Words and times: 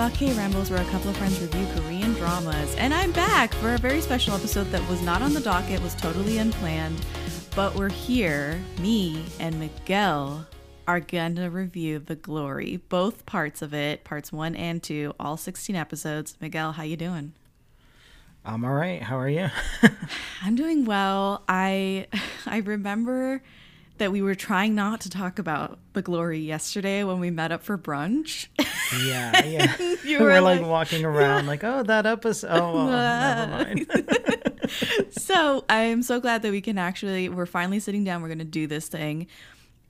Jessica, 0.00 0.24
and 0.24 0.30
this 0.30 0.30
is 0.30 0.30
Deba 0.30 0.32
K 0.32 0.32
Rambles, 0.38 0.70
where 0.70 0.80
a 0.80 0.84
couple 0.86 1.10
of 1.10 1.16
friends 1.16 1.40
review 1.40 1.66
Korean 1.74 2.12
dramas. 2.14 2.74
And 2.76 2.94
I'm 2.94 3.12
back 3.12 3.52
for 3.54 3.74
a 3.74 3.78
very 3.78 4.00
special 4.00 4.34
episode 4.34 4.64
that 4.70 4.88
was 4.88 5.02
not 5.02 5.20
on 5.20 5.34
the 5.34 5.40
docket, 5.40 5.82
was 5.82 5.94
totally 5.94 6.38
unplanned. 6.38 6.98
But 7.54 7.74
we're 7.74 7.90
here, 7.90 8.62
me 8.80 9.24
and 9.38 9.60
Miguel 9.60 10.46
are 10.88 11.00
going 11.00 11.36
to 11.36 11.48
review 11.48 11.98
The 11.98 12.14
Glory, 12.14 12.80
both 12.88 13.26
parts 13.26 13.60
of 13.62 13.74
it, 13.74 14.04
parts 14.04 14.32
one 14.32 14.56
and 14.56 14.82
two, 14.82 15.14
all 15.20 15.36
16 15.36 15.76
episodes. 15.76 16.34
Miguel, 16.40 16.72
how 16.72 16.82
you 16.82 16.96
doing? 16.96 17.34
I'm 18.44 18.64
all 18.64 18.72
right. 18.72 19.02
How 19.02 19.18
are 19.18 19.28
you? 19.28 19.50
I'm 20.42 20.56
doing 20.56 20.86
well. 20.86 21.42
I 21.46 22.06
I 22.46 22.58
remember 22.58 23.42
that 24.00 24.10
we 24.10 24.22
were 24.22 24.34
trying 24.34 24.74
not 24.74 25.02
to 25.02 25.10
talk 25.10 25.38
about 25.38 25.78
the 25.92 26.00
glory 26.00 26.38
yesterday 26.38 27.04
when 27.04 27.20
we 27.20 27.30
met 27.30 27.52
up 27.52 27.62
for 27.62 27.76
brunch. 27.76 28.48
Yeah, 29.04 29.44
yeah. 29.46 29.76
you 30.02 30.18
were, 30.18 30.24
were 30.24 30.40
like, 30.40 30.60
like, 30.60 30.68
walking 30.68 31.04
around 31.04 31.46
like, 31.46 31.62
oh, 31.62 31.82
that 31.82 32.06
episode. 32.06 32.48
Oh, 32.50 32.86
well, 32.86 32.86
never 33.36 33.64
mind. 33.64 35.12
so 35.12 35.64
I 35.68 35.82
am 35.82 36.02
so 36.02 36.18
glad 36.18 36.40
that 36.42 36.50
we 36.50 36.62
can 36.62 36.78
actually. 36.78 37.28
We're 37.28 37.46
finally 37.46 37.78
sitting 37.78 38.02
down. 38.02 38.22
We're 38.22 38.28
going 38.28 38.38
to 38.38 38.44
do 38.44 38.66
this 38.66 38.88
thing. 38.88 39.26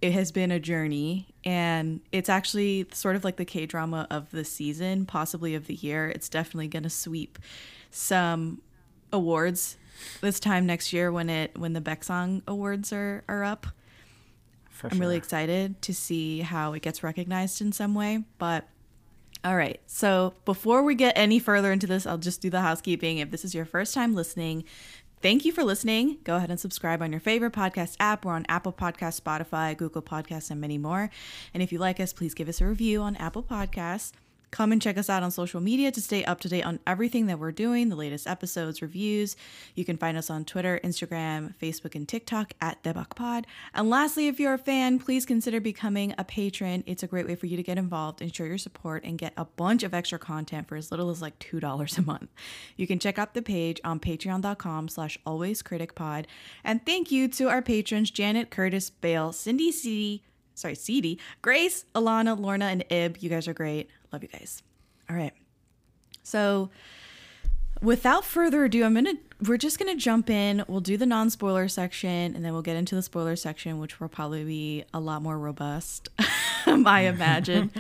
It 0.02 0.12
has 0.12 0.32
been 0.32 0.50
a 0.50 0.58
journey, 0.58 1.28
and 1.44 2.00
it's 2.10 2.28
actually 2.28 2.88
sort 2.92 3.14
of 3.14 3.24
like 3.24 3.36
the 3.36 3.44
K 3.44 3.64
drama 3.64 4.08
of 4.10 4.30
the 4.32 4.44
season, 4.44 5.06
possibly 5.06 5.54
of 5.54 5.68
the 5.68 5.74
year. 5.74 6.08
It's 6.08 6.28
definitely 6.28 6.68
going 6.68 6.82
to 6.82 6.90
sweep 6.90 7.38
some 7.92 8.60
awards 9.12 9.76
this 10.20 10.40
time 10.40 10.66
next 10.66 10.92
year 10.92 11.12
when 11.12 11.30
it 11.30 11.56
when 11.56 11.74
the 11.74 11.80
Baeksang 11.80 12.42
Awards 12.48 12.92
are 12.92 13.22
are 13.28 13.44
up. 13.44 13.68
For 14.80 14.86
I'm 14.86 14.92
sure. 14.92 15.00
really 15.00 15.16
excited 15.16 15.82
to 15.82 15.94
see 15.94 16.40
how 16.40 16.72
it 16.72 16.80
gets 16.80 17.02
recognized 17.02 17.60
in 17.60 17.70
some 17.72 17.94
way. 17.94 18.24
But 18.38 18.66
all 19.44 19.56
right, 19.56 19.80
so 19.86 20.34
before 20.44 20.82
we 20.82 20.94
get 20.94 21.16
any 21.16 21.38
further 21.38 21.70
into 21.70 21.86
this, 21.86 22.06
I'll 22.06 22.18
just 22.18 22.40
do 22.40 22.48
the 22.48 22.62
housekeeping. 22.62 23.18
If 23.18 23.30
this 23.30 23.44
is 23.44 23.54
your 23.54 23.66
first 23.66 23.92
time 23.94 24.14
listening, 24.14 24.64
thank 25.20 25.44
you 25.44 25.52
for 25.52 25.64
listening. 25.64 26.18
Go 26.24 26.36
ahead 26.36 26.50
and 26.50 26.58
subscribe 26.58 27.02
on 27.02 27.10
your 27.10 27.20
favorite 27.20 27.52
podcast 27.52 27.96
app. 28.00 28.24
We're 28.24 28.32
on 28.32 28.46
Apple 28.48 28.72
Podcasts, 28.72 29.20
Spotify, 29.20 29.76
Google 29.76 30.02
Podcasts, 30.02 30.50
and 30.50 30.60
many 30.60 30.78
more. 30.78 31.10
And 31.52 31.62
if 31.62 31.72
you 31.72 31.78
like 31.78 32.00
us, 32.00 32.12
please 32.14 32.32
give 32.32 32.48
us 32.48 32.60
a 32.62 32.66
review 32.66 33.02
on 33.02 33.16
Apple 33.16 33.42
Podcasts. 33.42 34.12
Come 34.50 34.72
and 34.72 34.82
check 34.82 34.98
us 34.98 35.08
out 35.08 35.22
on 35.22 35.30
social 35.30 35.60
media 35.60 35.92
to 35.92 36.00
stay 36.00 36.24
up 36.24 36.40
to 36.40 36.48
date 36.48 36.64
on 36.64 36.80
everything 36.86 37.26
that 37.26 37.38
we're 37.38 37.52
doing, 37.52 37.88
the 37.88 37.96
latest 37.96 38.26
episodes, 38.26 38.82
reviews. 38.82 39.36
You 39.74 39.84
can 39.84 39.96
find 39.96 40.16
us 40.16 40.28
on 40.30 40.44
Twitter, 40.44 40.80
Instagram, 40.82 41.54
Facebook, 41.56 41.94
and 41.94 42.08
TikTok 42.08 42.54
at 42.60 42.82
DaebakPod. 42.82 43.44
And 43.74 43.88
lastly, 43.88 44.26
if 44.28 44.40
you're 44.40 44.54
a 44.54 44.58
fan, 44.58 44.98
please 44.98 45.24
consider 45.24 45.60
becoming 45.60 46.14
a 46.18 46.24
patron. 46.24 46.82
It's 46.86 47.02
a 47.02 47.06
great 47.06 47.26
way 47.26 47.36
for 47.36 47.46
you 47.46 47.56
to 47.56 47.62
get 47.62 47.78
involved 47.78 48.20
and 48.20 48.34
show 48.34 48.44
your 48.44 48.58
support 48.58 49.04
and 49.04 49.18
get 49.18 49.32
a 49.36 49.44
bunch 49.44 49.82
of 49.82 49.94
extra 49.94 50.18
content 50.18 50.68
for 50.68 50.76
as 50.76 50.90
little 50.90 51.10
as 51.10 51.22
like 51.22 51.38
$2 51.38 51.98
a 51.98 52.02
month. 52.02 52.30
You 52.76 52.86
can 52.86 52.98
check 52.98 53.18
out 53.18 53.34
the 53.34 53.42
page 53.42 53.80
on 53.84 54.00
patreon.com 54.00 54.88
slash 54.88 55.18
alwayscriticpod. 55.26 56.26
And 56.64 56.84
thank 56.84 57.12
you 57.12 57.28
to 57.28 57.48
our 57.48 57.62
patrons, 57.62 58.10
Janet, 58.10 58.50
Curtis, 58.50 58.90
Bale, 58.90 59.32
Cindy 59.32 59.70
C 59.70 60.22
sorry, 60.60 60.74
CD, 60.74 61.18
Grace, 61.42 61.86
Alana, 61.94 62.38
Lorna, 62.38 62.66
and 62.66 62.84
Ib. 62.90 63.16
You 63.20 63.30
guys 63.30 63.48
are 63.48 63.54
great. 63.54 63.88
Love 64.12 64.22
you 64.22 64.28
guys. 64.28 64.62
All 65.08 65.16
right. 65.16 65.32
So, 66.22 66.70
without 67.82 68.24
further 68.24 68.64
ado, 68.64 68.84
I'm 68.84 68.94
gonna 68.94 69.14
we're 69.46 69.56
just 69.56 69.78
gonna 69.78 69.96
jump 69.96 70.30
in. 70.30 70.64
We'll 70.68 70.80
do 70.80 70.96
the 70.96 71.06
non-spoiler 71.06 71.68
section, 71.68 72.34
and 72.34 72.44
then 72.44 72.52
we'll 72.52 72.62
get 72.62 72.76
into 72.76 72.94
the 72.94 73.02
spoiler 73.02 73.36
section, 73.36 73.78
which 73.80 74.00
will 74.00 74.08
probably 74.08 74.44
be 74.44 74.84
a 74.92 75.00
lot 75.00 75.22
more 75.22 75.38
robust, 75.38 76.08
I 76.86 77.02
imagine. 77.02 77.70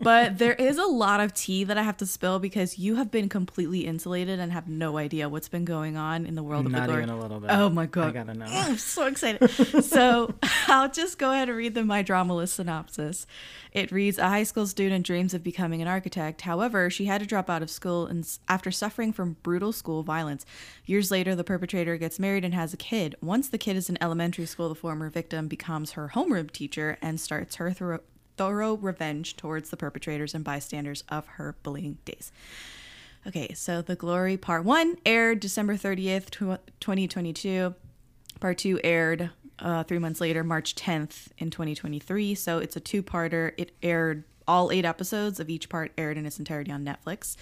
but 0.00 0.38
there 0.38 0.54
is 0.54 0.78
a 0.78 0.86
lot 0.86 1.20
of 1.20 1.34
tea 1.34 1.64
that 1.64 1.78
I 1.78 1.82
have 1.82 1.96
to 1.98 2.06
spill 2.06 2.38
because 2.38 2.78
you 2.78 2.96
have 2.96 3.10
been 3.10 3.28
completely 3.28 3.80
insulated 3.86 4.38
and 4.38 4.52
have 4.52 4.68
no 4.68 4.98
idea 4.98 5.28
what's 5.28 5.48
been 5.48 5.64
going 5.64 5.96
on 5.96 6.26
in 6.26 6.34
the 6.34 6.42
world 6.42 6.64
Not 6.64 6.82
of 6.82 6.86
the 6.86 6.92
Not 6.92 7.02
even 7.02 7.10
a 7.10 7.20
little 7.20 7.40
bit. 7.40 7.50
Oh 7.50 7.68
my 7.70 7.86
god! 7.86 8.08
I 8.08 8.10
gotta 8.12 8.34
know. 8.34 8.46
I'm 8.48 8.76
so 8.76 9.06
excited. 9.06 9.48
so 9.84 10.34
I'll 10.68 10.90
just 10.90 11.18
go 11.18 11.32
ahead 11.32 11.48
and 11.48 11.56
read 11.56 11.74
the 11.74 11.84
my 11.84 12.02
drama 12.02 12.34
list 12.34 12.54
synopsis. 12.54 13.26
It 13.72 13.92
reads 13.92 14.18
A 14.18 14.28
high 14.28 14.42
school 14.42 14.66
student 14.66 15.06
dreams 15.06 15.34
of 15.34 15.42
becoming 15.42 15.80
an 15.80 15.88
architect. 15.88 16.40
However, 16.42 16.90
she 16.90 17.06
had 17.06 17.20
to 17.20 17.26
drop 17.26 17.48
out 17.48 17.62
of 17.62 17.70
school 17.70 18.06
and 18.06 18.26
after 18.48 18.70
suffering 18.70 19.12
from 19.12 19.36
brutal 19.42 19.72
school 19.72 20.02
violence. 20.02 20.44
Years 20.86 21.10
later, 21.10 21.34
the 21.34 21.44
perpetrator 21.44 21.96
gets 21.96 22.18
married 22.18 22.44
and 22.44 22.54
has 22.54 22.74
a 22.74 22.76
kid. 22.76 23.14
Once 23.20 23.48
the 23.48 23.58
kid 23.58 23.76
is 23.76 23.88
in 23.88 23.96
elementary 24.02 24.46
school, 24.46 24.68
the 24.68 24.74
former 24.74 25.08
victim 25.08 25.46
becomes 25.46 25.92
her 25.92 26.12
homeroom 26.14 26.50
teacher 26.50 26.98
and 27.00 27.20
starts 27.20 27.56
her 27.56 27.72
thorough, 27.72 28.00
thorough 28.40 28.78
revenge 28.78 29.36
towards 29.36 29.68
the 29.68 29.76
perpetrators 29.76 30.34
and 30.34 30.42
bystanders 30.42 31.04
of 31.10 31.26
her 31.26 31.54
bullying 31.62 31.98
days. 32.06 32.32
Okay, 33.26 33.52
so 33.52 33.82
The 33.82 33.94
Glory 33.94 34.38
Part 34.38 34.64
1 34.64 34.96
aired 35.04 35.40
December 35.40 35.74
30th, 35.74 36.30
2022. 36.80 37.74
Part 38.40 38.56
2 38.56 38.80
aired 38.82 39.28
uh, 39.58 39.82
three 39.82 39.98
months 39.98 40.22
later, 40.22 40.42
March 40.42 40.74
10th 40.74 41.28
in 41.36 41.50
2023. 41.50 42.34
So 42.34 42.56
it's 42.56 42.76
a 42.76 42.80
two 42.80 43.02
parter. 43.02 43.52
It 43.58 43.72
aired, 43.82 44.24
all 44.48 44.72
eight 44.72 44.86
episodes 44.86 45.38
of 45.38 45.50
each 45.50 45.68
part 45.68 45.92
aired 45.98 46.16
in 46.16 46.24
its 46.24 46.38
entirety 46.38 46.72
on 46.72 46.82
Netflix. 46.82 47.36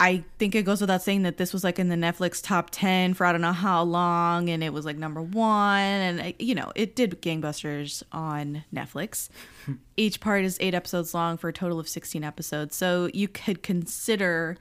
I 0.00 0.24
think 0.38 0.54
it 0.54 0.62
goes 0.62 0.80
without 0.80 1.02
saying 1.02 1.24
that 1.24 1.36
this 1.36 1.52
was 1.52 1.62
like 1.62 1.78
in 1.78 1.90
the 1.90 1.94
Netflix 1.94 2.42
top 2.42 2.70
10 2.70 3.12
for 3.12 3.26
I 3.26 3.32
don't 3.32 3.42
know 3.42 3.52
how 3.52 3.82
long, 3.82 4.48
and 4.48 4.64
it 4.64 4.72
was 4.72 4.86
like 4.86 4.96
number 4.96 5.20
one. 5.20 5.78
And, 5.78 6.34
you 6.38 6.54
know, 6.54 6.72
it 6.74 6.96
did 6.96 7.20
gangbusters 7.20 8.02
on 8.10 8.64
Netflix. 8.74 9.28
Each 9.98 10.18
part 10.18 10.42
is 10.42 10.56
eight 10.58 10.74
episodes 10.74 11.12
long 11.12 11.36
for 11.36 11.48
a 11.48 11.52
total 11.52 11.78
of 11.78 11.86
16 11.86 12.24
episodes. 12.24 12.74
So 12.74 13.10
you 13.12 13.28
could 13.28 13.62
consider 13.62 14.56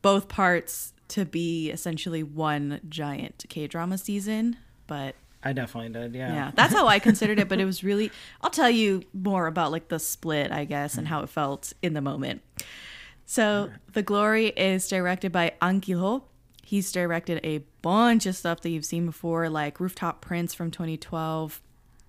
both 0.00 0.28
parts 0.28 0.92
to 1.08 1.24
be 1.24 1.70
essentially 1.70 2.22
one 2.22 2.80
giant 2.88 3.46
K 3.48 3.66
drama 3.66 3.98
season, 3.98 4.58
but 4.86 5.16
I 5.42 5.54
definitely 5.54 5.90
did. 5.90 6.14
Yeah. 6.14 6.32
Yeah. 6.32 6.50
That's 6.54 6.72
how 6.72 6.86
I 6.86 7.00
considered 7.00 7.40
it, 7.40 7.48
but 7.48 7.58
it 7.58 7.64
was 7.64 7.82
really 7.84 8.12
I'll 8.42 8.50
tell 8.50 8.70
you 8.70 9.02
more 9.12 9.48
about 9.48 9.72
like 9.72 9.88
the 9.88 9.98
split, 9.98 10.52
I 10.52 10.64
guess, 10.66 10.96
and 10.96 11.08
hmm. 11.08 11.14
how 11.14 11.22
it 11.22 11.30
felt 11.30 11.72
in 11.82 11.94
the 11.94 12.00
moment. 12.00 12.42
So, 13.30 13.68
The 13.92 14.02
Glory 14.02 14.46
is 14.46 14.88
directed 14.88 15.32
by 15.32 15.52
Ahn 15.60 15.80
Gil-ho. 15.80 16.24
He's 16.64 16.90
directed 16.90 17.40
a 17.44 17.58
bunch 17.82 18.24
of 18.24 18.34
stuff 18.34 18.62
that 18.62 18.70
you've 18.70 18.86
seen 18.86 19.04
before 19.04 19.50
like 19.50 19.78
Rooftop 19.78 20.22
Prince 20.22 20.54
from 20.54 20.70
2012, 20.70 21.60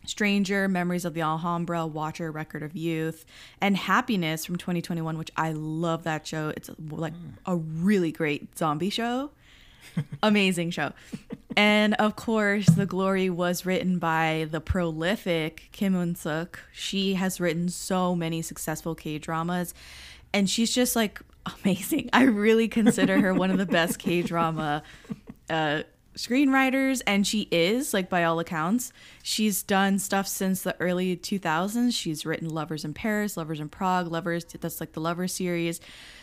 Stranger, 0.05 0.69
Memories 0.69 1.03
of 1.03 1.13
the 1.13 1.19
Alhambra, 1.19 1.85
Watcher, 1.85 2.31
Record 2.31 2.63
of 2.63 2.73
Youth, 2.73 3.25
and 3.59 3.75
Happiness 3.75 4.45
from 4.45 4.55
2021, 4.55 5.17
which 5.17 5.29
I 5.35 5.51
love 5.51 6.03
that 6.03 6.25
show. 6.25 6.53
It's 6.55 6.69
like 6.89 7.13
a 7.45 7.57
really 7.57 8.13
great 8.13 8.57
zombie 8.57 8.89
show. 8.89 9.31
Amazing 10.23 10.71
show. 10.71 10.93
and 11.57 11.95
of 11.95 12.15
course, 12.15 12.67
The 12.67 12.85
Glory 12.85 13.29
was 13.29 13.65
written 13.65 13.99
by 13.99 14.47
the 14.49 14.61
prolific 14.61 15.67
Kim 15.73 15.95
Eun 15.95 16.15
Suk. 16.15 16.61
She 16.71 17.15
has 17.15 17.41
written 17.41 17.67
so 17.67 18.15
many 18.15 18.41
successful 18.41 18.95
K 18.95 19.17
dramas, 19.17 19.73
and 20.33 20.49
she's 20.49 20.73
just 20.73 20.95
like 20.95 21.21
amazing. 21.63 22.09
I 22.13 22.23
really 22.23 22.67
consider 22.67 23.19
her 23.21 23.33
one 23.33 23.51
of 23.51 23.57
the 23.57 23.65
best 23.65 23.99
K 23.99 24.21
drama 24.21 24.83
uh, 25.49 25.83
screenwriters, 26.15 27.01
and 27.07 27.25
she 27.25 27.47
is 27.51 27.93
like 27.93 28.09
by 28.09 28.23
all 28.23 28.39
accounts. 28.39 28.91
She's 29.23 29.63
done 29.63 29.99
stuff 29.99 30.27
since 30.27 30.61
the 30.61 30.75
early 30.79 31.15
2000s. 31.15 31.93
She's 31.93 32.25
written 32.25 32.49
Lovers 32.49 32.83
in 32.83 32.93
Paris, 32.93 33.37
Lovers 33.37 33.59
in 33.59 33.69
Prague, 33.69 34.07
Lovers. 34.07 34.45
That's 34.45 34.79
like 34.79 34.93
the 34.93 35.01
Lover 35.01 35.27
series. 35.27 35.79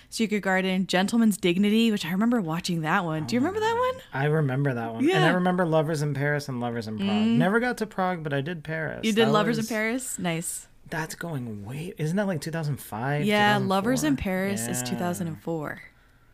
Secret 0.08 0.40
Garden, 0.40 0.86
Gentleman's 0.86 1.36
Dignity, 1.36 1.90
which 1.90 2.06
I 2.06 2.12
remember 2.12 2.40
watching 2.40 2.82
that 2.82 3.04
one. 3.04 3.24
Do 3.24 3.34
you 3.34 3.40
remember 3.40 3.60
that 3.60 3.76
one? 3.76 4.02
I 4.12 4.26
remember 4.26 4.74
that 4.74 4.94
one. 4.94 5.04
Yeah. 5.04 5.16
And 5.16 5.24
I 5.24 5.30
remember 5.30 5.66
Lovers 5.66 6.00
in 6.00 6.14
Paris 6.14 6.48
and 6.48 6.60
Lovers 6.60 6.86
in 6.86 6.96
Prague. 6.96 7.08
Mm. 7.08 7.36
Never 7.38 7.58
got 7.58 7.78
to 7.78 7.86
Prague, 7.86 8.22
but 8.22 8.32
I 8.32 8.40
did 8.40 8.62
Paris. 8.62 9.00
You 9.02 9.12
did 9.12 9.26
that 9.26 9.32
Lovers 9.32 9.56
was... 9.56 9.68
in 9.68 9.74
Paris? 9.74 10.18
Nice. 10.18 10.68
That's 10.88 11.14
going 11.14 11.64
way. 11.64 11.92
Isn't 11.98 12.16
that 12.16 12.26
like 12.26 12.40
2005? 12.40 13.24
Yeah, 13.24 13.54
2004? 13.54 13.68
Lovers 13.68 14.04
in 14.04 14.16
Paris 14.16 14.64
yeah. 14.64 14.70
is 14.70 14.82
2004. 14.82 15.82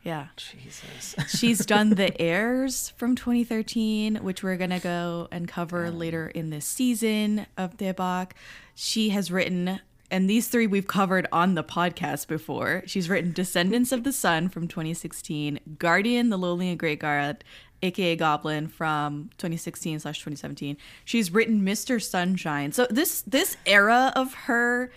Yeah. 0.03 0.27
Jesus. 0.37 1.15
She's 1.29 1.65
done 1.65 1.91
The 1.95 2.21
Heirs 2.21 2.93
from 2.97 3.15
2013, 3.15 4.17
which 4.17 4.43
we're 4.43 4.57
going 4.57 4.71
to 4.71 4.81
go 4.81 5.29
and 5.31 5.47
cover 5.47 5.91
later 5.91 6.29
in 6.29 6.51
this 6.51 6.67
season 6.67 7.47
of 7.57 7.77
Daebak. 7.77 8.33
She 8.75 9.11
has 9.11 9.31
written 9.31 9.81
and 10.11 10.29
these 10.29 10.49
three 10.49 10.67
we've 10.67 10.87
covered 10.87 11.27
on 11.33 11.55
the 11.55 11.65
podcast 11.65 12.29
before. 12.29 12.83
She's 12.85 13.09
written 13.09 13.33
Descendants 13.33 13.93
of 13.93 14.05
the 14.05 14.13
Sun 14.13 14.51
from 14.51 14.69
2016, 14.69 15.59
Guardian, 15.79 16.29
The 16.29 16.37
Lonely 16.37 16.69
and 16.69 16.79
Great 16.79 16.99
God, 16.99 17.43
aka 17.83 18.17
Goblin 18.17 18.69
from 18.69 19.31
2016 19.39 20.01
slash 20.01 20.19
2017. 20.19 20.77
She's 21.05 21.33
written 21.33 21.63
Mr. 21.63 22.03
Sunshine. 22.03 22.73
So 22.73 22.87
this 22.91 23.23
this 23.23 23.57
era 23.67 24.13
of 24.17 24.35
her 24.35 24.93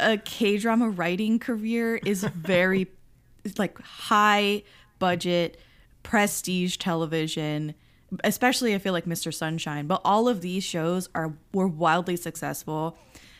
uh, 0.00 0.18
K 0.24 0.58
drama 0.58 0.90
writing 0.90 1.38
career 1.38 1.96
is 1.96 2.24
very 2.24 2.88
like 3.58 3.80
high 3.80 4.62
budget 4.98 5.58
prestige 6.02 6.76
television 6.76 7.74
especially 8.24 8.74
i 8.74 8.78
feel 8.78 8.92
like 8.92 9.04
mr 9.04 9.32
sunshine 9.32 9.86
but 9.86 10.00
all 10.04 10.28
of 10.28 10.40
these 10.40 10.64
shows 10.64 11.08
are 11.14 11.34
were 11.52 11.68
wildly 11.68 12.16
successful 12.16 12.96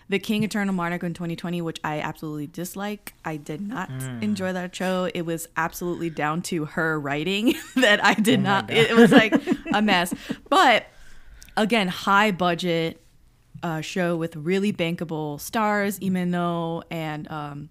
The 0.08 0.18
King 0.18 0.42
Eternal 0.42 0.74
Monarch 0.74 1.02
in 1.02 1.14
2020, 1.14 1.60
which 1.62 1.80
I 1.84 2.00
absolutely 2.00 2.46
dislike. 2.46 3.12
I 3.24 3.36
did 3.36 3.60
not 3.60 3.90
mm. 3.90 4.22
enjoy 4.22 4.52
that 4.52 4.74
show. 4.74 5.10
It 5.12 5.22
was 5.22 5.48
absolutely 5.56 6.10
down 6.10 6.42
to 6.42 6.64
her 6.64 6.98
writing 6.98 7.54
that 7.76 8.02
I 8.04 8.14
did 8.14 8.40
oh 8.40 8.42
not. 8.42 8.70
It, 8.70 8.90
it 8.90 8.96
was 8.96 9.12
like 9.12 9.34
a 9.72 9.82
mess. 9.82 10.14
But 10.48 10.86
again, 11.56 11.88
high 11.88 12.30
budget 12.30 13.02
uh, 13.62 13.80
show 13.80 14.16
with 14.16 14.36
really 14.36 14.72
bankable 14.72 15.40
stars, 15.40 16.00
Lee 16.00 16.10
Min-ho 16.10 16.82
and 16.90 17.30
um, 17.30 17.68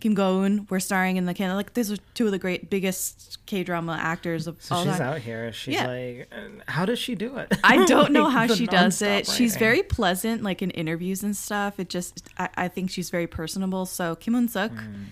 Kim 0.00 0.14
Go 0.14 0.40
Eun 0.40 0.70
were 0.70 0.80
starring 0.80 1.16
in 1.16 1.26
the 1.26 1.34
can 1.34 1.54
like 1.56 1.74
these 1.74 1.90
are 1.90 1.96
two 2.14 2.26
of 2.26 2.32
the 2.32 2.38
great 2.38 2.70
biggest 2.70 3.38
K 3.46 3.64
drama 3.64 3.98
actors 4.00 4.46
of 4.46 4.62
so 4.62 4.76
all 4.76 4.84
she's 4.84 4.92
time. 4.92 5.02
out 5.02 5.18
here. 5.18 5.52
She's 5.52 5.74
yeah. 5.74 5.86
like, 5.86 6.32
how 6.66 6.84
does 6.84 6.98
she 6.98 7.14
do 7.14 7.36
it? 7.36 7.52
I 7.64 7.84
don't 7.86 8.12
know 8.12 8.28
how 8.28 8.46
she 8.46 8.66
does 8.66 9.02
it. 9.02 9.06
Writing. 9.06 9.34
She's 9.34 9.56
very 9.56 9.82
pleasant, 9.82 10.42
like 10.42 10.62
in 10.62 10.70
interviews 10.70 11.22
and 11.22 11.36
stuff. 11.36 11.80
It 11.80 11.88
just, 11.88 12.28
I, 12.38 12.48
I 12.56 12.68
think 12.68 12.90
she's 12.90 13.10
very 13.10 13.26
personable. 13.26 13.86
So 13.86 14.14
Kim 14.16 14.34
Eun 14.34 14.48
Suk. 14.48 14.72
Mm. 14.72 15.06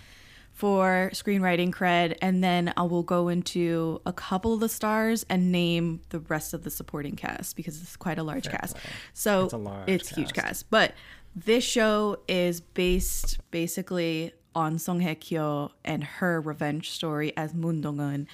For 0.52 1.10
screenwriting 1.12 1.70
cred, 1.70 2.16
and 2.22 2.42
then 2.42 2.72
I 2.78 2.84
will 2.84 3.02
go 3.02 3.28
into 3.28 4.00
a 4.06 4.12
couple 4.14 4.54
of 4.54 4.60
the 4.60 4.70
stars 4.70 5.26
and 5.28 5.52
name 5.52 6.00
the 6.08 6.20
rest 6.20 6.54
of 6.54 6.64
the 6.64 6.70
supporting 6.70 7.14
cast 7.14 7.56
because 7.56 7.82
it's 7.82 7.94
quite 7.94 8.16
a 8.18 8.22
large 8.22 8.46
Fair 8.46 8.56
cast. 8.60 8.78
So 9.12 9.44
it's, 9.44 9.52
a 9.52 9.58
large 9.58 9.86
it's 9.86 10.08
cast. 10.08 10.18
huge 10.18 10.32
cast. 10.32 10.70
But 10.70 10.94
this 11.34 11.62
show 11.62 12.20
is 12.26 12.62
based 12.62 13.38
basically 13.50 14.32
on 14.56 14.78
Song 14.78 15.00
Hye 15.00 15.14
Kyo 15.14 15.70
and 15.84 16.02
her 16.02 16.40
revenge 16.40 16.90
story 16.90 17.32
as 17.36 17.54
Moon 17.54 17.82
Dong 17.82 17.98
Eun. 17.98 18.26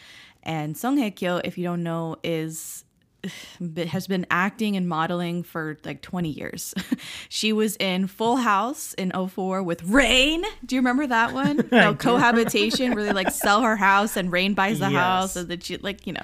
And 0.43 0.77
Song 0.77 0.97
Hye 0.97 1.11
Kyo, 1.11 1.41
if 1.45 1.59
you 1.59 1.65
don't 1.65 1.83
know, 1.83 2.17
is 2.23 2.85
has 3.77 4.07
been 4.07 4.27
acting 4.31 4.77
and 4.77 4.89
modeling 4.89 5.43
for 5.43 5.77
like 5.85 6.01
20 6.01 6.29
years. 6.29 6.75
she 7.29 7.53
was 7.53 7.77
in 7.77 8.07
Full 8.07 8.37
House 8.37 8.95
in 8.95 9.11
04 9.11 9.63
with 9.63 9.83
Rain. 9.83 10.45
Do 10.65 10.77
you 10.77 10.81
remember 10.81 11.07
that 11.09 11.33
one? 11.33 11.69
no, 11.73 11.95
cohabitation 11.95 12.95
where 12.95 13.05
they 13.05 13.13
like 13.13 13.31
sell 13.31 13.63
her 13.63 13.77
house 13.77 14.17
and 14.17 14.33
Rain 14.33 14.55
buys 14.55 14.79
the 14.79 14.91
yes. 14.91 14.95
house 14.95 15.37
and 15.37 15.49
that 15.49 15.65
she 15.65 15.77
like, 15.79 16.07
you 16.07 16.13
know 16.13 16.23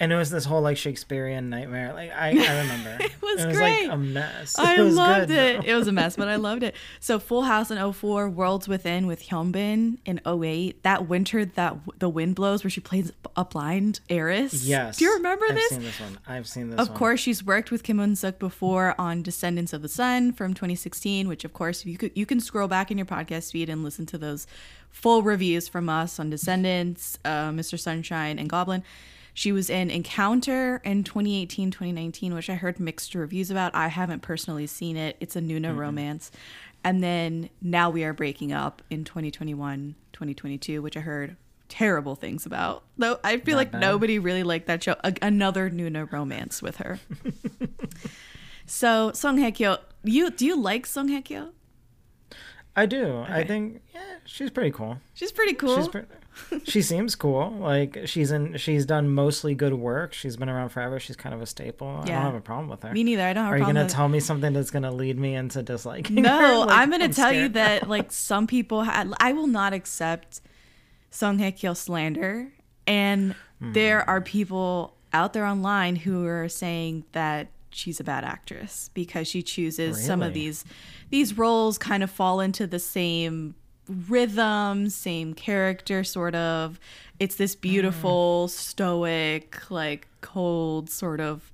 and 0.00 0.10
it 0.10 0.16
was 0.16 0.30
this 0.30 0.46
whole 0.46 0.62
like 0.62 0.78
Shakespearean 0.78 1.50
nightmare. 1.50 1.92
Like 1.92 2.10
I, 2.10 2.28
I 2.30 2.60
remember. 2.62 2.96
it 3.00 3.12
was, 3.20 3.42
it 3.42 3.48
was 3.48 3.56
great. 3.56 3.82
like 3.82 3.92
a 3.92 3.98
mess. 3.98 4.58
I 4.58 4.74
it 4.80 4.82
loved 4.82 5.28
good, 5.28 5.36
it. 5.36 5.62
Though. 5.62 5.72
It 5.72 5.74
was 5.74 5.88
a 5.88 5.92
mess, 5.92 6.16
but 6.16 6.26
I 6.26 6.36
loved 6.36 6.62
it. 6.62 6.74
So 7.00 7.18
Full 7.18 7.42
House 7.42 7.70
in 7.70 7.92
04, 7.92 8.30
Worlds 8.30 8.66
Within 8.66 9.06
with 9.06 9.28
Hyunbin 9.28 9.98
in 10.06 10.20
08. 10.26 10.82
That 10.82 11.06
winter 11.06 11.44
that 11.44 11.76
the 11.98 12.08
wind 12.08 12.34
blows 12.34 12.64
where 12.64 12.70
she 12.70 12.80
plays 12.80 13.12
a 13.36 13.44
blind 13.44 14.00
heiress. 14.08 14.64
Yes. 14.64 14.96
Do 14.96 15.04
you 15.04 15.14
remember 15.16 15.44
I've 15.50 15.54
this? 15.54 15.72
I've 15.72 15.76
seen 15.78 15.82
this 15.84 16.00
one. 16.00 16.18
I've 16.26 16.48
seen 16.48 16.70
this 16.70 16.80
Of 16.80 16.88
one. 16.88 16.98
course, 16.98 17.20
she's 17.20 17.44
worked 17.44 17.70
with 17.70 17.82
Kim 17.82 17.98
Eun 17.98 18.16
Suk 18.16 18.38
before 18.38 18.94
on 18.98 19.22
Descendants 19.22 19.74
of 19.74 19.82
the 19.82 19.88
Sun 19.88 20.32
from 20.32 20.54
2016, 20.54 21.28
which 21.28 21.44
of 21.44 21.52
course 21.52 21.84
you 21.84 21.98
could 21.98 22.12
you 22.14 22.24
can 22.24 22.40
scroll 22.40 22.68
back 22.68 22.90
in 22.90 22.96
your 22.96 23.06
podcast 23.06 23.52
feed 23.52 23.68
and 23.68 23.84
listen 23.84 24.06
to 24.06 24.16
those 24.16 24.46
full 24.90 25.22
reviews 25.22 25.68
from 25.68 25.90
us 25.90 26.18
on 26.18 26.30
Descendants, 26.30 27.18
uh, 27.24 27.50
Mr. 27.50 27.78
Sunshine, 27.78 28.38
and 28.38 28.48
Goblin. 28.48 28.82
She 29.34 29.52
was 29.52 29.70
in 29.70 29.90
Encounter 29.90 30.80
in 30.84 31.04
2018, 31.04 31.70
2019, 31.70 32.34
which 32.34 32.50
I 32.50 32.54
heard 32.54 32.80
mixed 32.80 33.14
reviews 33.14 33.50
about. 33.50 33.74
I 33.74 33.88
haven't 33.88 34.20
personally 34.20 34.66
seen 34.66 34.96
it. 34.96 35.16
It's 35.20 35.36
a 35.36 35.40
Nuna 35.40 35.66
mm-hmm. 35.66 35.78
romance. 35.78 36.30
And 36.82 37.02
then 37.02 37.50
Now 37.60 37.90
We 37.90 38.04
Are 38.04 38.12
Breaking 38.12 38.52
Up 38.52 38.82
in 38.90 39.04
2021, 39.04 39.94
2022, 40.12 40.82
which 40.82 40.96
I 40.96 41.00
heard 41.00 41.36
terrible 41.68 42.16
things 42.16 42.44
about. 42.44 42.84
Though 42.98 43.18
I 43.24 43.38
feel 43.38 43.54
Not 43.54 43.58
like 43.60 43.72
bad. 43.72 43.80
nobody 43.80 44.18
really 44.18 44.42
liked 44.42 44.66
that 44.66 44.82
show. 44.82 44.96
A- 45.04 45.14
another 45.22 45.70
Nuna 45.70 46.10
romance 46.10 46.60
with 46.60 46.76
her. 46.76 46.98
so 48.66 49.12
Song 49.12 49.38
Hye 49.38 49.52
Kyo, 49.52 49.78
you 50.04 50.30
do 50.30 50.44
you 50.44 50.60
like 50.60 50.84
Song 50.84 51.08
Hye 51.08 51.22
Kyo? 51.22 51.50
I 52.76 52.86
do. 52.86 53.04
Okay. 53.04 53.32
I 53.32 53.46
think 53.46 53.82
yeah, 53.94 54.00
she's 54.24 54.50
pretty 54.50 54.70
cool. 54.70 54.98
She's 55.14 55.32
pretty 55.32 55.54
cool. 55.54 55.76
She's 55.76 55.88
pre- 55.88 56.02
she 56.64 56.82
seems 56.82 57.14
cool. 57.14 57.50
Like 57.50 58.00
she's 58.06 58.30
in 58.30 58.56
she's 58.56 58.86
done 58.86 59.08
mostly 59.08 59.54
good 59.54 59.74
work. 59.74 60.12
She's 60.12 60.36
been 60.36 60.48
around 60.48 60.70
forever. 60.70 61.00
She's 61.00 61.16
kind 61.16 61.34
of 61.34 61.42
a 61.42 61.46
staple. 61.46 62.02
Yeah. 62.06 62.20
I 62.20 62.22
don't 62.22 62.32
have 62.32 62.34
a 62.34 62.40
problem 62.40 62.68
with 62.68 62.82
her. 62.82 62.92
Me 62.92 63.04
neither. 63.04 63.22
I 63.22 63.32
don't 63.32 63.44
have 63.44 63.54
Are 63.54 63.58
you 63.58 63.64
gonna 63.64 63.88
tell 63.88 64.08
me 64.08 64.20
something 64.20 64.52
that's 64.52 64.70
gonna 64.70 64.92
lead 64.92 65.18
me 65.18 65.34
into 65.34 65.62
disliking 65.62 66.22
no, 66.22 66.38
her? 66.38 66.56
Like, 66.66 66.70
I'm 66.70 66.90
gonna 66.90 67.04
I'm 67.04 67.12
tell 67.12 67.32
you 67.32 67.48
that 67.50 67.88
like 67.88 68.12
some 68.12 68.46
people 68.46 68.82
had 68.82 69.12
I 69.20 69.32
will 69.32 69.46
not 69.46 69.72
accept 69.72 70.40
Song 71.10 71.38
Hye 71.38 71.50
Kyo 71.50 71.74
slander. 71.74 72.52
And 72.86 73.34
mm. 73.62 73.74
there 73.74 74.08
are 74.08 74.20
people 74.20 74.96
out 75.12 75.32
there 75.32 75.44
online 75.44 75.96
who 75.96 76.26
are 76.26 76.48
saying 76.48 77.04
that 77.12 77.48
she's 77.70 78.00
a 78.00 78.04
bad 78.04 78.24
actress 78.24 78.90
because 78.94 79.28
she 79.28 79.42
chooses 79.42 79.96
really? 79.96 80.06
some 80.06 80.22
of 80.22 80.34
these 80.34 80.64
these 81.10 81.36
roles 81.36 81.78
kind 81.78 82.02
of 82.02 82.10
fall 82.10 82.40
into 82.40 82.66
the 82.66 82.78
same 82.78 83.54
rhythm, 84.08 84.88
same 84.88 85.34
character, 85.34 86.04
sort 86.04 86.34
of. 86.34 86.78
It's 87.18 87.36
this 87.36 87.54
beautiful, 87.54 88.46
mm. 88.46 88.50
stoic, 88.50 89.70
like 89.70 90.08
cold 90.20 90.88
sort 90.88 91.20
of 91.20 91.50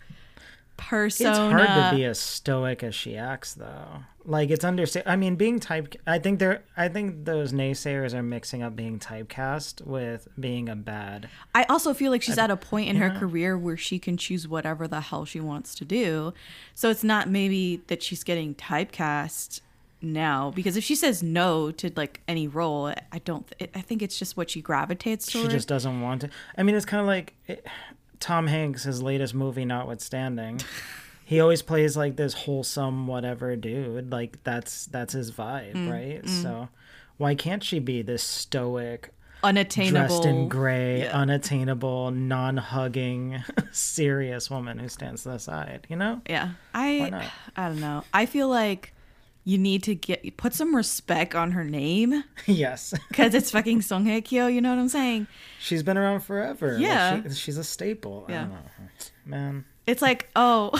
persona. 0.77 1.31
It's 1.31 1.69
hard 1.69 1.91
to 1.91 1.97
be 1.97 2.05
as 2.05 2.21
stoic 2.21 2.83
as 2.83 2.95
she 2.95 3.17
acts, 3.17 3.55
though. 3.55 4.03
Like 4.25 4.51
it's 4.51 4.65
understand. 4.65 5.07
I 5.09 5.17
mean, 5.17 5.37
being 5.37 5.61
type. 5.61 5.95
I 6.07 6.19
think 6.19 6.41
they're. 6.41 6.65
I 6.77 6.89
think 6.89 7.25
those 7.25 7.53
naysayers 7.53 8.13
are 8.13 8.23
mixing 8.23 8.63
up 8.63 8.75
being 8.75 8.99
typecast 8.99 9.87
with 9.87 10.27
being 10.39 10.69
a 10.69 10.75
bad. 10.75 11.29
I 11.55 11.63
also 11.65 11.95
feel 11.95 12.11
like 12.11 12.23
she's 12.23 12.39
at 12.39 12.51
a 12.51 12.57
point 12.57 12.89
in 12.89 12.97
yeah. 12.97 13.09
her 13.09 13.19
career 13.19 13.57
where 13.57 13.77
she 13.77 14.01
can 14.01 14.17
choose 14.17 14.49
whatever 14.49 14.89
the 14.89 15.01
hell 15.01 15.25
she 15.25 15.39
wants 15.39 15.77
to 15.77 15.85
do. 15.85 16.35
So 16.75 16.91
it's 16.91 17.05
not 17.05 17.29
maybe 17.29 17.83
that 17.87 18.03
she's 18.03 18.25
getting 18.25 18.57
typecast 18.57 19.61
now 20.13 20.51
because 20.55 20.77
if 20.77 20.85
she 20.85 20.95
says 20.95 21.23
no 21.23 21.71
to 21.71 21.91
like 21.97 22.21
any 22.29 22.49
role 22.49 22.93
i 23.13 23.19
don't 23.25 23.53
i 23.75 23.81
think 23.81 24.03
it's 24.03 24.19
just 24.19 24.37
what 24.37 24.51
she 24.51 24.61
gravitates 24.61 25.31
toward. 25.31 25.47
she 25.47 25.51
just 25.51 25.69
doesn't 25.69 26.01
want 26.01 26.21
to 26.21 26.31
i 26.57 26.63
mean 26.63 26.75
it's 26.75 26.87
kind 26.87 27.01
of 27.01 27.07
like 27.07 27.35
it, 27.47 27.67
tom 28.21 28.47
hanks 28.47 28.85
his 28.85 29.03
latest 29.03 29.35
movie 29.35 29.65
notwithstanding 29.65 30.61
he 31.25 31.41
always 31.41 31.63
plays 31.63 31.97
like 31.97 32.17
this 32.17 32.35
wholesome 32.35 33.07
whatever 33.07 33.57
dude 33.57 34.11
like 34.11 34.43
that's 34.45 34.87
that's 34.87 35.13
his 35.13 35.31
vibe 35.31 35.75
mm, 35.75 35.91
right? 35.91 36.23
mm. 36.23 36.43
so 36.43 36.69
why 37.19 37.35
can't 37.35 37.65
she 37.65 37.79
be 37.79 38.03
this 38.03 38.23
stoic 38.23 39.13
unattainable 39.45 40.07
dressed 40.07 40.25
in 40.25 40.49
gray 40.49 41.01
yeah. 41.01 41.19
unattainable 41.19 42.11
non-hugging 42.11 43.43
serious 43.71 44.51
woman 44.51 44.79
who 44.79 44.89
stands 44.89 45.23
to 45.23 45.31
the 45.31 45.39
side 45.39 45.87
you 45.89 45.97
know? 45.97 46.21
Yeah. 46.29 46.51
I 46.75 47.31
i 47.57 47.69
don't 47.69 47.81
know. 47.81 48.05
I 48.13 48.27
feel 48.27 48.49
like 48.49 48.93
you 49.47 49.57
need 49.57 49.85
to 49.85 49.95
get 49.95 50.37
put 50.37 50.53
some 50.53 50.75
respect 50.75 51.35
on 51.35 51.53
her 51.53 51.65
name. 51.65 52.25
Yes. 52.47 52.93
Because 53.09 53.35
it's 53.35 53.51
fucking 53.51 53.83
Song 53.83 54.07
Hye 54.07 54.21
Kyo, 54.21 54.47
you 54.49 54.61
know 54.61 54.71
what 54.71 54.79
I'm 54.79 54.89
saying? 54.89 55.27
She's 55.61 55.83
been 55.83 55.97
around 55.97 56.21
forever. 56.21 56.77
Yeah. 56.79 57.21
Like 57.23 57.31
she, 57.31 57.37
she's 57.37 57.57
a 57.57 57.65
staple. 57.65 58.27
Yeah. 58.29 58.49
Man. 59.25 59.65
It's 59.87 60.03
like, 60.03 60.29
oh, 60.37 60.71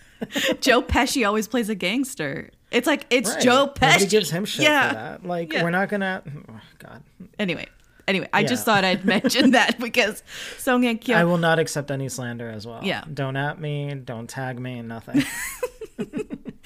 Joe 0.60 0.82
Pesci 0.82 1.26
always 1.26 1.48
plays 1.48 1.68
a 1.68 1.74
gangster. 1.74 2.50
It's 2.70 2.86
like, 2.86 3.06
it's 3.10 3.30
right. 3.30 3.42
Joe 3.42 3.66
Pesci. 3.74 3.92
Nobody 3.92 4.06
gives 4.06 4.30
him 4.30 4.44
shit 4.44 4.64
yeah. 4.64 4.88
for 4.88 4.94
that. 4.94 5.26
Like, 5.26 5.52
yeah. 5.52 5.62
we're 5.62 5.70
not 5.70 5.88
gonna, 5.88 6.22
oh, 6.50 6.60
God. 6.78 7.02
Anyway. 7.38 7.66
Anyway, 8.08 8.28
I 8.32 8.40
yeah. 8.40 8.48
just 8.48 8.64
thought 8.64 8.84
I'd 8.84 9.04
mention 9.04 9.52
that 9.52 9.78
because 9.78 10.22
Song 10.58 10.82
Hye 10.82 10.94
Kyo. 10.94 11.16
I 11.16 11.24
will 11.24 11.38
not 11.38 11.58
accept 11.58 11.90
any 11.90 12.08
slander 12.08 12.50
as 12.50 12.66
well. 12.66 12.80
Yeah. 12.82 13.04
Don't 13.12 13.36
at 13.36 13.60
me. 13.60 13.94
Don't 13.94 14.28
tag 14.28 14.58
me. 14.58 14.82
Nothing. 14.82 15.24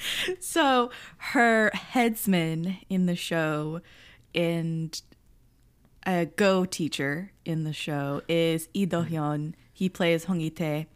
so 0.39 0.91
her 1.17 1.71
headsman 1.73 2.77
in 2.89 3.05
the 3.05 3.15
show 3.15 3.81
and 4.33 5.01
a 6.05 6.25
go 6.25 6.65
teacher 6.65 7.31
in 7.43 7.63
the 7.63 7.73
show 7.73 8.21
is 8.27 8.69
Lee 8.73 8.85
Do-hyun. 8.85 9.53
He 9.73 9.89
plays 9.89 10.25
Hong 10.25 10.39
Itae. 10.39 10.87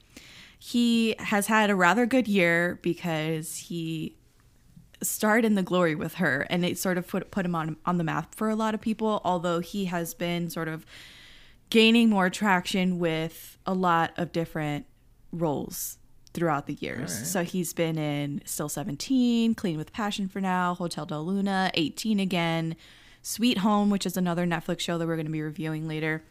He 0.57 1.15
has 1.19 1.47
had 1.47 1.69
a 1.69 1.75
rather 1.75 2.05
good 2.05 2.27
year 2.27 2.79
because 2.81 3.57
he 3.57 4.15
starred 5.03 5.43
in 5.43 5.55
the 5.55 5.63
glory 5.63 5.95
with 5.95 6.15
her 6.15 6.45
and 6.49 6.63
it 6.63 6.77
sort 6.77 6.97
of 6.97 7.07
put, 7.07 7.31
put 7.31 7.45
him 7.45 7.55
on 7.55 7.75
on 7.85 7.97
the 7.97 8.03
map 8.03 8.35
for 8.35 8.49
a 8.49 8.55
lot 8.55 8.75
of 8.75 8.81
people 8.81 9.19
although 9.23 9.59
he 9.59 9.85
has 9.85 10.13
been 10.13 10.47
sort 10.47 10.67
of 10.67 10.85
gaining 11.71 12.07
more 12.07 12.29
traction 12.29 12.99
with 12.99 13.57
a 13.65 13.73
lot 13.73 14.13
of 14.17 14.31
different 14.31 14.85
roles 15.31 15.97
throughout 16.33 16.67
the 16.67 16.73
years. 16.75 17.17
Right. 17.17 17.27
So 17.27 17.43
he's 17.43 17.73
been 17.73 17.97
in 17.97 18.41
Still 18.45 18.69
17, 18.69 19.55
Clean 19.55 19.77
with 19.77 19.91
Passion 19.91 20.27
for 20.27 20.41
now, 20.41 20.73
Hotel 20.75 21.05
Del 21.05 21.25
Luna, 21.25 21.71
18 21.73 22.19
again, 22.19 22.75
Sweet 23.21 23.59
Home, 23.59 23.89
which 23.89 24.05
is 24.05 24.17
another 24.17 24.45
Netflix 24.45 24.79
show 24.79 24.97
that 24.97 25.07
we're 25.07 25.15
going 25.15 25.25
to 25.25 25.31
be 25.31 25.41
reviewing 25.41 25.87
later. 25.87 26.23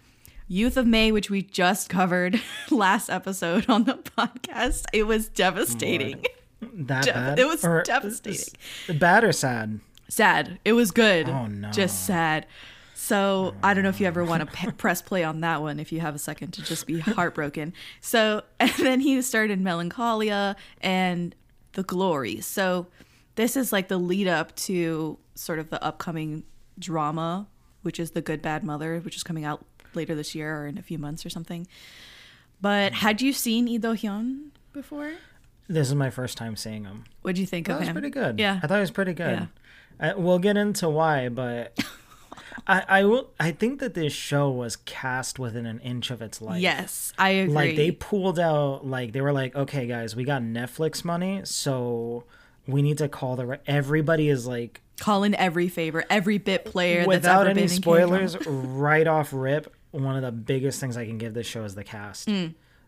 Youth 0.49 0.77
of 0.77 0.87
May, 0.87 1.13
which 1.13 1.31
we 1.31 1.43
just 1.43 1.89
covered 1.89 2.41
last 2.71 3.09
episode 3.09 3.69
on 3.71 3.85
the 3.85 3.95
podcast. 3.95 4.87
It 4.93 5.05
was 5.05 5.29
devastating. 5.29 6.25
That 6.61 7.05
De- 7.05 7.13
bad? 7.13 7.39
It 7.39 7.47
was 7.47 7.65
or 7.65 7.81
uh, 7.81 7.85
devastating. 7.85 8.55
Bad 8.99 9.23
or 9.25 9.33
sad? 9.33 9.81
Sad. 10.09 10.59
It 10.65 10.73
was 10.73 10.91
good. 10.91 11.29
Oh 11.29 11.47
no. 11.47 11.71
Just 11.71 12.05
sad. 12.05 12.47
So 13.03 13.55
I 13.63 13.73
don't 13.73 13.83
know 13.83 13.89
if 13.89 13.99
you 13.99 14.07
ever 14.07 14.23
want 14.23 14.43
to 14.43 14.55
p- 14.55 14.71
press 14.73 15.01
play 15.01 15.25
on 15.25 15.41
that 15.41 15.63
one 15.63 15.81
if 15.81 15.91
you 15.91 16.01
have 16.01 16.15
a 16.15 16.19
second 16.19 16.51
to 16.53 16.63
just 16.63 16.87
be 16.87 16.99
heartbroken. 17.01 17.73
So 18.03 18.43
and 18.61 18.71
then 18.73 19.01
he 19.01 19.23
started 19.23 19.59
Melancholia 19.59 20.55
and 20.83 21.35
The 21.73 21.83
Glory. 21.83 22.43
So 22.43 22.89
this 23.37 23.57
is 23.57 23.73
like 23.73 23.89
the 23.89 23.97
lead 23.97 24.29
up 24.29 24.55
to 24.57 25.19
sort 25.35 25.59
of 25.59 25.71
the 25.71 25.83
upcoming 25.83 26.43
drama, 26.79 27.49
which 27.81 27.99
is 27.99 28.11
The 28.11 28.21
Good 28.21 28.43
Bad 28.43 28.65
Mother, 28.65 29.01
which 29.01 29.17
is 29.17 29.23
coming 29.23 29.47
out 29.47 29.65
later 29.95 30.15
this 30.15 30.35
year 30.35 30.61
or 30.61 30.67
in 30.67 30.77
a 30.77 30.83
few 30.83 30.99
months 30.99 31.25
or 31.25 31.31
something. 31.31 31.67
But 32.61 32.93
had 32.93 33.23
you 33.23 33.33
seen 33.33 33.65
Lee 33.65 33.79
Do 33.79 33.95
Hyun 33.95 34.51
before? 34.75 35.13
This 35.69 35.89
is 35.89 35.95
my 35.95 36.11
first 36.11 36.37
time 36.37 36.55
seeing 36.55 36.85
him. 36.85 37.05
What'd 37.23 37.39
you 37.39 37.47
think 37.47 37.67
That 37.69 37.73
of 37.73 37.79
was 37.81 37.89
him? 37.89 37.95
pretty 37.95 38.11
good. 38.11 38.39
Yeah. 38.39 38.61
I 38.63 38.67
thought 38.67 38.77
it 38.77 38.83
was 38.83 38.91
pretty 38.91 39.15
good. 39.15 39.49
Yeah. 40.01 40.11
I, 40.11 40.15
we'll 40.15 40.39
get 40.39 40.59
into 40.59 40.89
why, 40.91 41.31
but 41.31 41.79
I 42.67 42.85
I 42.89 43.05
will. 43.05 43.31
I 43.39 43.51
think 43.53 43.81
that 43.81 43.95
this 43.95 44.13
show 44.13 44.51
was 44.51 44.77
cast 44.77 45.39
within 45.39 45.67
an 45.67 45.79
inch 45.81 46.11
of 46.11 46.21
its 46.23 46.41
life. 46.41 46.61
Yes, 46.61 47.13
I 47.19 47.31
agree. 47.31 47.55
like 47.55 47.77
they 47.77 47.91
pulled 47.91 48.39
out 48.39 48.87
like 48.87 49.13
they 49.13 49.21
were 49.21 49.33
like 49.33 49.55
okay 49.57 49.87
guys 49.87 50.15
we 50.17 50.25
got 50.25 50.43
netflix 50.43 51.05
money 51.05 51.43
so 51.45 52.25
we 52.67 52.83
need 52.83 52.99
to 52.99 53.09
call 53.09 53.37
the 53.37 53.47
re- 53.47 53.59
everybody 53.67 54.29
is 54.29 54.47
like 54.47 54.81
call 55.01 55.23
in 55.25 55.35
every 55.35 55.69
favor, 55.69 56.05
every 56.11 56.39
bit 56.39 56.65
player 56.67 57.07
without 57.07 57.47
any 57.47 57.67
spoilers 57.69 58.37
right 58.47 59.07
off 59.07 59.33
rip 59.33 59.75
one 59.93 60.15
of 60.17 60.23
the 60.23 60.31
biggest 60.33 60.79
things 60.79 60.97
i 60.97 61.05
can 61.07 61.19
give 61.19 61.33
this 61.35 61.47
show 61.47 61.65
is 61.65 61.75
the 61.75 61.83
cast 61.85 62.29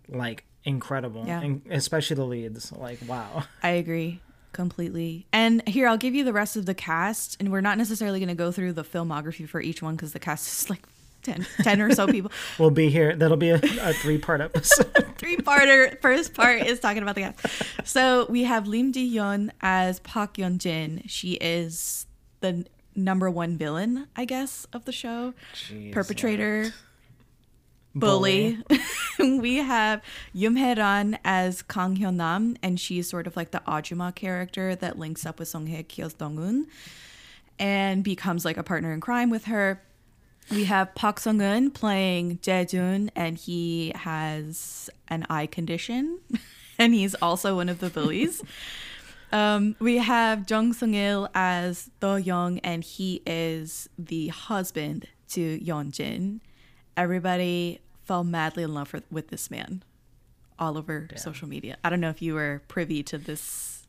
like 0.09 0.45
incredible 0.65 1.23
Mm. 1.23 1.27
Yeah. 1.27 1.41
and 1.41 1.63
especially 1.71 2.17
the 2.17 2.25
leads 2.25 2.71
like 2.73 2.99
wow 3.09 3.45
I 3.63 3.71
agree 3.71 4.21
completely. 4.53 5.27
And 5.33 5.67
here, 5.69 5.89
I'll 5.89 5.97
give 5.97 6.15
you 6.15 6.25
the 6.25 6.33
rest 6.33 6.57
of 6.57 6.67
the 6.67 6.75
cast, 6.75 7.37
and 7.41 7.51
we're 7.51 7.61
not 7.61 7.79
necessarily 7.79 8.19
going 8.19 8.29
to 8.29 8.35
go 8.35 8.53
through 8.53 8.75
the 8.75 8.85
filmography 8.85 9.49
for 9.49 9.61
each 9.61 9.83
one 9.83 9.97
because 9.97 10.13
the 10.13 10.19
cast 10.19 10.47
is 10.47 10.71
like 10.71 10.83
10, 11.23 11.47
10 11.63 11.81
or 11.81 11.95
so 11.95 12.07
people. 12.07 12.31
we'll 12.59 12.71
be 12.71 12.91
here 12.91 13.15
that'll 13.15 13.37
be 13.37 13.51
a, 13.51 13.57
a 13.57 13.93
three 13.93 14.19
part 14.19 14.41
episode 14.41 14.91
Three 15.19 15.37
parter. 15.37 16.01
First 16.01 16.35
part 16.35 16.67
is 16.67 16.81
talking 16.81 17.03
about 17.03 17.15
the 17.15 17.21
cast. 17.21 17.47
So 17.85 18.27
we 18.29 18.43
have 18.43 18.67
Lim 18.67 18.93
Ji 18.93 19.15
Yeon 19.17 19.51
as 19.61 20.01
Park 20.01 20.35
Yeon 20.35 20.59
Jin. 20.59 21.03
She 21.07 21.35
is 21.35 22.07
the 22.41 22.67
number 22.97 23.31
one 23.31 23.57
villain, 23.57 24.09
I 24.17 24.25
guess, 24.25 24.67
of 24.73 24.85
the 24.85 24.93
show. 24.93 25.33
Jeez, 25.55 25.93
Perpetrator. 25.93 26.73
Bully. 27.95 28.59
we 29.19 29.57
have 29.57 30.03
Yum 30.33 30.57
Hye-ran 30.57 31.19
as 31.25 31.63
Kang 31.63 31.97
Hyun-nam, 31.97 32.57
and 32.63 32.81
she's 32.81 33.09
sort 33.09 33.27
of 33.27 33.37
like 33.37 33.51
the 33.51 33.63
Ajuma 33.67 34.15
character 34.15 34.75
that 34.77 34.99
links 34.99 35.27
up 35.27 35.39
with 35.39 35.49
Song 35.49 35.67
Hye 35.67 35.83
Kyo's 35.83 36.15
Dong-eun 36.15 36.67
and 37.59 38.03
becomes 38.03 38.45
like 38.45 38.57
a 38.57 38.63
partner 38.63 38.93
in 38.93 39.01
crime 39.01 39.31
with 39.31 39.45
her. 39.45 39.83
We 40.51 40.65
have 40.65 40.95
Park 40.95 41.21
Sung-eun 41.21 41.73
playing 41.73 42.39
Jae-jun, 42.39 43.11
and 43.15 43.37
he 43.37 43.93
has 43.95 44.91
an 45.09 45.27
eye 45.31 45.47
condition, 45.47 46.19
and 46.79 46.95
he's 46.95 47.15
also 47.17 47.57
one 47.57 47.69
of 47.69 47.81
the 47.81 47.91
bullies. 47.91 48.43
Um, 49.35 49.77
we 49.79 49.97
have 49.97 50.45
Jung 50.51 50.75
Sung 50.75 50.93
Il 50.93 51.27
as 51.35 51.91
Do 52.01 52.19
Young, 52.19 52.59
and 52.59 52.85
he 52.85 53.23
is 53.25 53.89
the 53.99 54.29
husband 54.29 55.07
to 55.31 55.59
Yeon 55.59 55.91
Jin. 55.91 56.43
Everybody 56.97 57.81
fell 58.03 58.25
madly 58.25 58.63
in 58.63 58.75
love 58.75 58.93
with, 58.93 59.05
with 59.11 59.29
this 59.29 59.51
man 59.51 59.83
all 60.59 60.77
over 60.79 61.09
social 61.17 61.49
media. 61.49 61.77
I 61.83 61.91
don't 61.91 62.01
know 62.01 62.11
if 62.11 62.21
you 62.23 62.35
were 62.35 62.63
privy 62.69 63.03
to 63.05 63.19
this. 63.19 63.87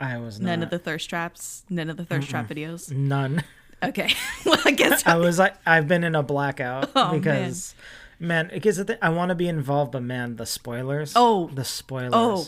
i 0.00 0.16
was 0.18 0.38
not 0.40 0.46
None 0.46 0.62
of 0.62 0.70
the 0.70 0.78
thirst 0.78 1.08
traps, 1.10 1.64
none 1.68 1.90
of 1.90 1.96
the 1.96 2.04
thirst 2.04 2.30
trap 2.30 2.48
videos. 2.48 2.90
none 2.90 3.42
Okay, 3.82 4.10
well 4.46 4.58
I 4.64 4.70
guess 4.70 5.06
i 5.06 5.16
was 5.16 5.38
like 5.38 5.54
i've 5.66 5.86
been 5.86 6.04
in 6.04 6.14
a 6.14 6.22
blackout 6.22 6.90
Oh, 6.96 7.18
because 7.18 7.74
man 8.18 8.48
because 8.52 8.78
the 8.78 9.04
i 9.04 9.10
want 9.10 9.28
to 9.28 9.34
be 9.34 9.46
involved 9.48 9.92
but 9.92 10.02
man 10.02 10.36
the 10.36 10.46
spoilers 10.46 11.12
Oh. 11.14 11.48
the 11.52 11.64
spoilers 11.64 12.12
Oh. 12.14 12.46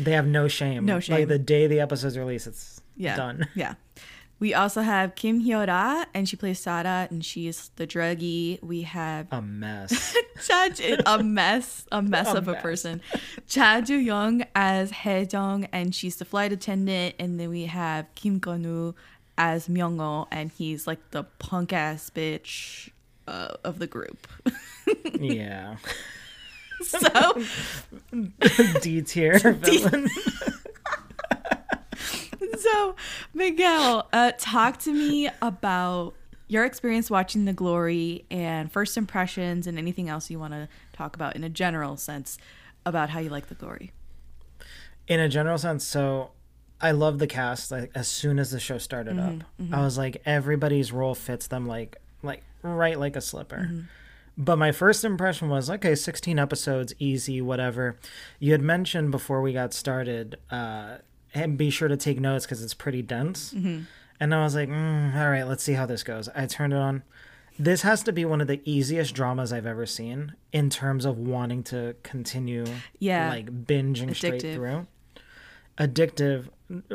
they 0.00 0.12
have 0.12 0.26
no 0.26 0.48
shame 0.48 0.86
No 0.86 0.98
shame. 0.98 1.18
like 1.20 1.28
the 1.28 1.38
day 1.38 1.68
the 1.68 1.78
episode's 1.80 2.18
released 2.18 2.48
it's 2.48 2.80
yeah, 2.96 3.14
done 3.14 3.46
Yeah. 3.54 3.74
We 4.40 4.54
also 4.54 4.82
have 4.82 5.14
Kim 5.14 5.42
Hyo-ra, 5.44 6.04
and 6.14 6.28
she 6.28 6.36
plays 6.36 6.60
Sara, 6.60 7.08
and 7.10 7.24
she's 7.24 7.70
the 7.76 7.86
druggie. 7.86 8.62
We 8.62 8.82
have 8.82 9.26
a 9.32 9.42
mess 9.42 10.16
Cha 10.46 10.68
a 11.06 11.22
mess, 11.22 11.86
a 11.90 12.02
mess 12.14 12.28
A 12.28 12.38
of 12.38 12.48
a 12.48 12.54
person. 12.54 13.00
Cha 13.48 13.80
Ju 13.80 13.96
Young 13.96 14.44
as 14.54 14.90
Hye 14.90 15.26
Jung, 15.30 15.64
and 15.72 15.94
she's 15.94 16.16
the 16.16 16.24
flight 16.24 16.52
attendant. 16.52 17.16
And 17.18 17.40
then 17.40 17.50
we 17.50 17.66
have 17.66 18.06
Kim 18.14 18.38
Gun 18.38 18.94
as 19.38 19.68
Myung 19.68 20.26
and 20.30 20.50
he's 20.50 20.86
like 20.86 21.10
the 21.12 21.22
punk 21.38 21.72
ass 21.72 22.10
bitch 22.10 22.90
uh, 23.26 23.54
of 23.64 23.78
the 23.78 23.86
group. 23.86 24.26
yeah 25.18 25.76
so, 26.82 27.42
d 28.80 29.02
tier 29.02 29.38
villain 29.38 30.08
so 32.62 32.96
Miguel, 33.34 34.08
uh, 34.12 34.32
talk 34.38 34.78
to 34.80 34.92
me 34.92 35.28
about 35.42 36.14
your 36.48 36.64
experience 36.64 37.10
watching 37.10 37.44
The 37.44 37.52
Glory 37.52 38.24
and 38.30 38.72
first 38.72 38.96
impressions, 38.96 39.66
and 39.66 39.78
anything 39.78 40.08
else 40.08 40.30
you 40.30 40.38
want 40.38 40.54
to 40.54 40.68
talk 40.92 41.14
about 41.14 41.36
in 41.36 41.44
a 41.44 41.48
general 41.50 41.96
sense 41.96 42.38
about 42.86 43.10
how 43.10 43.20
you 43.20 43.28
like 43.28 43.48
The 43.48 43.54
Glory. 43.54 43.92
in 45.06 45.20
a 45.20 45.28
general 45.28 45.58
sense 45.58 45.84
so 45.84 46.30
i 46.80 46.90
love 46.90 47.18
the 47.18 47.26
cast 47.26 47.70
like 47.70 47.90
as 47.94 48.06
soon 48.08 48.38
as 48.38 48.50
the 48.50 48.60
show 48.60 48.78
started 48.78 49.16
Mm-hmm, 49.16 49.72
up 49.74 49.78
i 49.80 49.82
was 49.84 49.98
like 49.98 50.22
everybody's 50.24 50.92
role 50.92 51.14
fits 51.14 51.46
them 51.48 51.66
like 51.66 51.96
like 52.22 52.42
right 52.62 52.98
like 52.98 53.16
a 53.16 53.20
slipper 53.20 53.66
Mm-hmm. 53.68 53.80
but 54.36 54.56
my 54.56 54.70
first 54.72 55.04
impression 55.04 55.48
was 55.48 55.68
okay 55.70 55.94
16 55.94 56.38
episodes 56.38 56.94
easy 56.98 57.40
whatever 57.40 57.96
you 58.38 58.52
had 58.52 58.62
mentioned 58.62 59.10
before 59.10 59.42
we 59.42 59.52
got 59.52 59.72
started 59.74 60.36
uh 60.50 60.98
and 61.34 61.56
be 61.58 61.70
sure 61.70 61.88
to 61.88 61.96
take 61.96 62.18
notes 62.20 62.44
because 62.46 62.62
it's 62.62 62.74
pretty 62.74 63.02
dense 63.02 63.52
Mm-hmm. 63.54 63.80
and 64.20 64.34
i 64.34 64.42
was 64.42 64.54
like 64.54 64.68
mm, 64.68 65.14
all 65.16 65.30
right 65.30 65.44
let's 65.44 65.62
see 65.62 65.74
how 65.74 65.86
this 65.86 66.02
goes 66.02 66.28
i 66.34 66.46
turned 66.46 66.72
it 66.72 66.78
on 66.78 67.02
this 67.58 67.82
has 67.82 68.02
to 68.04 68.12
be 68.12 68.24
one 68.24 68.40
of 68.40 68.46
the 68.46 68.60
easiest 68.64 69.14
dramas 69.16 69.52
I've 69.52 69.66
ever 69.66 69.84
seen 69.84 70.34
in 70.52 70.70
terms 70.70 71.04
of 71.04 71.18
wanting 71.18 71.64
to 71.64 71.96
continue, 72.04 72.64
Yeah. 73.00 73.30
like 73.30 73.66
binging 73.66 74.14
straight 74.14 74.40
through. 74.42 74.86
Addictive 75.76 76.48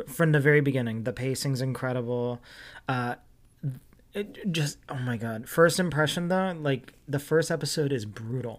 from 0.06 0.32
the 0.32 0.40
very 0.40 0.62
beginning. 0.62 1.04
The 1.04 1.12
pacing's 1.12 1.60
incredible. 1.60 2.40
Uh, 2.88 3.16
it 4.14 4.52
just 4.52 4.78
oh 4.88 4.94
my 4.96 5.18
god! 5.18 5.48
First 5.50 5.78
impression 5.78 6.28
though, 6.28 6.56
like 6.58 6.94
the 7.06 7.18
first 7.18 7.50
episode 7.50 7.92
is 7.92 8.06
brutal. 8.06 8.58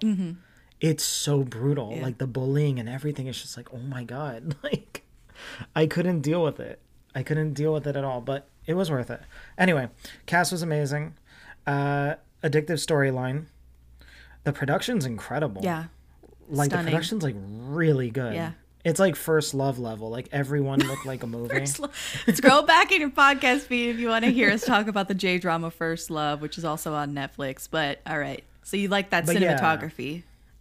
It's 0.80 1.04
so 1.04 1.42
brutal. 1.44 1.88
Mm-hmm. 1.88 1.98
Yeah. 1.98 2.04
Like 2.06 2.18
the 2.20 2.28
bullying 2.28 2.80
and 2.80 2.88
everything 2.90 3.26
is 3.26 3.42
just 3.42 3.58
like 3.58 3.74
oh 3.74 3.78
my 3.80 4.04
god! 4.04 4.56
Like 4.64 5.05
I 5.76 5.88
couldn't 5.88 6.22
deal 6.22 6.44
with 6.44 6.60
it. 6.60 6.80
I 7.14 7.24
couldn't 7.24 7.54
deal 7.54 7.74
with 7.74 7.88
it 7.88 7.96
at 7.96 8.04
all. 8.04 8.22
But 8.22 8.48
it 8.66 8.74
was 8.74 8.90
worth 8.92 9.10
it. 9.10 9.22
Anyway, 9.58 9.90
cast 10.26 10.52
was 10.52 10.62
amazing. 10.62 11.16
Uh, 11.66 12.16
addictive 12.44 12.80
storyline. 12.84 13.46
The 14.44 14.54
production's 14.54 15.06
incredible. 15.06 15.62
Yeah. 15.64 15.86
like 16.50 16.68
stunning. 16.70 16.86
the 16.86 16.92
production's 16.92 17.24
like 17.24 17.36
really 17.38 18.10
good. 18.12 18.36
Yeah. 18.36 18.52
It's 18.84 19.00
like 19.00 19.16
first 19.16 19.56
love 19.56 19.80
level. 19.80 20.12
Like 20.12 20.30
everyone 20.32 20.80
looked 20.80 21.08
like 21.08 21.24
a 21.24 21.28
movie. 21.36 21.58
First 21.58 21.80
Lo- 21.80 21.90
Scroll 22.32 22.62
back 22.62 22.92
in 22.92 23.02
your 23.02 23.10
podcast 23.10 23.62
feed 23.62 23.90
if 23.90 23.98
you 23.98 24.10
want 24.10 24.26
to 24.26 24.32
hear 24.32 24.52
us 24.52 24.64
talk 24.64 24.88
about 24.88 25.08
the 25.08 25.16
J 25.16 25.40
drama 25.40 25.72
First 25.72 26.12
Love, 26.12 26.42
which 26.42 26.60
is 26.60 26.66
also 26.66 26.94
on 26.94 27.14
Netflix. 27.16 27.68
But 27.70 28.00
all 28.06 28.20
right, 28.20 28.44
so 28.62 28.78
you 28.78 28.90
like 28.90 29.10
that 29.10 29.26
But 29.26 29.40
yeah. 29.42 29.58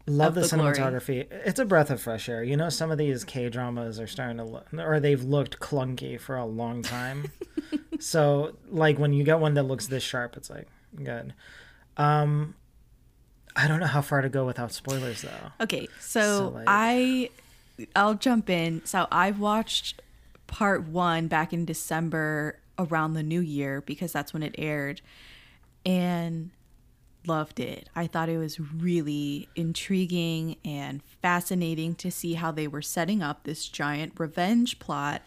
Love 0.06 0.34
the, 0.34 0.42
the 0.42 0.48
glory. 0.56 0.74
cinematography. 0.74 1.26
It's 1.30 1.58
a 1.58 1.64
breath 1.64 1.90
of 1.90 2.00
fresh 2.00 2.28
air. 2.28 2.44
You 2.44 2.56
know, 2.56 2.68
some 2.68 2.90
of 2.90 2.98
these 2.98 3.24
K 3.24 3.48
dramas 3.48 3.98
are 3.98 4.06
starting 4.06 4.36
to 4.36 4.44
look, 4.44 4.66
or 4.74 5.00
they've 5.00 5.22
looked 5.22 5.60
clunky 5.60 6.20
for 6.20 6.36
a 6.36 6.44
long 6.44 6.82
time. 6.82 7.30
so, 8.00 8.54
like 8.68 8.98
when 8.98 9.12
you 9.14 9.24
get 9.24 9.38
one 9.40 9.54
that 9.54 9.62
looks 9.62 9.86
this 9.86 10.02
sharp, 10.02 10.36
it's 10.36 10.50
like 10.50 10.68
good. 11.02 11.32
Um, 11.96 12.54
I 13.56 13.66
don't 13.66 13.80
know 13.80 13.86
how 13.86 14.02
far 14.02 14.20
to 14.20 14.28
go 14.28 14.44
without 14.44 14.72
spoilers, 14.72 15.22
though. 15.22 15.52
Okay, 15.62 15.88
so, 16.00 16.20
So, 16.20 16.48
like- 16.48 16.64
I 16.66 17.30
I'll 17.96 18.14
jump 18.14 18.50
in. 18.50 18.82
So 18.84 19.06
I 19.10 19.30
watched 19.30 20.02
part 20.46 20.84
one 20.86 21.28
back 21.28 21.52
in 21.52 21.64
December 21.64 22.58
around 22.78 23.14
the 23.14 23.22
new 23.22 23.40
year 23.40 23.80
because 23.80 24.12
that's 24.12 24.34
when 24.34 24.42
it 24.42 24.54
aired, 24.58 25.00
and 25.86 26.50
loved 27.26 27.60
it. 27.60 27.88
I 27.94 28.06
thought 28.06 28.28
it 28.28 28.38
was 28.38 28.60
really 28.60 29.48
intriguing 29.56 30.56
and 30.64 31.02
fascinating 31.22 31.94
to 31.96 32.10
see 32.10 32.34
how 32.34 32.50
they 32.50 32.66
were 32.68 32.82
setting 32.82 33.22
up 33.22 33.44
this 33.44 33.68
giant 33.68 34.14
revenge 34.18 34.78
plot 34.78 35.22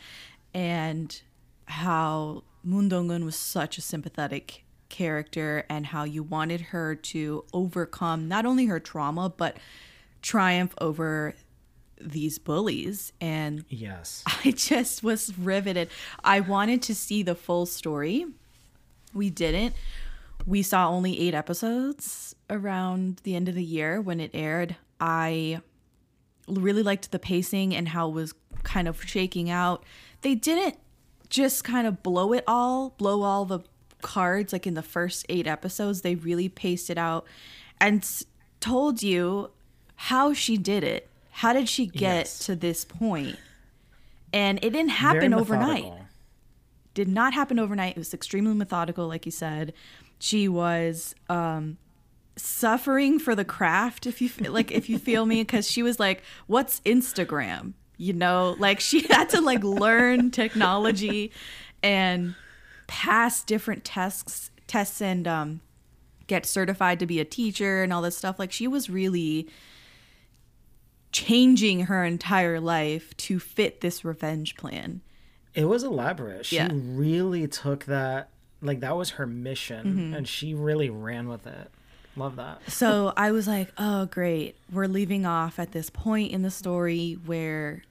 and 0.53 1.21
how 1.65 2.43
Moon 2.63 2.89
Dong-eun 2.89 3.25
was 3.25 3.35
such 3.35 3.77
a 3.77 3.81
sympathetic 3.81 4.63
character 4.89 5.65
and 5.69 5.87
how 5.87 6.03
you 6.03 6.23
wanted 6.23 6.61
her 6.61 6.95
to 6.95 7.43
overcome 7.53 8.27
not 8.27 8.45
only 8.45 8.65
her 8.67 8.79
trauma 8.79 9.29
but 9.29 9.57
triumph 10.21 10.73
over 10.79 11.35
these 11.99 12.39
bullies 12.39 13.11
and 13.19 13.65
Yes. 13.69 14.23
I 14.45 14.51
just 14.51 15.03
was 15.03 15.37
riveted. 15.37 15.89
I 16.23 16.39
wanted 16.39 16.81
to 16.83 16.95
see 16.95 17.23
the 17.23 17.35
full 17.35 17.65
story. 17.65 18.25
We 19.13 19.29
didn't. 19.29 19.75
We 20.47 20.61
saw 20.63 20.89
only 20.89 21.19
eight 21.19 21.33
episodes 21.33 22.33
around 22.49 23.19
the 23.23 23.35
end 23.35 23.49
of 23.49 23.55
the 23.55 23.63
year 23.63 23.99
when 24.01 24.19
it 24.21 24.31
aired. 24.33 24.77
I 24.99 25.59
really 26.47 26.81
liked 26.83 27.11
the 27.11 27.19
pacing 27.19 27.75
and 27.75 27.89
how 27.89 28.07
it 28.07 28.13
was 28.13 28.33
kind 28.63 28.87
of 28.87 29.03
shaking 29.03 29.49
out. 29.49 29.83
They 30.21 30.35
didn't 30.35 30.77
just 31.29 31.63
kind 31.65 31.85
of 31.85 32.01
blow 32.01 32.31
it 32.31 32.45
all, 32.47 32.91
blow 32.97 33.23
all 33.23 33.43
the 33.43 33.59
cards 34.01 34.53
like 34.53 34.65
in 34.65 34.73
the 34.73 34.81
first 34.81 35.25
8 35.27 35.45
episodes. 35.47 36.01
They 36.01 36.15
really 36.15 36.47
paced 36.47 36.89
it 36.89 36.97
out 36.97 37.25
and 37.81 37.99
s- 38.01 38.23
told 38.61 39.03
you 39.03 39.51
how 39.95 40.31
she 40.31 40.57
did 40.57 40.83
it. 40.83 41.09
How 41.31 41.51
did 41.51 41.67
she 41.67 41.85
get 41.87 41.99
Yes. 42.25 42.39
to 42.45 42.55
this 42.55 42.85
point? 42.85 43.35
And 44.31 44.57
it 44.63 44.69
didn't 44.69 44.89
happen 44.91 45.33
overnight. 45.33 45.91
Did 46.93 47.07
not 47.09 47.33
happen 47.33 47.59
overnight. 47.59 47.91
It 47.91 47.99
was 47.99 48.13
extremely 48.13 48.53
methodical, 48.55 49.07
like 49.07 49.25
you 49.25 49.31
said. 49.31 49.73
She 50.19 50.47
was 50.47 51.13
um, 51.29 51.77
suffering 52.36 53.19
for 53.19 53.36
the 53.36 53.45
craft, 53.45 54.07
if 54.07 54.21
you 54.21 54.29
feel, 54.29 54.51
like, 54.51 54.71
if 54.71 54.89
you 54.89 54.97
feel 54.97 55.25
me, 55.25 55.41
because 55.43 55.69
she 55.69 55.83
was 55.83 56.00
like, 56.00 56.24
"What's 56.47 56.79
Instagram?" 56.81 57.74
You 57.97 58.13
know, 58.13 58.55
like 58.59 58.79
she 58.79 59.07
had 59.07 59.29
to 59.29 59.41
like 59.41 59.63
learn 59.63 60.29
technology 60.31 61.31
and 61.83 62.36
pass 62.88 63.43
different 63.43 63.83
tests, 63.83 64.51
tests, 64.67 65.01
and 65.01 65.27
um, 65.27 65.62
get 66.27 66.45
certified 66.45 67.00
to 67.00 67.05
be 67.05 67.19
a 67.19 67.25
teacher 67.25 67.83
and 67.83 67.91
all 67.91 68.01
this 68.01 68.17
stuff. 68.17 68.38
Like 68.39 68.51
she 68.51 68.67
was 68.67 68.89
really 68.89 69.47
changing 71.12 71.81
her 71.86 72.03
entire 72.03 72.59
life 72.59 73.15
to 73.17 73.39
fit 73.39 73.81
this 73.81 74.03
revenge 74.05 74.55
plan. 74.55 75.01
It 75.53 75.65
was 75.65 75.83
elaborate. 75.83 76.45
She 76.45 76.57
Yeah. 76.57 76.69
really 76.71 77.47
took 77.47 77.86
that 77.86 78.29
like 78.61 78.79
that 78.81 78.95
was 78.97 79.11
her 79.11 79.25
mission 79.27 79.85
Mm-hmm. 79.85 80.13
and 80.15 80.27
she 80.27 80.53
really 80.53 80.89
ran 80.89 81.27
with 81.27 81.45
it. 81.47 81.69
Love 82.15 82.35
that. 82.37 82.61
So 82.71 83.13
I 83.15 83.31
was 83.31 83.47
like, 83.47 83.71
oh, 83.77 84.05
great. 84.07 84.55
We're 84.71 84.87
leaving 84.87 85.25
off 85.25 85.59
at 85.59 85.71
this 85.71 85.89
point 85.91 86.31
in 86.31 86.41
the 86.41 86.49
story 86.49 87.13
where 87.25 87.83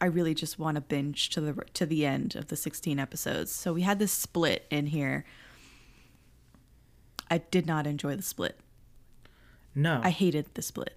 I 0.00 0.06
really 0.06 0.34
just 0.34 0.58
want 0.58 0.74
to 0.74 0.80
binge 0.80 1.28
to 1.30 1.40
the 1.40 1.54
to 1.74 1.86
the 1.86 2.04
end 2.04 2.34
of 2.34 2.48
the 2.48 2.56
16 2.56 2.98
episodes. 2.98 3.52
So 3.52 3.72
we 3.72 3.82
had 3.82 3.98
this 4.00 4.10
split 4.12 4.66
in 4.70 4.86
here. 4.86 5.24
I 7.30 7.38
did 7.38 7.66
not 7.66 7.86
enjoy 7.86 8.16
the 8.16 8.22
split. 8.22 8.58
No. 9.74 10.00
I 10.02 10.10
hated 10.10 10.46
the 10.54 10.62
split. 10.62 10.96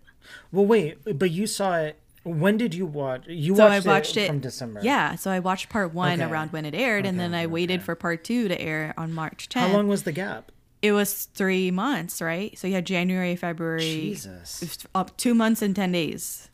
well 0.52 0.66
wait, 0.66 0.98
but 1.20 1.30
you 1.30 1.46
saw 1.46 1.78
it 1.78 2.00
when 2.24 2.58
did 2.58 2.74
you 2.76 2.86
watch 2.86 3.24
you 3.28 3.56
So 3.56 3.68
watched, 3.68 3.88
I 3.88 3.90
watched 3.94 4.18
it, 4.18 4.28
from 4.28 4.40
December. 4.40 4.82
Yeah, 4.84 5.16
so 5.16 5.32
I 5.32 5.40
watched 5.40 5.70
part 5.70 5.94
one 5.94 6.22
Okay. 6.22 6.30
around 6.32 6.52
when 6.54 6.66
it 6.66 6.76
aired, 6.76 7.06
and 7.06 7.20
then 7.20 7.34
I 7.34 7.40
okay, 7.44 7.48
waited 7.48 7.76
okay. 7.80 7.84
for 7.86 7.96
part 7.96 8.24
two 8.24 8.48
to 8.48 8.60
air 8.62 8.94
on 8.98 9.14
March 9.14 9.50
10th. 9.50 9.60
How 9.62 9.74
long 9.74 9.88
was 9.88 10.04
the 10.04 10.12
gap? 10.12 10.52
It 10.82 10.92
was 10.94 11.26
three 11.34 11.70
months, 11.72 12.22
right? 12.22 12.58
So 12.58 12.68
you 12.68 12.74
had 12.74 12.86
January, 12.86 13.36
February, 13.36 13.80
Jesus. 13.82 14.62
it 14.64 14.86
up 14.96 15.16
two 15.18 15.34
months 15.36 15.62
and 15.62 15.76
ten 15.76 15.92
days. 15.92 16.50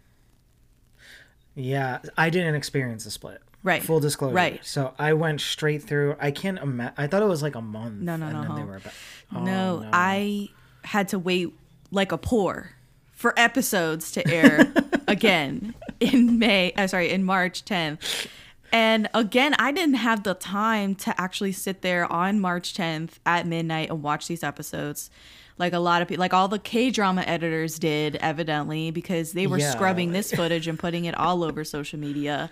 Yeah, 1.55 1.99
I 2.17 2.29
didn't 2.29 2.55
experience 2.55 3.03
the 3.05 3.11
split. 3.11 3.41
Right. 3.63 3.81
Full 3.83 3.99
disclosure. 3.99 4.35
Right. 4.35 4.63
So 4.65 4.93
I 4.99 5.13
went 5.13 5.41
straight 5.41 5.83
through. 5.83 6.15
I 6.19 6.31
can't 6.31 6.59
imagine. 6.59 6.93
I 6.97 7.07
thought 7.07 7.21
it 7.21 7.27
was 7.27 7.41
like 7.41 7.55
a 7.55 7.61
month. 7.61 8.01
No, 8.01 8.15
no, 8.15 8.27
and 8.27 8.35
no, 8.35 8.41
Then 8.43 8.55
they 8.55 8.61
no. 8.61 8.67
were 8.67 8.79
back. 8.79 8.93
Oh, 9.35 9.43
no, 9.43 9.89
I 9.91 10.49
had 10.83 11.07
to 11.09 11.19
wait 11.19 11.53
like 11.91 12.11
a 12.11 12.17
poor 12.17 12.71
for 13.17 13.33
episodes 13.37 14.11
to 14.11 14.25
air 14.31 14.71
again 15.07 15.73
in 15.99 16.37
May. 16.39 16.71
Uh, 16.77 16.85
sorry, 16.87 17.09
in 17.09 17.23
March 17.23 17.65
10th. 17.65 18.27
And 18.71 19.09
again, 19.13 19.55
I 19.57 19.71
didn't 19.71 19.95
have 19.95 20.23
the 20.23 20.35
time 20.35 20.93
to 20.95 21.19
actually 21.19 21.51
sit 21.53 21.81
there 21.81 22.09
on 22.11 22.39
March 22.39 22.73
10th 22.75 23.13
at 23.25 23.47
midnight 23.47 23.89
and 23.89 24.03
watch 24.03 24.27
these 24.27 24.43
episodes. 24.43 25.09
Like 25.57 25.73
a 25.73 25.79
lot 25.79 26.03
of 26.03 26.07
people, 26.07 26.19
like 26.21 26.33
all 26.35 26.47
the 26.47 26.59
K 26.59 26.91
drama 26.91 27.21
editors 27.21 27.79
did, 27.79 28.17
evidently, 28.17 28.91
because 28.91 29.31
they 29.31 29.47
were 29.47 29.57
Yeah, 29.57 29.71
scrubbing 29.71 30.11
this 30.11 30.31
footage 30.31 30.67
and 30.67 30.77
putting 30.77 31.05
it 31.05 31.17
all 31.17 31.43
over 31.43 31.63
social 31.63 31.97
media. 31.97 32.51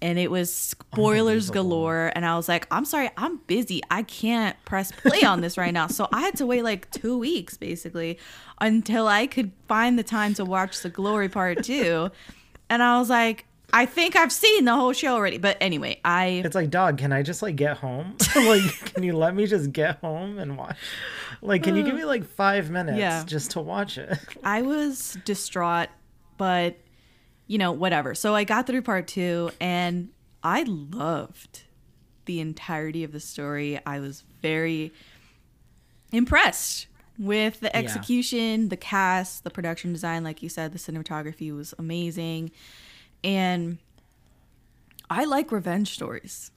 And 0.00 0.18
it 0.18 0.30
was 0.30 0.54
spoilers 0.54 1.50
galore. 1.50 2.12
And 2.14 2.24
I 2.24 2.36
was 2.36 2.48
like, 2.48 2.66
I'm 2.70 2.84
sorry, 2.84 3.10
I'm 3.16 3.38
busy. 3.46 3.82
I 3.90 4.02
can't 4.02 4.56
press 4.64 4.92
play 4.92 5.22
on 5.22 5.40
this 5.40 5.58
right 5.58 5.72
now. 5.74 5.88
So 5.88 6.08
I 6.12 6.20
had 6.20 6.36
to 6.36 6.46
wait 6.46 6.62
like 6.62 6.90
two 6.90 7.18
weeks 7.18 7.56
basically 7.56 8.18
until 8.60 9.06
I 9.08 9.26
could 9.26 9.50
find 9.66 9.98
the 9.98 10.02
time 10.04 10.34
to 10.34 10.44
watch 10.44 10.80
the 10.82 10.88
glory 10.88 11.28
part 11.28 11.64
two. 11.64 12.10
And 12.70 12.82
I 12.82 12.98
was 12.98 13.10
like, 13.10 13.44
I 13.72 13.84
think 13.86 14.16
I've 14.16 14.32
seen 14.32 14.64
the 14.64 14.74
whole 14.74 14.92
show 14.92 15.14
already. 15.14 15.38
But 15.38 15.56
anyway, 15.60 16.00
I 16.04 16.42
It's 16.44 16.54
like, 16.54 16.70
dog, 16.70 16.98
can 16.98 17.12
I 17.12 17.22
just 17.22 17.42
like 17.42 17.56
get 17.56 17.76
home? 17.76 18.16
like, 18.36 18.94
can 18.94 19.02
you 19.02 19.14
let 19.16 19.34
me 19.34 19.46
just 19.46 19.72
get 19.72 19.98
home 19.98 20.38
and 20.38 20.56
watch? 20.56 20.76
Like, 21.42 21.62
can 21.64 21.76
you 21.76 21.82
give 21.82 21.94
uh, 21.94 21.98
me 21.98 22.04
like 22.04 22.24
five 22.24 22.70
minutes 22.70 22.98
Yeah. 22.98 23.24
just 23.26 23.50
to 23.52 23.60
watch 23.60 23.98
it? 23.98 24.16
I 24.42 24.62
was 24.62 25.18
distraught, 25.24 25.88
but 26.38 26.76
you 27.48 27.58
know, 27.58 27.72
whatever. 27.72 28.14
So 28.14 28.34
I 28.36 28.44
got 28.44 28.68
through 28.68 28.82
part 28.82 29.08
two 29.08 29.50
and 29.60 30.10
I 30.44 30.62
loved 30.62 31.64
the 32.26 32.40
entirety 32.40 33.02
of 33.02 33.10
the 33.10 33.20
story. 33.20 33.80
I 33.84 33.98
was 33.98 34.22
very 34.40 34.92
impressed 36.12 36.86
with 37.18 37.58
the 37.60 37.74
execution, 37.74 38.68
the 38.68 38.76
cast, 38.76 39.42
the 39.42 39.50
production 39.50 39.92
design. 39.92 40.22
Like 40.22 40.42
you 40.42 40.48
said, 40.48 40.72
the 40.72 40.78
cinematography 40.78 41.54
was 41.56 41.74
amazing. 41.78 42.52
And 43.24 43.78
I 45.10 45.24
like 45.24 45.50
revenge 45.50 45.94
stories. 45.94 46.52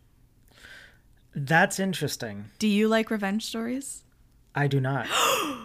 That's 1.34 1.80
interesting. 1.80 2.46
Do 2.60 2.68
you 2.68 2.90
like 2.90 3.10
revenge 3.10 3.46
stories? 3.46 4.04
I 4.54 4.68
do 4.68 4.82
not. 4.82 5.08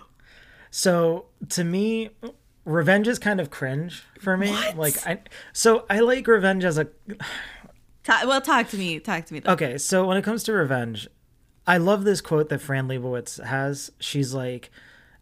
so 0.71 1.27
to 1.51 1.65
me, 1.65 2.11
revenge 2.67 3.09
is 3.09 3.19
kind 3.19 3.41
of 3.41 3.49
cringe 3.49 4.03
for 4.21 4.37
me. 4.37 4.51
What? 4.51 4.77
Like 4.77 5.07
I 5.07 5.21
so 5.55 5.87
I 5.89 6.01
like 6.01 6.27
revenge 6.27 6.65
as 6.65 6.77
a 6.77 6.89
Ta- 8.05 8.23
well, 8.25 8.41
talk 8.41 8.69
to 8.69 8.77
me. 8.77 9.01
Talk 9.01 9.25
to 9.25 9.35
me. 9.35 9.41
Though. 9.41 9.53
Okay, 9.53 9.79
so 9.79 10.07
when 10.07 10.17
it 10.17 10.23
comes 10.23 10.45
to 10.45 10.53
revenge, 10.53 11.09
I 11.67 11.79
love 11.79 12.05
this 12.05 12.21
quote 12.21 12.51
that 12.51 12.61
Fran 12.61 12.87
Lebowitz 12.87 13.43
has. 13.45 13.91
She's 13.99 14.33
like, 14.33 14.71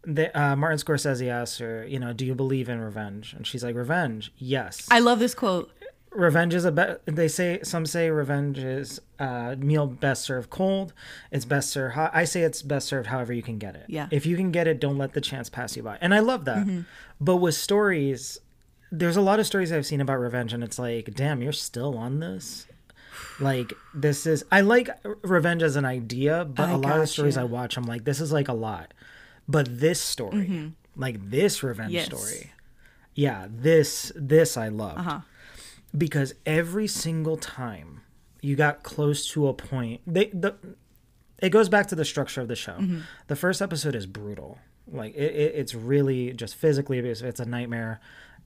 the, 0.03 0.39
uh, 0.39 0.55
Martin 0.55 0.77
Scorsese 0.77 1.27
asks 1.27 1.57
her, 1.57 1.83
you 1.87 1.97
know, 1.97 2.13
do 2.13 2.27
you 2.27 2.35
believe 2.35 2.69
in 2.69 2.79
revenge? 2.79 3.33
And 3.33 3.47
she's 3.47 3.63
like, 3.63 3.75
revenge, 3.75 4.31
yes. 4.37 4.87
I 4.91 4.99
love 4.99 5.17
this 5.17 5.33
quote. 5.33 5.71
Revenge 6.15 6.53
is 6.53 6.65
a 6.65 6.71
be- 6.71 6.95
they 7.05 7.27
say 7.27 7.59
some 7.63 7.85
say 7.85 8.09
revenge 8.09 8.57
is 8.57 8.99
uh 9.19 9.55
meal 9.59 9.85
best 9.87 10.23
served 10.23 10.49
cold 10.49 10.93
it's 11.31 11.45
best 11.45 11.69
served 11.69 11.95
hot 11.95 12.11
i 12.13 12.23
say 12.23 12.41
it's 12.41 12.61
best 12.61 12.87
served 12.87 13.07
however 13.07 13.33
you 13.33 13.41
can 13.43 13.57
get 13.57 13.75
it 13.75 13.85
Yeah. 13.87 14.07
if 14.11 14.25
you 14.25 14.35
can 14.37 14.51
get 14.51 14.67
it 14.67 14.79
don't 14.79 14.97
let 14.97 15.13
the 15.13 15.21
chance 15.21 15.49
pass 15.49 15.75
you 15.77 15.83
by 15.83 15.97
and 16.01 16.13
i 16.13 16.19
love 16.19 16.45
that 16.45 16.65
Mm-hmm. 16.65 16.81
but 17.19 17.37
with 17.37 17.55
stories 17.55 18.39
there's 18.91 19.17
a 19.17 19.21
lot 19.21 19.39
of 19.39 19.45
stories 19.45 19.71
i've 19.71 19.85
seen 19.85 19.99
about 20.01 20.17
revenge 20.19 20.53
and 20.53 20.63
it's 20.63 20.79
like 20.79 21.13
damn 21.13 21.41
you're 21.41 21.51
still 21.51 21.97
on 21.97 22.19
this 22.19 22.65
like 23.39 23.73
this 23.93 24.25
is 24.25 24.43
i 24.51 24.61
like 24.61 24.89
revenge 25.23 25.63
as 25.63 25.75
an 25.75 25.85
idea 25.85 26.45
but 26.45 26.69
I 26.69 26.71
a 26.71 26.77
lot 26.77 26.99
of 26.99 27.09
stories 27.09 27.35
gotcha. 27.35 27.47
i 27.47 27.49
watch 27.49 27.77
i'm 27.77 27.83
like 27.85 28.03
this 28.05 28.19
is 28.21 28.31
like 28.31 28.47
a 28.47 28.53
lot 28.53 28.93
but 29.47 29.79
this 29.79 29.99
story 29.99 30.71
like 30.95 31.29
this 31.29 31.61
revenge 31.63 31.89
Mm-hmm. 31.93 31.95
Yes. 31.95 32.05
story 32.05 32.51
yeah 33.13 33.47
this 33.49 34.11
this 34.15 34.57
i 34.57 34.67
love. 34.67 34.97
Uh-huh. 34.97 35.19
Because 35.97 36.33
every 36.45 36.87
single 36.87 37.37
time 37.37 38.01
you 38.41 38.55
got 38.55 38.83
close 38.83 39.27
to 39.31 39.47
a 39.47 39.53
point 39.53 40.01
they 40.05 40.25
the 40.27 40.55
it 41.41 41.49
goes 41.49 41.67
back 41.67 41.87
to 41.87 41.95
the 41.95 42.05
structure 42.05 42.41
of 42.41 42.47
the 42.47 42.55
show. 42.55 42.73
Mm-hmm. 42.73 43.01
the 43.27 43.35
first 43.35 43.61
episode 43.61 43.93
is 43.93 44.05
brutal. 44.05 44.57
Like 44.87 45.13
it, 45.15 45.33
it, 45.35 45.55
it's 45.55 45.75
really 45.75 46.31
just 46.33 46.55
physically 46.55 46.99
abusive 46.99 47.27
it's 47.27 47.39
a 47.39 47.45
nightmare. 47.45 47.99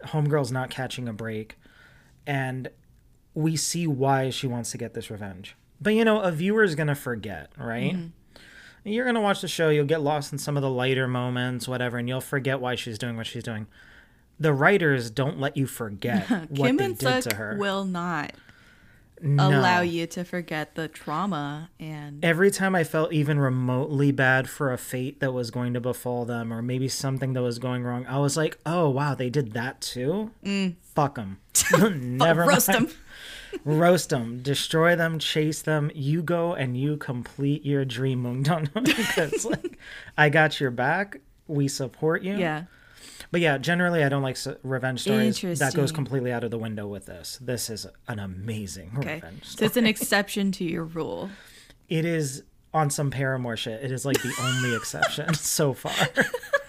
Homegirl's 0.05 0.51
not 0.51 0.69
catching 0.69 1.07
a 1.07 1.13
break. 1.13 1.57
And 2.25 2.69
we 3.33 3.55
see 3.55 3.87
why 3.87 4.29
she 4.29 4.47
wants 4.47 4.71
to 4.71 4.77
get 4.77 4.93
this 4.93 5.09
revenge. 5.11 5.55
But 5.81 5.93
you 5.93 6.03
know 6.03 6.21
a 6.21 6.31
viewer 6.31 6.63
is 6.63 6.75
gonna 6.75 6.95
forget 6.95 7.51
right? 7.57 7.95
You're 8.83 9.05
gonna 9.05 9.21
watch 9.21 9.41
the 9.41 9.47
show 9.47 9.69
you'll 9.69 9.85
get 9.85 10.01
lost 10.01 10.31
in 10.31 10.39
some 10.39 10.55
of 10.57 10.63
the 10.63 10.69
lighter 10.69 11.07
moments 11.07 11.67
whatever 11.67 11.97
and 11.97 12.07
you'll 12.07 12.21
forget 12.21 12.59
why 12.59 12.75
she's 12.75 12.97
doing 12.97 13.17
what 13.17 13.27
she's 13.27 13.43
doing 13.43 13.67
the 14.39 14.53
writers 14.53 15.09
don't 15.11 15.39
let 15.39 15.57
you 15.57 15.67
forget 15.67 16.27
what 16.49 16.77
they 16.77 16.87
did 16.87 17.01
Suk 17.01 17.23
to 17.23 17.35
her 17.35 17.55
will 17.57 17.83
not 17.85 18.31
No. 19.21 19.49
allow 19.49 19.81
you 19.81 20.07
to 20.07 20.23
forget 20.23 20.75
the 20.75 20.87
trauma 20.87 21.69
and 21.79 22.23
every 22.23 22.49
time 22.51 22.73
I 22.75 22.83
felt 22.85 23.11
even 23.11 23.37
remotely 23.39 24.11
bad 24.11 24.49
for 24.49 24.71
a 24.71 24.77
fate 24.77 25.19
that 25.19 25.33
was 25.33 25.51
going 25.51 25.73
to 25.73 25.81
befall 25.81 26.23
them, 26.25 26.53
or 26.53 26.61
maybe 26.61 26.87
something 26.87 27.33
that 27.33 27.41
was 27.41 27.59
going 27.59 27.83
wrong, 27.83 28.05
I 28.07 28.19
was 28.19 28.37
like, 28.37 28.57
"Oh 28.65 28.89
wow, 28.89 29.15
they 29.15 29.29
did 29.29 29.51
that 29.53 29.81
too. 29.81 30.31
Fuck 30.95 31.15
them. 31.15 31.39
Never 31.77 32.45
Mm. 32.45 32.47
roast 32.47 32.67
them." 32.67 32.87
roast 33.65 34.09
them, 34.11 34.41
destroy 34.43 34.95
them, 34.95 35.17
chase 35.17 35.63
them. 35.63 35.89
You 35.95 36.21
go 36.21 36.53
and 36.53 36.77
you 36.77 36.97
complete 36.97 37.65
your 37.65 37.83
dream, 37.83 38.23
Mungdon. 38.23 38.71
because 38.85 39.43
like, 39.43 39.77
I 40.17 40.29
got 40.29 40.59
your 40.61 40.69
back. 40.71 41.19
We 41.47 41.67
support 41.67 42.21
you. 42.21 42.37
yeah. 42.37 42.63
But 43.31 43.41
yeah, 43.41 43.57
generally, 43.57 44.03
I 44.03 44.09
don't 44.09 44.23
like 44.23 44.37
revenge 44.63 45.01
stories. 45.01 45.39
That 45.59 45.73
goes 45.73 45.91
completely 45.91 46.31
out 46.31 46.43
of 46.43 46.51
the 46.51 46.57
window 46.57 46.87
with 46.87 47.05
this. 47.05 47.37
This 47.41 47.69
is 47.69 47.85
an 48.07 48.19
amazing 48.19 48.91
Okay. 48.97 49.15
revenge 49.15 49.45
So 49.45 49.65
it's 49.65 49.77
an 49.77 49.85
exception 49.93 50.51
to 50.53 50.63
your 50.63 50.83
rule. 50.85 51.29
It 51.87 52.05
is 52.05 52.43
on 52.73 52.89
some 52.89 53.09
Paramore 53.11 53.57
shit. 53.57 53.83
It 53.83 53.91
is 53.91 54.05
like 54.05 54.21
the 54.21 54.33
only 54.41 54.75
exception 54.75 55.33
so 55.33 55.73
far. 55.73 55.91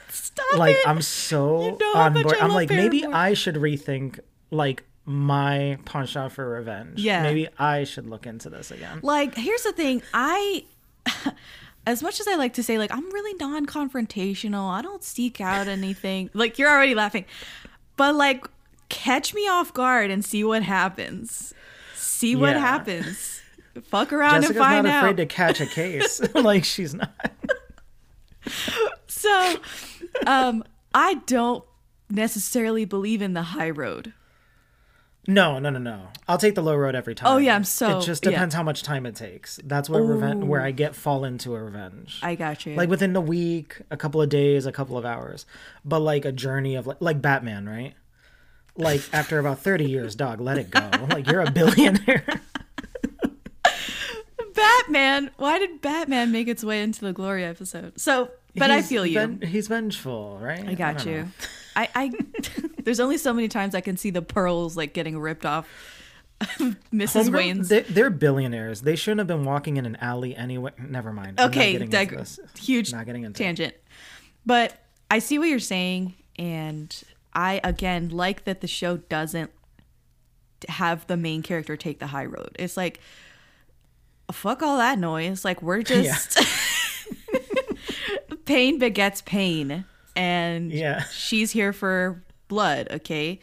Stop 0.09 0.59
Like 0.59 0.77
it. 0.77 0.89
I'm 0.89 1.03
so 1.03 1.65
You 1.65 1.79
know 1.79 1.93
on 2.01 2.15
board. 2.15 2.37
I'm 2.41 2.51
like 2.53 2.71
maybe 2.71 3.05
I 3.05 3.35
should 3.35 3.57
rethink 3.57 4.21
like 4.51 4.85
my 5.05 5.79
punch 5.85 6.17
out 6.17 6.33
for 6.33 6.49
revenge. 6.49 7.01
Yeah. 7.01 7.23
Maybe 7.23 7.49
I 7.59 7.85
should 7.85 8.07
look 8.07 8.27
into 8.27 8.49
this 8.51 8.71
again. 8.71 9.01
Like, 9.03 9.35
here's 9.35 9.63
the 9.63 9.73
thing. 9.73 10.03
I, 10.15 10.65
as 11.87 12.03
much 12.03 12.21
as 12.21 12.29
I 12.29 12.35
like 12.37 12.55
to 12.55 12.63
say, 12.63 12.79
like, 12.79 12.93
I'm 12.95 13.11
really 13.13 13.35
non 13.35 13.67
confrontational, 13.67 14.71
I 14.71 14.83
don't 14.83 15.03
seek 15.03 15.41
out 15.41 15.67
anything. 15.69 16.31
like, 16.35 16.59
you're 16.59 16.71
already 16.71 16.95
laughing. 16.95 17.25
But, 17.97 18.15
like, 18.15 18.47
catch 18.89 19.35
me 19.35 19.49
off 19.49 19.73
guard 19.75 20.11
and 20.11 20.25
see 20.25 20.45
what 20.45 20.63
happens. 20.63 21.55
See 21.95 22.37
what 22.37 22.55
Yeah. 22.57 22.61
happens. 22.61 23.41
Fuck 23.85 24.13
around 24.13 24.43
Jessica's 24.43 24.57
and 24.57 24.65
find 24.65 24.87
out. 24.87 24.91
Jessica's 24.91 24.93
not 24.93 25.05
afraid 25.05 25.17
to 25.17 25.27
catch 25.27 25.61
a 25.61 25.67
case. 25.67 26.21
like 26.35 26.65
she's 26.65 26.93
not. 26.95 27.31
So, 29.07 29.57
um, 30.27 30.65
I 30.95 31.15
don't 31.27 31.65
necessarily 32.09 32.85
believe 32.85 33.23
in 33.23 33.35
the 33.35 33.43
high 33.43 33.71
road. 33.71 34.13
No, 35.29 35.59
no, 35.59 35.69
no, 35.71 35.79
no. 35.79 36.09
I'll 36.27 36.39
take 36.39 36.55
the 36.55 36.63
low 36.63 36.75
road 36.75 36.95
every 36.95 37.15
time. 37.15 37.29
Oh, 37.31 37.37
yeah, 37.37 37.55
I'm 37.55 37.63
so- 37.65 37.99
It 37.99 38.05
just 38.05 38.25
yeah. 38.25 38.31
depends 38.33 38.55
how 38.55 38.63
much 38.63 38.83
time 38.83 39.05
it 39.07 39.15
takes. 39.15 39.61
That's 39.63 39.89
where 39.91 40.03
reven- 40.03 40.45
where 40.47 40.63
I 40.63 40.71
get 40.71 40.97
fall 40.97 41.25
into 41.25 41.55
a 41.55 41.63
revenge. 41.63 42.21
I 42.23 42.35
got 42.35 42.65
you. 42.67 42.75
like 42.75 42.89
within 42.89 43.13
the 43.13 43.21
week, 43.21 43.77
a 43.91 43.97
couple 43.97 44.23
of 44.23 44.29
days, 44.31 44.65
a 44.67 44.73
couple 44.73 44.97
of 44.97 45.05
hours. 45.05 45.45
But 45.85 46.01
like 46.01 46.25
a 46.25 46.33
journey 46.33 46.75
of 46.75 46.87
like 46.87 46.97
like 47.01 47.21
Batman, 47.23 47.69
right? 47.69 47.95
Like 48.77 49.03
after 49.13 49.39
about 49.39 49.59
30 49.61 49.85
years, 49.91 50.15
dog, 50.15 50.41
let 50.41 50.57
it 50.59 50.71
go. 50.71 50.89
Like 51.11 51.27
you're 51.29 51.43
a 51.43 51.51
billionaire. 51.51 52.25
Batman. 54.55 55.31
Why 55.37 55.59
did 55.59 55.81
Batman 55.81 56.33
make 56.33 56.49
its 56.49 56.65
way 56.65 56.83
into 56.83 57.01
the 57.03 57.13
Glory 57.13 57.45
episode? 57.45 58.01
So, 58.01 58.31
but 58.57 58.71
I 58.71 58.83
feel 58.83 59.07
you. 59.07 59.39
he's 59.43 59.69
vengeful, 59.69 60.39
right? 60.41 60.67
I 60.67 60.75
got 60.75 60.99
don't 60.99 61.07
you. 61.07 61.29
I, 61.77 61.89
I 61.95 62.13
there's 62.83 63.01
only 63.01 63.19
so 63.19 63.33
many 63.33 63.49
times 63.49 63.75
I 63.75 63.81
can 63.81 63.97
see 63.97 64.11
the 64.11 64.23
pearls 64.23 64.77
like 64.77 64.93
getting 64.93 65.19
ripped 65.19 65.47
off 65.47 65.67
Mrs. 66.41 66.81
Homegirl, 66.93 67.33
Wayne's. 67.33 67.69
They're, 67.69 67.83
they're 67.83 68.11
billionaires. 68.11 68.81
They 68.81 68.97
shouldn't 68.97 69.19
have 69.19 69.27
been 69.27 69.45
walking 69.45 69.77
in 69.77 69.85
an 69.87 69.97
alley 69.97 70.35
anyway. 70.35 70.73
Never 70.79 71.13
mind. 71.13 71.39
Okay, 71.39 71.79
dig- 71.79 72.19
huge 72.59 72.93
Not 72.93 73.07
getting 73.07 73.25
into 73.25 73.41
it. 73.41 73.45
tangent. 73.45 73.75
But 74.47 74.75
I 75.11 75.19
see 75.19 75.39
what 75.39 75.49
you're 75.49 75.59
saying, 75.59 76.15
and 76.39 77.03
I 77.35 77.61
again 77.63 78.09
like 78.09 78.45
that 78.45 78.61
the 78.61 78.67
show 78.67 78.97
doesn't 78.97 79.51
have 80.69 81.07
the 81.07 81.17
main 81.17 81.43
character 81.43 81.77
take 81.77 81.99
the 81.99 82.07
high 82.07 82.25
road. 82.25 82.57
It's 82.59 82.77
like 82.77 83.01
fuck 84.33 84.63
all 84.63 84.79
that 84.79 84.99
noise. 84.99 85.45
Like 85.45 85.63
we're 85.63 85.83
just 85.83 86.39
pain 88.45 88.79
begets 88.79 89.23
pain, 89.23 89.85
and 90.17 90.73
Yeah. 90.73 91.05
she's 91.13 91.51
here 91.53 91.73
for 91.73 92.23
blood. 92.49 92.89
Okay, 92.91 93.41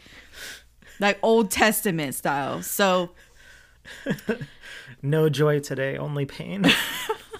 like 1.00 1.18
Old 1.22 1.50
Testament 1.50 2.14
style. 2.14 2.62
So 2.62 3.10
No 5.02 5.28
joy 5.28 5.60
today, 5.60 5.96
only 5.96 6.26
pain. 6.26 6.66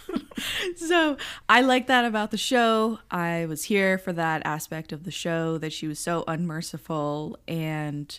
so 0.76 1.16
I 1.48 1.62
like 1.62 1.86
that 1.88 2.04
about 2.04 2.30
the 2.30 2.36
show. 2.36 3.00
I 3.10 3.46
was 3.46 3.64
here 3.64 3.98
for 3.98 4.12
that 4.12 4.42
aspect 4.44 4.92
of 4.92 5.04
the 5.04 5.10
show 5.10 5.58
that 5.58 5.72
she 5.72 5.88
was 5.88 5.98
so 5.98 6.24
unmerciful 6.28 7.38
and 7.48 8.18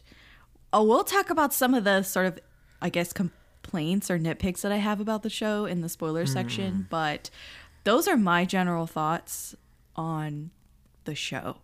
oh, 0.73 0.83
we'll 0.83 1.03
talk 1.03 1.29
about 1.29 1.53
some 1.53 1.73
of 1.73 1.83
the 1.83 2.03
sort 2.03 2.25
of 2.27 2.39
I 2.81 2.89
guess 2.89 3.13
complaints 3.13 4.09
or 4.11 4.19
nitpicks 4.19 4.61
that 4.61 4.71
I 4.71 4.77
have 4.77 4.99
about 4.99 5.23
the 5.23 5.29
show 5.29 5.65
in 5.65 5.81
the 5.81 5.89
spoiler 5.89 6.25
section, 6.25 6.73
hmm. 6.73 6.81
but 6.89 7.29
those 7.83 8.07
are 8.07 8.17
my 8.17 8.45
general 8.45 8.87
thoughts 8.87 9.55
on 9.95 10.51
the 11.09 11.15
show. 11.15 11.57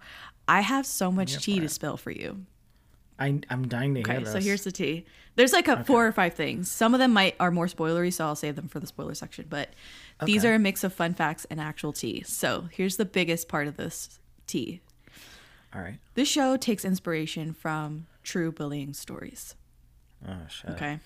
I 0.47 0.61
have 0.61 0.85
so 0.85 1.11
much 1.11 1.43
tea 1.43 1.59
to 1.59 1.69
spill 1.69 1.97
for 1.97 2.11
you. 2.11 2.45
I, 3.17 3.39
I'm 3.49 3.67
dying 3.67 3.93
to 3.95 4.01
hear 4.01 4.15
Okay, 4.15 4.23
this. 4.23 4.33
so 4.33 4.39
here's 4.39 4.63
the 4.65 4.71
tea. 4.71 5.05
There's 5.35 5.53
like 5.53 5.67
a 5.67 5.83
four 5.85 6.05
or 6.05 6.11
five 6.11 6.33
things. 6.33 6.69
Some 6.69 6.93
of 6.93 6.99
them 6.99 7.13
might 7.13 7.35
are 7.39 7.51
more 7.51 7.67
spoilery, 7.67 8.11
so 8.11 8.25
I'll 8.25 8.35
save 8.35 8.55
them 8.55 8.67
for 8.67 8.79
the 8.79 8.87
spoiler 8.87 9.13
section. 9.13 9.45
But 9.49 9.69
these 10.25 10.43
are 10.43 10.53
a 10.53 10.59
mix 10.59 10.83
of 10.83 10.93
fun 10.93 11.13
facts 11.13 11.45
and 11.49 11.59
actual 11.61 11.93
tea. 11.93 12.23
So 12.25 12.67
here's 12.71 12.97
the 12.97 13.05
biggest 13.05 13.47
part 13.47 13.67
of 13.67 13.77
this 13.77 14.19
tea. 14.47 14.81
All 15.73 15.81
right. 15.81 15.99
This 16.15 16.27
show 16.27 16.57
takes 16.57 16.83
inspiration 16.85 17.53
from 17.53 18.07
true 18.23 18.51
bullying 18.51 18.93
stories. 18.93 19.55
Oh 20.27 20.33
shit. 20.49 20.71
Okay. 20.71 20.99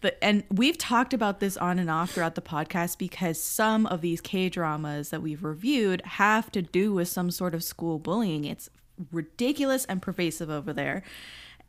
The, 0.00 0.22
and 0.22 0.44
we've 0.50 0.78
talked 0.78 1.12
about 1.12 1.40
this 1.40 1.56
on 1.56 1.78
and 1.78 1.90
off 1.90 2.12
throughout 2.12 2.36
the 2.36 2.40
podcast 2.40 2.98
because 2.98 3.40
some 3.40 3.86
of 3.86 4.00
these 4.00 4.20
K 4.20 4.48
dramas 4.48 5.10
that 5.10 5.22
we've 5.22 5.42
reviewed 5.42 6.02
have 6.04 6.52
to 6.52 6.62
do 6.62 6.92
with 6.92 7.08
some 7.08 7.30
sort 7.30 7.54
of 7.54 7.64
school 7.64 7.98
bullying. 7.98 8.44
It's 8.44 8.70
ridiculous 9.10 9.84
and 9.86 10.00
pervasive 10.00 10.50
over 10.50 10.72
there. 10.72 11.02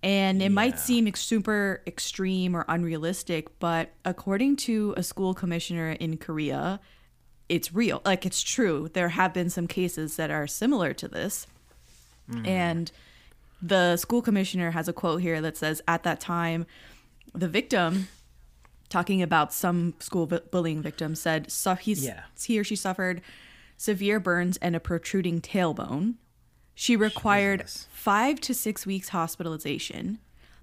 And 0.01 0.41
it 0.41 0.49
might 0.49 0.79
seem 0.79 1.07
ex- 1.07 1.19
super 1.19 1.81
extreme 1.85 2.55
or 2.55 2.63
unrealistic, 2.69 3.59
but 3.59 3.91
according 4.05 4.55
to 4.57 4.93
a 4.95 5.03
school 5.03 5.33
commissioner 5.33 5.91
in 5.91 6.17
Korea, 6.17 6.79
it's 7.49 7.73
real. 7.73 8.01
Like 8.05 8.25
it's 8.25 8.41
true. 8.41 8.89
There 8.93 9.09
have 9.09 9.33
been 9.33 9.49
some 9.49 9.67
cases 9.67 10.15
that 10.15 10.31
are 10.31 10.47
similar 10.47 10.93
to 10.93 11.07
this. 11.07 11.47
Mm-hmm. 12.31 12.45
And 12.45 12.91
the 13.61 13.97
school 13.97 14.21
commissioner 14.21 14.71
has 14.71 14.87
a 14.87 14.93
quote 14.93 15.21
here 15.21 15.41
that 15.41 15.57
says 15.57 15.81
At 15.87 16.03
that 16.03 16.21
time, 16.21 16.65
the 17.33 17.49
victim, 17.49 18.07
talking 18.89 19.21
about 19.21 19.53
some 19.53 19.93
school 19.99 20.25
bu- 20.25 20.39
bullying 20.51 20.81
victim, 20.81 21.15
said 21.15 21.51
so 21.51 21.75
he's, 21.75 22.03
Yeah. 22.03 22.23
he 22.43 22.59
or 22.59 22.63
she 22.63 22.75
suffered 22.75 23.21
severe 23.77 24.19
burns 24.19 24.57
and 24.57 24.75
a 24.75 24.79
protruding 24.79 25.41
tailbone. 25.41 26.15
She 26.75 26.95
required 26.95 27.61
Jesus. 27.61 27.87
five 27.91 28.39
to 28.41 28.53
six 28.53 28.85
weeks 28.85 29.09
hospitalization. 29.09 30.19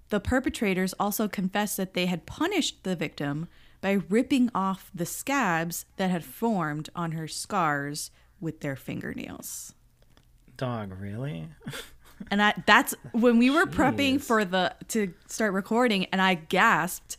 The 0.09 0.21
perpetrators 0.21 0.95
also 1.01 1.29
confessed 1.29 1.77
that 1.77 1.95
they 1.95 2.07
had 2.07 2.27
punished 2.27 2.85
the 2.85 2.97
victim 2.97 3.49
by 3.81 4.01
ripping 4.09 4.51
off 4.55 4.91
the 4.95 5.07
scabs 5.07 5.85
that 5.97 6.11
had 6.11 6.25
formed 6.25 6.89
on 6.97 7.13
her 7.13 7.29
scars 7.29 8.11
with 8.41 8.61
their 8.61 8.77
fingernails. 8.77 9.75
Dog, 10.57 10.93
really? 11.01 11.49
And 12.31 12.41
I, 12.43 12.55
that's 12.67 12.95
when 13.13 13.37
we 13.39 13.51
were 13.51 13.67
prepping 13.67 14.21
for 14.23 14.45
the 14.45 14.75
to 14.89 15.13
start 15.27 15.53
recording, 15.53 16.07
and 16.07 16.23
I 16.23 16.35
gasped. 16.35 17.19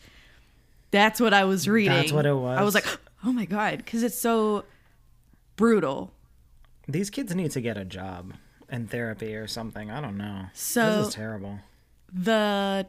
That's 0.91 1.19
what 1.19 1.33
I 1.33 1.43
was 1.45 1.67
reading. 1.67 1.91
That's 1.93 2.11
what 2.11 2.25
it 2.25 2.33
was. 2.35 2.57
I 2.57 2.63
was 2.63 2.73
like, 2.75 2.85
oh 3.25 3.31
my 3.31 3.45
god, 3.45 3.77
because 3.79 4.03
it's 4.03 4.19
so 4.19 4.63
brutal. 5.55 6.13
These 6.87 7.09
kids 7.09 7.35
need 7.35 7.51
to 7.51 7.61
get 7.61 7.77
a 7.77 7.85
job 7.85 8.33
and 8.69 8.89
therapy 8.89 9.35
or 9.35 9.47
something. 9.47 9.91
I 9.91 9.99
don't 10.01 10.17
know. 10.17 10.45
So- 10.53 10.97
this 10.99 11.07
is 11.09 11.13
terrible. 11.13 11.59
The 12.13 12.87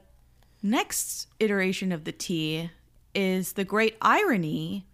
next 0.62 1.26
iteration 1.40 1.90
of 1.92 2.04
the 2.04 2.12
tea 2.12 2.70
is 3.14 3.54
the 3.54 3.64
great 3.64 3.96
irony 4.00 4.86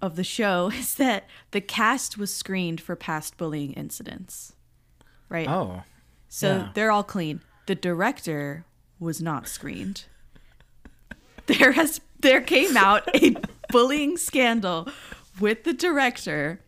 of 0.00 0.16
the 0.16 0.24
show 0.24 0.70
is 0.74 0.94
that 0.96 1.24
the 1.50 1.60
cast 1.60 2.16
was 2.16 2.32
screened 2.32 2.80
for 2.80 2.96
past 2.96 3.36
bullying 3.36 3.72
incidents. 3.74 4.54
Right? 5.28 5.48
Oh, 5.48 5.82
So 6.28 6.56
Yeah. 6.56 6.68
they're 6.74 6.90
all 6.90 7.02
clean. 7.04 7.40
The 7.66 7.74
director 7.74 8.64
was 8.98 9.20
not 9.22 9.46
screened. 9.48 10.04
There 11.46 11.72
has 11.72 12.00
there 12.20 12.40
came 12.40 12.76
out 12.76 13.08
a 13.14 13.36
bullying 13.70 14.16
scandal 14.16 14.88
with 15.40 15.64
the 15.64 15.72
director 15.72 16.60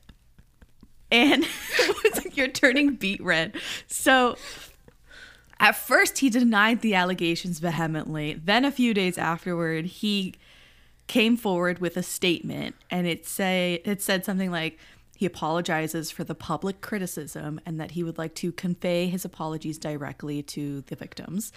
and 1.11 1.47
you're 2.33 2.49
turning 2.49 2.95
beet 2.95 3.23
red. 3.23 3.55
So 3.87 4.37
at 5.59 5.77
first 5.77 6.19
he 6.19 6.29
denied 6.29 6.83
the 6.83 6.95
allegations 6.95 7.59
vehemently. 7.59 8.35
Then 8.35 8.65
a 8.65 8.71
few 8.71 8.93
days 8.93 9.17
afterward 9.17 9.87
he 9.87 10.35
came 11.07 11.37
forward 11.37 11.79
with 11.79 11.97
a 11.97 12.03
statement 12.03 12.75
and 12.91 13.07
it 13.07 13.27
say 13.27 13.81
it 13.85 14.03
said 14.03 14.25
something 14.25 14.51
like 14.51 14.79
he 15.17 15.25
apologizes 15.25 16.11
for 16.11 16.25
the 16.25 16.35
public 16.35 16.83
criticism 16.83 17.59
and 17.65 17.81
that 17.81 17.93
he 17.93 18.03
would 18.03 18.19
like 18.19 18.35
to 18.35 18.53
convey 18.53 19.07
his 19.09 19.25
apologies 19.25 19.79
directly 19.79 20.43
to 20.43 20.83
the 20.83 20.97
victims. 20.97 21.53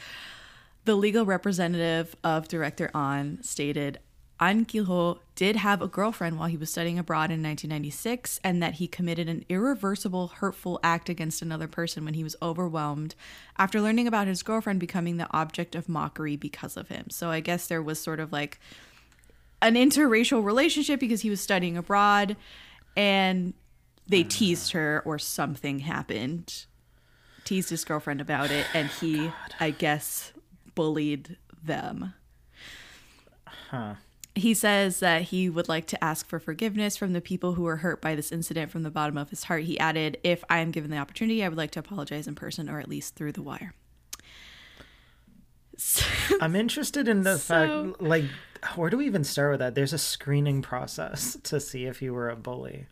The 0.89 0.95
legal 0.95 1.23
representative 1.23 2.15
of 2.23 2.47
director 2.47 2.89
Ahn 2.95 3.43
stated 3.43 3.99
Ahn 4.39 4.63
Gil-ho 4.63 5.19
did 5.35 5.55
have 5.55 5.83
a 5.83 5.87
girlfriend 5.87 6.39
while 6.39 6.47
he 6.47 6.57
was 6.57 6.71
studying 6.71 6.97
abroad 6.97 7.29
in 7.29 7.43
1996 7.43 8.39
and 8.43 8.63
that 8.63 8.73
he 8.73 8.87
committed 8.87 9.29
an 9.29 9.45
irreversible 9.49 10.29
hurtful 10.29 10.79
act 10.81 11.07
against 11.07 11.43
another 11.43 11.67
person 11.67 12.05
when 12.05 12.15
he 12.15 12.23
was 12.23 12.35
overwhelmed 12.41 13.13
after 13.59 13.79
learning 13.79 14.07
about 14.07 14.25
his 14.25 14.41
girlfriend 14.41 14.79
becoming 14.79 15.17
the 15.17 15.31
object 15.31 15.75
of 15.75 15.87
mockery 15.87 16.35
because 16.35 16.75
of 16.75 16.87
him. 16.87 17.11
So 17.11 17.29
I 17.29 17.39
guess 17.39 17.67
there 17.67 17.83
was 17.83 18.01
sort 18.01 18.19
of 18.19 18.31
like 18.31 18.59
an 19.61 19.75
interracial 19.75 20.43
relationship 20.43 20.99
because 20.99 21.21
he 21.21 21.29
was 21.29 21.39
studying 21.39 21.77
abroad 21.77 22.35
and 22.97 23.53
they 24.07 24.23
teased 24.23 24.71
her 24.71 25.03
or 25.05 25.19
something 25.19 25.81
happened 25.81 26.65
teased 27.45 27.69
his 27.69 27.85
girlfriend 27.85 28.21
about 28.21 28.51
it 28.51 28.65
and 28.75 28.89
he 28.89 29.31
i 29.59 29.71
guess 29.71 30.33
bullied 30.75 31.37
them 31.63 32.13
huh. 33.69 33.95
he 34.35 34.53
says 34.53 34.99
that 34.99 35.23
he 35.23 35.49
would 35.49 35.67
like 35.67 35.85
to 35.87 36.01
ask 36.03 36.27
for 36.27 36.39
forgiveness 36.39 36.95
from 36.97 37.13
the 37.13 37.21
people 37.21 37.53
who 37.53 37.63
were 37.63 37.77
hurt 37.77 38.01
by 38.01 38.15
this 38.15 38.31
incident 38.31 38.71
from 38.71 38.83
the 38.83 38.89
bottom 38.91 39.17
of 39.17 39.29
his 39.29 39.43
heart 39.45 39.63
he 39.63 39.77
added 39.79 40.17
if 40.23 40.43
i 40.49 40.59
am 40.59 40.71
given 40.71 40.89
the 40.91 40.97
opportunity 40.97 41.43
i 41.43 41.49
would 41.49 41.57
like 41.57 41.71
to 41.71 41.79
apologize 41.79 42.27
in 42.27 42.35
person 42.35 42.69
or 42.69 42.79
at 42.79 42.87
least 42.89 43.15
through 43.15 43.31
the 43.31 43.41
wire 43.41 43.73
I'm 46.41 46.55
interested 46.55 47.07
in 47.07 47.23
the 47.23 47.37
So- 47.37 47.93
fact, 47.93 48.01
like, 48.01 48.25
where 48.75 48.89
do 48.89 48.97
we 48.97 49.05
even 49.05 49.23
start 49.23 49.51
with 49.51 49.59
that? 49.59 49.75
There's 49.75 49.93
a 49.93 49.97
screening 49.97 50.61
process 50.61 51.37
to 51.43 51.59
see 51.59 51.85
if 51.85 52.01
you 52.01 52.13
were 52.13 52.29
a 52.29 52.35
bully. 52.35 52.87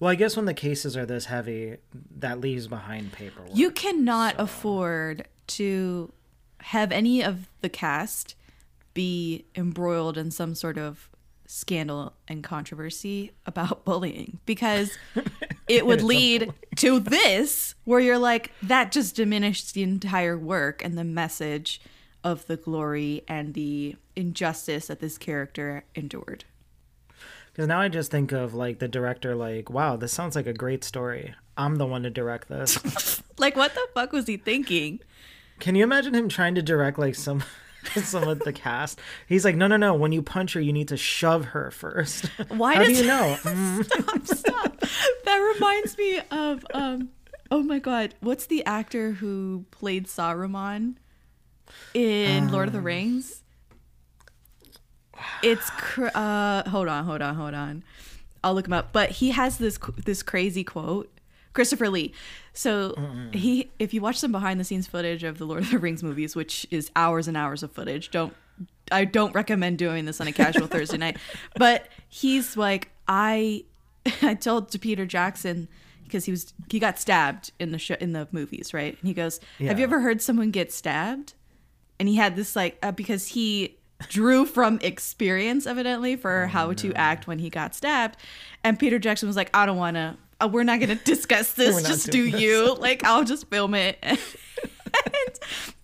Well, 0.00 0.10
I 0.10 0.14
guess 0.14 0.36
when 0.36 0.44
the 0.44 0.54
cases 0.54 0.96
are 0.96 1.06
this 1.06 1.26
heavy, 1.26 1.76
that 2.18 2.40
leaves 2.40 2.68
behind 2.68 3.12
paperwork. 3.12 3.50
You 3.54 3.70
cannot 3.70 4.34
afford 4.38 5.26
to 5.48 6.12
have 6.64 6.90
any 6.90 7.22
of 7.22 7.48
the 7.60 7.68
cast 7.68 8.34
be 8.94 9.44
embroiled 9.54 10.16
in 10.16 10.30
some 10.30 10.54
sort 10.54 10.78
of 10.78 11.10
scandal 11.46 12.14
and 12.26 12.42
controversy 12.42 13.32
about 13.44 13.84
bullying 13.84 14.38
because 14.46 14.96
it 15.68 15.84
would 15.84 16.02
lead 16.02 16.52
to 16.76 16.98
this 16.98 17.74
where 17.84 18.00
you're 18.00 18.18
like 18.18 18.50
that 18.62 18.92
just 18.92 19.14
diminished 19.14 19.74
the 19.74 19.82
entire 19.82 20.38
work 20.38 20.82
and 20.82 20.96
the 20.96 21.04
message 21.04 21.82
of 22.22 22.46
the 22.46 22.56
glory 22.56 23.22
and 23.28 23.52
the 23.52 23.94
injustice 24.16 24.86
that 24.86 25.00
this 25.00 25.18
character 25.18 25.84
endured. 25.94 26.44
Because 27.52 27.68
now 27.68 27.80
I 27.80 27.88
just 27.88 28.10
think 28.10 28.32
of 28.32 28.54
like 28.54 28.78
the 28.78 28.88
director, 28.88 29.36
like, 29.36 29.68
wow, 29.68 29.96
this 29.96 30.12
sounds 30.12 30.34
like 30.34 30.46
a 30.46 30.54
great 30.54 30.82
story. 30.82 31.34
I'm 31.58 31.76
the 31.76 31.86
one 31.86 32.04
to 32.04 32.10
direct 32.10 32.48
this. 32.48 33.20
Like 33.36 33.56
what 33.56 33.74
the 33.74 33.86
fuck 33.94 34.12
was 34.12 34.28
he 34.28 34.36
thinking? 34.36 35.00
Can 35.60 35.74
you 35.74 35.84
imagine 35.84 36.14
him 36.14 36.28
trying 36.28 36.54
to 36.56 36.62
direct 36.62 36.98
like 36.98 37.14
some 37.14 37.42
some 37.94 38.24
of 38.28 38.40
the 38.40 38.52
cast? 38.52 39.00
He's 39.26 39.44
like, 39.44 39.56
no, 39.56 39.66
no, 39.66 39.76
no. 39.76 39.94
When 39.94 40.12
you 40.12 40.22
punch 40.22 40.54
her, 40.54 40.60
you 40.60 40.72
need 40.72 40.88
to 40.88 40.96
shove 40.96 41.46
her 41.46 41.70
first. 41.70 42.26
Why 42.48 42.74
How 42.74 42.84
does 42.84 42.96
do 42.98 43.02
you 43.02 43.06
know? 43.06 43.36
Stop, 43.82 44.26
stop. 44.26 44.80
That 45.24 45.52
reminds 45.54 45.96
me 45.98 46.20
of 46.30 46.64
um 46.74 47.10
oh 47.50 47.62
my 47.62 47.78
god, 47.78 48.14
what's 48.20 48.46
the 48.46 48.64
actor 48.66 49.12
who 49.12 49.64
played 49.70 50.06
Saruman 50.06 50.96
in 51.92 52.50
Lord 52.50 52.68
of 52.68 52.72
the 52.72 52.80
Rings? 52.80 53.42
It's 55.42 55.70
cr- 55.70 56.08
uh 56.14 56.68
hold 56.68 56.88
on, 56.88 57.04
hold 57.04 57.22
on, 57.22 57.34
hold 57.34 57.54
on. 57.54 57.84
I'll 58.42 58.54
look 58.54 58.66
him 58.66 58.72
up, 58.74 58.92
but 58.92 59.10
he 59.10 59.30
has 59.30 59.58
this 59.58 59.78
this 60.04 60.22
crazy 60.22 60.64
quote. 60.64 61.10
Christopher 61.54 61.88
Lee. 61.88 62.12
So 62.52 62.94
he 63.32 63.70
if 63.78 63.94
you 63.94 64.00
watch 64.00 64.18
some 64.18 64.32
behind 64.32 64.60
the 64.60 64.64
scenes 64.64 64.86
footage 64.86 65.24
of 65.24 65.38
the 65.38 65.44
Lord 65.46 65.62
of 65.62 65.70
the 65.70 65.78
Rings 65.78 66.02
movies, 66.02 66.36
which 66.36 66.66
is 66.70 66.90
hours 66.94 67.26
and 67.26 67.36
hours 67.36 67.62
of 67.62 67.72
footage, 67.72 68.10
don't 68.10 68.34
I 68.92 69.04
don't 69.04 69.34
recommend 69.34 69.78
doing 69.78 70.04
this 70.04 70.20
on 70.20 70.26
a 70.26 70.32
casual 70.32 70.66
Thursday 70.66 70.98
night. 70.98 71.16
But 71.56 71.88
he's 72.08 72.56
like, 72.56 72.90
I 73.08 73.64
I 74.22 74.34
told 74.34 74.70
to 74.72 74.78
Peter 74.78 75.06
Jackson 75.06 75.68
because 76.04 76.24
he 76.26 76.30
was 76.30 76.52
he 76.70 76.78
got 76.78 76.98
stabbed 76.98 77.52
in 77.58 77.72
the 77.72 77.78
show 77.78 77.96
in 77.98 78.12
the 78.12 78.28
movies, 78.30 78.74
right? 78.74 78.96
And 79.00 79.08
he 79.08 79.14
goes, 79.14 79.40
"Have 79.60 79.78
you 79.78 79.84
ever 79.84 80.00
heard 80.00 80.20
someone 80.20 80.50
get 80.50 80.72
stabbed?" 80.72 81.34
And 81.98 82.08
he 82.08 82.16
had 82.16 82.36
this 82.36 82.54
like 82.54 82.78
uh, 82.82 82.92
because 82.92 83.28
he 83.28 83.78
drew 84.08 84.44
from 84.44 84.78
experience 84.82 85.66
evidently 85.66 86.16
for 86.16 86.48
how 86.48 86.72
to 86.74 86.92
act 86.94 87.26
when 87.26 87.38
he 87.38 87.48
got 87.48 87.74
stabbed. 87.74 88.16
And 88.62 88.78
Peter 88.78 88.98
Jackson 88.98 89.28
was 89.28 89.36
like, 89.36 89.50
"I 89.54 89.64
don't 89.66 89.78
want 89.78 89.96
to. 89.96 90.16
Uh, 90.44 90.48
we're 90.48 90.64
not 90.64 90.80
going 90.80 90.96
to 90.96 91.04
discuss 91.04 91.52
this. 91.52 91.82
Just 91.82 92.10
do 92.10 92.30
doing 92.30 92.42
you. 92.42 92.74
Like 92.74 93.04
I'll 93.04 93.24
just 93.24 93.48
film 93.48 93.74
it." 93.74 93.98
and 94.02 94.16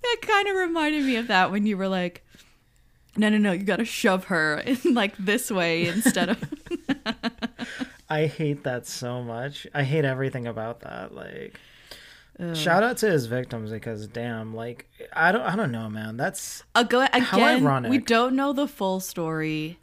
that 0.03 0.17
kind 0.23 0.49
of 0.49 0.57
reminded 0.57 1.05
me 1.05 1.17
of 1.17 1.29
that 1.29 1.51
when 1.51 1.67
you 1.67 1.77
were 1.77 1.89
like, 1.89 2.25
"No, 3.17 3.29
no, 3.29 3.39
no, 3.39 3.53
you 3.53 3.65
got 3.65 3.77
to 3.77 3.85
shove 3.85 4.25
her 4.25 4.59
in 4.59 4.95
like 4.95 5.17
this 5.17 5.51
way 5.51 5.87
instead 5.87 6.31
of." 6.31 6.45
I 8.09 8.27
hate 8.27 8.65
that 8.65 8.87
so 8.87 9.23
much. 9.23 9.67
I 9.73 9.85
hate 9.85 10.05
everything 10.05 10.47
about 10.47 10.81
that. 10.81 11.15
Like, 11.15 11.59
shout 12.55 12.83
out 12.83 12.97
to 12.99 13.11
his 13.11 13.27
victims 13.27 13.71
because 13.71 14.09
damn, 14.09 14.53
like, 14.55 14.89
I 15.13 15.31
don't, 15.31 15.43
I 15.43 15.55
don't 15.55 15.71
know, 15.71 15.89
man. 15.89 16.17
That's 16.17 16.65
go, 16.89 17.03
again, 17.03 17.23
How 17.23 17.41
ironic. 17.41 17.91
we 17.91 17.99
don't 17.99 18.35
know 18.35 18.53
the 18.53 18.67
full 18.67 18.99
story 18.99 19.79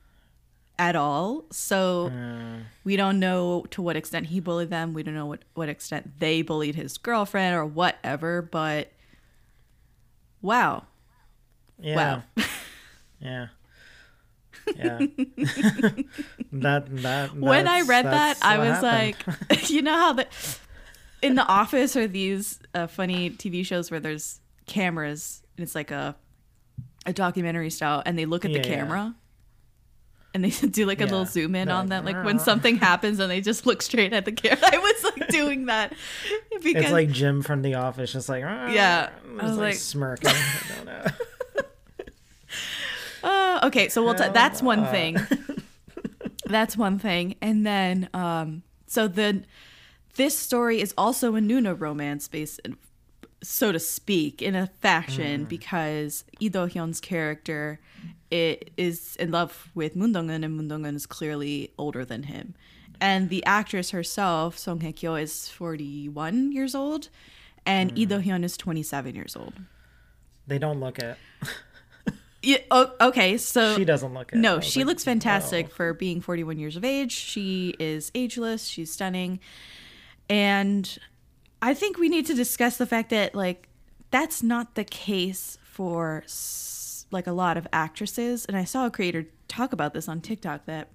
at 0.80 0.96
all. 0.96 1.46
So 1.52 2.12
we 2.84 2.96
don't 2.96 3.20
know 3.20 3.66
to 3.72 3.82
what 3.82 3.96
extent 3.96 4.28
he 4.28 4.40
bullied 4.40 4.70
them. 4.70 4.94
We 4.94 5.04
don't 5.04 5.16
know 5.16 5.26
what, 5.26 5.42
what 5.54 5.70
extent 5.70 6.20
they 6.20 6.42
bullied 6.42 6.76
his 6.76 6.98
girlfriend 6.98 7.56
or 7.56 7.66
whatever. 7.66 8.42
But 8.42 8.92
wow. 10.42 10.86
yeah, 11.80 11.96
Wow. 11.96 12.24
yeah, 13.20 13.48
yeah. 14.76 14.98
that 16.52 16.86
that 17.02 17.36
when 17.36 17.68
I 17.68 17.82
read 17.82 18.06
that, 18.06 18.38
I 18.42 18.58
was 18.58 18.80
happened. 18.80 19.16
like, 19.50 19.70
you 19.70 19.82
know 19.82 19.94
how 19.94 20.14
the 20.14 20.28
in 21.22 21.36
the 21.36 21.46
office 21.46 21.96
or 21.96 22.08
these 22.08 22.60
uh, 22.76 22.88
funny 22.88 23.32
TV 23.32 23.66
shows 23.66 23.90
where 23.90 24.00
there's 24.00 24.40
cameras 24.68 25.42
and 25.58 25.64
it's 25.64 25.74
like 25.74 25.92
a 25.92 26.16
a 27.06 27.14
documentary 27.14 27.70
style, 27.70 28.04
and 28.06 28.20
they 28.20 28.26
look 28.26 28.44
at 28.46 28.52
the 28.52 28.60
camera. 28.60 29.16
yeah. 29.16 29.27
And 30.38 30.46
they 30.46 30.50
do 30.68 30.86
like 30.86 31.00
a 31.02 31.06
Yeah. 31.06 31.10
little 31.12 31.26
zoom 31.26 31.56
in 31.56 31.68
They're 31.68 31.76
on 31.76 31.90
like, 31.90 31.90
them, 31.90 32.06
like 32.06 32.24
when 32.26 32.38
something 32.40 32.76
happens 32.78 33.20
and 33.20 33.30
they 33.32 33.42
just 33.42 33.66
look 33.66 33.82
straight 33.82 34.14
at 34.14 34.26
the 34.26 34.32
camera. 34.32 34.60
I 34.72 34.78
was 34.78 35.04
like 35.04 35.28
doing 35.30 35.66
that 35.66 35.94
because 36.64 36.84
it's 36.84 36.92
like 36.92 37.10
Jim 37.10 37.42
from 37.42 37.64
The 37.64 37.74
Office, 37.76 38.14
just 38.14 38.30
like 38.30 38.42
Yeah. 38.42 39.10
I 39.10 39.32
just 39.32 39.44
was 39.44 39.52
like, 39.58 39.60
like- 39.60 39.76
smirking. 39.76 40.30
I 40.30 40.76
don't 40.76 40.86
know. 40.86 41.06
Uh, 43.24 43.60
okay, 43.64 43.90
so 43.90 44.04
we'll 44.04 44.14
t- 44.16 44.24
that's 44.32 44.62
one 44.62 44.86
thing. 44.88 45.18
that's 46.46 46.78
one 46.78 47.00
thing, 47.00 47.36
and 47.42 47.66
then 47.66 48.08
um, 48.14 48.62
so 48.86 49.08
the 49.08 49.44
this 50.16 50.38
story 50.38 50.80
is 50.80 50.94
also 50.98 51.36
a 51.36 51.40
Nuna 51.40 51.78
romance 51.78 52.28
based, 52.28 52.62
so 53.44 53.72
to 53.72 53.80
speak, 53.80 54.42
in 54.42 54.56
a 54.56 54.68
fashion 54.68 55.46
because 55.46 56.24
Lee 56.40 56.50
Do 56.50 56.60
Hyun's 56.68 57.02
character 57.02 57.80
it 58.30 58.72
is 58.78 59.16
in 59.18 59.32
love 59.32 59.70
with 59.76 59.96
Moon 59.96 60.12
Dong-eun, 60.12 60.44
and 60.44 60.56
Moon 60.56 60.68
Dong-eun 60.68 60.96
is 60.96 61.06
clearly 61.06 61.72
older 61.78 62.04
than 62.04 62.24
him, 62.24 62.56
and 63.00 63.30
the 63.30 63.46
actress 63.46 63.92
herself, 63.92 64.58
Song 64.58 64.82
Hye 64.82 64.92
Kyo, 64.92 65.16
is 65.16 65.50
forty 65.50 66.10
one 66.10 66.52
years 66.52 66.76
old, 66.76 67.10
and 67.66 67.92
hmm. 67.92 67.98
Lee 67.98 68.06
Do 68.06 68.20
Hyun 68.20 68.44
is 68.44 68.58
twenty 68.58 68.84
seven 68.84 69.16
years 69.16 69.36
old. 69.36 69.54
They 70.46 70.60
don't 70.60 70.80
look 70.80 71.00
it. 71.00 71.18
Yeah, 72.44 72.60
oh, 72.72 72.94
okay, 73.02 73.38
so 73.38 73.76
She 73.76 73.84
doesn't 73.84 74.14
look 74.14 74.32
it. 74.32 74.38
No, 74.38 74.60
she 74.60 74.80
like, 74.80 74.88
looks 74.88 75.04
fantastic 75.04 75.68
whoa. 75.68 75.74
for 75.74 75.94
being 75.94 76.22
41 76.22 76.60
years 76.60 76.78
of 76.78 76.86
age. 76.86 77.12
She 77.12 77.76
is 77.80 78.12
ageless. 78.14 78.68
She's 78.68 78.92
stunning. 78.92 79.40
And 80.30 80.98
I 81.62 81.74
think 81.74 81.98
we 81.98 82.10
need 82.10 82.26
to 82.28 82.34
discuss 82.34 82.78
the 82.78 82.86
fact 82.86 83.10
that, 83.10 83.34
like, 83.34 83.68
that's 84.12 84.44
not 84.44 84.76
the 84.76 84.84
case 84.84 85.58
for, 85.64 86.24
like, 87.12 87.28
a 87.28 87.32
lot 87.32 87.58
of 87.58 87.68
actresses. 87.72 88.46
And 88.46 88.58
I 88.58 88.64
saw 88.64 88.86
a 88.86 88.92
creator 88.92 89.28
talk 89.48 89.74
about 89.74 89.94
this 89.94 90.08
on 90.08 90.22
TikTok 90.22 90.66
that 90.66 90.90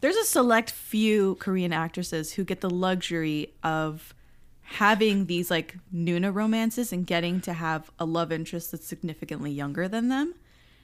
there's 0.00 0.16
a 0.16 0.24
select 0.24 0.70
few 0.70 1.36
Korean 1.36 1.72
actresses 1.72 2.32
who 2.34 2.44
get 2.44 2.60
the 2.60 2.70
luxury 2.70 3.54
of 3.62 4.14
having 4.60 5.26
these 5.26 5.50
like 5.50 5.76
Nuna 5.94 6.34
romances 6.34 6.92
and 6.92 7.06
getting 7.06 7.40
to 7.42 7.52
have 7.52 7.90
a 7.98 8.04
love 8.04 8.32
interest 8.32 8.72
that's 8.72 8.86
significantly 8.86 9.50
younger 9.52 9.86
than 9.88 10.08
them 10.08 10.34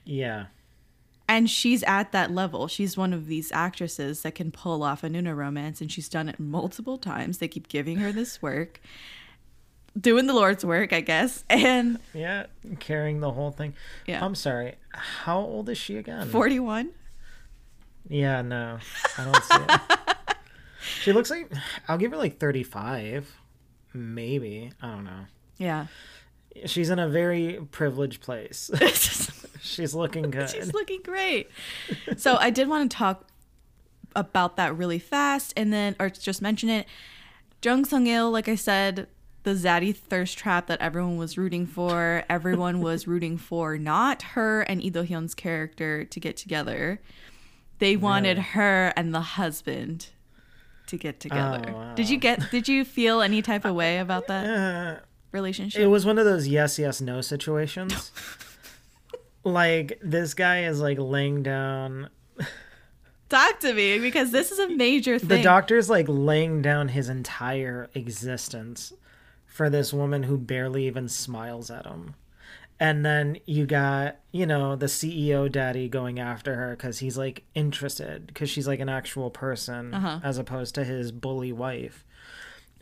Yeah. 0.05 0.47
and 1.29 1.51
she's 1.51 1.83
at 1.83 2.13
that 2.13 2.31
level. 2.31 2.69
She's 2.69 2.97
one 2.97 3.13
of 3.13 3.27
these 3.27 3.51
actresses 3.53 4.23
that 4.23 4.35
can 4.37 4.53
pull 4.53 4.83
off 4.85 5.03
a 5.03 5.09
Nuna 5.09 5.37
romance, 5.37 5.81
and 5.81 5.91
she's 5.91 6.09
done 6.09 6.29
it 6.29 6.39
multiple 6.39 6.97
times. 6.97 7.39
They 7.39 7.49
keep 7.49 7.69
giving 7.69 7.97
her 7.99 8.13
this 8.13 8.41
work, 8.41 8.81
doing 9.99 10.27
the 10.27 10.35
Lord's 10.35 10.65
work, 10.65 10.93
I 10.93 11.01
guess. 11.01 11.45
And 11.51 11.99
Yeah, 12.15 12.47
carrying 12.81 13.21
the 13.21 13.31
whole 13.31 13.51
thing. 13.51 13.75
Yeah. 14.07 14.25
I'm 14.25 14.35
sorry. 14.35 14.77
How 14.91 15.39
old 15.39 15.69
is 15.69 15.79
she 15.79 15.97
again? 15.97 16.29
41. 16.29 16.91
Yeah, 18.09 18.43
no. 18.43 18.79
I 19.19 19.25
don't 19.25 19.45
see 19.45 19.75
it. 19.75 20.37
she 21.03 21.13
looks 21.13 21.31
like 21.31 21.51
I'll 21.89 21.99
give 21.99 22.11
her 22.13 22.17
like 22.17 22.39
35. 22.39 23.35
Maybe. 23.95 24.73
I 24.81 24.87
don't 24.89 25.05
know. 25.05 25.27
Yeah. 25.59 25.87
She's 26.67 26.91
in 26.91 26.99
a 26.99 27.09
very 27.09 27.61
privileged 27.71 28.21
place. 28.21 28.71
She's 29.63 29.95
looking 29.95 30.31
good. 30.31 30.51
She's 30.51 30.75
looking 30.75 31.01
great. 31.03 31.49
So 32.17 32.37
I 32.37 32.51
did 32.51 32.69
want 32.69 32.91
to 32.91 32.97
talk 32.97 33.27
about 34.15 34.57
that 34.57 34.77
really 34.77 34.99
fast 34.99 35.55
and 35.57 35.73
then, 35.73 35.97
or 35.99 36.11
just 36.11 36.43
mention 36.43 36.69
it. 36.69 36.87
Jung 37.65 37.85
Sung 37.85 38.07
Il, 38.07 38.31
like 38.31 38.49
I 38.49 38.57
said, 38.57 39.07
the 39.45 39.53
zaddy 39.55 39.95
thirst 39.95 40.39
trap 40.39 40.67
that 40.69 40.81
everyone 40.81 41.17
was 41.17 41.37
rooting 41.37 41.67
for. 41.67 42.25
Everyone 42.29 42.81
was 42.81 43.07
rooting 43.09 43.37
for 43.39 43.77
not 43.79 44.23
her 44.23 44.63
and 44.63 44.83
Lee 44.83 44.91
Do 44.91 45.03
Hyun's 45.05 45.35
character 45.35 46.05
to 46.05 46.21
get 46.21 46.37
together. 46.37 47.01
They 47.79 47.97
wanted 47.97 48.37
Really? 48.37 48.49
her 48.51 48.93
and 48.97 49.13
the 49.15 49.21
husband 49.21 50.09
to 50.87 50.97
get 50.97 51.19
together. 51.21 51.65
Oh, 51.69 51.73
wow. 51.73 51.95
Did 51.95 52.09
you 52.09 52.17
get? 52.19 52.51
Did 52.51 52.69
you 52.69 52.85
feel 52.85 53.21
any 53.23 53.43
type 53.43 53.65
of 53.65 53.75
way 53.75 53.99
about 53.99 54.29
that 54.29 54.47
Uh, 54.47 55.01
relationship? 55.33 55.81
it 55.81 55.87
was 55.89 56.07
one 56.07 56.19
of 56.19 56.25
those 56.25 56.47
yes, 56.47 56.79
yes, 56.79 57.01
no 57.01 57.21
situations. 57.21 58.13
like 59.45 59.99
this 60.03 60.35
guy 60.35 60.65
is 60.65 60.81
like 60.81 60.99
laying 61.01 61.43
down 61.43 62.09
Talk 63.29 63.61
to 63.61 63.73
me 63.73 63.99
because 63.99 64.31
this 64.31 64.53
is 64.53 64.59
a 64.59 64.69
major 64.69 65.19
thing. 65.19 65.29
the 65.29 65.43
doctor's 65.43 65.89
like 65.89 66.05
laying 66.07 66.61
down 66.61 66.89
his 66.89 67.09
entire 67.09 67.89
existence 67.95 68.93
for 69.53 69.69
this 69.69 69.93
woman 69.93 70.23
who 70.25 70.39
barely 70.39 70.87
even 70.87 71.09
smiles 71.09 71.71
at 71.71 71.85
him 71.87 72.15
And 72.81 73.05
then 73.05 73.37
you 73.47 73.67
got, 73.67 74.17
you 74.33 74.47
know, 74.47 74.75
the 74.77 74.87
CEO 74.87 75.51
daddy 75.51 75.89
going 75.89 76.19
after 76.19 76.55
her 76.57 76.71
because 76.77 76.99
he's 76.99 77.17
like 77.19 77.45
interested 77.55 78.27
because 78.27 78.51
she's 78.51 78.67
like 78.67 78.81
an 78.81 78.89
actual 78.89 79.31
person 79.31 79.95
Uh-huh. 79.95 80.19
as 80.25 80.39
opposed 80.39 80.75
to 80.77 80.85
his 80.85 81.13
bully 81.13 81.53
wife. 81.53 82.05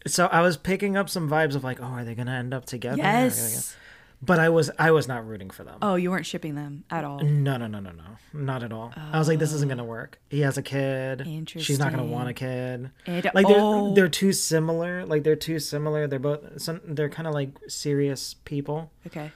So 0.06 0.26
I 0.28 0.40
was 0.40 0.56
picking 0.56 0.96
up 0.96 1.10
some 1.10 1.28
vibes 1.28 1.54
of 1.54 1.64
like, 1.64 1.80
oh, 1.80 1.84
are 1.96 2.04
they 2.04 2.14
gonna 2.14 2.32
end 2.38 2.54
up 2.54 2.64
together? 2.64 3.02
Are 3.02 3.04
they 3.04 3.10
gonna- 3.12 3.24
Yes. 3.24 3.76
But 4.22 4.38
I 4.38 4.50
was 4.50 4.70
I 4.78 4.90
was 4.90 5.08
not 5.08 5.26
rooting 5.26 5.48
for 5.48 5.64
them. 5.64 5.78
Oh, 5.80 5.94
you 5.94 6.10
weren't 6.10 6.26
shipping 6.26 6.54
them 6.54 6.84
at 6.90 7.04
all. 7.04 7.20
No, 7.20 7.56
no, 7.56 7.66
no, 7.66 7.80
no, 7.80 7.90
no, 7.90 8.04
not 8.34 8.62
at 8.62 8.70
all. 8.70 8.92
I 8.94 9.18
was 9.18 9.28
like, 9.28 9.38
this 9.38 9.52
isn't 9.54 9.68
gonna 9.68 9.84
work. 9.84 10.20
He 10.28 10.40
has 10.40 10.58
a 10.58 10.62
kid. 10.62 11.22
Interesting. 11.22 11.62
She's 11.62 11.78
not 11.78 11.90
gonna 11.90 12.04
want 12.04 12.28
a 12.28 12.34
kid. 12.34 12.90
Like 13.06 13.46
they're 13.46 13.56
oh. 13.58 13.94
they're 13.94 14.08
too 14.08 14.32
similar. 14.32 15.06
Like 15.06 15.24
they're 15.24 15.36
too 15.36 15.58
similar. 15.58 16.06
They're 16.06 16.18
both 16.18 16.60
some. 16.60 16.82
They're 16.84 17.08
kind 17.08 17.28
of 17.28 17.34
like 17.34 17.50
serious 17.68 18.34
people. 18.34 18.90
Okay. 19.06 19.30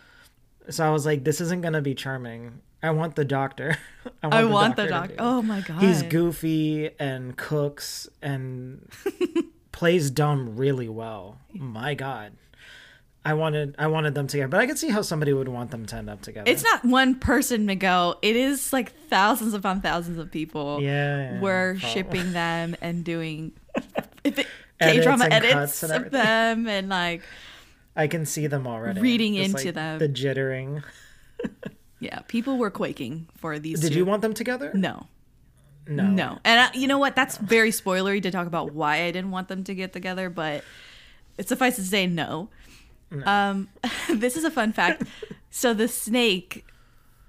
So 0.69 0.87
I 0.87 0.91
was 0.91 1.07
like, 1.07 1.25
this 1.25 1.41
isn't 1.41 1.63
gonna 1.63 1.83
be 1.83 1.95
charming. 1.95 2.61
I 2.83 2.91
want 2.91 3.17
the 3.17 3.25
doctor. 3.25 3.79
I 4.23 4.45
want, 4.45 4.75
I 4.75 4.77
the 4.77 4.83
to 4.83 4.89
doctor. 4.89 5.09
do 5.09 5.15
it. 5.15 5.27
Oh 5.27 5.41
my 5.41 5.63
god. 5.63 5.83
He's 5.83 6.03
goofy 6.03 6.91
and 6.99 7.35
cooks 7.39 8.07
and 8.21 8.87
plays 9.73 10.11
dumb 10.11 10.57
really 10.57 10.91
well. 10.91 11.39
My 11.55 11.95
God. 11.95 12.33
I 13.25 13.35
wanted 13.35 13.75
I 13.79 13.87
wanted 13.87 14.15
them 14.15 14.27
together, 14.27 14.49
but 14.49 14.61
I 14.61 14.67
could 14.67 14.79
see 14.79 14.91
how 14.91 15.01
somebody 15.01 15.33
would 15.33 15.49
want 15.49 15.71
them 15.71 15.87
to 15.87 15.97
end 15.97 16.11
up 16.11 16.21
together. 16.21 16.51
It's 16.51 16.63
not 16.63 16.85
one 16.85 17.15
person, 17.15 17.65
Miguel. 17.65 18.19
It 18.21 18.37
is 18.37 18.73
like 18.73 18.93
thousands 19.09 19.55
upon 19.55 19.81
thousands 19.81 20.19
of 20.19 20.31
people. 20.31 20.81
Yeah, 20.83 21.33
yeah, 21.33 21.41
We're 21.41 21.75
probably. 21.75 21.89
shipping 21.91 22.33
them 22.33 22.77
and 22.83 23.03
doing 23.03 23.53
Edits 24.25 24.49
K 24.81 25.01
drama 25.03 25.27
edits 25.31 25.83
and 25.83 26.07
of 26.07 26.11
them 26.11 26.67
and 26.67 26.89
like 26.89 27.23
I 27.97 28.09
can 28.09 28.27
see 28.27 28.47
them 28.47 28.67
already. 28.67 29.01
Reading 29.01 29.35
Just, 29.35 29.51
into 29.51 29.67
like, 29.67 29.75
them. 29.75 29.99
The 30.01 30.09
jittering. 30.09 30.83
yeah, 32.01 32.21
people 32.29 32.59
were 32.59 32.71
quaking 32.71 33.29
for 33.37 33.59
these. 33.59 33.81
Did 33.81 33.93
two. 33.93 33.99
you 33.99 34.05
want 34.05 34.23
them 34.23 34.35
together? 34.35 34.73
No. 34.75 35.07
No. 35.87 36.07
No. 36.07 36.39
And 36.45 36.61
I, 36.61 36.71
you 36.75 36.89
know 36.89 36.99
what? 36.99 37.15
That's 37.15 37.37
very 37.37 37.71
spoilery 37.71 38.23
to 38.23 38.31
talk 38.31 38.47
about 38.47 38.73
why 38.73 39.03
I 39.05 39.11
didn't 39.11 39.31
want 39.31 39.49
them 39.49 39.65
to 39.65 39.75
get 39.75 39.93
together, 39.93 40.29
but 40.31 40.65
it 41.39 41.49
suffices 41.49 41.85
to 41.85 41.91
say 41.91 42.07
no. 42.07 42.49
Um, 43.25 43.69
this 44.11 44.37
is 44.37 44.45
a 44.45 44.51
fun 44.51 44.73
fact. 44.73 45.03
so 45.51 45.73
the 45.75 45.89
snake 45.89 46.65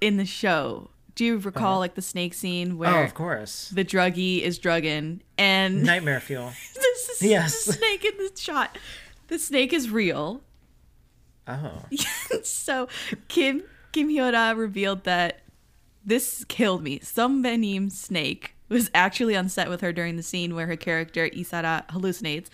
in 0.00 0.16
the 0.16 0.24
show, 0.26 0.90
do 1.14 1.24
you 1.24 1.38
recall 1.38 1.78
like 1.78 1.94
the 1.94 2.02
snake 2.02 2.34
scene 2.34 2.72
Oh, 2.72 2.76
where 2.76 3.04
of 3.04 3.14
course. 3.14 3.70
the 3.70 3.84
druggie 3.84 4.42
is 4.42 4.58
drugging 4.58 5.22
and 5.38 5.82
Nightmare 5.84 6.20
fuel. 6.20 6.52
this 6.74 7.08
is 7.08 7.22
Yes. 7.22 7.64
the 7.64 7.72
snake 7.74 8.04
in 8.04 8.16
the 8.18 8.32
shot. 8.38 8.78
The 9.28 9.38
snake 9.38 9.72
is 9.72 9.90
real. 9.90 10.42
Oh. 11.48 11.84
so 12.42 12.88
Kim 13.28 13.62
Kim 13.92 14.08
Hieora 14.08 14.56
revealed 14.56 15.04
that 15.04 15.40
this 16.04 16.44
killed 16.48 16.82
me. 16.82 16.98
Sunbaenim 17.00 17.90
snake 17.90 18.54
was 18.68 18.90
actually 18.94 19.36
on 19.36 19.48
set 19.48 19.68
with 19.68 19.80
her 19.80 19.92
during 19.92 20.16
the 20.16 20.22
scene 20.22 20.54
where 20.54 20.66
her 20.66 20.76
character 20.76 21.30
Lee 21.32 21.44
Sa-ra 21.44 21.82
hallucinates. 21.90 22.48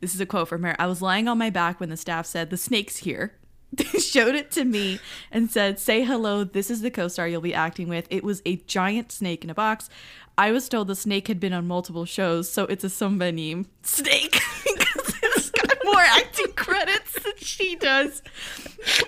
This 0.00 0.14
is 0.14 0.20
a 0.20 0.26
quote 0.26 0.48
from 0.48 0.62
her. 0.62 0.76
I 0.78 0.86
was 0.86 1.02
lying 1.02 1.28
on 1.28 1.38
my 1.38 1.50
back 1.50 1.80
when 1.80 1.88
the 1.88 1.96
staff 1.96 2.26
said, 2.26 2.50
"The 2.50 2.56
snake's 2.56 2.98
here." 2.98 3.34
They 3.74 3.98
showed 3.98 4.36
it 4.36 4.52
to 4.52 4.64
me 4.64 5.00
and 5.32 5.50
said, 5.50 5.80
"Say 5.80 6.04
hello. 6.04 6.44
This 6.44 6.70
is 6.70 6.80
the 6.80 6.92
co-star 6.92 7.26
you'll 7.26 7.40
be 7.40 7.54
acting 7.54 7.88
with." 7.88 8.06
It 8.08 8.22
was 8.22 8.40
a 8.46 8.56
giant 8.56 9.10
snake 9.10 9.42
in 9.42 9.50
a 9.50 9.54
box. 9.54 9.90
I 10.38 10.52
was 10.52 10.68
told 10.68 10.86
the 10.86 10.94
snake 10.94 11.26
had 11.26 11.40
been 11.40 11.52
on 11.52 11.66
multiple 11.66 12.04
shows, 12.04 12.48
so 12.48 12.64
it's 12.66 12.84
a 12.84 12.88
Sunbaenim 12.88 13.66
snake 13.82 14.40
it's 14.66 15.50
got 15.50 15.76
more 15.84 16.00
acting 16.00 16.52
credits 16.54 17.14
than 17.22 17.32
she 17.36 17.76
does. 17.76 18.22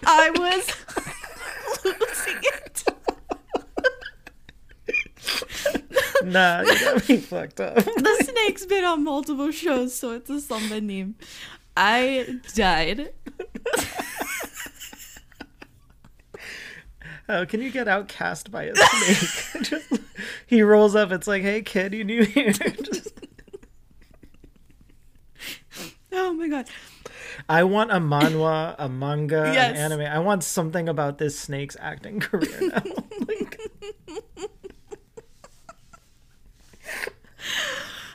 I 0.05 0.31
was 0.31 1.85
losing 1.85 2.43
it. 2.43 2.85
Nah, 6.25 6.61
you 6.63 6.81
got 6.81 7.09
me 7.09 7.17
fucked 7.19 7.61
up. 7.61 7.75
The 7.85 8.25
snake's 8.33 8.67
been 8.67 8.85
on 8.85 9.05
multiple 9.05 9.51
shows, 9.51 9.95
so 9.95 10.13
it's 10.13 10.31
a 10.31 10.35
Sunbaenim. 10.35 11.15
I 11.77 12.39
died. 12.55 13.13
How 17.27 17.41
oh, 17.41 17.47
can 17.47 17.61
you 17.61 17.71
get 17.71 17.89
outcast 17.89 18.51
by 18.51 18.65
a 18.65 18.75
snake? 18.75 19.65
Just, 19.65 19.93
he 20.47 20.63
rolls 20.63 20.95
up. 20.95 21.13
It's 21.13 21.27
like, 21.27 21.43
hey 21.43 21.63
kid, 21.63 21.93
you 21.93 22.05
new 22.05 22.25
here? 22.25 22.53
Just- 22.53 23.13
Oh 26.13 26.33
my 26.33 26.49
god. 26.49 26.67
I 27.49 27.65
want 27.65 27.91
a 27.93 27.97
manhwa, 27.97 28.75
a 28.79 28.89
manga, 28.89 29.51
Yes. 29.55 29.73
an 29.73 29.93
anime. 29.93 30.07
I 30.07 30.19
want 30.21 30.43
something 30.43 30.89
about 30.89 31.19
this 31.19 31.39
snake's 31.39 31.77
acting 31.79 32.21
career 32.21 32.59
now. 32.63 32.83
like, 33.29 33.59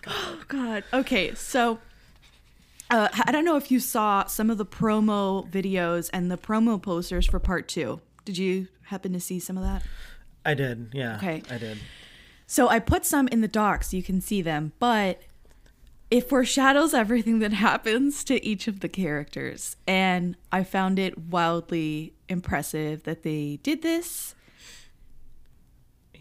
Oh 0.07 0.39
god. 0.47 0.83
Okay, 0.93 1.33
so 1.35 1.79
uh, 2.89 3.07
I 3.25 3.31
don't 3.31 3.45
know 3.45 3.55
if 3.55 3.71
you 3.71 3.79
saw 3.79 4.25
some 4.25 4.49
of 4.49 4.57
the 4.57 4.65
promo 4.65 5.49
videos 5.49 6.09
and 6.11 6.29
the 6.29 6.37
promo 6.37 6.81
posters 6.81 7.25
for 7.25 7.39
part 7.39 7.67
two. 7.67 8.01
Did 8.25 8.37
you 8.37 8.67
happen 8.85 9.13
to 9.13 9.19
see 9.19 9.39
some 9.39 9.57
of 9.57 9.63
that? 9.63 9.83
I 10.45 10.53
did, 10.53 10.89
yeah. 10.93 11.17
Okay. 11.17 11.41
I 11.49 11.57
did. 11.57 11.77
So 12.47 12.67
I 12.67 12.79
put 12.79 13.05
some 13.05 13.27
in 13.29 13.41
the 13.41 13.47
doc 13.47 13.83
so 13.83 13.95
you 13.95 14.03
can 14.03 14.19
see 14.19 14.41
them, 14.41 14.73
but 14.79 15.21
it 16.09 16.27
foreshadows 16.27 16.93
everything 16.93 17.39
that 17.39 17.53
happens 17.53 18.25
to 18.25 18.45
each 18.45 18.67
of 18.67 18.81
the 18.81 18.89
characters. 18.89 19.77
And 19.87 20.35
I 20.51 20.65
found 20.65 20.99
it 20.99 21.17
wildly 21.17 22.13
impressive 22.27 23.03
that 23.03 23.23
they 23.23 23.59
did 23.63 23.81
this. 23.81 24.35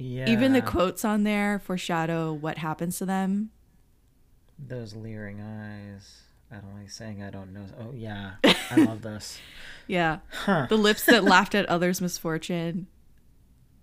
Yeah. 0.01 0.29
Even 0.31 0.53
the 0.55 0.63
quotes 0.63 1.05
on 1.05 1.25
there 1.25 1.59
foreshadow 1.59 2.33
what 2.33 2.59
happens 2.59 2.99
to 2.99 3.07
them. 3.07 3.51
Those 4.59 4.95
leering 4.95 5.41
eyes. 5.41 6.23
I 6.51 6.57
don't 6.57 6.75
like 6.79 6.91
saying 6.91 7.23
I 7.23 7.31
don't 7.31 7.53
know. 7.53 7.65
Oh 7.79 7.93
yeah, 7.95 8.33
I 8.45 8.77
love 8.85 9.03
this. 9.03 9.39
Yeah. 9.87 10.19
Huh. 10.31 10.67
The 10.69 10.77
lips 10.79 11.05
that 11.05 11.23
laughed 11.35 11.55
at 11.55 11.67
others' 11.67 12.01
misfortune. 12.01 12.87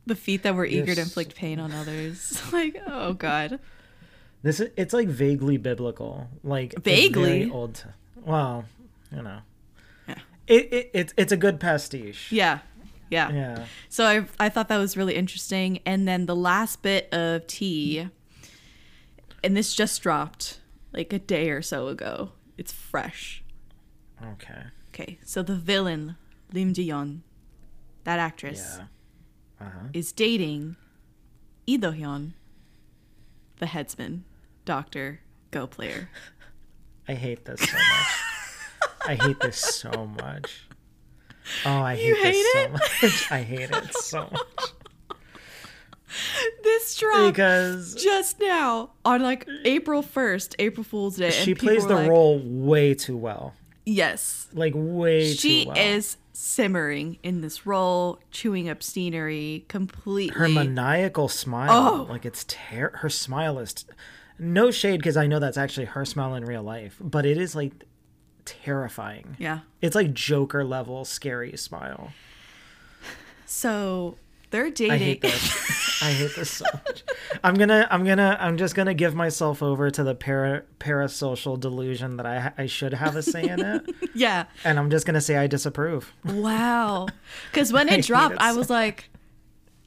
The 0.05 0.15
feet 0.15 0.43
that 0.43 0.55
were 0.55 0.65
eager 0.65 0.95
to 0.95 1.01
inflict 1.01 1.35
pain 1.35 1.59
on 1.59 1.71
others. 1.71 2.41
like, 2.53 2.81
oh 2.87 3.13
god. 3.13 3.59
This 4.43 4.59
is 4.59 4.69
it's 4.75 4.93
like 4.93 5.07
vaguely 5.07 5.57
biblical, 5.57 6.29
like 6.43 6.75
Vaguely? 6.83 7.49
old. 7.49 7.83
Well, 8.23 8.65
you 9.15 9.21
know, 9.21 9.39
Yeah. 10.07 10.15
it, 10.47 10.73
it 10.73 10.91
it's 10.93 11.13
it's 11.17 11.31
a 11.31 11.37
good 11.37 11.59
pastiche. 11.59 12.31
Yeah. 12.31 12.59
Yeah. 13.09 13.31
Yeah. 13.31 13.65
So 13.89 14.05
I 14.05 14.25
I 14.39 14.49
thought 14.49 14.67
that 14.69 14.77
was 14.77 14.97
really 14.97 15.15
interesting. 15.15 15.79
And 15.85 16.07
then 16.07 16.25
the 16.25 16.35
last 16.35 16.81
bit 16.81 17.13
of 17.13 17.45
tea, 17.47 18.07
and 19.43 19.55
this 19.55 19.73
just 19.73 20.01
dropped 20.01 20.59
like 20.93 21.13
a 21.13 21.19
day 21.19 21.49
or 21.49 21.61
so 21.61 21.87
ago. 21.87 22.31
It's 22.57 22.71
fresh. 22.71 23.43
Okay. 24.33 24.63
Okay, 24.89 25.19
so 25.23 25.43
the 25.43 25.53
villain 25.55 26.15
Lim 26.53 26.73
Ji 26.73 26.89
Yeon, 26.89 27.19
that 28.03 28.17
actress, 28.19 28.77
Yeah. 28.79 29.65
Uh 29.67 29.69
huh. 29.69 29.87
is 29.93 30.11
dating 30.11 30.75
Lee 31.67 31.77
Do 31.77 31.91
Hyun, 31.91 32.33
the 33.59 33.67
headsman, 33.67 34.23
doctor, 34.65 35.19
go 35.51 35.67
player. 35.67 36.09
I 37.07 37.13
hate 37.13 37.45
this 37.45 37.59
so 37.61 37.77
much. 37.77 38.07
I 39.05 39.15
hate 39.15 39.39
this 39.39 39.57
so 39.57 40.07
much. 40.21 40.66
Oh, 41.65 41.71
I 41.81 41.95
hate, 41.95 42.07
You 42.07 42.15
this 42.15 42.23
hate 42.23 42.45
so 42.53 42.71
much. 43.07 43.31
I 43.31 43.41
hate 43.41 43.69
it 43.71 43.93
so 44.01 44.29
much 44.31 44.73
This 46.63 46.97
dropped 46.97 47.33
because 47.35 47.95
just 47.95 48.39
now 48.39 48.91
on 49.05 49.21
like 49.21 49.47
April 49.65 50.01
first, 50.01 50.55
April 50.59 50.83
Fool's 50.83 51.17
Day. 51.17 51.31
she 51.31 51.53
plays 51.53 51.85
the 51.85 51.95
like, 51.95 52.09
role 52.09 52.39
way 52.43 52.93
too 52.93 53.17
well. 53.17 53.53
Yes, 53.85 54.47
Like 54.53 54.73
way 54.75 55.33
she 55.33 55.63
too 55.63 55.67
well. 55.69 55.75
She 55.77 55.81
is 55.81 56.17
simmering 56.33 57.17
in 57.23 57.41
this 57.41 57.65
role, 57.65 58.19
chewing 58.31 58.69
up 58.69 58.83
scenery 58.83 59.65
completely. 59.67 60.37
her 60.37 60.47
maniacal 60.49 61.27
smile 61.27 61.69
Oh. 61.71 62.07
like 62.09 62.25
it's 62.25 62.43
ter- 62.47 62.91
her 62.97 63.09
smile 63.09 63.57
is 63.59 63.73
t- 63.73 63.85
no 64.39 64.69
shade 64.69 64.97
because 64.97 65.17
i 65.17 65.25
know 65.25 65.39
that's 65.39 65.57
actually 65.57 65.87
her 65.87 66.05
smile 66.05 66.35
in 66.35 66.45
real 66.45 66.61
life 66.61 66.95
but 67.01 67.25
it 67.25 67.37
is 67.39 67.55
like 67.55 67.71
terrifying 68.47 69.35
yeah. 69.37 69.59
it's 69.81 69.93
like 69.95 70.13
joker 70.13 70.63
level 70.63 71.03
scary 71.05 71.55
smile 71.57 72.11
So 73.45 74.17
they're 74.49 74.69
dating. 74.69 74.91
i 74.91 74.97
hate 74.97 75.21
this 75.21 76.01
i 76.03 76.11
hate 76.11 76.31
this 76.35 76.49
so 76.49 76.65
much 76.73 77.03
i'm 77.43 77.53
gonna 77.55 77.85
i'm 77.91 78.05
gonna 78.05 78.37
i'm 78.39 78.55
just 78.57 78.75
gonna 78.75 78.93
give 78.93 79.13
myself 79.13 79.61
over 79.61 79.89
to 79.91 80.03
the 80.03 80.15
para 80.15 80.63
parasocial 80.79 81.59
delusion 81.59 82.15
that 82.17 82.25
i 82.25 82.51
i 82.57 82.65
should 82.65 82.93
have 82.93 83.15
a 83.17 83.21
say 83.21 83.43
in 83.47 83.59
it 83.59 83.83
yeah. 84.15 84.45
and 84.63 84.79
i'm 84.79 84.89
just 84.89 85.05
gonna 85.05 85.19
say 85.21 85.35
i 85.37 85.47
disapprove 85.47 86.13
Wow. 86.23 87.07
Because 87.51 87.73
when 87.73 87.87
it 87.89 87.95
hate 87.95 88.05
dropped, 88.05 88.35
it 88.35 88.41
I 88.41 88.51
so 88.53 88.57
was 88.57 88.69
like, 88.69 89.09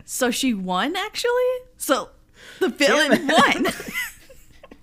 so 0.05 0.31
she 0.31 0.53
won 0.55 0.95
actually? 0.97 1.31
So 1.79 2.11
the 2.59 2.69
villain 2.69 3.27
won. 3.29 3.67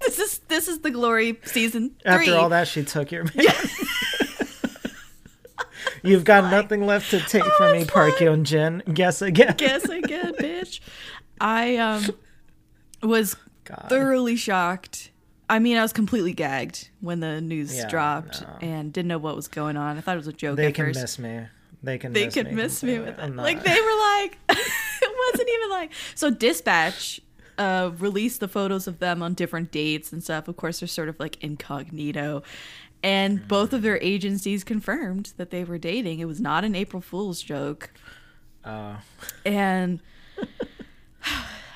This 0.08 0.20
is 0.20 0.38
this 0.47 0.68
is 0.68 0.80
the 0.80 0.89
glory 0.91 1.39
season 1.45 1.89
three. 2.01 2.12
after 2.12 2.36
all 2.36 2.49
that 2.49 2.68
she 2.68 2.84
took 2.84 3.12
your 3.12 3.24
man 3.36 3.45
You've 6.03 6.24
got 6.24 6.49
nothing 6.51 6.86
left 6.86 7.10
to 7.12 7.20
take 7.20 7.43
from 7.43 7.72
me, 7.74 7.84
Park 7.86 8.22
like- 8.22 8.43
Jin. 8.43 8.84
Guess 8.93 9.22
again. 9.22 9.55
Guess 9.58 9.86
again, 9.86 10.34
bitch. 10.36 10.80
I 11.41 11.78
um 11.78 12.05
was 13.03 13.36
God. 13.66 13.88
thoroughly 13.89 14.36
shocked. 14.36 15.12
I 15.49 15.60
mean, 15.60 15.78
I 15.78 15.82
was 15.82 15.93
completely 15.93 16.34
gagged 16.34 16.89
when 17.01 17.20
the 17.20 17.41
news 17.41 17.76
Yeah, 17.76 17.88
dropped 17.89 18.41
no. 18.41 18.47
and 18.62 18.91
didn't 18.93 19.08
know 19.08 19.18
what 19.18 19.36
was 19.36 19.47
going 19.47 19.76
on. 19.78 19.97
I 19.97 20.01
thought 20.01 20.16
it 20.16 20.18
was 20.20 20.28
a 20.28 20.34
joke 20.34 20.58
They 20.58 20.68
at 20.68 20.76
can 20.76 20.86
first. 20.88 21.01
miss 21.01 21.20
me. 21.20 21.45
They 21.84 21.97
can. 21.97 22.14
they 22.14 22.26
miss 22.26 22.34
could 22.34 22.47
me 22.47 22.53
miss 22.53 22.84
me 22.84 22.99
with 22.99 23.20
it. 23.20 23.36
Like 23.36 23.64
they 23.64 23.80
were 23.80 23.97
like, 24.22 24.38
it 24.49 25.32
wasn't 25.34 25.49
even 25.49 25.70
like. 25.72 25.91
So 26.16 26.30
Dispatch 26.30 27.22
uh, 27.58 27.91
released 27.97 28.39
the 28.39 28.47
photos 28.47 28.88
of 28.88 28.99
them 28.99 29.22
on 29.24 29.34
different 29.34 29.72
dates 29.72 30.12
and 30.14 30.24
stuff. 30.24 30.47
Of 30.47 30.58
course, 30.58 30.80
they're 30.80 30.88
sort 30.88 31.10
of 31.10 31.20
like 31.20 31.41
incognito. 31.43 32.43
And 33.03 33.47
both 33.47 33.74
of 33.74 33.82
their 33.84 33.99
agencies 34.01 34.64
confirmed 34.64 35.34
that 35.38 35.51
they 35.51 35.64
were 35.64 35.78
dating. 35.78 36.20
It 36.20 36.26
was 36.26 36.41
not 36.41 36.64
an 36.64 36.76
April 36.76 37.01
Fool's 37.01 37.41
joke. 37.41 37.91
Uh, 38.64 38.97
And 39.45 39.99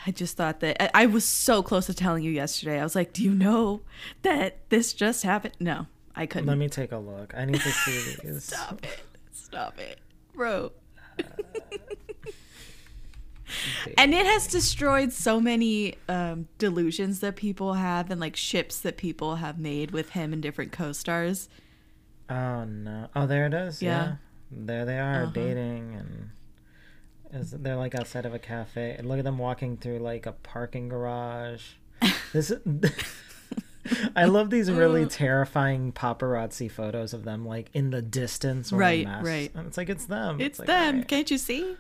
I 0.07 0.11
just 0.11 0.35
thought 0.35 0.61
that 0.61 0.81
I- 0.81 1.03
I 1.03 1.05
was 1.05 1.23
so 1.25 1.61
close 1.61 1.85
to 1.85 1.93
telling 1.93 2.23
you 2.23 2.31
yesterday. 2.31 2.79
I 2.79 2.83
was 2.83 2.95
like, 2.95 3.13
"Do 3.13 3.23
you 3.23 3.33
know 3.35 3.81
that 4.23 4.57
this 4.69 4.93
just 4.93 5.21
happened?" 5.23 5.53
No, 5.59 5.85
I 6.15 6.25
couldn't. 6.25 6.47
let 6.47 6.57
me 6.57 6.69
take 6.69 6.91
a 6.91 6.97
look. 6.97 7.33
I 7.37 7.45
need 7.45 7.61
to 7.61 7.71
see 7.71 8.15
these. 8.23 8.45
Stop 8.45 8.83
it! 8.83 8.99
Stop 9.31 9.79
it, 9.79 9.99
bro. 10.33 10.71
and 13.97 14.13
it 14.13 14.25
has 14.25 14.47
destroyed 14.47 15.11
so 15.13 15.39
many 15.39 15.95
um, 16.09 16.47
delusions 16.57 17.19
that 17.21 17.35
people 17.35 17.73
have 17.75 18.09
and 18.11 18.19
like 18.21 18.35
ships 18.35 18.79
that 18.81 18.97
people 18.97 19.35
have 19.37 19.59
made 19.59 19.91
with 19.91 20.11
him 20.11 20.33
and 20.33 20.41
different 20.41 20.71
co-stars. 20.71 21.49
Oh 22.29 22.63
no! 22.65 23.07
Oh, 23.15 23.27
there 23.27 23.45
it 23.47 23.53
is. 23.53 23.81
Yeah, 23.81 23.89
Yeah. 24.03 24.15
there 24.51 24.85
they 24.85 24.99
are 24.99 25.23
Uh-huh. 25.23 25.31
dating, 25.33 25.95
and 25.95 26.29
is 27.33 27.51
they're 27.51 27.75
like 27.75 27.95
outside 27.95 28.25
of 28.25 28.33
a 28.33 28.39
cafe. 28.39 28.95
And 28.97 29.07
look 29.07 29.19
at 29.19 29.25
them 29.25 29.37
walking 29.37 29.77
through 29.77 29.99
like 29.99 30.25
a 30.25 30.31
parking 30.31 30.89
garage. 30.89 31.63
This. 32.33 32.51
is- 32.51 32.61
I 34.15 34.25
love 34.25 34.51
these 34.51 34.71
really 34.71 35.05
terrifying 35.07 35.91
paparazzi 35.91 36.69
photos 36.69 37.13
of 37.13 37.23
them, 37.23 37.45
like 37.45 37.69
in 37.73 37.89
the 37.89 38.01
distance, 38.01 38.71
Right, 38.71 39.07
right. 39.21 39.51
And 39.55 39.65
it's 39.67 39.75
like 39.75 39.89
it's 39.89 40.05
them. 40.05 40.39
It's 40.39 40.59
like, 40.59 40.67
them. 40.67 40.95
alright. 40.95 41.07
Can't 41.07 41.31
you 41.31 41.37
see? 41.39 41.75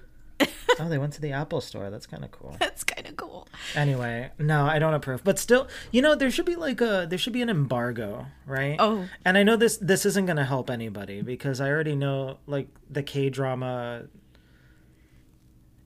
Oh, 0.79 0.89
they 0.89 0.97
went 0.97 1.13
to 1.13 1.21
the 1.21 1.31
Apple 1.31 1.61
store. 1.61 1.89
That's 1.89 2.07
kind 2.07 2.23
of 2.23 2.31
cool. 2.31 2.55
That's 2.59 2.83
kind 2.83 3.07
of 3.07 3.15
cool. 3.15 3.47
Anyway, 3.75 4.31
no, 4.39 4.65
I 4.65 4.79
don't 4.79 4.93
approve. 4.93 5.23
But 5.23 5.37
still, 5.37 5.67
you 5.91 6.01
know, 6.01 6.15
there 6.15 6.31
should 6.31 6.45
be 6.45 6.55
like 6.55 6.81
a 6.81 7.05
there 7.09 7.19
should 7.19 7.33
be 7.33 7.41
an 7.41 7.49
embargo, 7.49 8.27
right? 8.45 8.77
Oh. 8.79 9.07
And 9.25 9.37
I 9.37 9.43
know 9.43 9.55
this 9.55 9.77
this 9.77 10.05
isn't 10.05 10.25
going 10.25 10.37
to 10.37 10.45
help 10.45 10.69
anybody 10.69 11.21
because 11.21 11.61
I 11.61 11.69
already 11.69 11.95
know 11.95 12.37
like 12.47 12.67
the 12.89 13.03
K-drama 13.03 14.03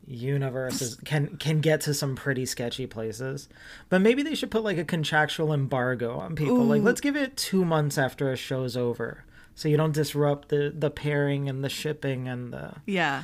universe 0.08 0.96
can 1.04 1.36
can 1.38 1.62
get 1.62 1.82
to 1.82 1.94
some 1.94 2.16
pretty 2.16 2.46
sketchy 2.46 2.86
places. 2.86 3.50
But 3.90 4.02
maybe 4.02 4.22
they 4.22 4.36
should 4.36 4.52
put 4.52 4.64
like 4.64 4.78
a 4.78 4.86
contractual 4.86 5.52
embargo 5.52 6.20
on 6.20 6.36
people. 6.36 6.64
Like 6.64 6.84
let's 6.84 7.02
give 7.02 7.16
it 7.16 7.36
2 7.38 7.66
months 7.66 7.98
after 7.98 8.32
a 8.32 8.36
show's 8.36 8.78
over. 8.78 9.26
So 9.56 9.68
you 9.68 9.78
don't 9.78 9.94
disrupt 9.94 10.50
the 10.50 10.72
the 10.78 10.92
pairing 10.92 11.50
and 11.50 11.64
the 11.64 11.70
shipping 11.70 12.28
and 12.28 12.54
the 12.54 12.76
Yeah, 12.86 13.24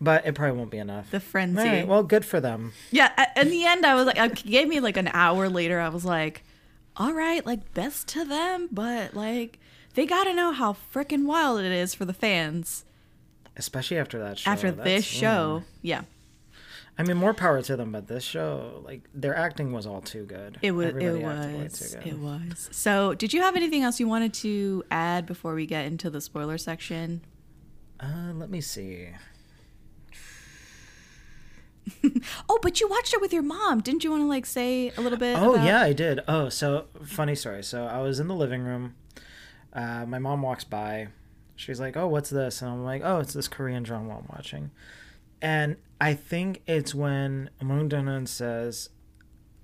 but 0.00 0.26
it 0.26 0.34
probably 0.34 0.58
won't 0.58 0.70
be 0.70 0.78
enough. 0.78 1.10
the 1.10 1.20
frenzy. 1.20 1.62
Right, 1.62 1.86
well, 1.86 2.02
good 2.02 2.24
for 2.24 2.40
them. 2.40 2.72
Yeah, 2.90 3.10
in 3.36 3.50
the 3.50 3.64
end, 3.64 3.84
I 3.84 3.94
was 3.94 4.06
like, 4.06 4.18
it 4.18 4.44
gave 4.44 4.68
me 4.68 4.80
like 4.80 4.96
an 4.96 5.08
hour 5.12 5.48
later. 5.48 5.80
I 5.80 5.88
was 5.88 6.04
like, 6.04 6.42
all 6.96 7.12
right, 7.12 7.44
like 7.44 7.74
best 7.74 8.08
to 8.08 8.24
them, 8.24 8.68
but 8.72 9.14
like 9.14 9.58
they 9.94 10.06
got 10.06 10.24
to 10.24 10.34
know 10.34 10.52
how 10.52 10.76
freaking 10.94 11.24
wild 11.24 11.60
it 11.60 11.72
is 11.72 11.94
for 11.94 12.04
the 12.04 12.12
fans 12.14 12.84
Especially 13.56 13.98
after 13.98 14.18
that 14.20 14.38
show. 14.38 14.50
after 14.50 14.70
That's- 14.70 14.84
this 14.84 15.04
show. 15.04 15.64
Yeah, 15.82 16.02
I 16.96 17.02
mean, 17.02 17.16
more 17.16 17.32
power 17.34 17.60
to 17.62 17.76
them, 17.76 17.92
but 17.92 18.08
this 18.08 18.22
show, 18.24 18.82
like, 18.84 19.02
their 19.14 19.34
acting 19.34 19.72
was 19.72 19.86
all 19.86 20.00
too 20.00 20.24
good. 20.24 20.58
it 20.62 20.72
was. 20.72 20.88
Everybody 20.88 21.20
it 21.20 21.24
was. 21.24 21.94
It 22.04 22.18
was. 22.18 22.68
So, 22.72 23.14
did 23.14 23.32
you 23.32 23.40
have 23.42 23.56
anything 23.56 23.82
else 23.82 23.98
you 24.00 24.06
wanted 24.08 24.34
to 24.34 24.84
add 24.90 25.26
before 25.26 25.54
we 25.54 25.66
get 25.66 25.86
into 25.86 26.10
the 26.10 26.20
spoiler 26.20 26.58
section? 26.58 27.22
Uh, 27.98 28.32
let 28.34 28.50
me 28.50 28.60
see. 28.60 29.08
Oh, 32.48 32.58
but 32.62 32.80
you 32.80 32.88
watched 32.88 33.14
it 33.14 33.20
with 33.20 33.32
your 33.32 33.42
mom. 33.42 33.80
Didn't 33.80 34.04
you 34.04 34.10
want 34.10 34.22
to 34.22 34.26
like 34.26 34.46
say 34.46 34.90
a 34.96 35.00
little 35.00 35.18
bit? 35.18 35.36
Oh 35.38 35.54
about- 35.54 35.64
yeah, 35.66 35.80
I 35.82 35.92
did. 35.92 36.20
Oh, 36.28 36.48
so 36.48 36.86
funny 37.04 37.34
story. 37.34 37.62
So 37.62 37.84
I 37.86 37.98
was 38.00 38.20
in 38.20 38.28
the 38.28 38.34
living 38.34 38.62
room. 38.62 38.94
Uh, 39.72 40.04
my 40.06 40.18
mom 40.18 40.42
walks 40.42 40.64
by. 40.64 41.08
She's 41.56 41.78
like, 41.80 41.96
"Oh, 41.96 42.08
what's 42.08 42.30
this?" 42.30 42.62
And 42.62 42.70
I'm 42.70 42.84
like, 42.84 43.02
"Oh, 43.04 43.18
it's 43.18 43.32
this 43.34 43.48
Korean 43.48 43.82
drama 43.82 44.18
I'm 44.18 44.26
watching." 44.28 44.70
And 45.42 45.76
I 46.00 46.14
think 46.14 46.62
it's 46.66 46.94
when 46.94 47.50
Moon 47.62 47.88
Dong 47.88 48.26
says, 48.26 48.88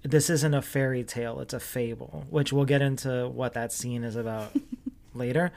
"This 0.02 0.28
isn't 0.30 0.54
a 0.54 0.62
fairy 0.62 1.02
tale; 1.04 1.40
it's 1.40 1.54
a 1.54 1.60
fable," 1.60 2.24
which 2.30 2.52
we'll 2.52 2.64
get 2.66 2.82
into 2.82 3.28
what 3.28 3.54
that 3.54 3.72
scene 3.72 4.04
is 4.04 4.14
about 4.16 4.52
later. 5.14 5.52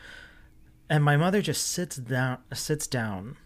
And 0.89 1.03
my 1.03 1.17
mother 1.17 1.41
just 1.41 1.67
sits 1.67 1.97
down, 1.97 2.39
sits 2.53 2.88
down, 2.88 3.38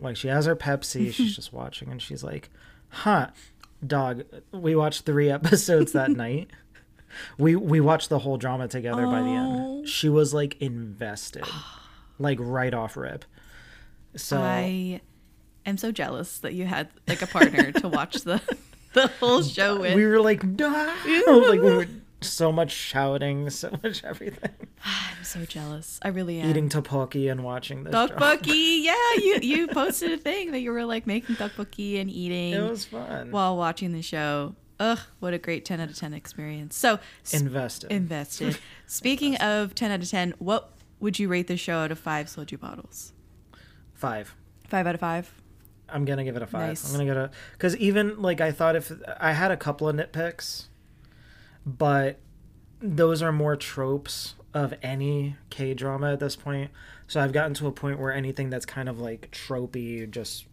like 0.00 0.16
she 0.16 0.28
has 0.28 0.46
her 0.46 0.56
Pepsi. 0.56 1.12
she's 1.12 1.34
just 1.36 1.52
watching, 1.52 1.90
and 1.90 2.00
she's 2.02 2.22
like, 2.24 2.50
"Huh, 2.88 3.28
dog. 3.86 4.24
We 4.52 4.74
watched 4.76 5.04
three 5.06 5.30
episodes 5.38 5.92
that 5.92 6.10
night. 6.24 6.50
We 7.38 7.56
we 7.56 7.80
watched 7.80 8.08
the 8.08 8.18
whole 8.20 8.36
drama 8.36 8.68
together 8.68 9.06
by 9.06 9.22
the 9.22 9.28
Oh. 9.28 9.78
end. 9.78 9.88
She 9.88 10.08
was 10.08 10.34
like 10.34 10.60
invested, 10.60 11.44
like 12.18 12.38
right 12.40 12.74
off 12.74 12.96
rip. 12.96 13.24
So 14.16 14.40
I 14.40 15.00
am 15.64 15.76
so 15.78 15.92
jealous 15.92 16.38
that 16.38 16.54
you 16.54 16.64
had 16.66 16.88
like 17.06 17.22
a 17.22 17.26
partner 17.26 17.72
to 17.72 17.88
watch 17.88 18.16
the 18.22 18.40
the 18.94 19.08
whole 19.20 19.42
show 19.42 19.78
with. 19.80 19.94
we 19.94 20.06
were 20.06 20.20
like, 20.20 20.42
no, 20.42 20.68
like 21.48 21.60
we 21.60 21.70
were 21.70 21.86
so 22.20 22.50
much 22.52 22.70
shouting, 22.72 23.50
so 23.50 23.70
much 23.82 24.02
everything, 24.04 24.50
I'm 24.84 25.24
so 25.24 25.44
jealous. 25.44 25.98
I 26.02 26.08
really 26.08 26.40
am. 26.40 26.48
eating 26.50 26.68
tteokbokki 26.68 27.30
and 27.30 27.44
watching 27.44 27.84
this. 27.84 27.94
Tteokbokki. 27.94 28.82
Yeah, 28.86 28.94
you 29.16 29.38
you 29.42 29.68
posted 29.68 30.12
a 30.12 30.16
thing 30.16 30.52
that 30.52 30.60
you 30.60 30.72
were 30.72 30.84
like 30.84 31.06
making 31.06 31.36
tteokbokki 31.36 32.00
and 32.00 32.10
eating 32.10 32.52
It 32.54 32.68
was 32.70 32.84
fun. 32.84 33.30
while 33.30 33.56
watching 33.56 33.92
the 33.92 34.02
show. 34.02 34.54
Ugh, 34.78 34.98
what 35.20 35.32
a 35.32 35.38
great 35.38 35.64
10 35.64 35.80
out 35.80 35.88
of 35.88 35.96
10 35.96 36.12
experience. 36.12 36.76
So, 36.76 36.98
invested. 37.32 37.90
invested. 37.90 38.58
Speaking 38.86 39.34
of 39.36 39.74
10 39.74 39.90
out 39.90 40.00
of 40.02 40.10
10, 40.10 40.34
what 40.38 40.70
would 41.00 41.18
you 41.18 41.28
rate 41.28 41.46
the 41.46 41.56
show 41.56 41.78
out 41.78 41.90
of 41.90 41.98
5 41.98 42.26
soju 42.26 42.60
bottles? 42.60 43.14
Five. 43.94 44.34
5 44.68 44.86
out 44.86 44.94
of 44.94 45.00
5? 45.00 45.42
I'm 45.88 46.04
gonna 46.04 46.24
give 46.24 46.36
it 46.36 46.42
a 46.42 46.46
five. 46.48 46.68
Nice. 46.68 46.84
I'm 46.86 46.92
gonna 46.92 47.04
get 47.04 47.16
a 47.16 47.30
because 47.52 47.76
even 47.76 48.20
like 48.20 48.40
I 48.40 48.50
thought 48.50 48.74
if 48.74 48.90
I 49.20 49.32
had 49.32 49.50
a 49.52 49.56
couple 49.56 49.88
of 49.88 49.94
nitpicks, 49.94 50.64
but 51.66 52.18
those 52.80 53.22
are 53.22 53.32
more 53.32 53.56
tropes 53.56 54.34
of 54.54 54.72
any 54.82 55.36
K 55.50 55.74
drama 55.74 56.12
at 56.12 56.20
this 56.20 56.36
point. 56.36 56.70
So 57.08 57.20
I've 57.20 57.32
gotten 57.32 57.54
to 57.54 57.66
a 57.66 57.72
point 57.72 57.98
where 57.98 58.12
anything 58.12 58.48
that's 58.50 58.66
kind 58.66 58.88
of 58.88 58.98
like 59.00 59.30
tropey, 59.32 60.08
just 60.10 60.46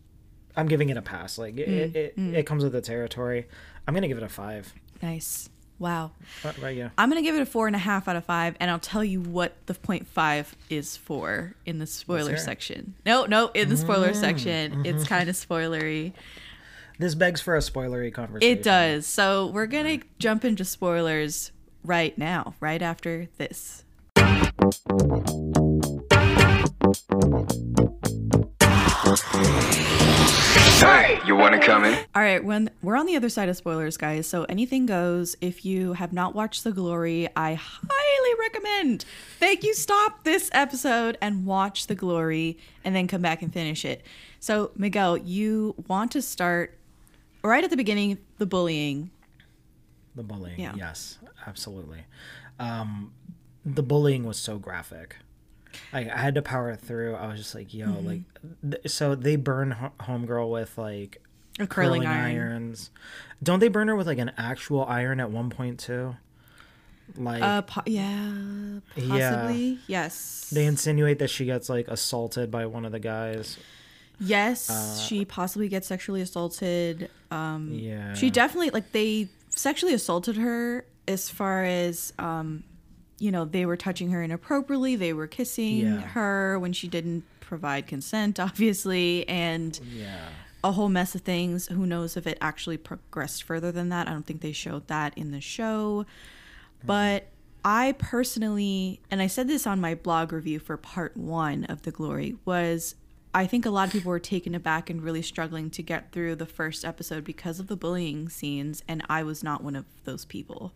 I'm 0.56 0.68
giving 0.68 0.90
it 0.90 0.98
a 0.98 1.02
pass. 1.02 1.38
Like 1.38 1.58
it, 1.58 1.94
Mm, 1.94 1.96
it, 1.96 2.36
it 2.40 2.46
comes 2.46 2.64
with 2.64 2.74
the 2.74 2.82
territory. 2.82 3.48
I'm 3.88 3.94
gonna 3.94 4.08
give 4.08 4.18
it 4.18 4.24
a 4.24 4.30
five. 4.30 4.74
Nice. 5.02 5.50
Wow. 5.80 6.12
What 6.44 6.58
about 6.58 6.76
you? 6.76 6.92
I'm 6.98 7.10
going 7.10 7.22
to 7.22 7.26
give 7.28 7.36
it 7.36 7.42
a 7.42 7.46
4.5 7.52 8.08
out 8.08 8.16
of 8.16 8.24
5, 8.24 8.56
and 8.60 8.72
I'll 8.72 8.80
tell 8.80 9.04
you 9.04 9.20
what 9.20 9.54
the 9.66 9.74
point 9.74 10.08
five 10.08 10.56
is 10.70 10.96
for 10.96 11.56
in 11.66 11.80
the 11.80 11.88
spoiler 11.88 12.38
section. 12.38 12.94
No, 13.06 13.26
no, 13.26 13.48
in 13.50 13.68
the 13.68 13.76
spoiler 13.76 14.12
Mm, 14.12 14.16
section. 14.16 14.72
mm-hmm. 14.72 14.86
It's 14.86 15.04
kind 15.06 15.28
of 15.30 15.36
spoilery. 15.36 16.14
This 17.04 17.16
begs 17.16 17.42
for 17.42 17.58
a 17.58 17.60
spoilery 17.60 18.14
conversation. 18.14 18.58
It 18.58 18.64
does. 18.64 19.06
So 19.06 19.48
we're 19.48 19.66
going 19.66 20.00
to 20.00 20.08
jump 20.20 20.46
into 20.46 20.64
spoilers 20.64 21.52
right 21.84 22.18
now, 22.18 22.56
right 22.62 22.82
after 22.82 23.28
this. 23.36 23.84
Hey, 30.80 31.20
you 31.26 31.36
wanna 31.36 31.60
come 31.60 31.84
in? 31.84 31.94
All 32.16 32.22
right, 32.22 32.42
when 32.44 32.70
we're 32.82 32.96
on 32.96 33.06
the 33.06 33.18
other 33.18 33.30
side 33.30 33.50
of 33.50 33.58
spoilers, 33.58 33.98
guys, 33.98 34.26
so 34.26 34.46
anything 34.46 34.86
goes. 34.86 35.36
If 35.42 35.66
you 35.66 35.94
have 35.94 36.14
not 36.14 36.34
watched 36.34 36.64
The 36.64 36.72
Glory, 36.72 37.28
I 37.36 37.56
highly 37.56 38.40
recommend 38.40 39.04
that 39.42 39.64
you 39.64 39.74
stop 39.74 40.24
this 40.24 40.50
episode 40.54 41.18
and 41.22 41.46
watch 41.46 41.88
The 41.88 41.96
Glory 41.96 42.58
and 42.86 42.96
then 42.96 43.08
come 43.08 43.22
back 43.22 43.42
and 43.42 43.52
finish 43.52 43.84
it. 43.84 44.06
So, 44.40 44.72
Miguel, 44.78 45.18
you 45.18 45.76
want 45.88 46.12
to 46.12 46.22
start 46.22 46.78
right 47.50 47.64
at 47.64 47.70
the 47.70 47.78
beginning, 47.78 48.18
the 48.38 48.46
bullying. 48.46 49.12
The 50.16 50.24
bullying. 50.24 50.60
Yeah. 50.60 50.74
Yes, 50.76 51.18
absolutely. 51.48 52.06
Um, 52.60 53.14
the 53.66 53.84
bullying 53.84 54.24
was 54.26 54.38
so 54.38 54.58
graphic. 54.58 55.18
Like 55.92 56.08
I 56.10 56.18
had 56.18 56.36
to 56.36 56.42
power 56.42 56.76
through. 56.76 57.16
I 57.16 57.28
was 57.28 57.40
just 57.40 57.56
like, 57.56 57.74
yo, 57.74 57.88
Mm-hmm. 57.88 58.08
like, 58.08 58.22
th- 58.82 58.92
so 58.92 59.16
they 59.16 59.36
burn 59.38 59.72
Ho- 59.72 59.92
homegirl 60.02 60.52
with 60.52 60.78
like 60.78 61.22
A 61.60 61.66
curling, 61.66 62.04
curling 62.04 62.08
iron. 62.08 62.42
irons. 62.52 62.92
Don't 63.42 63.60
they 63.60 63.70
burn 63.70 63.88
her 63.88 63.96
with 63.96 64.06
like 64.08 64.20
an 64.20 64.32
actual 64.38 64.86
iron 64.86 65.20
at 65.20 65.32
one 65.32 65.50
point 65.50 65.80
too? 65.80 66.16
Like 67.18 67.42
Uh, 67.42 67.62
po- 67.64 67.82
yeah, 67.88 68.32
Yeah. 68.96 69.32
possibly. 69.32 69.80
Yes. 69.88 70.50
they 70.54 70.66
insinuate 70.66 71.20
that 71.20 71.30
she 71.30 71.46
gets 71.46 71.70
like 71.70 71.88
assaulted 71.88 72.52
by 72.52 72.66
one 72.68 72.86
of 72.86 72.92
the 72.92 73.00
guys. 73.00 73.58
yes, 74.20 74.70
Uh, 74.70 75.00
she 75.02 75.26
possibly 75.26 75.68
gets 75.68 75.88
sexually 75.88 76.22
assaulted. 76.22 77.10
Um, 77.34 77.70
Yeah. 77.74 78.14
she 78.14 78.30
definitely 78.30 78.70
like 78.70 78.92
they 78.92 79.28
sexually 79.50 79.94
assaulted 79.94 80.36
her 80.38 80.86
as 81.08 81.30
far 81.30 81.64
as 81.64 82.14
um, 82.20 82.64
you 83.20 83.32
know 83.32 83.46
they 83.46 83.66
were 83.66 83.78
touching 83.78 84.12
her 84.12 84.22
inappropriately. 84.24 84.96
They 84.96 85.14
were 85.14 85.28
kissing 85.28 85.80
Yeah. 85.80 86.00
her 86.02 86.60
when 86.60 86.74
she 86.74 86.88
didn't 86.88 87.24
provide 87.40 87.88
consent, 87.88 88.40
obviously, 88.48 89.28
and 89.28 89.80
Yeah. 89.92 90.30
a 90.64 90.72
whole 90.72 90.90
mess 90.90 91.14
of 91.16 91.22
things. 91.22 91.68
Who 91.68 91.86
knows 91.86 92.16
if 92.18 92.26
it 92.28 92.38
actually 92.42 92.78
progressed 92.78 93.44
further 93.44 93.72
than 93.72 93.90
that? 93.90 94.08
I 94.08 94.12
don't 94.12 94.26
think 94.26 94.42
they 94.42 94.54
showed 94.54 94.88
that 94.88 95.18
in 95.18 95.32
the 95.32 95.42
show. 95.42 96.06
But 96.86 97.28
I 97.66 97.94
personally, 97.98 99.00
and 99.10 99.22
I 99.22 99.28
said 99.28 99.48
this 99.48 99.66
on 99.66 99.80
my 99.80 99.96
blog 99.96 100.34
review 100.34 100.60
for 100.60 100.76
part 100.76 101.16
one 101.16 101.64
of 101.66 101.84
The 101.84 101.92
Glory, 101.92 102.36
was 102.44 102.96
I 103.34 103.48
think 103.48 103.66
a 103.66 103.70
lot 103.70 103.88
of 103.88 103.94
people 103.94 104.10
were 104.10 104.20
taken 104.20 104.54
aback 104.56 104.90
and 104.90 105.02
really 105.02 105.22
struggling 105.22 105.70
to 105.72 105.82
get 105.82 106.12
through 106.12 106.36
the 106.36 106.46
first 106.46 106.86
episode 106.86 107.24
because 107.24 107.60
of 107.60 107.68
the 107.68 107.76
bullying 107.76 108.30
scenes, 108.30 108.84
and 108.88 109.04
I 109.10 109.24
was 109.24 109.44
not 109.44 109.64
one 109.64 109.76
of 109.76 109.86
those 110.06 110.26
people. 110.26 110.74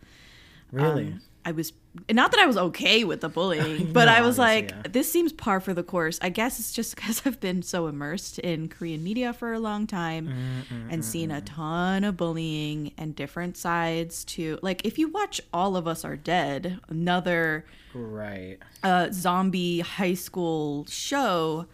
Really? 0.72 1.06
Um, 1.06 1.20
I 1.44 1.52
was 1.52 1.72
not 2.10 2.30
that 2.32 2.40
I 2.40 2.46
was 2.46 2.58
okay 2.58 3.04
with 3.04 3.22
the 3.22 3.28
bullying, 3.30 3.90
but 3.92 4.04
No, 4.04 4.12
I 4.12 4.20
was 4.20 4.38
like, 4.38 4.70
yeah. 4.70 4.82
this 4.90 5.10
seems 5.10 5.32
par 5.32 5.60
for 5.60 5.72
the 5.72 5.82
course. 5.82 6.18
I 6.20 6.28
guess 6.28 6.58
it's 6.58 6.72
just 6.72 6.94
because 6.96 7.22
I've 7.24 7.40
been 7.40 7.62
so 7.62 7.86
immersed 7.86 8.38
in 8.40 8.68
Korean 8.68 9.02
media 9.02 9.32
for 9.32 9.54
a 9.54 9.58
long 9.60 9.86
time 9.86 10.28
Mm, 10.28 10.92
and 10.92 11.02
seen 11.04 11.30
a 11.30 11.40
ton 11.40 12.04
of 12.04 12.16
bullying 12.18 12.92
and 12.98 13.14
different 13.16 13.56
sides 13.56 14.24
to 14.24 14.58
like 14.62 14.84
if 14.84 14.98
you 14.98 15.08
watch 15.08 15.40
All 15.52 15.76
of 15.76 15.86
Us 15.88 16.04
Are 16.04 16.16
Dead, 16.16 16.80
another 16.88 17.64
right. 17.94 18.58
uh, 18.82 19.08
zombie 19.10 19.80
high 19.80 20.14
school 20.14 20.84
show, 20.86 21.66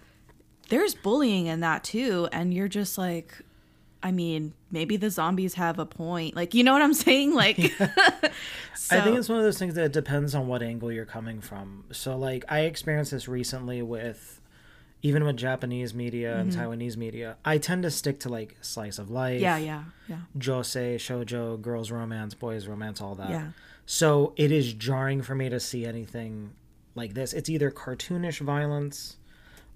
there's 0.75 0.95
bullying 0.95 1.47
in 1.47 1.61
that 1.61 1.85
too, 1.85 2.29
and 2.33 2.53
you're 2.53 2.69
just 2.69 2.99
like. 2.99 3.35
I 4.07 4.13
mean, 4.13 4.53
maybe 4.71 4.99
the 4.99 5.09
zombies 5.09 5.55
have 5.55 5.79
a 5.79 5.87
point. 5.87 6.37
Like, 6.37 6.53
you 6.53 6.63
know 6.63 6.75
what 6.75 6.83
I'm 6.83 6.93
saying? 7.07 7.33
Like, 7.33 7.59
I 7.81 9.01
think 9.01 9.17
it's 9.19 9.31
one 9.31 9.39
of 9.39 9.45
those 9.45 9.59
things 9.59 9.77
that 9.77 9.93
depends 9.93 10.35
on 10.35 10.47
what 10.47 10.63
angle 10.63 10.93
you're 10.93 11.07
coming 11.07 11.41
from. 11.41 11.85
So, 11.91 12.15
like, 12.19 12.45
I 12.51 12.61
experienced 12.61 13.13
this 13.13 13.29
recently 13.29 13.81
with 13.81 14.43
even 15.01 15.25
with 15.25 15.39
Japanese 15.39 15.95
media 15.95 16.37
and 16.37 16.53
Taiwanese 16.53 16.99
media. 16.99 17.37
I 17.47 17.57
tend 17.57 17.83
to 17.85 17.91
stick 17.91 18.21
to 18.21 18.29
like 18.29 18.57
slice 18.61 18.99
of 18.99 19.11
life, 19.11 19.37
Mm-hmm. 19.37 19.43
yeah, 19.43 19.57
yeah, 19.59 19.85
yeah. 20.09 20.19
josei, 20.39 20.97
shoujo, 20.97 21.61
girls 21.63 21.91
romance, 21.91 22.35
boys 22.35 22.67
romance, 22.67 23.01
all 23.01 23.15
that. 23.15 23.31
Yeah. 23.31 23.49
So 23.87 24.35
it 24.37 24.53
is 24.53 24.75
jarring 24.75 25.23
for 25.23 25.35
me 25.35 25.49
to 25.49 25.61
see 25.61 25.85
anything 25.87 26.53
like 26.95 27.15
this. 27.15 27.33
It's 27.33 27.49
either 27.49 27.71
cartoonish 27.71 28.41
violence 28.41 29.17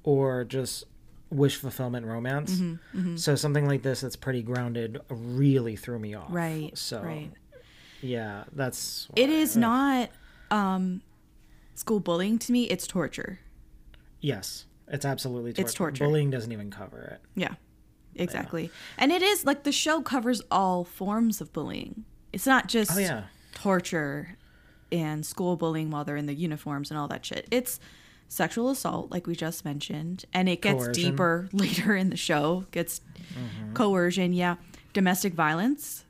or 0.04 0.44
just 0.44 0.84
wish 1.30 1.56
fulfillment 1.56 2.06
romance. 2.06 2.54
Mm-hmm, 2.58 3.16
So 3.16 3.34
something 3.34 3.66
like 3.66 3.82
this 3.82 4.00
that's 4.00 4.16
pretty 4.16 4.42
grounded 4.42 5.00
really 5.10 5.76
threw 5.76 5.98
me 5.98 6.14
off. 6.14 6.28
Right. 6.30 6.76
So 6.76 7.02
right. 7.02 7.30
yeah, 8.00 8.44
that's 8.52 9.08
It 9.16 9.30
is 9.30 9.56
not 9.56 10.10
um 10.50 11.02
school 11.74 12.00
bullying 12.00 12.38
to 12.40 12.52
me, 12.52 12.64
it's 12.64 12.86
torture. 12.86 13.40
Yes, 14.20 14.66
it's 14.88 15.04
absolutely 15.04 15.52
torture. 15.52 15.66
It's 15.66 15.74
torture. 15.74 16.04
Bullying 16.04 16.30
doesn't 16.30 16.50
even 16.50 16.70
cover 16.70 17.02
it. 17.02 17.20
Yeah. 17.34 17.54
Exactly. 18.16 18.70
And 18.96 19.12
it 19.12 19.22
is 19.22 19.44
like 19.44 19.62
the 19.62 19.70
show 19.70 20.00
covers 20.00 20.42
all 20.50 20.82
forms 20.82 21.40
of 21.40 21.52
bullying. 21.52 22.04
It's 22.32 22.46
not 22.46 22.66
just 22.66 22.92
Oh 22.96 22.98
yeah, 22.98 23.24
torture 23.54 24.36
and 24.90 25.24
school 25.24 25.56
bullying 25.56 25.90
while 25.90 26.04
they're 26.04 26.16
in 26.16 26.26
the 26.26 26.34
uniforms 26.34 26.90
and 26.90 26.98
all 26.98 27.06
that 27.08 27.24
shit. 27.24 27.46
It's 27.50 27.78
sexual 28.28 28.68
assault 28.70 29.10
like 29.10 29.26
we 29.26 29.34
just 29.34 29.64
mentioned 29.64 30.24
and 30.34 30.48
it 30.48 30.60
gets 30.62 30.84
Coercion. 30.84 31.10
deeper 31.10 31.48
later 31.52 31.96
in 31.96 32.10
the 32.10 32.16
show. 32.16 32.64
Gets 32.70 33.00
Mm-hmm. 33.34 33.74
coercion, 33.74 34.32
yeah. 34.32 34.56
Domestic 34.94 35.34
violence, 35.34 36.04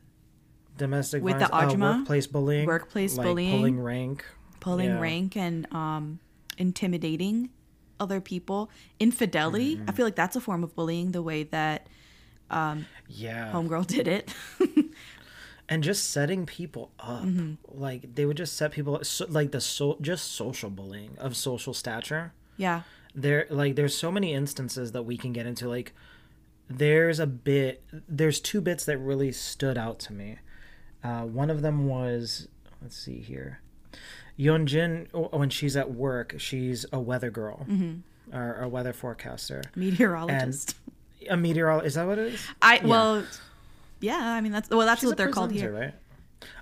domestic 0.76 1.22
With 1.22 1.38
the 1.40 1.46
violence, 1.48 1.74
uh, 1.74 1.78
workplace 1.98 2.26
bullying, 2.28 2.66
Workplace 2.66 3.16
like 3.16 3.26
bullying. 3.26 3.50
pulling 3.56 3.80
rank, 3.80 4.24
pulling 4.60 4.90
Yeah. 4.90 5.00
rank 5.00 5.36
and 5.36 5.66
um, 5.74 6.20
intimidating 6.56 7.50
other 7.98 8.20
people. 8.20 8.70
Infidelity, 9.00 9.76
Mm-hmm. 9.76 9.90
I 9.90 9.92
feel 9.92 10.06
like 10.06 10.14
that's 10.14 10.36
a 10.36 10.40
form 10.40 10.62
of 10.62 10.74
bullying. 10.76 11.10
The 11.10 11.22
way 11.22 11.42
that 11.44 11.88
Yeah, 12.50 13.50
Homegirl 13.52 13.86
did 13.88 14.06
it. 14.08 14.32
and 15.68 15.82
just 15.84 16.10
setting 16.10 16.46
people 16.46 16.90
up. 16.98 17.24
Mm-hmm. 17.24 17.54
Like 17.68 18.14
they 18.14 18.24
would 18.24 18.36
just 18.36 18.56
set 18.56 18.72
people 18.72 18.98
so, 19.04 19.26
like 19.28 19.50
the 19.52 19.60
so 19.60 19.98
just 20.00 20.32
social 20.32 20.70
bullying 20.70 21.16
of 21.18 21.36
social 21.36 21.74
stature. 21.74 22.32
yeah, 22.56 22.82
there 23.14 23.46
like 23.50 23.74
there's 23.76 23.96
so 23.96 24.10
many 24.12 24.32
instances 24.34 24.92
that 24.92 25.02
we 25.02 25.16
can 25.16 25.32
get 25.32 25.46
into 25.46 25.68
like 25.68 25.92
there's 26.70 27.18
a 27.18 27.26
bit 27.26 27.82
there's 28.08 28.40
two 28.40 28.60
bits 28.60 28.84
that 28.84 28.98
really 28.98 29.32
stood 29.32 29.78
out 29.78 29.98
to 29.98 30.12
me 30.12 30.36
uh, 31.02 31.22
one 31.22 31.48
of 31.50 31.62
them 31.62 31.86
was 31.88 32.46
let's 32.82 32.94
see 32.96 33.20
here 33.20 33.60
Yeonjin 34.38 35.32
when 35.32 35.50
she's 35.50 35.76
at 35.76 35.90
work 35.92 36.34
she's 36.38 36.84
a 36.92 37.00
weather 37.00 37.30
girl 37.30 37.64
Mm-hmm. 37.68 38.36
or 38.36 38.60
a 38.60 38.68
weather 38.68 38.92
forecaster 38.92 39.62
meteorologist. 39.74 40.74
a 41.28 41.36
meteorologist 41.36 41.86
is 41.88 41.94
that 41.94 42.06
what 42.06 42.18
it 42.18 42.34
is 42.34 42.46
I 42.62 42.80
well, 42.84 43.24
yeah. 44.00 44.32
I 44.32 44.40
mean 44.40 44.52
that's 44.52 44.68
well, 44.70 44.86
that's 44.86 45.00
She's 45.00 45.08
what 45.08 45.16
they're 45.16 45.30
called 45.30 45.52
here. 45.52 45.72
right 45.72 45.94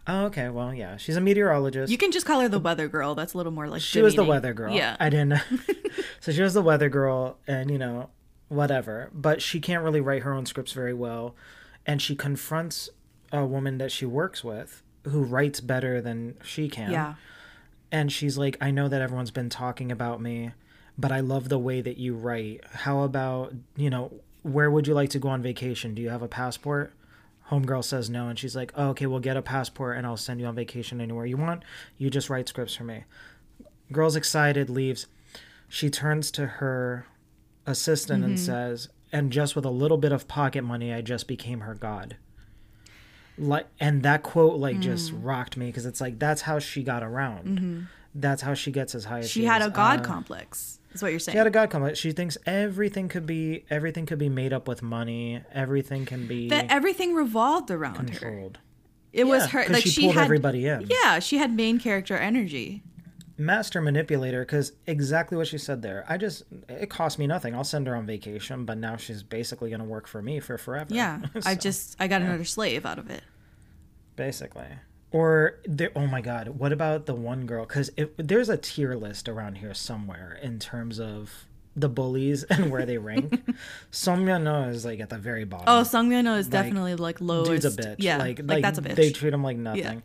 oh 0.06 0.24
okay 0.26 0.48
well 0.48 0.72
yeah 0.72 0.96
she's 0.96 1.16
a 1.16 1.20
meteorologist 1.20 1.90
You 1.92 1.98
can 1.98 2.10
just 2.10 2.24
call 2.24 2.40
her 2.40 2.48
the 2.48 2.58
weather 2.58 2.88
girl. 2.88 3.14
That's 3.14 3.34
a 3.34 3.36
little 3.36 3.52
more 3.52 3.68
like 3.68 3.82
she 3.82 4.00
was 4.00 4.14
the 4.14 4.24
weather 4.24 4.54
girl. 4.54 4.72
Yeah, 4.74 4.96
I 4.98 5.10
didn't. 5.10 5.40
so 6.20 6.32
she 6.32 6.40
was 6.42 6.54
the 6.54 6.62
weather 6.62 6.88
girl, 6.88 7.38
and 7.46 7.70
you 7.70 7.76
know, 7.78 8.08
whatever. 8.48 9.10
But 9.12 9.42
she 9.42 9.60
can't 9.60 9.82
really 9.84 10.00
write 10.00 10.22
her 10.22 10.32
own 10.32 10.46
scripts 10.46 10.72
very 10.72 10.94
well, 10.94 11.34
and 11.84 12.00
she 12.00 12.16
confronts 12.16 12.88
a 13.32 13.44
woman 13.44 13.78
that 13.78 13.92
she 13.92 14.06
works 14.06 14.42
with 14.42 14.82
who 15.04 15.22
writes 15.22 15.60
better 15.60 16.00
than 16.00 16.36
she 16.42 16.68
can. 16.68 16.90
yeah, 16.90 17.14
And 17.92 18.10
she's 18.10 18.38
like, 18.38 18.56
I 18.60 18.70
know 18.70 18.88
that 18.88 19.02
everyone's 19.02 19.30
been 19.30 19.50
talking 19.50 19.92
about 19.92 20.20
me, 20.22 20.52
but 20.96 21.12
I 21.12 21.20
love 21.20 21.48
the 21.48 21.58
way 21.58 21.80
that 21.80 21.96
you 21.98 22.14
write. 22.14 22.62
How 22.72 23.02
about 23.02 23.52
you 23.76 23.90
know, 23.90 24.12
where 24.42 24.70
would 24.70 24.86
you 24.86 24.94
like 24.94 25.10
to 25.10 25.18
go 25.18 25.28
on 25.28 25.42
vacation? 25.42 25.94
Do 25.94 26.00
you 26.02 26.08
have 26.08 26.22
a 26.22 26.28
passport? 26.28 26.92
Homegirl 27.50 27.84
says 27.84 28.10
no, 28.10 28.28
and 28.28 28.38
she's 28.38 28.56
like, 28.56 28.72
oh, 28.74 28.88
okay, 28.88 29.06
we'll 29.06 29.20
get 29.20 29.36
a 29.36 29.42
passport 29.42 29.96
and 29.96 30.06
I'll 30.06 30.16
send 30.16 30.40
you 30.40 30.46
on 30.46 30.54
vacation 30.54 31.00
anywhere 31.00 31.26
you 31.26 31.36
want. 31.36 31.62
You 31.96 32.10
just 32.10 32.28
write 32.28 32.48
scripts 32.48 32.74
for 32.74 32.84
me. 32.84 33.04
Girl's 33.92 34.16
excited, 34.16 34.68
leaves. 34.68 35.06
She 35.68 35.88
turns 35.90 36.30
to 36.32 36.46
her 36.46 37.06
assistant 37.64 38.24
and 38.24 38.34
mm-hmm. 38.34 38.44
says, 38.44 38.88
and 39.12 39.30
just 39.30 39.54
with 39.54 39.64
a 39.64 39.70
little 39.70 39.96
bit 39.96 40.12
of 40.12 40.26
pocket 40.26 40.62
money, 40.62 40.92
I 40.92 41.00
just 41.02 41.28
became 41.28 41.60
her 41.60 41.74
god. 41.74 42.16
Like, 43.38 43.66
and 43.78 44.02
that 44.02 44.22
quote 44.22 44.58
like 44.58 44.80
just 44.80 45.12
mm. 45.12 45.18
rocked 45.22 45.56
me 45.56 45.66
because 45.66 45.84
it's 45.86 46.00
like 46.00 46.18
that's 46.18 46.42
how 46.42 46.58
she 46.58 46.82
got 46.82 47.02
around. 47.02 47.46
Mm-hmm. 47.46 47.80
That's 48.14 48.42
how 48.42 48.54
she 48.54 48.72
gets 48.72 48.94
as 48.94 49.04
high 49.04 49.18
as 49.20 49.30
she, 49.30 49.40
she 49.40 49.46
had 49.46 49.60
is. 49.60 49.68
a 49.68 49.70
god 49.70 50.00
Uh, 50.00 50.02
complex. 50.02 50.80
Is 50.96 51.02
what 51.02 51.10
you're 51.12 51.20
saying? 51.20 51.34
she 51.34 51.38
had 51.38 51.46
a 51.46 51.50
god 51.50 51.70
complex. 51.70 51.98
She 51.98 52.12
thinks 52.12 52.36
everything 52.46 53.08
could 53.08 53.26
be 53.26 53.64
everything 53.70 54.04
could 54.06 54.18
be 54.18 54.28
made 54.28 54.52
up 54.52 54.66
with 54.68 54.82
money. 54.82 55.42
Everything 55.52 56.04
can 56.04 56.26
be 56.26 56.48
that 56.48 56.66
everything 56.68 57.14
revolved 57.14 57.70
around 57.70 57.96
her. 58.10 58.18
controlled. 58.18 58.58
It 59.12 59.26
was 59.26 59.46
her 59.46 59.64
like 59.68 59.82
she 59.82 59.88
she, 59.90 60.02
pulled 60.02 60.14
had 60.14 60.24
everybody 60.24 60.66
in. 60.66 60.86
Yeah, 60.90 61.20
she 61.20 61.38
had 61.38 61.54
main 61.54 61.78
character 61.78 62.16
energy. 62.16 62.82
master 63.38 63.80
manipulator 63.80 64.40
because 64.40 64.72
exactly 64.86 65.36
what 65.36 65.46
she 65.46 65.58
said 65.58 65.82
there 65.82 66.06
i 66.08 66.16
just 66.16 66.42
it 66.70 66.88
cost 66.88 67.18
me 67.18 67.26
nothing 67.26 67.54
i'll 67.54 67.64
send 67.64 67.86
her 67.86 67.94
on 67.94 68.06
vacation 68.06 68.64
but 68.64 68.78
now 68.78 68.96
she's 68.96 69.22
basically 69.22 69.68
going 69.68 69.78
to 69.80 69.84
work 69.86 70.06
for 70.06 70.22
me 70.22 70.40
for 70.40 70.56
forever 70.56 70.86
Yeah, 70.88 71.20
I 71.44 71.54
just 71.54 71.96
I 72.00 72.08
got 72.08 72.22
another 72.22 72.44
slave 72.46 72.86
out 72.86 72.98
of 72.98 73.10
it. 73.10 73.22
basically 74.16 74.68
or 75.16 75.54
there 75.64 75.90
oh 75.96 76.06
my 76.06 76.20
god 76.20 76.48
what 76.48 76.72
about 76.72 77.06
the 77.06 77.14
one 77.14 77.46
girl? 77.46 77.64
Because 77.64 77.90
there's 78.18 78.50
a 78.50 78.58
tier 78.58 78.94
list 78.94 79.30
around 79.30 79.56
here 79.56 79.72
somewhere 79.72 80.38
in 80.42 80.58
terms 80.58 81.00
of 81.00 81.46
the 81.74 81.88
bullies 81.88 82.42
and 82.50 82.70
where 82.70 82.84
they 82.84 82.98
rank. 82.98 83.42
No 84.06 84.64
is 84.64 84.84
like 84.84 85.00
at 85.00 85.08
the 85.08 85.18
very 85.18 85.44
bottom. 85.44 85.64
Oh, 85.68 85.82
Sungmyeon 85.82 86.38
is 86.38 86.48
definitely 86.48 86.96
like 86.96 87.20
lowest. 87.20 87.50
dude's 87.50 87.64
a 87.64 87.70
bitch. 87.70 87.96
Yeah, 87.98 88.18
like, 88.18 88.40
like, 88.44 88.62
that's 88.62 88.78
a 88.78 88.82
bitch. 88.82 88.94
they 88.94 89.10
treat 89.10 89.32
him 89.32 89.42
like 89.42 89.56
nothing. 89.56 90.02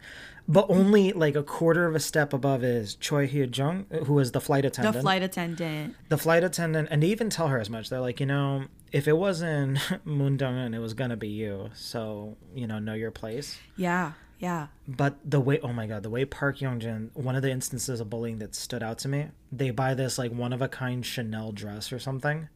But 0.48 0.68
only 0.70 1.12
like 1.12 1.36
a 1.36 1.44
quarter 1.44 1.86
of 1.86 1.96
a 1.96 2.00
step 2.00 2.34
above 2.34 2.64
is 2.64 2.96
choi 2.96 3.28
hye 3.28 3.50
jung 3.54 3.86
who 4.06 4.18
is 4.20 4.32
the 4.32 4.42
flight 4.42 4.66
attendant. 4.66 4.96
the 4.96 5.02
flight 5.02 5.22
attendant. 5.22 5.96
the 6.10 6.18
flight 6.18 6.44
attendant 6.44 6.88
and 6.90 7.04
they 7.04 7.08
even 7.08 7.30
tell 7.30 7.50
her 7.50 7.60
as 7.60 7.70
much. 7.70 7.90
They're 7.90 8.00
like 8.00 8.20
you 8.20 8.26
know 8.26 8.66
if 8.92 9.08
it 9.08 9.18
wasn't 9.18 9.80
moon 10.06 10.38
Dong-eun, 10.38 10.74
it 10.74 10.80
was 10.80 10.94
gonna 10.94 11.18
be 11.18 11.30
you. 11.30 11.70
So 11.74 12.38
you 12.56 12.68
know 12.68 12.80
know 12.80 12.94
your 12.94 13.12
place. 13.12 13.58
Yeah, 13.78 14.14
yeah. 14.42 14.68
but 14.88 15.18
the 15.24 15.40
way 15.40 15.60
oh 15.62 15.72
my 15.72 15.88
god 15.88 16.04
the 16.04 16.10
way 16.10 16.26
park 16.26 16.58
Yeon-jin 16.60 17.12
one 17.14 17.36
of 17.36 17.42
the 17.42 17.52
instances 17.52 18.00
of 18.02 18.10
bullying 18.10 18.40
that 18.40 18.54
stood 18.56 18.84
out 18.84 18.98
to 19.00 19.08
me 19.08 19.28
they 19.52 19.70
buy 19.72 19.94
this 19.94 20.18
like 20.18 20.32
one 20.34 20.52
of 20.52 20.62
a 20.62 20.68
kind 20.68 21.06
chanel 21.06 21.52
dress 21.54 21.94
or 21.94 22.00
something 22.00 22.50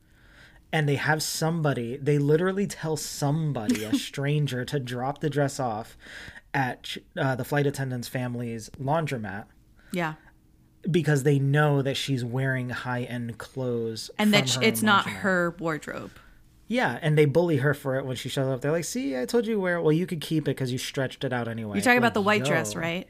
and 0.73 0.89
they 0.89 0.95
have 0.95 1.21
somebody 1.23 1.95
they 1.97 2.17
literally 2.17 2.67
tell 2.67 2.97
somebody 2.97 3.83
a 3.83 3.93
stranger 4.09 4.65
to 4.65 4.79
drop 4.79 5.19
the 5.21 5.29
dress 5.29 5.59
off 5.59 5.97
at 6.53 6.97
uh, 7.17 7.35
the 7.35 7.45
flight 7.45 7.67
attendant's 7.67 8.07
family's 8.07 8.69
laundromat 8.81 9.45
Yeah. 9.91 10.13
because 10.89 11.23
they 11.23 11.37
know 11.39 11.81
that 11.81 11.95
she's 11.97 12.23
wearing 12.25 12.69
high-end 12.69 13.37
clothes 13.37 14.09
And 14.17 14.33
that 14.33 14.57
it's 14.63 14.81
not 14.81 15.05
her 15.07 15.55
wardrobe. 15.59 16.11
Yeah 16.67 16.97
and 17.01 17.17
they 17.17 17.25
bully 17.25 17.57
her 17.57 17.73
for 17.73 17.95
it 17.97 18.05
when 18.05 18.15
she 18.15 18.27
shows 18.29 18.47
up 18.47 18.61
they're 18.61 18.71
like 18.71 18.83
see 18.85 19.17
i 19.17 19.25
told 19.25 19.45
you 19.45 19.59
where 19.59 19.79
well 19.81 19.91
you 19.91 20.07
could 20.07 20.21
keep 20.21 20.43
it 20.43 20.51
because 20.55 20.71
you 20.71 20.77
stretched 20.77 21.23
it 21.23 21.31
out 21.31 21.47
anyway 21.47 21.75
You're 21.77 21.83
talking 21.83 21.97
about 21.99 22.13
the 22.15 22.21
white 22.21 22.43
dress, 22.45 22.75
right? 22.75 23.07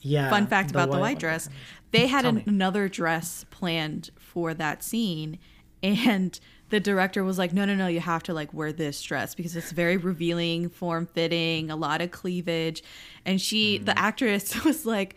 yeah 0.00 0.30
Fun 0.30 0.46
fact 0.46 0.70
about 0.70 0.90
the 0.90 0.98
white 0.98 1.18
dress. 1.18 1.48
They 1.90 2.06
had 2.06 2.24
an- 2.24 2.42
another 2.46 2.88
dress 2.88 3.44
planned 3.50 4.10
for 4.18 4.54
that 4.54 4.82
scene 4.82 5.38
and 5.82 6.38
the 6.70 6.80
director 6.80 7.24
was 7.24 7.38
like, 7.38 7.54
"No, 7.54 7.64
no, 7.64 7.74
no, 7.74 7.86
you 7.86 8.00
have 8.00 8.22
to 8.24 8.34
like 8.34 8.52
wear 8.52 8.72
this 8.72 9.00
dress 9.00 9.34
because 9.34 9.56
it's 9.56 9.72
very 9.72 9.96
revealing, 9.96 10.68
form-fitting, 10.68 11.70
a 11.70 11.76
lot 11.76 12.02
of 12.02 12.10
cleavage." 12.10 12.82
And 13.24 13.40
she 13.40 13.78
Mm. 13.78 13.86
the 13.86 13.98
actress 13.98 14.64
was 14.66 14.84
like 14.84 15.14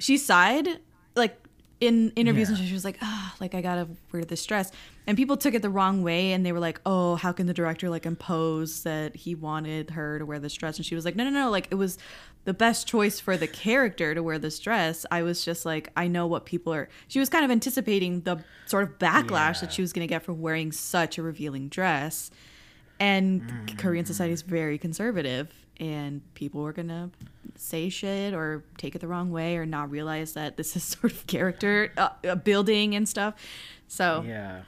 she 0.00 0.16
sighed 0.16 0.66
like 0.66 0.80
in 1.82 2.12
interviews 2.14 2.48
and 2.48 2.56
Yeah. 2.56 2.62
shit, 2.62 2.68
she 2.68 2.74
was 2.74 2.84
like, 2.84 2.98
ah, 3.02 3.34
like 3.40 3.54
I 3.54 3.60
gotta 3.60 3.88
wear 4.12 4.24
this 4.24 4.46
dress. 4.46 4.70
And 5.06 5.16
people 5.16 5.36
took 5.36 5.52
it 5.54 5.62
the 5.62 5.68
wrong 5.70 6.02
way 6.04 6.32
and 6.32 6.46
they 6.46 6.52
were 6.52 6.60
like, 6.60 6.80
oh, 6.86 7.16
how 7.16 7.32
can 7.32 7.46
the 7.46 7.52
director 7.54 7.90
like 7.90 8.06
impose 8.06 8.84
that 8.84 9.16
he 9.16 9.34
wanted 9.34 9.90
her 9.90 10.18
to 10.20 10.24
wear 10.24 10.38
this 10.38 10.54
dress? 10.54 10.76
And 10.76 10.86
she 10.86 10.94
was 10.94 11.04
like, 11.04 11.16
no, 11.16 11.24
no, 11.24 11.30
no, 11.30 11.50
like 11.50 11.66
it 11.70 11.74
was 11.74 11.98
the 12.44 12.54
best 12.54 12.86
choice 12.86 13.18
for 13.18 13.36
the 13.36 13.48
character 13.48 14.14
to 14.14 14.22
wear 14.22 14.38
this 14.38 14.58
dress. 14.60 15.04
I 15.10 15.22
was 15.22 15.44
just 15.44 15.66
like, 15.66 15.90
I 15.96 16.06
know 16.06 16.26
what 16.28 16.44
people 16.46 16.72
are. 16.72 16.88
She 17.08 17.18
was 17.18 17.28
kind 17.28 17.44
of 17.44 17.50
anticipating 17.50 18.20
the 18.20 18.44
sort 18.66 18.84
of 18.84 18.98
backlash 19.00 19.60
that 19.60 19.72
she 19.72 19.82
was 19.82 19.92
gonna 19.92 20.06
get 20.06 20.22
for 20.22 20.32
wearing 20.32 20.70
such 20.72 21.18
a 21.18 21.22
revealing 21.22 21.68
dress. 21.68 22.30
And 23.00 23.42
Mm. 23.42 23.78
Korean 23.78 24.04
society 24.04 24.32
is 24.32 24.42
very 24.42 24.78
conservative, 24.78 25.52
and 25.78 26.22
people 26.34 26.62
were 26.62 26.72
gonna 26.72 27.10
say 27.56 27.88
shit 27.88 28.34
or 28.34 28.64
take 28.78 28.94
it 28.94 29.00
the 29.00 29.08
wrong 29.08 29.30
way 29.30 29.56
or 29.56 29.66
not 29.66 29.90
realize 29.90 30.34
that 30.34 30.56
this 30.56 30.76
is 30.76 30.82
sort 31.00 31.12
of 31.12 31.26
character 31.26 31.92
uh, 31.96 32.10
uh, 32.28 32.34
building 32.34 32.94
and 32.94 33.08
stuff. 33.08 33.34
So 33.88 34.24
yeah 34.26 34.62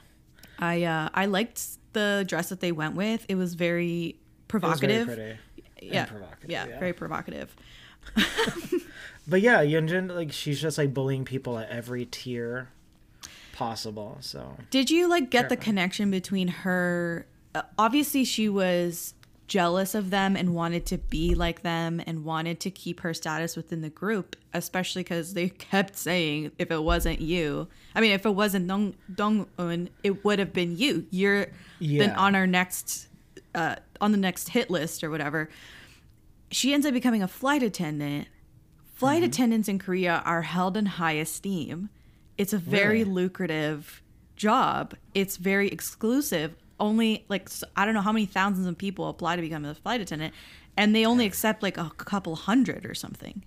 I 0.59 0.83
uh, 0.83 1.09
I 1.13 1.25
liked 1.25 1.63
the 1.93 2.25
dress 2.27 2.49
that 2.49 2.59
they 2.59 2.71
went 2.71 2.95
with. 2.95 3.25
It 3.27 3.35
was 3.35 3.53
very 3.55 4.17
it 4.51 4.61
was 4.61 4.79
very 4.79 4.97
provocative. 5.01 5.07
pretty 5.07 5.37
yeah, 5.81 6.05
provocative, 6.05 6.49
yeah, 6.49 6.65
yeah. 6.67 6.79
very 6.79 6.93
provocative. 6.93 7.55
But 9.27 9.41
yeah, 9.41 9.63
Yeonjin, 9.63 10.13
like 10.13 10.31
she's 10.31 10.61
just 10.61 10.77
like 10.77 10.93
bullying 10.93 11.25
people 11.25 11.57
at 11.57 11.69
every 11.69 12.05
tier 12.05 12.69
possible. 13.53 14.17
So 14.21 14.57
Did 14.69 14.89
you 14.91 15.07
like 15.09 15.29
get 15.29 15.49
the 15.49 15.57
connection 15.57 16.11
between 16.11 16.47
her? 16.49 17.25
Uh, 17.53 17.63
obviously, 17.77 18.23
she 18.23 18.49
was 18.49 19.13
jealous 19.47 19.93
of 19.95 20.09
them 20.09 20.35
and 20.35 20.55
wanted 20.55 20.85
to 20.87 20.97
be 20.97 21.35
like 21.35 21.61
them 21.61 22.01
and 22.07 22.25
wanted 22.25 22.59
to 22.61 22.71
keep 22.71 23.01
her 23.01 23.13
status 23.13 23.55
within 23.55 23.81
the 23.81 23.89
group, 23.89 24.35
especially 24.53 25.03
because 25.03 25.33
they 25.33 25.49
kept 25.71 25.95
saying, 25.97 26.51
"If 26.57 26.71
it 26.71 26.83
wasn't 26.83 27.21
you, 27.21 27.67
I 27.93 28.01
mean, 28.01 28.11
if 28.11 28.25
it 28.25 28.31
wasn't 28.35 28.67
Dong 28.67 28.95
Dong 29.13 29.47
Un, 29.59 29.89
it 30.03 30.23
would 30.25 30.39
have 30.39 30.53
been 30.53 30.77
you. 30.77 31.05
You're 31.11 31.47
been 31.79 32.11
on 32.11 32.35
our 32.35 32.47
next, 32.47 33.07
uh, 33.53 33.75
on 34.01 34.11
the 34.11 34.17
next 34.17 34.49
hit 34.49 34.69
list 34.69 35.03
or 35.03 35.09
whatever." 35.09 35.49
She 36.51 36.73
ends 36.73 36.85
up 36.85 36.93
becoming 36.93 37.23
a 37.23 37.27
flight 37.27 37.63
attendant. 37.63 38.27
Flight 38.93 39.17
Mm-hmm. 39.17 39.25
attendants 39.25 39.67
in 39.67 39.77
Korea 39.79 40.21
are 40.25 40.43
held 40.43 40.77
in 40.77 40.85
high 40.85 41.13
esteem. 41.13 41.89
It's 42.37 42.53
a 42.53 42.57
very 42.57 42.99
Really? 42.99 43.11
lucrative 43.11 44.01
job. 44.35 44.93
It's 45.13 45.37
very 45.37 45.67
exclusive. 45.69 46.55
Only 46.79 47.25
like 47.29 47.49
I 47.75 47.85
don't 47.85 47.93
know 47.93 48.01
how 48.01 48.11
many 48.11 48.25
thousands 48.25 48.67
of 48.67 48.77
people 48.77 49.07
apply 49.07 49.35
to 49.35 49.41
become 49.41 49.65
a 49.65 49.73
flight 49.75 50.01
attendant, 50.01 50.33
and 50.75 50.95
they 50.95 51.05
only 51.05 51.25
accept 51.25 51.63
like 51.63 51.77
a 51.77 51.89
couple 51.97 52.35
hundred 52.35 52.85
or 52.85 52.93
something. 52.93 53.43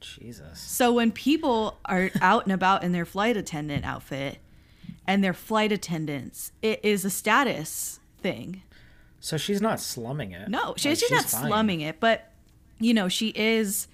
Jesus. 0.00 0.58
So 0.58 0.92
when 0.92 1.12
people 1.12 1.78
are 1.86 2.10
out 2.20 2.44
and 2.44 2.52
about 2.52 2.82
in 2.82 2.92
their 2.92 3.06
flight 3.06 3.36
attendant 3.36 3.84
outfit 3.84 4.38
and 5.06 5.24
they're 5.24 5.32
flight 5.32 5.72
attendants, 5.72 6.52
it 6.62 6.80
is 6.82 7.04
a 7.04 7.10
status 7.10 8.00
thing. 8.20 8.62
So 9.20 9.36
she's 9.38 9.62
not 9.62 9.80
slumming 9.80 10.32
it. 10.32 10.48
No, 10.48 10.74
she, 10.76 10.90
Like, 10.90 10.98
she's, 10.98 11.10
not 11.10 11.24
fine. 11.24 11.46
slumming 11.46 11.80
it, 11.80 12.00
but 12.00 12.30
you 12.78 12.92
know, 12.92 13.08
she 13.08 13.28
is 13.28 13.88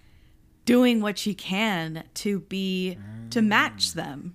doing 0.65 1.01
what 1.01 1.19
she 1.19 1.35
can 1.35 2.05
to 2.15 2.41
be 2.41 2.99
to 3.31 3.41
mm. 3.41 3.47
match 3.47 3.93
them, 3.93 4.35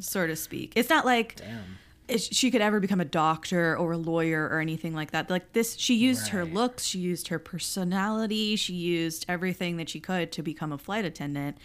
so 0.00 0.26
to 0.26 0.34
speak. 0.34 0.72
It's 0.74 0.90
not 0.90 1.04
like 1.04 1.36
Damn. 1.36 1.78
She 2.18 2.50
could 2.50 2.60
ever 2.60 2.80
become 2.80 3.00
a 3.00 3.04
doctor 3.04 3.76
or 3.76 3.92
a 3.92 3.96
lawyer 3.96 4.48
or 4.48 4.60
anything 4.60 4.94
like 4.94 5.10
that. 5.12 5.30
Like 5.30 5.52
this, 5.52 5.76
she 5.76 5.94
used 5.94 6.28
her 6.28 6.44
looks, 6.44 6.84
she 6.84 6.98
used 6.98 7.28
her 7.28 7.38
personality, 7.38 8.56
she 8.56 8.74
used 8.74 9.24
everything 9.28 9.76
that 9.76 9.88
she 9.88 10.00
could 10.00 10.32
to 10.32 10.42
become 10.42 10.72
a 10.72 10.78
flight 10.78 11.04
attendant. 11.04 11.58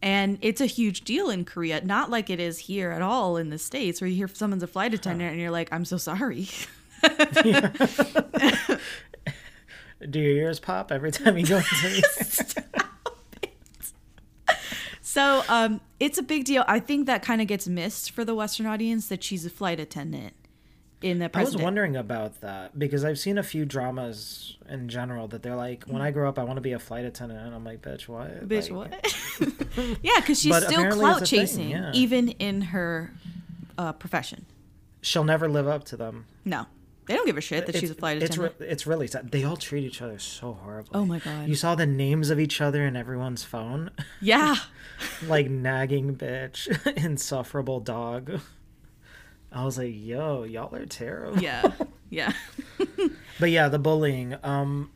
And 0.00 0.38
it's 0.42 0.60
a 0.60 0.66
huge 0.66 1.02
deal 1.02 1.28
in 1.28 1.44
Korea, 1.44 1.80
not 1.84 2.08
like 2.10 2.30
it 2.30 2.38
is 2.38 2.58
here 2.58 2.90
at 2.90 3.02
all 3.02 3.36
in 3.36 3.50
the 3.50 3.58
States, 3.58 4.00
where 4.00 4.08
you 4.08 4.16
hear 4.16 4.28
someone's 4.28 4.62
a 4.62 4.68
flight 4.68 4.94
attendant 4.94 5.32
and 5.32 5.40
you're 5.40 5.50
like, 5.50 5.72
I'm 5.72 5.84
so 5.84 5.96
sorry. 5.96 6.48
Do 10.08 10.20
your 10.20 10.36
ears 10.36 10.60
pop 10.60 10.92
every 10.92 11.10
time 11.10 11.36
you 11.36 11.46
go 11.46 11.56
into 11.58 12.64
So 15.08 15.42
um, 15.48 15.80
it's 15.98 16.18
a 16.18 16.22
big 16.22 16.44
deal. 16.44 16.66
I 16.68 16.80
think 16.80 17.06
that 17.06 17.22
kind 17.22 17.40
of 17.40 17.46
gets 17.46 17.66
missed 17.66 18.10
for 18.10 18.26
the 18.26 18.34
Western 18.34 18.66
audience 18.66 19.08
that 19.08 19.24
she's 19.24 19.46
a 19.46 19.48
flight 19.48 19.80
attendant 19.80 20.34
in 21.00 21.18
the 21.18 21.30
I 21.32 21.44
was 21.44 21.56
wondering 21.56 21.96
about 21.96 22.42
that 22.42 22.78
because 22.78 23.06
I've 23.06 23.18
seen 23.18 23.38
a 23.38 23.42
few 23.42 23.64
dramas 23.64 24.58
in 24.68 24.90
general 24.90 25.26
that 25.28 25.42
they're 25.42 25.56
like, 25.56 25.84
when 25.84 26.02
I 26.02 26.10
grow 26.10 26.28
up, 26.28 26.38
I 26.38 26.44
want 26.44 26.58
to 26.58 26.60
be 26.60 26.72
a 26.72 26.78
flight 26.78 27.06
attendant, 27.06 27.40
and 27.40 27.54
I'm 27.54 27.64
like, 27.64 27.80
bitch, 27.80 28.06
what? 28.06 28.46
Bitch, 28.46 28.70
Like, 28.70 28.92
what? 28.92 29.98
yeah, 30.02 30.20
because 30.20 30.42
she's 30.42 30.54
still 30.54 30.90
clout 30.90 31.20
thing, 31.20 31.26
chasing, 31.26 31.70
yeah. 31.70 31.90
even 31.94 32.28
in 32.28 32.60
her 32.60 33.14
uh, 33.78 33.94
profession. 33.94 34.44
She'll 35.00 35.24
never 35.24 35.48
live 35.48 35.66
up 35.66 35.84
to 35.84 35.96
them. 35.96 36.26
No, 36.44 36.66
they 37.08 37.14
don't 37.14 37.26
give 37.26 37.36
a 37.36 37.40
shit 37.40 37.66
that 37.66 37.76
she's 37.76 37.90
a 37.90 37.94
flight 37.94 38.22
it's 38.22 38.36
attendant. 38.36 38.60
re- 38.60 38.68
it's 38.68 38.86
really 38.86 39.06
sad. 39.08 39.30
They 39.32 39.42
all 39.42 39.56
treat 39.56 39.84
each 39.84 40.00
other 40.00 40.18
so 40.18 40.52
horribly. 40.52 40.92
Oh 40.94 41.04
my 41.04 41.18
God. 41.18 41.48
You 41.48 41.56
saw 41.56 41.74
the 41.74 41.86
names 41.86 42.30
of 42.30 42.38
each 42.38 42.60
other 42.60 42.86
in 42.86 42.94
everyone's 42.94 43.42
phone, 43.42 43.90
yeah, 44.20 44.54
like 45.26 45.50
nagging 45.50 46.16
bitch, 46.16 46.68
insufferable 47.04 47.80
dog. 47.80 48.40
I 49.50 49.64
was 49.64 49.78
like, 49.78 49.94
yo, 49.94 50.44
y'all 50.44 50.74
are 50.74 50.86
terrible. 50.86 51.42
yeah, 51.42 51.72
yeah. 52.10 52.32
But 53.40 53.50
yeah, 53.50 53.68
the 53.68 53.78
bullying. 53.78 54.36
Um, 54.42 54.90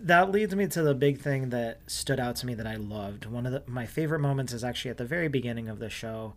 that 0.00 0.30
leads 0.30 0.54
me 0.54 0.68
to 0.68 0.82
the 0.82 0.94
big 0.94 1.20
thing 1.20 1.50
that 1.50 1.80
stood 1.88 2.20
out 2.20 2.36
to 2.36 2.46
me 2.46 2.54
that 2.54 2.66
I 2.68 2.76
loved. 2.76 3.26
One 3.26 3.46
of 3.46 3.52
the, 3.52 3.62
my 3.66 3.84
favorite 3.84 4.20
moments 4.20 4.52
is 4.52 4.62
actually 4.62 4.92
at 4.92 4.98
the 4.98 5.04
very 5.04 5.26
beginning 5.28 5.68
of 5.68 5.80
the 5.80 5.90
show. 5.90 6.34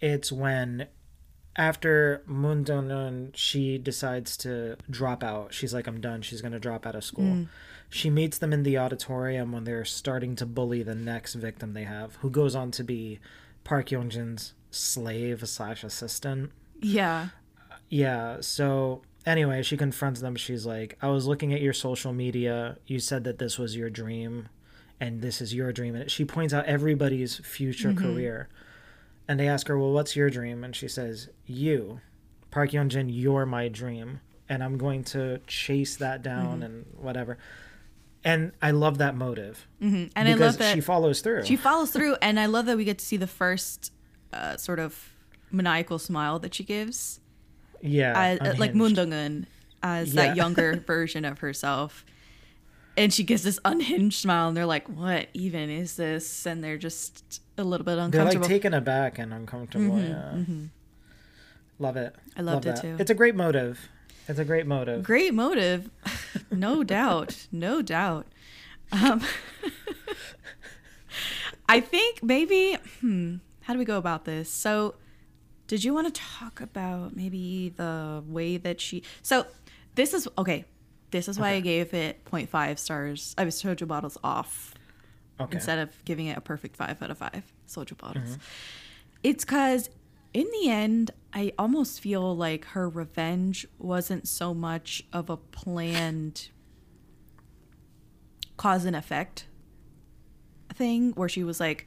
It's 0.00 0.30
when, 0.30 0.86
after 1.60 2.22
Moon 2.24 2.64
Dong-eun, 2.64 3.32
she 3.34 3.76
decides 3.76 4.34
to 4.38 4.76
drop 4.88 5.22
out. 5.22 5.52
She's 5.52 5.74
like, 5.74 5.86
I'm 5.86 6.00
done. 6.00 6.22
She's 6.22 6.40
gonna 6.40 6.58
drop 6.58 6.86
out 6.86 6.94
of 6.94 7.04
school. 7.04 7.30
Hmm. 7.30 7.44
She 7.90 8.08
meets 8.08 8.38
them 8.38 8.54
in 8.54 8.62
the 8.62 8.78
auditorium 8.78 9.52
when 9.52 9.64
they're 9.64 9.84
starting 9.84 10.34
to 10.36 10.46
bully 10.46 10.82
the 10.82 10.94
next 10.94 11.34
victim 11.34 11.74
they 11.74 11.84
have, 11.84 12.16
who 12.16 12.30
goes 12.30 12.54
on 12.54 12.70
to 12.70 12.82
be 12.82 13.20
Park 13.62 13.90
Yeon-jin's 13.90 14.54
slave 14.70 15.46
slash 15.46 15.84
assistant. 15.84 16.50
Yeah. 16.80 17.28
Yeah. 17.90 18.38
So 18.40 19.02
anyway, 19.26 19.62
she 19.62 19.76
confronts 19.76 20.22
them. 20.22 20.36
She's 20.36 20.64
like, 20.64 20.96
I 21.02 21.08
was 21.08 21.26
looking 21.26 21.52
at 21.52 21.60
your 21.60 21.74
social 21.74 22.14
media. 22.14 22.78
You 22.86 23.00
said 23.00 23.24
that 23.24 23.38
this 23.38 23.58
was 23.58 23.76
your 23.76 23.90
dream 23.90 24.48
and 24.98 25.20
this 25.20 25.42
is 25.42 25.52
your 25.52 25.72
dream. 25.72 25.94
And 25.94 26.10
she 26.10 26.24
points 26.24 26.54
out 26.54 26.64
everybody's 26.64 27.36
future 27.36 27.90
mm-hmm. 27.90 28.14
career. 28.14 28.48
And 29.30 29.38
they 29.38 29.46
ask 29.46 29.68
her, 29.68 29.78
Well, 29.78 29.92
what's 29.92 30.16
your 30.16 30.28
dream? 30.28 30.64
And 30.64 30.74
she 30.74 30.88
says, 30.88 31.28
You, 31.46 32.00
Park 32.50 32.70
Yeon 32.72 32.88
Jin, 32.88 33.08
you're 33.08 33.46
my 33.46 33.68
dream. 33.68 34.18
And 34.48 34.64
I'm 34.64 34.76
going 34.76 35.04
to 35.04 35.38
chase 35.46 35.94
that 35.98 36.20
down 36.20 36.64
and 36.64 36.84
whatever. 36.98 37.38
And 38.24 38.50
I 38.60 38.72
love 38.72 38.98
that 38.98 39.14
motive. 39.14 39.68
And 39.80 40.10
I 40.16 40.24
because 40.24 40.40
love 40.40 40.58
that 40.58 40.74
she 40.74 40.80
follows 40.80 41.20
through. 41.20 41.44
she 41.44 41.54
follows 41.54 41.92
through, 41.92 42.16
and 42.20 42.40
I 42.40 42.46
love 42.46 42.66
that 42.66 42.76
we 42.76 42.82
get 42.84 42.98
to 42.98 43.04
see 43.04 43.16
the 43.16 43.28
first 43.28 43.92
uh, 44.32 44.56
sort 44.56 44.80
of 44.80 45.10
maniacal 45.52 46.00
smile 46.00 46.40
that 46.40 46.52
she 46.52 46.64
gives. 46.64 47.20
yeah. 47.80 48.36
uh, 48.40 48.44
like 48.58 48.72
unhinged. 48.72 48.74
Moon 48.74 48.94
Dong-eun 48.94 49.46
as 49.84 50.12
Yeah. 50.12 50.26
that 50.26 50.36
younger 50.36 50.74
version 50.86 51.24
of 51.24 51.38
herself. 51.38 52.04
And 52.96 53.12
she 53.12 53.22
gives 53.24 53.42
this 53.42 53.58
unhinged 53.64 54.20
smile, 54.20 54.48
and 54.48 54.56
they're 54.56 54.66
like, 54.66 54.86
"What 54.88 55.28
even 55.32 55.70
is 55.70 55.96
this?" 55.96 56.44
And 56.46 56.62
they're 56.62 56.76
just 56.78 57.40
a 57.56 57.64
little 57.64 57.84
bit 57.84 57.98
uncomfortable. 57.98 58.30
They're 58.30 58.40
like 58.40 58.48
taken 58.48 58.74
aback 58.74 59.18
and 59.18 59.32
uncomfortable. 59.32 59.98
yeah. 60.00 60.34
Love 61.78 61.96
it. 61.96 62.14
I 62.36 62.42
loved 62.42 62.66
Love 62.66 62.74
it 62.78 62.82
that. 62.82 62.82
too. 62.82 62.96
It's 62.98 63.10
a 63.10 63.14
great 63.14 63.34
motive. 63.34 63.88
It's 64.28 64.38
a 64.38 64.44
great 64.44 64.66
motive. 64.66 65.02
Great 65.02 65.32
motive, 65.34 65.90
no 66.50 66.84
doubt, 66.96 67.46
no 67.50 67.80
doubt. 67.82 68.26
Um, 68.92 69.22
I 71.68 71.80
think 71.80 72.22
maybe, 72.22 72.76
hmm, 73.00 73.36
how 73.62 73.72
do 73.72 73.78
we 73.78 73.84
go 73.84 73.96
about 73.98 74.24
this? 74.24 74.50
So, 74.50 74.94
Did 75.68 75.84
you 75.84 75.94
want 75.94 76.12
to 76.12 76.20
talk 76.20 76.60
about 76.60 77.14
maybe 77.16 77.72
the 77.76 78.22
way 78.26 78.56
that 78.56 78.80
she? 78.80 79.02
So 79.22 79.46
this 79.94 80.12
is 80.12 80.26
okay. 80.36 80.64
This 81.10 81.28
is 81.28 81.38
why 81.38 81.50
I 81.50 81.60
gave 81.60 81.92
it 81.94 82.24
0.5 82.24 82.78
stars. 82.78 83.34
I 83.36 83.44
was 83.44 83.60
soju 83.60 83.86
bottles 83.88 84.16
off 84.22 84.74
Okay. 85.40 85.56
instead 85.56 85.78
of 85.78 86.04
giving 86.04 86.26
it 86.26 86.36
a 86.36 86.40
perfect 86.40 86.76
five 86.76 87.02
out 87.02 87.10
of 87.10 87.18
five 87.18 87.42
soju 87.66 87.96
bottles. 87.96 88.30
Mm-hmm. 88.30 88.40
It's 89.22 89.44
because 89.44 89.88
in 90.34 90.46
the 90.60 90.70
end, 90.70 91.10
I 91.32 91.52
almost 91.58 92.00
feel 92.00 92.36
like 92.36 92.64
her 92.66 92.88
revenge 92.88 93.66
wasn't 93.78 94.28
so 94.28 94.52
much 94.54 95.02
of 95.12 95.30
a 95.30 95.36
planned 95.36 96.48
cause 98.56 98.84
and 98.84 98.94
effect 98.94 99.46
thing 100.74 101.12
where 101.12 101.28
she 101.28 101.42
was 101.42 101.58
like, 101.58 101.86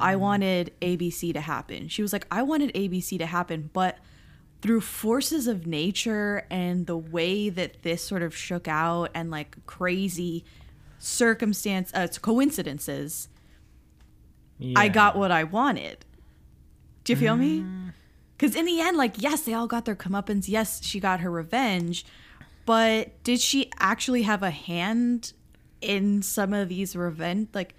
I 0.00 0.16
wanted 0.16 0.72
ABC 0.80 1.32
to 1.34 1.40
happen. 1.40 1.88
She 1.88 2.02
was 2.02 2.12
like, 2.12 2.26
I 2.30 2.42
wanted 2.42 2.72
ABC 2.74 3.18
to 3.18 3.26
happen, 3.26 3.70
but 3.72 3.98
through 4.62 4.80
forces 4.80 5.46
of 5.46 5.66
nature 5.66 6.46
and 6.50 6.86
the 6.86 6.96
way 6.96 7.50
that 7.50 7.82
this 7.82 8.02
sort 8.02 8.22
of 8.22 8.34
shook 8.34 8.66
out 8.66 9.10
and 9.14 9.30
like 9.30 9.56
crazy 9.66 10.44
circumstance 10.98 11.92
uh, 11.94 12.06
coincidences 12.22 13.28
I 14.76 14.88
got 14.88 15.16
what 15.16 15.30
I 15.30 15.44
wanted. 15.44 16.04
Do 17.04 17.12
you 17.12 17.16
feel 17.16 17.36
me? 17.36 17.60
Mm. 17.60 17.92
Because 18.36 18.56
in 18.56 18.66
the 18.66 18.80
end, 18.80 18.96
like, 18.96 19.20
yes, 19.20 19.42
they 19.42 19.54
all 19.54 19.66
got 19.66 19.84
their 19.84 19.96
comeuppance. 19.96 20.48
Yes, 20.48 20.82
she 20.84 21.00
got 21.00 21.20
her 21.20 21.30
revenge. 21.30 22.04
But 22.64 23.22
did 23.24 23.40
she 23.40 23.70
actually 23.78 24.22
have 24.22 24.42
a 24.42 24.50
hand 24.50 25.32
in 25.80 26.22
some 26.22 26.52
of 26.52 26.68
these 26.68 26.94
revenge? 26.94 27.48
Like, 27.54 27.74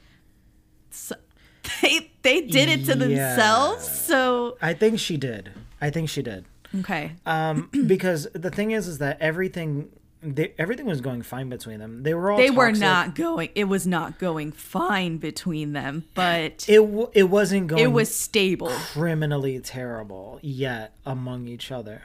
so, 0.90 1.16
they 1.82 2.12
they 2.22 2.42
did 2.42 2.70
it 2.70 2.86
to 2.86 2.96
themselves. 2.96 3.88
So 3.88 4.58
I 4.62 4.74
think 4.74 5.00
she 5.00 5.18
did. 5.18 5.52
I 5.80 5.90
think 5.90 6.10
she 6.10 6.22
did. 6.22 6.46
Okay, 6.80 7.12
Um, 7.26 7.70
because 7.88 8.28
the 8.34 8.50
thing 8.52 8.72
is, 8.72 8.88
is 8.88 8.98
that 9.00 9.18
everything, 9.22 9.90
they, 10.22 10.54
everything 10.58 10.86
was 10.86 11.02
going 11.02 11.22
fine 11.22 11.50
between 11.50 11.80
them. 11.80 12.04
They 12.04 12.14
were 12.14 12.32
all. 12.32 12.38
they 12.38 12.50
were 12.50 12.72
not 12.72 13.16
going. 13.16 13.50
It 13.56 13.66
was 13.66 13.86
not 13.86 14.20
going 14.20 14.52
fine 14.52 15.18
between 15.18 15.74
them, 15.74 16.06
but 16.14 16.66
It 16.68 16.78
w- 16.78 17.10
it 17.14 17.24
wasn't 17.30 17.68
going. 17.68 17.84
it 17.84 17.88
was 17.92 18.14
stable. 18.16 18.70
criminally 18.70 19.60
terrible 19.60 20.40
yet 20.42 20.94
among 21.06 21.48
each 21.48 21.72
other. 21.72 22.04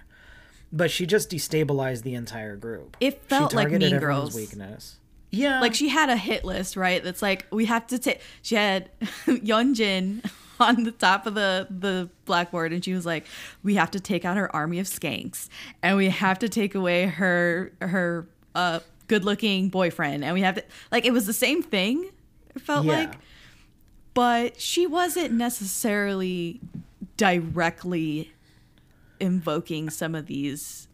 But 0.71 0.91
she 0.91 1.07
just 1.07 1.31
destabilized 1.31 2.03
the 2.03 2.15
entire 2.15 2.55
group. 2.57 2.97
It 3.01 3.23
felt 3.23 3.53
she 3.53 3.57
like 3.57 3.71
Mean 3.71 3.99
Girls. 3.99 4.35
weakness. 4.35 4.97
Yeah, 5.31 5.61
like 5.61 5.75
she 5.75 5.89
had 5.89 6.09
a 6.11 6.17
hit 6.17 6.45
list, 6.45 6.77
right? 6.77 7.03
That's 7.05 7.23
like 7.23 7.47
we 7.51 7.67
have 7.67 7.87
to 7.89 7.99
take. 7.99 8.21
She 8.43 8.55
had 8.55 8.91
Yeonjin 9.27 10.25
on 10.61 10.85
the 10.85 10.93
top 10.93 11.27
of 11.27 11.35
the 11.35 11.67
the 11.71 12.09
blackboard, 12.25 12.73
and 12.73 12.85
she 12.85 12.93
was 12.93 13.05
like, 13.07 13.27
"We 13.63 13.75
have 13.77 13.91
to 13.93 14.01
take 14.01 14.25
out 14.25 14.37
her 14.37 14.55
army 14.55 14.79
of 14.79 14.87
skanks, 14.87 15.49
and 15.83 15.97
we 15.97 16.09
have 16.11 16.39
to 16.41 16.49
take 16.49 16.75
away 16.75 17.07
her 17.07 17.73
her 17.81 18.27
uh 18.55 18.81
good 19.07 19.25
looking 19.25 19.69
boyfriend, 19.69 20.25
and 20.25 20.35
we 20.35 20.43
have 20.43 20.57
to 20.57 20.65
like 20.93 21.05
it 21.05 21.13
was 21.13 21.27
the 21.27 21.33
same 21.33 21.63
thing. 21.63 22.11
It 22.55 22.61
felt 22.63 22.85
Yeah. 22.87 22.99
like, 22.99 23.15
but 24.15 24.61
she 24.61 24.87
wasn't 24.87 25.33
necessarily 25.33 26.61
directly 27.17 28.33
invoking 29.21 29.91
some 29.91 30.15
of 30.15 30.27
these 30.27 30.87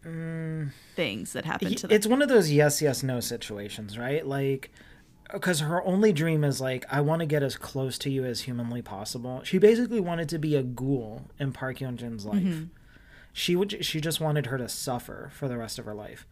things 0.95 1.33
that 1.33 1.45
happened 1.45 1.77
to 1.77 1.87
them. 1.87 1.95
it's 1.95 2.07
one 2.07 2.21
of 2.23 2.29
those 2.29 2.51
yes 2.51 2.81
yes 2.81 3.03
no 3.03 3.19
situations 3.19 3.97
right 3.99 4.25
like 4.25 4.71
because 5.33 5.59
her 5.61 5.83
only 5.83 6.11
dream 6.13 6.43
is 6.43 6.59
like 6.61 6.85
i 6.91 7.01
want 7.01 7.19
to 7.19 7.25
get 7.25 7.43
as 7.43 7.55
close 7.57 7.97
to 7.97 8.09
you 8.09 8.23
as 8.25 8.41
humanly 8.41 8.81
possible 8.81 9.41
she 9.43 9.57
basically 9.57 9.99
wanted 9.99 10.29
to 10.29 10.37
be 10.37 10.55
a 10.55 10.63
ghoul 10.63 11.23
in 11.39 11.51
park 11.51 11.79
Yeon-jin's 11.79 12.25
life 12.25 12.41
Mm-hmm. 12.43 12.63
she 13.33 13.55
would 13.55 13.83
she 13.85 13.99
just 14.01 14.19
wanted 14.21 14.45
her 14.47 14.57
to 14.57 14.69
suffer 14.69 15.31
for 15.33 15.47
the 15.47 15.57
rest 15.57 15.79
of 15.79 15.85
her 15.85 15.93
life 15.95 16.25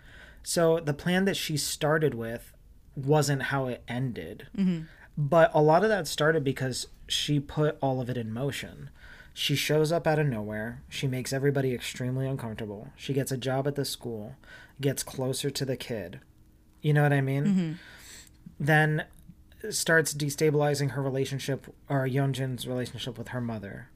so 0.43 0.79
the 0.79 0.93
plan 0.93 1.25
that 1.25 1.37
she 1.37 1.57
started 1.57 2.13
with 2.13 2.53
wasn't 2.95 3.43
how 3.43 3.67
it 3.67 3.83
ended 3.87 4.47
Mm-hmm. 4.57 4.83
but 5.17 5.51
a 5.53 5.61
lot 5.61 5.83
of 5.83 5.89
that 5.89 6.07
started 6.07 6.43
because 6.43 6.87
she 7.07 7.39
put 7.39 7.77
all 7.81 7.99
of 8.01 8.09
it 8.09 8.17
in 8.17 8.31
motion 8.33 8.89
she 9.35 9.55
shows 9.55 9.91
up 9.91 10.05
out 10.05 10.19
of 10.19 10.27
nowhere. 10.27 10.83
She 10.89 11.07
makes 11.07 11.33
everybody 11.33 11.73
extremely 11.73 12.27
uncomfortable. 12.27 12.89
She 12.95 13.13
gets 13.13 13.31
a 13.31 13.35
job 13.37 13.67
at 13.67 13.73
the 13.73 13.83
school, 13.83 14.35
gets 14.79 15.01
closer 15.01 15.49
to 15.49 15.65
the 15.65 15.75
kid. 15.75 16.19
You 16.83 16.93
know 16.93 17.01
what 17.01 17.13
I 17.13 17.21
mean? 17.21 17.79
Then 18.63 19.05
starts 19.69 20.13
destabilizing 20.13 20.91
her 20.91 21.01
relationship 21.01 21.67
or 21.89 22.07
Yeonjin's 22.07 22.67
relationship 22.67 23.17
with 23.17 23.29
her 23.29 23.41
mother. 23.41 23.89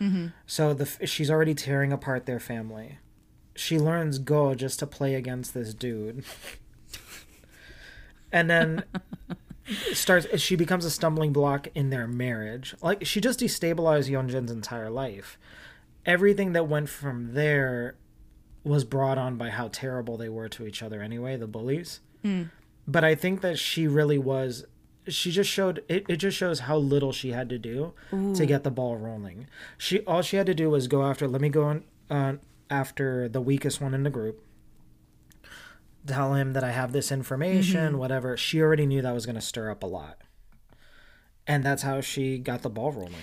Mm-hmm. 0.00 0.28
So 0.46 0.74
the 0.74 1.06
she's 1.06 1.30
already 1.30 1.54
tearing 1.54 1.92
apart 1.92 2.26
their 2.26 2.40
family. 2.40 2.98
She 3.54 3.78
learns 3.78 4.18
Go 4.18 4.54
just 4.54 4.78
to 4.80 4.86
play 4.86 5.14
against 5.14 5.54
this 5.54 5.74
dude. 5.74 6.24
and 8.32 8.50
then 8.50 8.84
starts 9.92 10.40
she 10.40 10.56
becomes 10.56 10.84
a 10.84 10.90
stumbling 10.90 11.32
block 11.32 11.68
in 11.74 11.90
their 11.90 12.06
marriage. 12.06 12.74
Like 12.82 13.06
she 13.06 13.20
just 13.20 13.40
destabilized 13.40 14.10
Yeonjin's 14.10 14.50
entire 14.50 14.90
life. 14.90 15.38
Everything 16.04 16.52
that 16.52 16.68
went 16.68 16.88
from 16.88 17.34
there 17.34 17.94
was 18.64 18.84
brought 18.84 19.18
on 19.18 19.36
by 19.36 19.50
how 19.50 19.68
terrible 19.68 20.16
they 20.16 20.28
were 20.28 20.48
to 20.48 20.66
each 20.66 20.82
other 20.82 21.00
anyway, 21.00 21.36
the 21.36 21.46
bullies. 21.46 22.00
Hmm. 22.22 22.44
But 22.86 23.04
I 23.04 23.14
think 23.14 23.40
that 23.42 23.58
she 23.58 23.86
really 23.86 24.18
was 24.18 24.64
she 25.08 25.32
just 25.32 25.50
showed 25.50 25.82
it, 25.88 26.04
it 26.08 26.16
just 26.16 26.36
shows 26.36 26.60
how 26.60 26.76
little 26.76 27.12
she 27.12 27.30
had 27.30 27.48
to 27.48 27.58
do 27.58 27.92
to 28.34 28.46
get 28.46 28.62
the 28.62 28.70
ball 28.70 28.96
rolling. 28.96 29.46
She 29.78 30.00
all 30.00 30.22
she 30.22 30.36
had 30.36 30.46
to 30.46 30.54
do 30.54 30.70
was 30.70 30.86
go 30.88 31.04
after 31.04 31.26
let 31.26 31.40
me 31.40 31.48
go 31.48 31.64
on 31.64 31.84
uh, 32.10 32.34
after 32.70 33.28
the 33.28 33.40
weakest 33.40 33.80
one 33.80 33.94
in 33.94 34.02
the 34.04 34.10
group 34.10 34.44
tell 36.06 36.34
him 36.34 36.52
that 36.52 36.64
I 36.64 36.72
have 36.72 36.92
this 36.92 37.12
information, 37.12 37.96
whatever. 37.98 38.36
She 38.36 38.60
already 38.60 38.86
knew 38.86 39.02
that 39.02 39.14
was 39.14 39.24
going 39.24 39.36
to 39.36 39.40
stir 39.40 39.70
up 39.70 39.84
a 39.84 39.86
lot. 39.86 40.18
And 41.46 41.62
that's 41.62 41.82
how 41.82 42.00
she 42.00 42.38
got 42.38 42.62
the 42.62 42.70
ball 42.70 42.90
rolling 42.92 43.14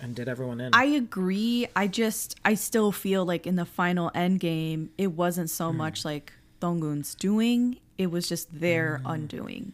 and 0.00 0.14
did 0.14 0.28
everyone 0.28 0.60
in. 0.60 0.70
I 0.72 0.84
agree. 0.84 1.66
I 1.74 1.86
just 1.88 2.36
I 2.44 2.54
still 2.54 2.92
feel 2.92 3.24
like 3.24 3.46
in 3.46 3.56
the 3.56 3.64
final 3.64 4.10
end 4.14 4.38
game, 4.40 4.90
it 4.98 5.12
wasn't 5.12 5.50
so 5.50 5.70
Hmm. 5.72 5.78
much 5.78 6.04
like 6.04 6.32
Dong-eun's 6.60 7.14
doing; 7.14 7.78
it 7.98 8.10
was 8.10 8.28
just 8.28 8.60
their 8.60 8.98
Hmm. 8.98 9.06
undoing. 9.06 9.72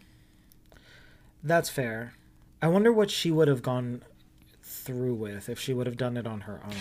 that's 1.45 1.69
fair. 1.69 2.15
I 2.61 2.69
wonder 2.69 2.93
what 2.93 3.11
she 3.11 3.31
would 3.33 3.49
have 3.49 3.63
gone 3.63 4.03
through 4.63 5.15
with 5.15 5.49
if 5.49 5.59
she 5.59 5.75
would 5.75 5.87
have 5.87 5.97
done 5.97 6.17
it 6.17 6.27
on 6.27 6.43
her 6.43 6.61
own. 6.65 6.75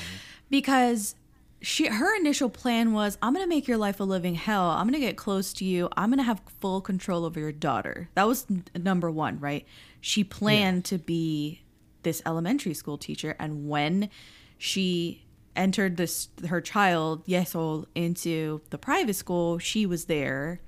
Because 0.51 1.15
she 1.63 1.87
her 1.87 2.15
initial 2.15 2.49
plan 2.49 2.93
was, 2.93 3.17
I'm 3.21 3.33
gonna 3.33 3.47
make 3.47 3.67
your 3.67 3.77
life 3.77 3.99
a 3.99 4.03
living 4.03 4.35
hell. 4.35 4.69
I'm 4.69 4.85
gonna 4.87 4.99
get 4.99 5.17
close 5.17 5.51
to 5.53 5.65
you. 5.65 5.89
I'm 5.97 6.09
gonna 6.11 6.23
have 6.23 6.41
full 6.59 6.81
control 6.81 7.25
over 7.25 7.39
your 7.39 7.51
daughter. 7.51 8.09
That 8.13 8.27
was 8.27 8.45
n- 8.51 8.65
number 8.75 9.09
one, 9.09 9.39
right? 9.39 9.65
She 9.99 10.23
planned 10.23 10.85
to 10.85 10.97
be 10.99 11.61
this 12.03 12.21
elementary 12.25 12.73
school 12.75 12.97
teacher, 12.97 13.35
and 13.39 13.67
when 13.69 14.09
she 14.57 15.23
entered 15.55 15.97
this 15.97 16.29
her 16.47 16.61
child 16.61 17.25
Yesol 17.25 17.85
into 17.95 18.61
the 18.69 18.77
private 18.77 19.15
school, 19.15 19.57
she 19.57 19.85
was 19.85 20.05
there, 20.05 20.61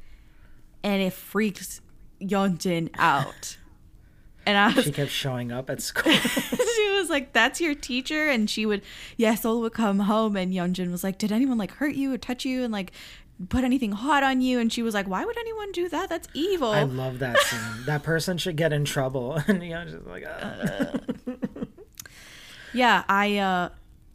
and 0.84 1.02
it 1.02 1.14
freaks 1.14 1.82
Yeonjin 2.22 2.90
out. 2.98 3.58
And 4.46 4.58
I 4.58 4.74
was 4.74 4.86
She 4.86 4.92
kept 4.92 5.12
showing 5.12 5.52
up 5.52 5.70
at 5.70 5.82
school. 5.82 6.12
she 6.14 6.92
was 6.92 7.10
like, 7.10 7.32
"That's 7.34 7.62
your 7.62 7.76
teacher," 7.76 8.28
and 8.28 8.50
she 8.50 8.66
would, 8.66 8.82
Yesol 9.18 9.62
would 9.62 9.74
come 9.74 10.00
home, 10.00 10.36
and 10.36 10.54
Yeonjin 10.54 10.92
was 10.92 11.04
like, 11.04 11.18
"Did 11.18 11.32
anyone 11.32 11.58
like 11.58 11.72
hurt 11.72 11.96
you 11.96 12.14
or 12.14 12.18
touch 12.18 12.44
you 12.44 12.64
and 12.64 12.74
like 12.74 12.92
put 13.48 13.64
anything 13.64 13.94
hot 13.94 14.22
on 14.22 14.42
you?" 14.42 14.60
And 14.60 14.72
she 14.72 14.82
was 14.84 14.94
like, 14.94 15.08
"Why 15.08 15.24
would 15.24 15.38
anyone 15.38 15.72
do 15.72 15.88
that? 15.88 16.10
That's 16.10 16.28
evil." 16.34 16.72
I 16.72 16.84
love 16.84 17.20
that 17.20 17.38
scene. 17.40 17.86
That 17.86 18.04
person 18.04 18.38
should 18.38 18.58
get 18.58 18.74
in 18.74 18.84
trouble. 18.84 19.42
And 19.48 19.62
just 19.62 20.06
like, 20.08 20.26
ah. 20.28 20.92
yeah, 22.74 23.04
I, 23.08 23.38
uh, 23.38 23.70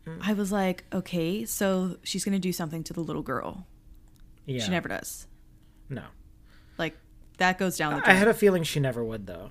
Mm-hmm. 0.08 0.30
I 0.30 0.32
was 0.34 0.50
like, 0.52 0.84
okay, 0.92 1.44
so 1.44 1.96
she's 2.02 2.24
gonna 2.24 2.38
do 2.38 2.52
something 2.52 2.82
to 2.84 2.92
the 2.92 3.00
little 3.00 3.22
girl. 3.22 3.66
yeah. 4.46 4.62
She 4.64 4.70
never 4.70 4.88
does. 4.88 5.26
No. 5.88 6.04
Like 6.78 6.96
that 7.38 7.58
goes 7.58 7.76
down 7.76 7.96
the 8.00 8.08
I 8.08 8.14
had 8.14 8.28
a 8.28 8.34
feeling 8.34 8.62
she 8.62 8.80
never 8.80 9.04
would 9.04 9.26
though. 9.26 9.50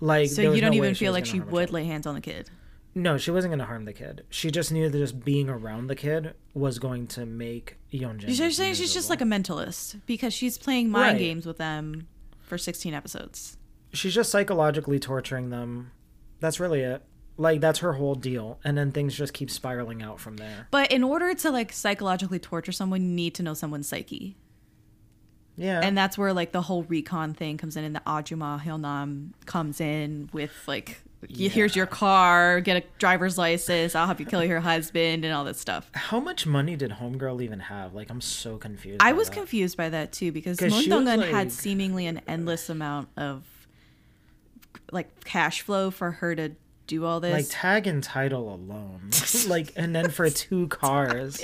Like, 0.00 0.28
so 0.30 0.42
you 0.52 0.60
don't 0.60 0.70
no 0.70 0.76
even 0.76 0.94
feel 0.94 1.12
like 1.12 1.26
she 1.26 1.40
would 1.40 1.72
lay 1.72 1.84
hands 1.84 2.06
on 2.06 2.14
the 2.14 2.20
kid. 2.20 2.50
No, 2.94 3.16
she 3.18 3.30
wasn't 3.30 3.50
going 3.50 3.58
to 3.58 3.64
harm 3.64 3.84
the 3.84 3.92
kid. 3.92 4.24
She 4.30 4.50
just 4.50 4.72
knew 4.72 4.88
that 4.88 4.96
just 4.98 5.24
being 5.24 5.48
around 5.48 5.86
the 5.88 5.94
kid 5.96 6.34
was 6.54 6.78
going 6.78 7.06
to 7.08 7.26
make 7.26 7.76
Yeonjin. 7.92 8.36
You're 8.36 8.50
saying 8.50 8.74
she's 8.74 8.94
just 8.94 9.10
like 9.10 9.20
a 9.20 9.24
mentalist 9.24 10.00
because 10.06 10.32
she's 10.32 10.56
playing 10.58 10.88
mind 10.90 11.12
Right. 11.14 11.18
games 11.18 11.46
with 11.46 11.58
them 11.58 12.08
for 12.40 12.58
16 12.58 12.94
episodes. 12.94 13.56
She's 13.92 14.14
just 14.14 14.30
psychologically 14.30 14.98
torturing 14.98 15.50
them. 15.50 15.90
That's 16.40 16.58
really 16.60 16.80
it. 16.80 17.02
Like 17.40 17.60
that's 17.60 17.78
her 17.78 17.92
whole 17.92 18.16
deal, 18.16 18.58
and 18.64 18.76
then 18.76 18.90
things 18.92 19.14
just 19.14 19.32
keep 19.32 19.48
spiraling 19.50 20.02
out 20.02 20.18
from 20.20 20.36
there. 20.36 20.66
But 20.72 20.90
in 20.92 21.04
order 21.04 21.32
to 21.34 21.50
like 21.50 21.72
psychologically 21.72 22.40
torture 22.40 22.72
someone, 22.72 23.00
you 23.02 23.08
need 23.08 23.34
to 23.36 23.42
know 23.44 23.54
someone's 23.54 23.86
psyche. 23.88 24.36
Yeah, 25.56 25.80
And 25.82 25.98
that's 25.98 26.16
where 26.16 26.32
like 26.32 26.52
the 26.52 26.62
whole 26.62 26.84
recon 26.84 27.34
thing 27.34 27.56
comes 27.56 27.76
in 27.76 27.82
and 27.82 27.94
the 27.96 28.00
Ajuma 28.06 28.60
Hyunam 28.62 29.30
comes 29.44 29.80
in 29.80 30.28
with 30.32 30.52
like 30.68 31.00
y- 31.22 31.48
here's 31.48 31.74
your 31.74 31.86
car, 31.86 32.60
get 32.60 32.76
a 32.76 32.86
driver's 32.98 33.36
license, 33.38 33.96
I'll 33.96 34.06
help 34.06 34.20
you 34.20 34.26
kill 34.26 34.44
your 34.44 34.60
husband, 34.60 35.24
and 35.24 35.34
all 35.34 35.42
that 35.44 35.56
stuff. 35.56 35.90
How 35.94 36.20
much 36.20 36.46
money 36.46 36.76
did 36.76 36.92
Homegirl 36.92 37.42
even 37.42 37.58
have? 37.58 37.92
Like, 37.92 38.08
I'm 38.08 38.20
so 38.20 38.56
confused. 38.56 38.98
I 39.00 39.12
was 39.14 39.28
that. 39.30 39.34
confused 39.34 39.76
by 39.76 39.88
that 39.88 40.12
too 40.12 40.30
because 40.30 40.60
Moon 40.60 40.70
she 40.70 40.76
was, 40.76 40.86
Dong-eun 40.88 41.18
like- 41.18 41.30
had 41.30 41.50
seemingly 41.50 42.06
an 42.06 42.20
endless 42.28 42.68
amount 42.68 43.08
of 43.16 43.42
like 44.92 45.24
cash 45.24 45.62
flow 45.62 45.90
for 45.90 46.12
her 46.12 46.34
to 46.36 46.52
do 46.88 47.04
all 47.04 47.20
this. 47.20 47.32
Like 47.32 47.46
tag 47.48 47.86
and 47.86 48.02
title 48.02 48.52
alone, 48.52 49.10
like, 49.46 49.72
and 49.76 49.94
then 49.94 50.10
for 50.10 50.28
two 50.28 50.66
cars, 50.68 51.40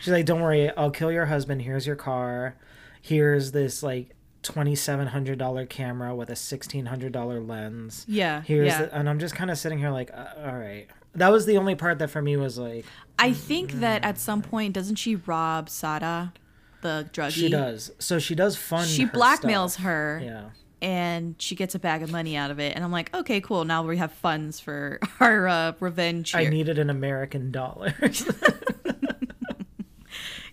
she's 0.00 0.12
like, 0.12 0.26
"Don't 0.26 0.40
worry, 0.40 0.70
I'll 0.76 0.92
kill 0.92 1.10
your 1.10 1.26
husband. 1.26 1.62
Here's 1.62 1.86
your 1.86 1.96
car. 1.96 2.54
Here's 3.00 3.50
this 3.50 3.82
like 3.82 4.10
twenty 4.42 4.76
seven 4.76 5.08
hundred 5.08 5.38
dollar 5.38 5.66
camera 5.66 6.14
with 6.14 6.30
a 6.30 6.36
sixteen 6.36 6.86
hundred 6.86 7.12
dollar 7.12 7.40
lens. 7.40 8.04
yeah, 8.06 8.42
Here's 8.42 8.68
yeah. 8.68 8.82
the, 8.82 8.96
and 8.96 9.08
I'm 9.08 9.18
just 9.18 9.34
kind 9.34 9.50
of 9.50 9.58
sitting 9.58 9.78
here 9.78 9.90
like, 9.90 10.12
uh, 10.12 10.26
all 10.44 10.56
right. 10.56 10.86
That 11.14 11.30
was 11.30 11.44
the 11.44 11.58
only 11.58 11.74
part 11.74 11.98
that 11.98 12.08
for 12.08 12.22
me 12.22 12.36
was 12.36 12.56
like, 12.56 12.86
I 13.18 13.30
mm, 13.30 13.36
think 13.36 13.72
mm, 13.72 13.80
that 13.80 14.02
mm, 14.02 14.06
at 14.06 14.18
some 14.18 14.40
point, 14.40 14.72
doesn't 14.72 14.96
she 14.96 15.16
rob 15.16 15.68
Sara, 15.68 16.32
the 16.80 17.08
druggie? 17.12 17.32
she 17.32 17.48
does. 17.50 17.90
So 17.98 18.18
she 18.18 18.34
does 18.34 18.56
fund. 18.56 18.88
She 18.88 19.02
her 19.04 19.10
blackmails 19.10 19.72
stuff. 19.72 19.84
her. 19.84 20.22
Yeah. 20.24 20.44
And 20.82 21.36
she 21.40 21.54
gets 21.54 21.74
a 21.74 21.78
bag 21.78 22.02
of 22.02 22.10
money 22.10 22.36
out 22.36 22.50
of 22.50 22.58
it. 22.58 22.74
And 22.74 22.84
i'm 22.84 22.92
like 22.92 23.14
okay 23.14 23.40
cool. 23.40 23.64
Now 23.64 23.82
we 23.82 23.96
have 23.96 24.12
funds 24.12 24.60
for 24.60 25.00
our 25.20 25.48
uh, 25.48 25.72
revenge 25.80 26.34
I 26.34 26.44
needed 26.44 26.78
an 26.78 26.90
American 26.90 27.50
dollar. 27.50 27.94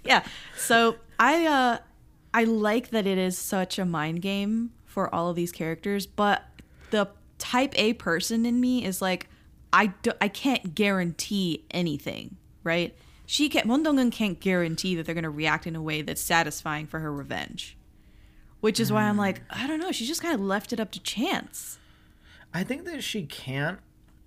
yeah. 0.03 0.23
So 0.55 0.95
i 1.19 1.45
uh 1.45 1.77
i 2.33 2.43
like 2.45 2.91
that 2.91 3.05
it 3.05 3.17
is 3.17 3.37
such 3.37 3.77
a 3.77 3.85
mind 3.85 4.21
game 4.21 4.71
for 4.85 5.13
all 5.13 5.29
of 5.29 5.35
these 5.35 5.51
characters 5.51 6.05
but 6.05 6.43
the 6.91 7.07
type 7.37 7.73
a 7.77 7.93
person 7.93 8.45
in 8.45 8.61
me 8.61 8.85
is 8.85 9.01
like 9.01 9.27
i 9.73 9.87
do, 9.87 10.11
i 10.21 10.27
can't 10.27 10.75
guarantee 10.75 11.65
anything 11.71 12.37
right? 12.63 12.95
She 13.25 13.49
can't 13.49 13.65
Moon 13.65 13.83
Dong-eun 13.83 14.11
can't 14.11 14.39
guarantee 14.39 14.95
that 14.95 15.05
they're 15.05 15.15
going 15.15 15.23
to 15.23 15.29
react 15.29 15.67
in 15.67 15.75
a 15.75 15.81
way 15.81 16.01
that's 16.01 16.21
satisfying 16.21 16.87
for 16.87 16.99
her 16.99 17.11
revenge 17.11 17.77
which 18.61 18.79
is 18.79 18.91
why 18.91 19.03
i'm 19.03 19.17
like 19.17 19.41
i 19.49 19.65
don't 19.67 19.79
know 19.79 19.91
she 19.91 20.05
just 20.05 20.21
kind 20.21 20.33
of 20.35 20.41
left 20.41 20.71
it 20.73 20.79
up 20.79 20.91
to 20.91 20.99
chance 21.01 21.77
I 22.51 22.63
think 22.63 22.85
that 22.85 23.03
she 23.03 23.27
can't. 23.27 23.77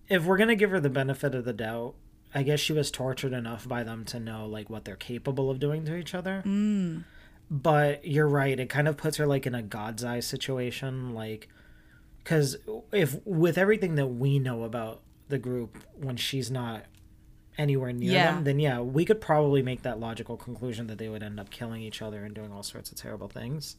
If 0.09 0.25
we're 0.27 0.37
gonna 0.37 0.55
give 0.55 0.71
her 0.71 0.79
the 0.79 0.89
benefit 0.89 1.35
of 1.35 1.45
the 1.45 1.53
doubt, 1.53 1.95
I 2.33 2.45
guess 2.45 2.61
she 2.61 2.73
was 2.73 2.89
tortured 2.89 3.33
enough 3.33 3.67
by 3.67 3.83
them 3.83 4.05
to 4.05 4.21
know 4.21 4.47
like 4.47 4.71
what 4.71 4.85
they're 4.85 4.95
capable 4.95 5.51
of 5.51 5.59
doing 5.59 5.85
to 5.87 5.97
each 5.97 6.15
other. 6.15 6.45
Mm. 6.47 7.03
But 7.51 8.07
you're 8.07 8.29
right; 8.29 8.61
it 8.61 8.69
kind 8.69 8.87
of 8.87 8.97
puts 8.97 9.17
her 9.17 9.27
like 9.27 9.45
in 9.45 9.57
a 9.57 9.63
God's 9.63 10.05
eye 10.05 10.21
situation, 10.21 11.15
like 11.15 11.49
because 12.23 12.59
if 12.93 13.17
with 13.27 13.59
everything 13.59 13.97
that 13.97 14.07
we 14.07 14.39
know 14.39 14.63
about 14.63 15.01
the 15.29 15.39
group, 15.39 15.79
when 15.97 16.17
she's 16.17 16.49
not 16.49 16.85
anywhere 17.59 17.93
near 17.93 18.13
Yeah. 18.13 18.35
them, 18.35 18.45
then 18.45 18.61
yeah, 18.61 18.79
we 18.81 19.05
could 19.05 19.21
probably 19.21 19.63
make 19.63 19.83
that 19.83 19.99
logical 19.99 20.37
conclusion 20.37 20.87
that 20.87 20.99
they 20.99 21.09
would 21.09 21.25
end 21.25 21.41
up 21.41 21.51
killing 21.51 21.83
each 21.83 22.01
other 22.01 22.25
and 22.25 22.37
doing 22.37 22.53
all 22.53 22.63
sorts 22.63 22.93
of 22.93 22.99
terrible 22.99 23.27
things. 23.29 23.75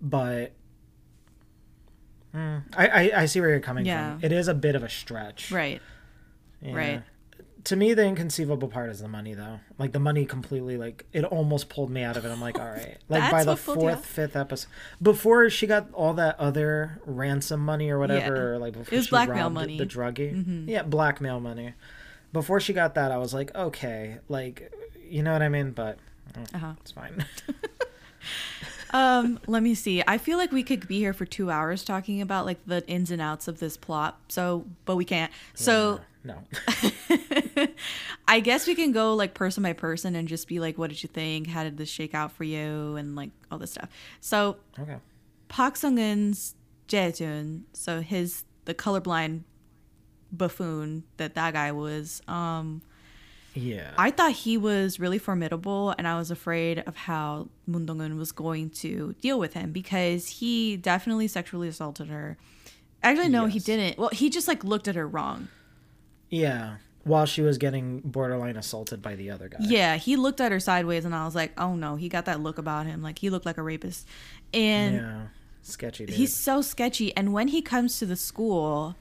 But 0.00 0.52
Mm, 2.34 2.64
I, 2.76 2.86
I 2.88 3.22
I 3.22 3.26
see 3.26 3.40
where 3.40 3.48
you're 3.50 3.60
coming 3.60 3.86
Yeah. 3.86 4.16
from. 4.18 4.24
It 4.24 4.32
is 4.32 4.46
a 4.48 4.54
bit 4.54 4.74
of 4.74 4.82
a 4.82 4.90
stretch, 4.90 5.50
right 5.50 5.80
Yeah. 6.60 6.74
right. 6.74 7.02
To 7.64 7.74
me, 7.76 7.94
the 7.94 8.04
inconceivable 8.04 8.68
part 8.68 8.90
is 8.90 9.00
the 9.00 9.08
money, 9.08 9.34
though. 9.34 9.58
Like 9.78 9.92
the 9.92 9.98
money, 9.98 10.24
completely 10.26 10.76
like 10.76 11.06
it 11.12 11.24
almost 11.24 11.68
pulled 11.68 11.90
me 11.90 12.02
out 12.02 12.16
of 12.16 12.24
it. 12.24 12.30
I'm 12.30 12.40
like, 12.40 12.58
all 12.60 12.66
right. 12.68 12.98
Like 13.08 13.30
by 13.30 13.42
the 13.42 13.52
what 13.52 13.64
pulled 13.64 13.82
you 13.82 13.88
out? 13.88 13.94
fourth, 13.94 14.06
fifth 14.06 14.36
episode, 14.36 14.68
before 15.02 15.48
she 15.50 15.66
got 15.66 15.88
all 15.94 16.12
that 16.14 16.38
other 16.38 17.00
ransom 17.06 17.60
money 17.60 17.88
or 17.90 17.98
whatever, 17.98 18.34
Yeah. 18.34 18.40
or 18.42 18.58
like 18.58 18.74
before 18.74 18.92
It 18.94 18.96
was 18.98 19.06
she 19.06 19.10
blackmail 19.10 19.48
money. 19.50 19.78
the 19.78 19.86
druggie, 19.86 20.68
yeah, 20.68 20.82
blackmail 20.82 21.40
money. 21.40 21.72
Before 22.34 22.60
she 22.60 22.72
got 22.74 22.94
that, 22.96 23.10
I 23.12 23.16
was 23.18 23.32
like, 23.32 23.54
okay, 23.56 24.18
like 24.28 24.70
you 25.08 25.22
know 25.22 25.32
what 25.32 25.42
I 25.42 25.48
mean, 25.48 25.70
but 25.72 25.98
mm, 26.34 26.54
Uh-huh. 26.54 26.74
it's 26.82 26.90
fine. 26.92 27.24
Um, 28.90 29.40
let 29.46 29.62
me 29.62 29.74
see. 29.74 30.02
I 30.06 30.18
feel 30.18 30.38
like 30.38 30.52
we 30.52 30.62
could 30.62 30.86
be 30.86 30.98
here 30.98 31.12
for 31.12 31.24
two 31.24 31.50
hours 31.50 31.84
talking 31.84 32.20
about 32.20 32.46
like 32.46 32.58
the 32.66 32.86
ins 32.86 33.10
and 33.10 33.20
outs 33.20 33.48
of 33.48 33.58
this 33.58 33.76
plot. 33.76 34.20
So, 34.28 34.66
but 34.84 34.96
we 34.96 35.04
can't. 35.04 35.32
So, 35.54 36.00
no, 36.24 36.38
I 38.28 38.40
guess 38.40 38.66
we 38.66 38.74
can 38.74 38.92
go 38.92 39.14
like 39.14 39.34
person 39.34 39.62
by 39.62 39.72
person 39.72 40.14
and 40.16 40.28
just 40.28 40.48
be 40.48 40.60
like, 40.60 40.78
"What 40.78 40.90
did 40.90 41.02
you 41.02 41.08
think? 41.08 41.48
How 41.48 41.64
did 41.64 41.76
this 41.76 41.88
shake 41.88 42.14
out 42.14 42.32
for 42.32 42.44
you?" 42.44 42.96
And 42.96 43.16
like 43.16 43.30
all 43.50 43.58
this 43.58 43.72
stuff. 43.72 43.88
So, 44.20 44.56
okay, 44.78 44.96
Park 45.48 45.76
Sung 45.76 45.96
Hoon's 45.96 46.54
Jaejun, 46.88 47.62
so 47.72 48.00
his 48.00 48.44
the 48.64 48.74
colorblind 48.74 49.42
buffoon 50.32 51.04
that 51.16 51.34
that 51.34 51.52
guy 51.54 51.72
was. 51.72 52.22
Um, 52.28 52.82
yeah, 53.56 53.92
I 53.96 54.10
thought 54.10 54.32
he 54.32 54.56
was 54.56 55.00
really 55.00 55.18
formidable, 55.18 55.94
and 55.96 56.06
I 56.06 56.16
was 56.18 56.30
afraid 56.30 56.80
of 56.80 56.94
how 56.94 57.48
Moon 57.66 57.86
Dong-eun 57.86 58.16
was 58.18 58.30
going 58.30 58.70
to 58.70 59.14
deal 59.20 59.38
with 59.38 59.54
him 59.54 59.72
because 59.72 60.28
he 60.28 60.76
definitely 60.76 61.26
sexually 61.26 61.66
assaulted 61.68 62.08
her. 62.08 62.36
Actually, 63.02 63.28
no, 63.28 63.46
he 63.46 63.58
didn't. 63.58 63.98
Well, 63.98 64.10
he 64.12 64.30
just 64.30 64.46
like 64.46 64.62
looked 64.64 64.88
at 64.88 64.94
her 64.94 65.06
wrong. 65.08 65.48
yeah. 66.30 66.76
While 67.04 67.24
she 67.24 67.40
was 67.40 67.56
getting 67.56 68.00
borderline 68.00 68.56
assaulted 68.56 69.00
by 69.00 69.14
the 69.14 69.30
other 69.30 69.48
guy. 69.48 69.58
Yeah, 69.60 69.94
he 69.94 70.16
looked 70.16 70.40
at 70.40 70.50
her 70.50 70.58
sideways, 70.58 71.04
and 71.04 71.14
I 71.14 71.24
was 71.24 71.36
like, 71.36 71.52
oh 71.56 71.76
no, 71.76 71.94
he 71.94 72.08
got 72.08 72.24
that 72.24 72.40
look 72.40 72.58
about 72.58 72.86
him. 72.86 73.00
Like 73.00 73.20
he 73.20 73.30
looked 73.30 73.46
like 73.46 73.58
a 73.58 73.62
rapist, 73.62 74.08
and 74.52 74.96
yeah, 74.96 75.20
sketchy. 75.62 76.06
Dude. 76.06 76.16
he's 76.16 76.34
so 76.34 76.62
sketchy. 76.62 77.16
And 77.16 77.32
when 77.32 77.46
he 77.46 77.62
comes 77.62 78.00
to 78.00 78.06
the 78.06 78.16
school, 78.16 78.96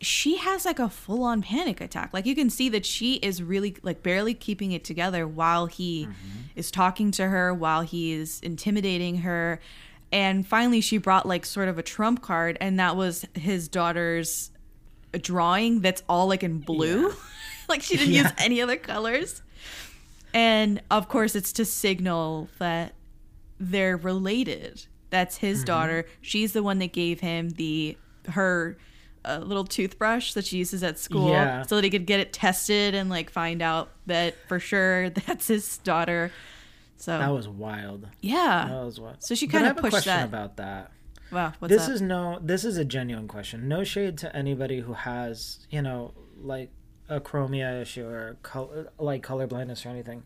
she 0.00 0.38
has 0.38 0.64
like 0.64 0.78
a 0.78 0.88
full 0.88 1.22
on 1.24 1.42
panic 1.42 1.80
attack. 1.80 2.10
Like 2.14 2.24
you 2.26 2.34
can 2.34 2.48
see 2.50 2.68
that 2.70 2.86
she 2.86 3.14
is 3.16 3.42
really 3.42 3.76
like 3.82 4.02
barely 4.02 4.32
keeping 4.34 4.72
it 4.72 4.82
together 4.84 5.26
while 5.28 5.66
he 5.66 6.08
is 6.56 6.70
talking 6.70 7.10
to 7.12 7.28
her, 7.28 7.52
while 7.52 7.82
he 7.82 8.12
is 8.12 8.40
intimidating 8.40 9.18
her. 9.18 9.60
And 10.12 10.46
finally, 10.46 10.80
she 10.80 10.98
brought 10.98 11.26
like 11.26 11.44
sort 11.46 11.68
of 11.68 11.78
a 11.78 11.82
trump 11.82 12.22
card, 12.22 12.56
and 12.60 12.78
that 12.80 12.96
was 12.96 13.24
his 13.34 13.68
daughter's 13.68 14.50
drawing 15.20 15.80
that's 15.80 16.02
all 16.08 16.28
like 16.28 16.42
in 16.42 16.58
blue. 16.60 17.12
like 17.68 17.82
she 17.82 17.96
didn't 17.96 18.14
use 18.14 18.32
any 18.38 18.60
other 18.62 18.76
colors. 18.76 19.42
And 20.32 20.80
of 20.90 21.08
course, 21.08 21.34
it's 21.34 21.52
to 21.54 21.64
signal 21.64 22.48
that 22.58 22.94
they're 23.58 23.96
related. 23.96 24.86
That's 25.10 25.36
his 25.38 25.58
Mm-hmm. 25.58 25.64
daughter. 25.66 26.06
She's 26.20 26.52
the 26.52 26.62
one 26.62 26.78
that 26.78 26.92
gave 26.92 27.20
him 27.20 27.50
the 27.50 27.96
her 28.30 28.76
uh, 29.24 29.38
little 29.42 29.64
toothbrush 29.64 30.32
that 30.34 30.44
she 30.46 30.56
uses 30.58 30.82
at 30.82 30.98
school, 30.98 31.30
Yeah. 31.30 31.62
so 31.62 31.76
that 31.76 31.84
he 31.84 31.90
could 31.90 32.06
get 32.06 32.20
it 32.20 32.32
tested 32.32 32.94
and 32.94 33.10
like 33.10 33.30
find 33.30 33.60
out 33.62 33.90
that 34.06 34.34
for 34.48 34.58
sure 34.58 35.10
that's 35.26 35.48
his 35.48 35.78
daughter. 35.78 36.32
So 36.96 37.16
that 37.18 37.32
was 37.32 37.48
wild. 37.48 38.08
yeah, 38.20 38.66
That 38.68 38.84
was 38.84 39.00
what. 39.00 39.22
So 39.24 39.34
she 39.34 39.46
kinda 39.46 39.68
I 39.68 39.70
a 39.70 39.74
pushed 39.74 39.90
question 39.90 40.16
that. 40.16 40.24
about 40.28 40.56
that. 40.58 40.90
wow. 41.32 41.52
This 41.62 41.84
up? 41.86 41.90
is 41.92 42.02
no. 42.02 42.38
This 42.42 42.64
is 42.64 42.76
a 42.76 42.84
genuine 42.84 43.28
question. 43.28 43.68
No 43.68 43.84
shade 43.84 44.18
to 44.18 44.34
anybody 44.36 44.80
who 44.80 44.92
has 44.92 45.66
you 45.70 45.80
know 45.82 46.12
like 46.42 46.70
a 47.08 47.18
chromia 47.20 47.80
issue 47.82 48.06
or 48.06 48.36
color, 48.42 48.88
like 48.98 49.22
color 49.22 49.46
blindness 49.46 49.84
or 49.86 49.88
anything. 49.88 50.22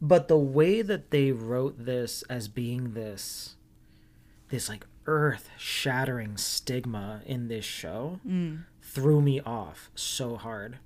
But 0.00 0.28
the 0.28 0.36
way 0.38 0.82
that 0.82 1.10
they 1.10 1.32
wrote 1.32 1.84
this 1.86 2.22
as 2.28 2.48
being 2.48 2.92
this, 2.94 3.56
this 4.48 4.68
like 4.68 4.86
earth 5.06 5.48
shattering 5.58 6.36
stigma 6.36 7.22
in 7.26 7.48
this 7.48 7.64
show 7.64 8.20
Mm. 8.26 8.64
threw 8.82 9.20
me 9.20 9.40
off 9.40 9.90
so 9.94 10.36
hard. 10.36 10.78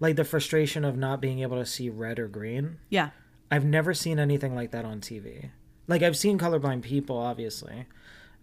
Like 0.00 0.16
the 0.16 0.24
frustration 0.24 0.84
of 0.84 0.96
not 0.96 1.20
being 1.20 1.40
able 1.40 1.56
to 1.58 1.66
see 1.66 1.88
red 1.90 2.18
or 2.18 2.28
green. 2.28 2.78
yeah, 2.88 3.10
I've 3.50 3.64
never 3.64 3.94
seen 3.94 4.18
anything 4.18 4.54
like 4.54 4.70
that 4.72 4.84
on 4.84 5.00
TV. 5.00 5.50
Like 5.86 6.02
I've 6.02 6.16
seen 6.16 6.38
colorblind 6.38 6.82
people, 6.82 7.16
obviously, 7.16 7.86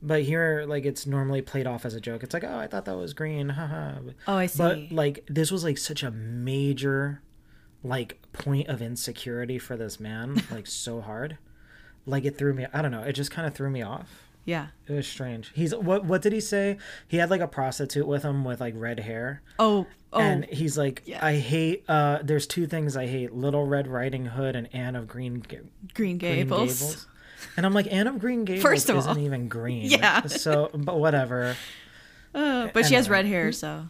but 0.02 0.24
here, 0.24 0.66
like 0.68 0.84
it's 0.84 1.06
normally 1.08 1.42
played 1.42 1.68
off 1.68 1.86
as 1.86 1.94
a 1.94 2.02
joke. 2.02 2.24
It's 2.24 2.34
like, 2.34 2.44
oh, 2.44 2.58
I 2.58 2.68
thought 2.68 2.86
that 2.86 2.98
was 2.98 3.14
green, 3.14 3.50
haha. 3.50 4.00
Oh, 4.28 4.36
I 4.36 4.48
see. 4.48 4.58
But 4.58 4.92
like 4.92 5.24
this 5.28 5.52
was 5.52 5.64
like 5.64 5.78
such 5.78 6.02
a 6.04 6.12
major, 6.12 7.22
like 7.84 8.20
point 8.34 8.68
of 8.68 8.82
insecurity 8.82 9.58
for 9.60 9.78
this 9.78 10.00
man, 10.00 10.42
like 10.52 10.68
so 10.68 11.02
hard. 11.02 11.38
Like 12.08 12.26
it 12.26 12.38
threw 12.38 12.54
me. 12.54 12.66
I 12.74 12.82
don't 12.82 12.92
know. 12.92 13.04
It 13.04 13.14
just 13.14 13.32
kind 13.32 13.48
of 13.48 13.54
threw 13.54 13.70
me 13.70 13.82
off. 13.82 14.25
Yeah. 14.46 14.68
It 14.88 14.94
was 14.94 15.08
strange. 15.08 15.52
He's 15.54 15.76
what? 15.76 16.06
What 16.06 16.22
did 16.22 16.32
he 16.34 16.40
say? 16.40 16.78
He 17.08 17.18
had 17.18 17.30
like 17.30 17.42
a 17.42 17.48
prostitute 17.48 18.08
with 18.08 18.24
him 18.24 18.46
with 18.46 18.62
like 18.62 18.74
red 18.78 19.00
hair. 19.02 19.42
Oh, 19.60 19.86
oh, 20.14 20.20
And 20.20 20.46
he's 20.46 20.78
like, 20.78 21.02
yeah. 21.06 21.20
I 21.26 21.36
hate. 21.36 21.84
uh 21.90 22.20
There's 22.24 22.46
two 22.48 22.68
things 22.68 22.96
I 22.96 23.08
hate: 23.08 23.34
Little 23.34 23.66
Red 23.66 23.88
Riding 23.88 24.26
Hood 24.28 24.56
and 24.56 24.74
Anne 24.74 24.96
of 24.96 25.08
Green 25.08 25.40
Ga- 25.40 25.58
Green 25.94 26.18
Green 26.18 26.36
Gables. 26.48 27.08
And 27.58 27.66
I'm 27.66 27.74
like, 27.74 27.92
Anne 27.92 28.08
of 28.08 28.20
Green 28.20 28.46
Gables 28.46 28.64
First 28.64 28.90
of 28.90 28.98
isn't 28.98 29.12
all. 29.18 29.18
even 29.20 29.48
green. 29.50 29.86
Yeah. 29.92 30.22
So, 30.28 30.70
but 30.74 30.98
whatever. 31.00 31.56
Uh, 32.36 32.68
but 32.74 32.86
she 32.86 32.96
has 32.96 33.10
red 33.10 33.26
hair, 33.26 33.54
so 33.54 33.88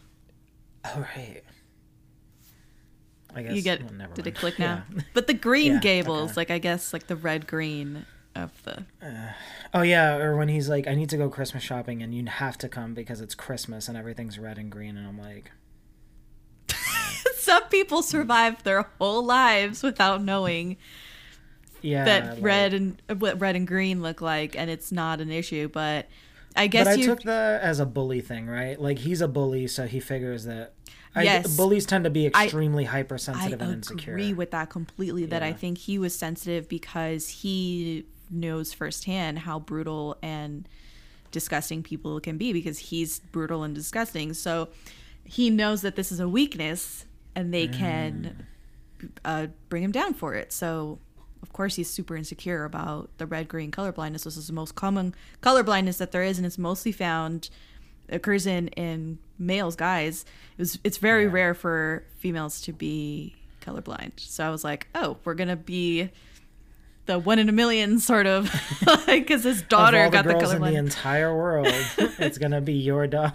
All 0.84 1.00
right. 1.00 1.42
I 3.34 3.42
guess 3.42 3.54
you 3.54 3.62
get. 3.62 3.82
well, 3.82 3.92
never 3.92 4.14
did 4.14 4.24
mind. 4.24 4.36
it 4.36 4.38
click 4.38 4.58
now? 4.58 4.84
Yeah. 4.94 5.02
But 5.14 5.26
the 5.26 5.34
Green 5.34 5.74
Yeah, 5.74 5.80
Gables, 5.80 6.30
okay. 6.30 6.40
like 6.40 6.50
I 6.52 6.58
guess, 6.58 6.92
like 6.92 7.06
the 7.08 7.16
red 7.16 7.46
green. 7.46 8.06
Of 8.36 8.62
the 8.64 8.84
uh, 9.02 9.32
Oh 9.74 9.82
yeah, 9.82 10.16
or 10.16 10.36
when 10.36 10.48
he's 10.48 10.68
like, 10.68 10.86
I 10.86 10.94
need 10.94 11.10
to 11.10 11.16
go 11.16 11.28
Christmas 11.28 11.62
shopping 11.62 12.02
and 12.02 12.14
you 12.14 12.24
have 12.26 12.56
to 12.58 12.68
come 12.68 12.94
because 12.94 13.20
it's 13.20 13.34
Christmas 13.34 13.88
and 13.88 13.96
everything's 13.96 14.38
red 14.38 14.58
and 14.58 14.70
green 14.70 14.96
and 14.96 15.06
I'm 15.08 15.18
like 15.18 15.50
some 17.36 17.64
people 17.64 18.02
survive 18.02 18.62
their 18.62 18.82
whole 18.98 19.24
lives 19.24 19.82
without 19.82 20.22
knowing 20.22 20.76
Yeah 21.82 22.04
that 22.04 22.34
like- 22.34 22.42
red 22.42 22.74
and 22.74 23.02
what 23.18 23.40
red 23.40 23.56
and 23.56 23.66
green 23.66 24.02
look 24.02 24.20
like 24.20 24.56
and 24.56 24.70
it's 24.70 24.90
not 24.92 25.20
an 25.20 25.30
issue 25.30 25.68
but 25.68 26.08
i 26.56 26.66
guess 26.66 26.86
But 26.86 26.92
I 26.92 26.94
you 26.94 27.06
took 27.06 27.22
that 27.22 27.60
as 27.62 27.80
a 27.80 27.86
bully 27.86 28.20
thing, 28.20 28.46
right? 28.46 28.80
Like 28.80 28.98
he's 28.98 29.20
a 29.20 29.28
bully, 29.28 29.66
so 29.66 29.86
he 29.86 30.00
figures 30.00 30.44
that 30.44 30.72
I, 31.14 31.22
Yes. 31.22 31.56
bullies 31.56 31.86
tend 31.86 32.04
to 32.04 32.10
be 32.10 32.26
extremely 32.26 32.86
I 32.86 32.90
hypersensitive 32.90 33.60
and 33.62 33.72
insecure. 33.74 34.12
I 34.12 34.16
agree 34.20 34.32
with 34.34 34.50
that 34.50 34.68
completely. 34.70 35.24
That 35.26 35.42
I 35.42 35.52
think 35.54 35.78
he 35.78 35.98
was 35.98 36.14
sensitive 36.14 36.68
because 36.68 37.28
he 37.28 38.04
knows 38.30 38.72
firsthand 38.72 39.40
how 39.40 39.58
brutal 39.58 40.16
and 40.22 40.68
disgusting 41.30 41.82
people 41.82 42.18
can 42.20 42.36
be 42.38 42.52
because 42.52 42.78
he's 42.78 43.20
brutal 43.20 43.62
and 43.62 43.74
disgusting. 43.74 44.32
So 44.34 44.68
he 45.24 45.50
knows 45.50 45.82
that 45.82 45.96
this 45.96 46.10
is 46.12 46.20
a 46.20 46.28
weakness 46.28 47.04
and 47.34 47.52
they 47.52 47.66
can 47.68 48.44
Mm. 49.00 49.08
uh, 49.24 49.46
bring 49.68 49.82
him 49.82 49.92
down 49.92 50.14
for 50.14 50.34
it. 50.34 50.52
So 50.52 50.98
of 51.42 51.52
course 51.52 51.76
he's 51.76 51.90
super 51.90 52.16
insecure 52.16 52.64
about 52.64 53.10
the 53.18 53.26
red 53.26 53.46
green 53.48 53.70
color 53.70 53.92
blindness. 53.92 54.24
This 54.24 54.36
is 54.38 54.46
the 54.46 54.52
most 54.54 54.74
common 54.74 55.14
color 55.42 55.62
blindness 55.62 55.98
that 55.98 56.12
there 56.12 56.22
is, 56.22 56.38
and 56.38 56.46
it's 56.46 56.56
mostly 56.58 56.92
found 56.92 57.50
occurs 58.08 58.46
in 58.46 58.68
in 58.68 59.18
males 59.36 59.74
guys 59.74 60.24
it 60.56 60.60
was 60.60 60.78
it's 60.84 60.96
very 60.96 61.24
Yeah. 61.24 61.30
rare 61.32 61.54
for 61.54 62.04
females 62.18 62.60
to 62.60 62.72
be 62.72 63.34
colorblind 63.60 64.12
so 64.16 64.46
i 64.46 64.48
was 64.48 64.62
like 64.62 64.86
oh 64.94 65.16
we're 65.24 65.34
gonna 65.34 65.56
be 65.56 66.08
the 67.06 67.18
one 67.18 67.38
in 67.38 67.48
a 67.48 67.52
million 67.52 67.98
sort 67.98 68.26
of 68.26 68.50
because 69.06 69.44
his 69.44 69.62
of 69.62 69.68
daughter 69.68 70.04
the 70.04 70.10
got 70.10 70.24
the 70.24 70.34
girls 70.34 70.52
in 70.52 70.62
the 70.62 70.74
entire 70.74 71.34
world, 71.34 71.68
it's 71.98 72.38
gonna 72.38 72.60
be 72.60 72.74
your 72.74 73.06
daughter. 73.06 73.34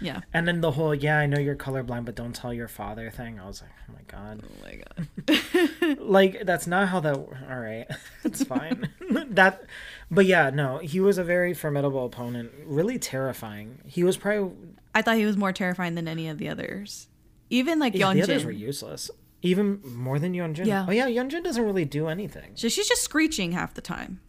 yeah 0.00 0.20
And 0.34 0.46
then 0.46 0.60
the 0.60 0.72
whole 0.72 0.94
"yeah, 0.94 1.18
I 1.18 1.26
know 1.26 1.38
you're 1.38 1.56
colorblind, 1.56 2.04
but 2.04 2.14
don't 2.14 2.34
tell 2.34 2.52
your 2.52 2.68
father" 2.68 3.10
thing. 3.10 3.40
I 3.40 3.46
was 3.46 3.62
like, 3.62 3.70
oh 3.88 3.94
my 3.94 4.02
god, 4.06 4.42
oh 4.44 4.64
my 4.64 4.76
god 4.76 5.98
like 6.00 6.44
that's 6.44 6.66
not 6.66 6.88
how 6.88 7.00
that. 7.00 7.14
All 7.16 7.60
right, 7.60 7.86
it's 8.24 8.44
fine. 8.44 8.90
that, 9.30 9.64
but 10.10 10.26
yeah, 10.26 10.50
no, 10.50 10.78
he 10.78 11.00
was 11.00 11.18
a 11.18 11.24
very 11.24 11.54
formidable 11.54 12.04
opponent. 12.04 12.52
Really 12.66 12.98
terrifying. 12.98 13.78
He 13.86 14.04
was 14.04 14.16
probably 14.16 14.52
i 14.94 15.00
thought 15.00 15.16
he 15.16 15.24
was 15.24 15.38
more 15.38 15.52
terrifying 15.52 15.94
than 15.94 16.06
any 16.06 16.28
of 16.28 16.36
the 16.36 16.46
others 16.50 17.08
even 17.52 17.78
like 17.78 17.94
yeah, 17.94 18.12
the 18.14 18.22
others 18.22 18.46
were 18.46 18.50
useless. 18.50 19.10
Even 19.42 19.80
more 19.84 20.18
than 20.18 20.32
Yeonjin. 20.34 20.66
Yeah. 20.66 20.86
Oh 20.88 20.92
yeah, 20.92 21.08
Yeonjin 21.08 21.42
doesn't 21.42 21.64
really 21.64 21.84
do 21.84 22.06
anything. 22.08 22.52
so 22.54 22.68
she's 22.68 22.88
just 22.88 23.02
screeching 23.02 23.52
half 23.52 23.74
the 23.74 23.80
time 23.80 24.20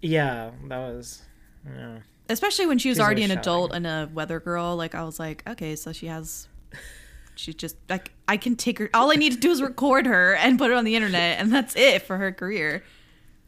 Yeah, 0.00 0.50
that 0.68 0.78
was. 0.78 1.22
Yeah. 1.66 1.98
especially 2.28 2.66
when 2.66 2.78
she 2.78 2.88
was 2.88 2.96
She's 2.96 3.04
already 3.04 3.22
an 3.22 3.30
always 3.32 3.42
adult 3.46 3.72
and 3.74 3.86
a 3.86 4.08
weather 4.14 4.40
girl 4.40 4.76
like 4.76 4.94
i 4.94 5.04
was 5.04 5.18
like 5.20 5.42
okay 5.46 5.76
so 5.76 5.92
she 5.92 6.06
has 6.06 6.48
she 7.34 7.52
just 7.52 7.76
like 7.90 8.12
i 8.26 8.38
can 8.38 8.56
take 8.56 8.78
her 8.78 8.88
all 8.94 9.12
i 9.12 9.14
need 9.16 9.32
to 9.32 9.38
do 9.38 9.50
is 9.50 9.60
record 9.60 10.06
her 10.06 10.34
and 10.36 10.58
put 10.58 10.70
it 10.70 10.76
on 10.76 10.84
the 10.84 10.96
internet 10.96 11.38
and 11.38 11.52
that's 11.52 11.76
it 11.76 12.00
for 12.02 12.16
her 12.16 12.32
career 12.32 12.82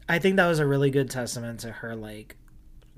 I 0.07 0.19
think 0.19 0.35
that 0.35 0.47
was 0.47 0.59
a 0.59 0.65
really 0.65 0.91
good 0.91 1.09
testament 1.09 1.61
to 1.61 1.71
her, 1.71 1.95
like, 1.95 2.35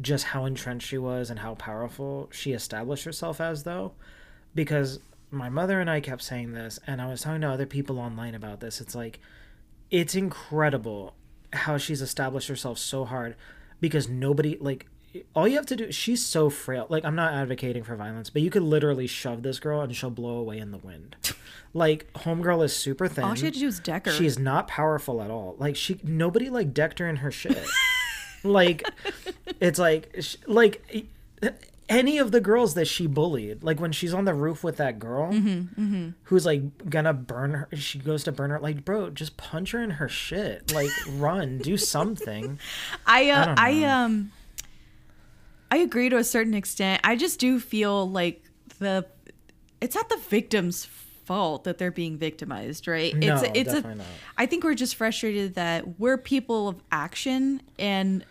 just 0.01 0.23
how 0.25 0.45
entrenched 0.45 0.87
she 0.87 0.97
was 0.97 1.29
and 1.29 1.37
how 1.39 1.53
powerful 1.53 2.29
she 2.31 2.51
established 2.51 3.03
herself 3.05 3.39
as, 3.39 3.61
though. 3.61 3.91
Because 4.55 4.99
my 5.31 5.49
mother 5.49 5.79
and 5.79 5.89
I 5.89 5.99
kept 5.99 6.21
saying 6.21 6.53
this, 6.53 6.79
and 6.87 7.01
I 7.01 7.07
was 7.07 7.21
talking 7.21 7.41
to 7.41 7.49
other 7.49 7.65
people 7.65 7.99
online 7.99 8.35
about 8.35 8.59
this. 8.59 8.79
It's 8.81 8.95
like, 8.95 9.19
it's 9.91 10.15
incredible 10.15 11.15
how 11.53 11.77
she's 11.77 12.01
established 12.01 12.47
herself 12.47 12.77
so 12.77 13.05
hard 13.05 13.35
because 13.79 14.09
nobody, 14.09 14.57
like, 14.59 14.87
all 15.33 15.47
you 15.47 15.55
have 15.55 15.65
to 15.67 15.75
do, 15.75 15.91
she's 15.91 16.25
so 16.25 16.49
frail. 16.49 16.87
Like, 16.89 17.05
I'm 17.05 17.15
not 17.15 17.33
advocating 17.33 17.83
for 17.83 17.95
violence, 17.95 18.29
but 18.29 18.41
you 18.41 18.49
could 18.49 18.63
literally 18.63 19.07
shove 19.07 19.43
this 19.43 19.59
girl 19.59 19.81
and 19.81 19.95
she'll 19.95 20.09
blow 20.09 20.37
away 20.37 20.57
in 20.57 20.71
the 20.71 20.77
wind. 20.77 21.15
like, 21.73 22.11
Homegirl 22.13 22.63
is 22.65 22.75
super 22.75 23.07
thin. 23.07 23.23
all 23.23 23.35
she 23.35 23.45
had 23.45 23.53
to 23.53 23.59
do 23.59 23.65
was 23.65 23.79
deck 23.79 24.05
her 24.05 24.11
She's 24.11 24.37
not 24.37 24.67
powerful 24.67 25.21
at 25.21 25.31
all. 25.31 25.55
Like 25.57 25.75
she, 25.75 25.99
nobody 26.03 26.49
like 26.49 26.73
decked 26.73 26.99
her 26.99 27.07
in 27.07 27.17
her 27.17 27.31
shit. 27.31 27.65
like, 28.43 28.83
it's 29.59 29.79
like, 29.79 30.19
like 30.47 30.81
any 31.87 32.17
of 32.17 32.31
the 32.31 32.41
girls 32.41 32.73
that 32.73 32.85
she 32.87 33.07
bullied. 33.07 33.63
Like 33.63 33.79
when 33.79 33.91
she's 33.91 34.13
on 34.13 34.25
the 34.25 34.33
roof 34.33 34.63
with 34.63 34.77
that 34.77 34.99
girl 34.99 35.31
Mm-hmm, 35.31 36.09
who's 36.23 36.45
like 36.45 36.89
gonna 36.89 37.13
burn 37.13 37.53
her. 37.53 37.69
She 37.73 37.99
goes 37.99 38.23
to 38.25 38.31
burn 38.31 38.49
her. 38.51 38.59
Like, 38.59 38.83
bro, 38.85 39.09
just 39.09 39.37
punch 39.37 39.71
her 39.71 39.81
in 39.81 39.91
her 39.91 40.09
shit. 40.09 40.73
Like, 40.73 40.89
run, 41.09 41.59
do 41.59 41.77
something. 41.95 42.59
I 43.05 43.29
uh, 43.29 43.45
don't 43.45 43.59
I, 43.59 43.83
um 43.83 44.31
I 45.71 45.77
agree 45.77 46.09
to 46.09 46.17
a 46.17 46.23
certain 46.23 46.53
extent. 46.53 47.01
I 47.03 47.15
just 47.15 47.39
do 47.39 47.59
feel 47.59 48.09
like 48.09 48.43
the 48.79 49.05
it's 49.81 49.95
not 49.95 50.09
the 50.09 50.17
victim's 50.17 50.85
fault 50.85 51.63
that 51.65 51.77
they're 51.77 51.91
being 51.91 52.17
victimized, 52.17 52.87
right? 52.87 53.15
No, 53.15 53.35
it's 53.35 53.43
a, 53.43 53.57
it's 53.57 53.73
definitely 53.73 53.91
a 53.91 53.95
not. 53.95 54.07
I 54.37 54.45
think 54.45 54.63
we're 54.63 54.75
just 54.75 54.95
frustrated 54.95 55.55
that 55.55 55.99
we're 55.99 56.17
people 56.17 56.67
of 56.67 56.81
action 56.91 57.61
and 57.77 58.23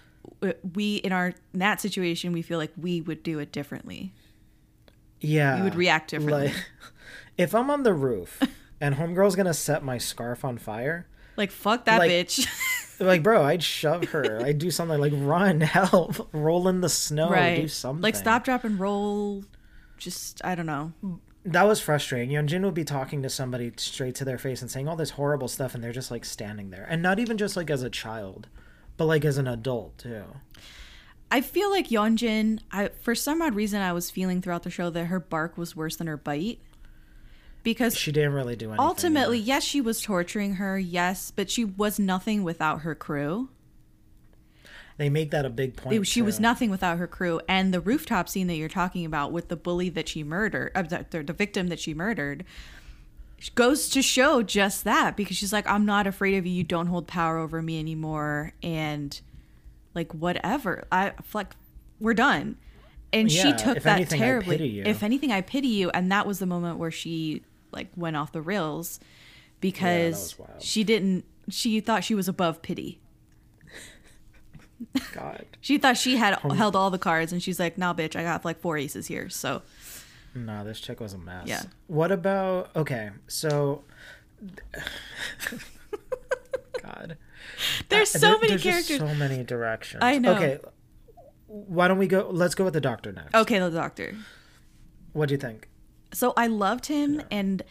Uh, 0.43 0.53
we 0.74 0.97
in 0.97 1.12
our 1.12 1.28
in 1.53 1.59
that 1.61 1.80
situation 1.80 2.32
we 2.32 2.43
feel 2.43 2.59
like 2.59 2.72
we 2.76 3.01
would 3.01 3.22
do 3.22 3.39
it 3.39 3.53
differently. 3.53 4.12
Yeah, 5.20 5.59
You 5.59 5.64
would 5.64 5.74
react 5.74 6.11
differently. 6.11 6.49
Like, 6.49 6.66
if 7.39 7.55
I'm 7.55 7.70
on 7.70 7.82
the 7.82 7.95
roof 7.95 8.41
and 8.80 8.97
homegirl's 8.97 9.37
gonna 9.37 9.55
set 9.55 9.82
my 9.82 9.99
scarf 9.99 10.45
on 10.45 10.59
fire. 10.59 11.07
Like 11.37 11.51
fuck 11.51 11.85
that 11.87 11.99
Like- 11.99 12.11
bitch. 12.11 12.47
Like, 13.01 13.24
bro, 13.24 13.43
I'd 13.43 13.61
shove 13.64 14.05
her. 14.11 14.41
I'd 14.47 14.59
do 14.59 14.70
something 14.70 15.01
like 15.01 15.12
run, 15.16 15.61
help, 15.61 16.28
roll 16.32 16.68
in 16.68 16.80
the 16.80 16.89
snow, 16.89 17.28
right. 17.28 17.62
do 17.62 17.66
something. 17.66 18.01
Like 18.01 18.14
stop, 18.14 18.45
drop, 18.45 18.62
and 18.62 18.78
roll. 18.78 19.43
Just 19.99 20.41
I 20.45 20.55
don't 20.55 20.64
know. 20.66 20.93
That 21.45 21.64
was 21.64 21.80
frustrating. 21.80 22.30
Yeonjin 22.30 22.62
would 22.62 22.72
be 22.72 22.85
talking 22.85 23.20
to 23.22 23.28
somebody 23.28 23.72
straight 23.78 24.14
to 24.14 24.24
their 24.24 24.39
face 24.39 24.62
and 24.62 24.70
saying 24.70 24.87
all 24.87 24.95
this 24.95 25.11
horrible 25.11 25.49
stuff, 25.49 25.74
and 25.74 25.82
they're 25.82 25.91
just 25.93 26.12
like 26.12 26.24
standing 26.24 26.70
there, 26.70 26.87
and 26.89 27.03
not 27.03 27.18
even 27.18 27.37
just 27.37 27.57
like 27.57 27.68
as 27.68 27.82
a 27.82 27.91
child, 27.91 28.47
but 28.97 29.07
like 29.07 29.24
as 29.24 29.38
an 29.38 29.47
adult 29.47 29.99
too. 29.99 30.24
I 31.30 31.40
feel 31.40 31.70
like 31.70 31.88
Yeonjin, 31.88 32.61
I 32.70 32.88
for 32.88 33.14
some 33.14 33.42
odd 33.42 33.55
reason 33.55 33.82
I 33.82 33.92
was 33.92 34.11
feeling 34.11 34.40
throughout 34.40 34.62
the 34.62 34.70
show 34.70 34.90
that 34.90 35.07
her 35.07 35.18
bark 35.20 35.59
was 35.59 35.74
worse 35.74 35.97
than 35.97 36.07
her 36.07 36.16
bite. 36.16 36.61
Because 37.62 37.97
She 37.97 38.12
didn't 38.12 38.34
really 38.34 38.57
do 38.57 38.66
anything. 38.66 38.84
ultimately, 38.84 39.38
yes, 39.38 39.64
she 39.64 39.80
was 39.80 40.03
torturing 40.03 40.57
her, 40.57 40.78
yes, 40.78 41.32
but 41.34 41.51
she 41.51 41.64
was 41.64 41.99
nothing 41.99 42.42
without 42.42 42.82
her 42.82 42.95
crew. 42.95 43.49
they 44.99 45.09
make 45.09 45.30
that 45.30 45.47
a 45.47 45.51
big 45.51 45.74
point. 45.74 46.07
She 46.07 46.20
was 46.22 46.38
nothing 46.38 46.70
without 46.70 46.99
her 46.99 47.07
crew. 47.07 47.40
And 47.49 47.72
the 47.72 47.80
rooftop 47.80 48.28
scene 48.28 48.47
that 48.49 48.57
you're 48.57 48.68
talking 48.68 49.07
about 49.07 49.32
with 49.32 49.49
the 49.49 49.57
bully 49.57 49.88
that 49.88 50.09
she 50.11 50.22
murdered, 50.22 50.72
uh, 50.74 50.82
the, 50.82 51.22
the 51.22 51.32
victim 51.32 51.68
that 51.68 51.80
she 51.80 51.95
murdered, 51.95 52.45
goes 53.55 53.89
to 53.91 54.03
show 54.03 54.43
just 54.43 54.85
that 54.85 55.16
because 55.16 55.37
she's 55.37 55.53
like, 55.53 55.68
I'm 55.68 55.85
not 55.85 56.07
afraid 56.07 56.37
of 56.37 56.47
you. 56.47 56.53
You 56.53 56.64
don't 56.64 56.87
hold 56.87 57.07
power 57.07 57.39
over 57.39 57.61
me 57.61 57.78
anymore. 57.78 58.53
And 58.62 59.18
like, 59.95 60.12
whatever. 60.12 60.85
I 60.91 61.12
like, 61.32 61.55
we're 62.01 62.14
done. 62.14 62.57
And 63.12 63.30
she 63.30 63.53
took 63.53 63.82
that 63.82 63.97
anything, 63.97 64.18
terribly. 64.18 64.80
If 64.80 65.03
anything, 65.03 65.30
I 65.30 65.41
pity 65.41 65.68
you. 65.68 65.91
And 65.91 66.11
that 66.11 66.26
was 66.26 66.41
the 66.41 66.47
moment 66.47 66.78
where 66.78 66.91
she 66.91 67.43
like 67.70 67.89
went 67.97 68.16
off 68.16 68.32
the 68.32 68.43
rails 68.43 68.99
because 69.61 70.37
wild. 70.39 70.61
she 70.61 70.82
didn't, 70.82 71.24
she 71.49 71.80
thought 71.80 72.03
she 72.03 72.14
was 72.14 72.28
above 72.28 72.62
pity. 72.62 73.01
God. 75.12 75.47
She 75.61 75.78
thought 75.78 75.97
she 75.97 76.16
had 76.16 76.35
held 76.41 76.76
all 76.76 76.91
the 76.91 76.99
cards, 76.99 77.32
and 77.32 77.43
she's 77.43 77.59
like, 77.59 77.78
"Nah, 77.78 77.95
bitch, 77.95 78.16
I 78.16 78.22
got 78.22 78.45
like 78.45 78.61
four 78.61 78.76
aces 78.76 79.07
here." 79.07 79.30
So 79.30 79.62
No, 80.35 80.64
this 80.64 80.80
chick 80.80 81.01
was 81.01 81.12
a 81.12 81.18
mess. 81.18 81.47
Yeah. 81.47 81.62
What 81.87 82.11
about 82.12 82.70
okay? 82.76 83.11
So, 83.28 83.85
God. 86.82 87.16
there's 87.89 88.14
Uh, 88.14 88.18
so 88.18 88.26
there- 88.30 88.39
many 88.41 88.49
there's 88.57 88.62
characters. 88.62 88.99
so 88.99 89.14
many 89.14 89.45
directions. 89.45 90.03
I 90.03 90.18
know. 90.18 90.35
Okay. 90.35 90.59
Why 91.47 91.89
don't 91.89 91.99
we 91.99 92.07
go? 92.09 92.28
Let's 92.30 92.55
go 92.55 92.64
with 92.64 92.74
the 92.74 92.80
doctor 92.80 93.12
next. 93.12 93.35
okay, 93.35 93.59
the 93.59 93.70
doctor. 93.70 94.14
What 95.12 95.28
do 95.28 95.35
you 95.35 95.39
think? 95.39 95.68
So 96.12 96.32
I 96.37 96.47
loved 96.49 96.87
him, 96.87 97.22
and 97.30 97.62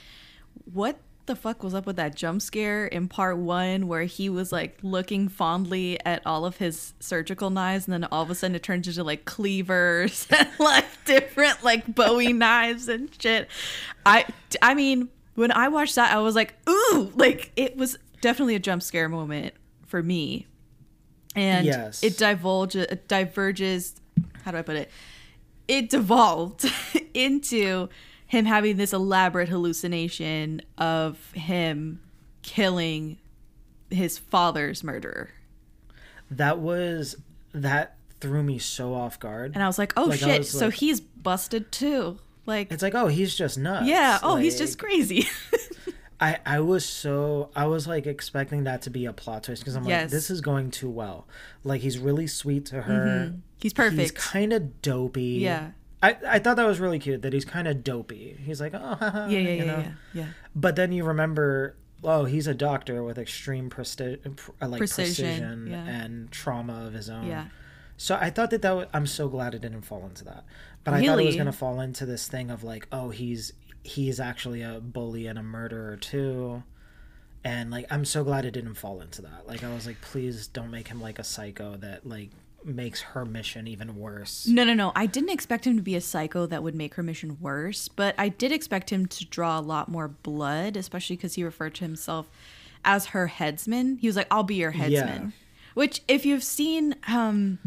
what 0.72 0.97
the 1.26 1.36
fuck 1.36 1.63
was 1.63 1.74
up 1.74 1.86
with 1.86 1.95
that 1.95 2.15
jump 2.15 2.41
scare 2.41 2.86
in 2.86 3.07
part 3.07 3.38
one 3.38 3.88
where 3.88 4.03
he 4.03 4.30
was 4.30 4.51
like 4.51 4.78
looking 4.82 5.28
fondly 5.30 5.97
at 6.05 6.21
all 6.26 6.45
of 6.45 6.57
his 6.57 6.93
surgical 6.99 7.49
knives, 7.49 7.88
and 7.88 7.93
then 7.93 8.03
all 8.11 8.21
of 8.24 8.30
a 8.30 8.36
sudden 8.36 8.55
it 8.55 8.63
turns 8.63 8.88
into 8.88 9.03
like 9.03 9.26
cleavers 9.26 10.28
and 10.38 10.49
like 10.59 10.86
different 11.05 11.63
like 11.63 11.93
Bowie 11.95 12.34
knives 12.34 12.88
and 12.89 13.09
shit. 13.21 13.47
I 14.05 14.26
I 14.61 14.74
mean, 14.74 15.09
when 15.36 15.51
I 15.51 15.69
watched 15.69 15.95
that, 15.95 16.13
I 16.13 16.19
was 16.19 16.36
like, 16.36 16.55
ooh, 16.69 17.11
like 17.15 17.51
it 17.55 17.78
was 17.78 17.97
definitely 18.21 18.55
a 18.55 18.59
jump 18.59 18.84
scare 18.84 19.07
moment 19.09 19.53
for 19.88 20.03
me. 20.03 20.47
And 21.36 21.65
Yes. 21.65 22.03
it 22.03 22.17
divulges, 22.17 22.86
it 22.86 23.07
diverges. 23.07 23.95
How 24.43 24.51
do 24.51 24.57
I 24.57 24.61
put 24.61 24.76
it? 24.76 24.91
It 25.67 25.89
devolved 25.89 26.69
into 27.13 27.88
him 28.34 28.45
having 28.45 28.75
this 28.77 28.91
elaborate 28.93 29.47
hallucination 29.49 30.61
of 30.77 31.31
him 31.34 32.01
killing 32.41 33.17
his 33.89 34.17
father's 34.17 34.84
murderer. 34.84 35.29
that 36.31 36.59
was 36.59 37.15
that 37.53 37.95
threw 38.19 38.41
me 38.43 38.57
so 38.57 38.93
off 38.93 39.19
guard. 39.19 39.51
And 39.53 39.63
I 39.63 39.67
was 39.67 39.77
like, 39.77 39.93
oh 39.95 40.05
Like, 40.05 40.19
shit, 40.19 40.45
so 40.45 40.65
like- 40.65 40.73
he's 40.75 40.99
busted 40.99 41.71
too. 41.71 42.17
Like, 42.45 42.71
it's 42.73 42.84
like, 42.84 42.95
oh, 42.95 43.07
he's 43.07 43.34
just 43.36 43.57
nuts. 43.57 43.88
yeah, 43.88 44.19
oh, 44.21 44.36
he's 44.36 44.57
just 44.57 44.77
crazy. 44.79 45.27
I 46.19 46.39
I 46.45 46.59
was 46.61 46.86
so 46.86 47.49
I 47.55 47.67
was 47.67 47.88
like 47.88 48.05
expecting 48.07 48.63
that 48.65 48.81
to 48.84 48.89
be 48.89 49.05
a 49.05 49.13
plot 49.13 49.43
twist 49.43 49.61
because 49.61 49.75
I'm 49.75 49.84
Yes. 49.86 50.03
like, 50.03 50.11
this 50.11 50.29
is 50.29 50.41
going 50.41 50.71
too 50.71 50.89
well. 50.89 51.27
Like 51.63 51.81
he's 51.81 51.97
really 51.99 52.27
sweet 52.27 52.65
to 52.67 52.81
her. 52.81 53.05
Mm-hmm. 53.29 53.38
he's 53.61 53.73
perfect. 53.73 53.99
He's 53.99 54.11
kind 54.11 54.53
of 54.53 54.81
dopey. 54.81 55.39
Yeah. 55.41 55.71
I, 56.03 56.17
I 56.27 56.39
thought 56.39 56.57
that 56.57 56.67
was 56.67 56.79
really 56.81 56.99
cute 56.99 57.21
that 57.21 57.31
he's 57.31 57.45
kind 57.45 57.67
of 57.67 57.83
dopey. 57.83 58.37
He's 58.43 58.59
like, 58.59 58.73
oh, 58.75 58.95
haha, 58.95 59.27
yeah, 59.27 59.39
yeah, 59.39 59.49
you 59.49 59.55
yeah, 59.55 59.65
know? 59.65 59.79
yeah, 59.79 59.91
yeah. 60.13 60.27
But 60.53 60.75
then 60.75 60.91
you 60.91 61.05
remember, 61.05 61.77
oh, 62.03 62.25
he's 62.25 62.45
a 62.45 62.53
doctor 62.53 63.01
with 63.03 63.17
extreme 63.17 63.69
presti- 63.69 64.19
uh, 64.61 64.67
like 64.67 64.79
Precision, 64.79 65.25
precision, 65.25 65.67
yeah. 65.67 65.85
and 65.85 66.29
trauma 66.29 66.85
of 66.85 66.93
his 66.93 67.09
own. 67.09 67.25
Yeah. 67.25 67.45
So 67.95 68.17
I 68.19 68.29
thought 68.31 68.49
that 68.49 68.61
that 68.63 68.75
was, 68.75 68.87
I'm 68.93 69.07
so 69.07 69.29
glad 69.29 69.55
it 69.55 69.61
didn't 69.61 69.83
fall 69.83 70.05
into 70.05 70.25
that. 70.25 70.43
But 70.83 70.93
I 70.93 71.05
thought 71.05 71.19
it 71.19 71.25
was 71.25 71.35
going 71.35 71.45
to 71.45 71.53
fall 71.53 71.79
into 71.79 72.05
this 72.05 72.27
thing 72.27 72.51
of 72.51 72.63
like, 72.63 72.87
oh, 72.91 73.09
he's 73.09 73.53
he's 73.83 74.19
actually 74.19 74.61
a 74.61 74.79
bully 74.81 75.27
and 75.27 75.39
a 75.39 75.43
murderer 75.43 75.95
too. 75.95 76.63
And 77.45 77.71
like 77.71 77.85
I'm 77.89 78.03
so 78.03 78.25
glad 78.25 78.43
it 78.43 78.51
didn't 78.51 78.73
fall 78.75 78.99
into 78.99 79.21
that. 79.21 79.47
Like 79.47 79.63
I 79.63 79.73
was 79.73 79.87
like, 79.87 80.01
please 80.01 80.47
don't 80.47 80.71
make 80.71 80.89
him 80.89 80.99
like 80.99 81.19
a 81.19 81.23
psycho 81.23 81.77
that 81.77 82.05
like 82.05 82.31
makes 82.66 83.01
her 83.01 83.26
mission 83.26 83.68
even 83.68 83.95
worse. 83.97 84.47
No, 84.47 84.64
no, 84.64 84.74
no. 84.74 84.91
I 84.95 85.05
didn't 85.05 85.30
expect 85.30 85.66
him 85.66 85.76
to 85.78 85.84
be 85.84 85.95
a 85.95 86.01
psycho 86.01 86.45
that 86.45 86.64
would 86.64 86.76
make 86.76 86.95
her 86.95 87.03
mission 87.03 87.38
worse, 87.39 87.88
but 87.88 88.16
I 88.18 88.30
did 88.30 88.51
expect 88.51 88.89
him 88.89 89.05
to 89.07 89.26
draw 89.26 89.59
a 89.59 89.61
lot 89.61 89.89
more 89.89 90.07
blood, 90.07 90.78
especially 90.78 91.16
because 91.16 91.36
he 91.36 91.43
referred 91.43 91.76
to 91.76 91.84
himself 91.84 92.30
as 92.86 93.07
her 93.07 93.28
headsman. 93.28 93.97
He 93.97 94.07
was 94.07 94.16
like, 94.16 94.28
"I'll 94.32 94.43
be 94.43 94.55
your 94.55 94.72
headsman," 94.72 95.34
which, 95.74 96.01
if 96.07 96.26
you've 96.26 96.43
seen 96.43 96.95
um, 97.07 97.59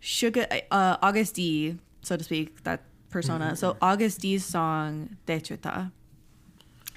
Sugar 0.00 0.46
uh, 0.70 0.96
Agust 0.98 1.34
D, 1.34 1.78
so 2.02 2.16
to 2.16 2.24
speak, 2.24 2.62
that 2.64 2.82
persona. 3.10 3.56
So 3.56 3.74
Agust 3.74 4.20
D's 4.20 4.44
song 4.44 5.16
"Daechwita" 5.26 5.90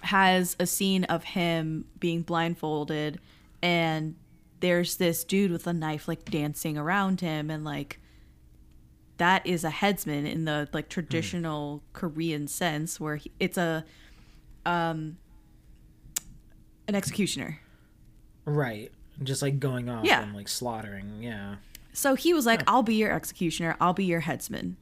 has 0.01 0.55
a 0.59 0.65
scene 0.65 1.03
of 1.05 1.23
him 1.23 1.85
being 1.99 2.21
blindfolded 2.21 3.19
and 3.61 4.15
there's 4.59 4.97
this 4.97 5.23
dude 5.23 5.51
with 5.51 5.67
a 5.67 5.73
knife 5.73 6.07
like 6.07 6.25
dancing 6.25 6.77
around 6.77 7.21
him 7.21 7.49
and 7.49 7.63
like 7.63 7.99
that 9.17 9.45
is 9.47 9.63
a 9.63 9.69
headsman 9.69 10.25
in 10.25 10.45
the 10.45 10.67
like 10.73 10.89
traditional 10.89 11.81
korean 11.93 12.47
sense 12.47 12.99
where 12.99 13.15
he, 13.17 13.31
it's 13.39 13.57
a 13.57 13.83
um 14.65 15.17
an 16.87 16.95
executioner 16.95 17.59
Right. 18.45 18.93
Just 19.23 19.41
like 19.41 19.59
going 19.59 19.89
off 19.89 20.05
Yeah. 20.05 20.21
and 20.23 20.33
like 20.33 20.47
slaughtering. 20.47 21.21
Yeah. 21.21 21.55
so 21.91 22.15
he 22.15 22.33
was 22.33 22.45
like 22.45 22.61
i'll 22.67 22.83
be 22.83 22.95
your 22.95 23.11
executioner 23.11 23.75
i'll 23.81 23.93
be 23.93 24.05
your 24.05 24.21
headsman 24.21 24.77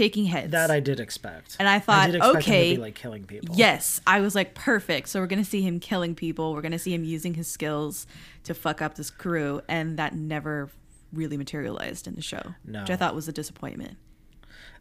taking 0.00 0.24
heads 0.26 0.50
That 0.52 0.70
I 0.70 0.80
did 0.80 0.98
expect. 1.00 1.56
And 1.58 1.68
I 1.68 1.78
thought, 1.78 2.06
did 2.06 2.16
expect 2.16 2.34
him 2.46 2.52
okay, 2.52 2.70
to 2.70 2.76
be 2.76 2.80
like 2.82 2.94
killing 2.94 3.24
people. 3.24 3.54
Yes, 3.54 4.00
I 4.06 4.20
was 4.20 4.34
like 4.34 4.54
perfect. 4.54 5.08
So 5.08 5.20
we're 5.20 5.26
gonna 5.26 5.44
see 5.44 5.60
him 5.62 5.78
killing 5.80 6.14
people. 6.14 6.54
We're 6.54 6.62
gonna 6.62 6.78
see 6.78 6.94
him 6.94 7.04
using 7.04 7.34
his 7.34 7.48
skills 7.48 8.06
to 8.44 8.54
fuck 8.54 8.80
up 8.80 8.94
this 8.94 9.10
crew, 9.10 9.60
and 9.68 9.98
that 9.98 10.14
never 10.14 10.70
really 11.12 11.36
materialized 11.36 12.06
in 12.06 12.14
the 12.14 12.22
show, 12.22 12.54
No. 12.64 12.80
which 12.80 12.90
I 12.90 12.96
thought 12.96 13.14
was 13.14 13.28
a 13.28 13.32
disappointment. 13.32 13.96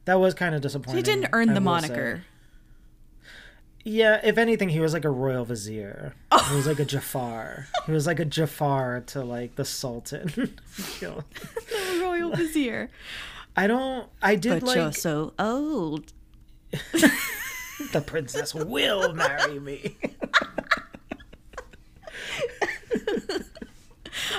That 0.06 0.20
was 0.20 0.34
kind 0.34 0.56
of 0.56 0.60
So 0.60 0.68
disappointing. 0.68 0.98
he 0.98 1.04
didn't 1.04 1.28
earn 1.34 1.50
I 1.50 1.54
the 1.54 1.60
will 1.60 1.80
say. 1.82 1.88
moniker. 1.88 2.24
Yeah, 3.84 4.20
if 4.24 4.38
anything, 4.38 4.70
he 4.70 4.80
was 4.80 4.94
like 4.94 5.06
a 5.06 5.10
royal 5.10 5.46
vizier. 5.46 6.14
Oh. 6.32 6.46
He 6.50 6.56
was 6.56 6.68
like 6.68 6.80
a 6.80 6.86
Jafar. 6.86 7.68
he 7.86 7.92
was 7.92 8.06
like 8.06 8.20
a 8.20 8.26
Jafar 8.26 9.02
to 9.08 9.24
like 9.24 9.56
the 9.56 9.66
Sultan. 9.66 10.58
Kill- 11.00 11.24
Royal 12.02 12.32
Vizier. 12.36 12.90
I 13.60 13.68
don't. 13.68 14.08
I 14.22 14.36
did 14.36 14.64
But 14.64 14.74
you're 14.74 14.94
so 14.94 15.34
old. 15.38 16.14
the 16.72 18.00
princess 18.00 18.56
will 18.56 19.14
marry 19.14 19.60
me. 19.60 19.98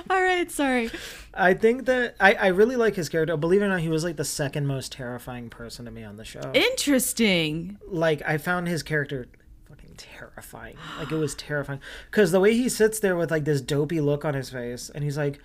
All 0.08 0.22
right, 0.22 0.50
sorry. 0.50 0.90
I 1.34 1.52
think 1.52 1.84
that 1.84 2.16
I, 2.18 2.32
I 2.32 2.46
really 2.46 2.76
like 2.76 2.96
his 2.96 3.10
character. 3.10 3.36
Believe 3.36 3.60
it 3.60 3.66
or 3.66 3.68
not, 3.68 3.80
he 3.80 3.90
was 3.90 4.04
like 4.04 4.16
the 4.16 4.24
second 4.24 4.66
most 4.66 4.92
terrifying 4.92 5.50
person 5.50 5.84
to 5.84 5.90
me 5.90 6.02
on 6.02 6.16
the 6.16 6.24
show. 6.24 6.40
Interesting. 6.54 7.76
like 7.86 8.22
I 8.26 8.38
found 8.38 8.68
his 8.68 8.82
character 8.82 9.26
fucking 9.68 9.96
terrifying. 9.98 10.78
Like 10.98 11.12
it 11.12 11.16
was 11.16 11.34
terrifying 11.34 11.80
because 12.10 12.32
the 12.32 12.40
way 12.40 12.54
he 12.54 12.70
sits 12.70 13.00
there 13.00 13.16
with 13.16 13.30
like 13.30 13.44
this 13.44 13.60
dopey 13.60 14.00
look 14.00 14.24
on 14.24 14.32
his 14.32 14.48
face, 14.48 14.88
and 14.88 15.04
he's 15.04 15.18
like, 15.18 15.40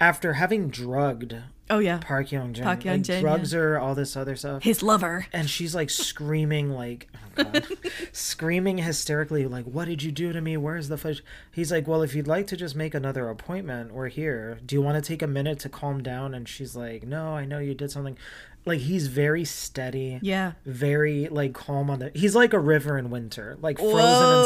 after 0.00 0.34
having 0.34 0.68
drugged 0.68 1.34
Oh 1.70 1.80
yeah, 1.80 1.98
Park 2.00 2.32
Young 2.32 2.54
Jin, 2.54 2.64
Park 2.64 2.86
like 2.86 3.00
Yeon-jin, 3.02 3.20
drugs 3.20 3.52
her, 3.52 3.78
all 3.78 3.94
this 3.94 4.16
other 4.16 4.36
stuff, 4.36 4.62
his 4.62 4.82
lover. 4.82 5.26
and 5.34 5.50
she's 5.50 5.74
like 5.74 5.90
screaming 5.90 6.70
like, 6.70 7.08
oh 7.36 7.44
God, 7.44 7.66
screaming 8.12 8.78
hysterically 8.78 9.46
like, 9.46 9.66
"What 9.66 9.84
did 9.84 10.02
you 10.02 10.10
do 10.10 10.32
to 10.32 10.40
me? 10.40 10.56
Where's 10.56 10.88
the 10.88 10.96
fish?" 10.96 11.22
He's 11.52 11.70
like, 11.70 11.86
"Well, 11.86 12.00
if 12.02 12.14
you'd 12.14 12.26
like 12.26 12.46
to 12.46 12.56
just 12.56 12.74
make 12.74 12.94
another 12.94 13.28
appointment, 13.28 13.92
we're 13.92 14.08
here. 14.08 14.58
Do 14.64 14.76
you 14.76 14.80
want 14.82 14.96
to 15.02 15.06
take 15.06 15.20
a 15.20 15.26
minute 15.26 15.58
to 15.60 15.68
calm 15.68 16.02
down?" 16.02 16.32
And 16.34 16.48
she's 16.48 16.74
like, 16.74 17.02
"No, 17.06 17.36
I 17.36 17.44
know 17.44 17.58
you 17.58 17.74
did 17.74 17.90
something." 17.90 18.16
Like 18.64 18.80
he's 18.80 19.06
very 19.06 19.44
steady 19.46 20.18
Yeah. 20.20 20.52
very 20.66 21.28
like 21.28 21.54
calm 21.54 21.88
on 21.88 22.00
the 22.00 22.10
he's 22.14 22.34
like 22.34 22.52
a 22.52 22.58
river 22.58 22.98
in 22.98 23.08
winter 23.08 23.56
like 23.62 23.78
frozen 23.78 23.96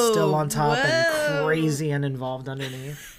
and 0.04 0.12
still 0.12 0.32
on 0.34 0.48
top 0.48 0.76
and 0.78 1.44
crazy 1.44 1.90
and 1.90 2.04
involved 2.04 2.48
underneath 2.48 3.11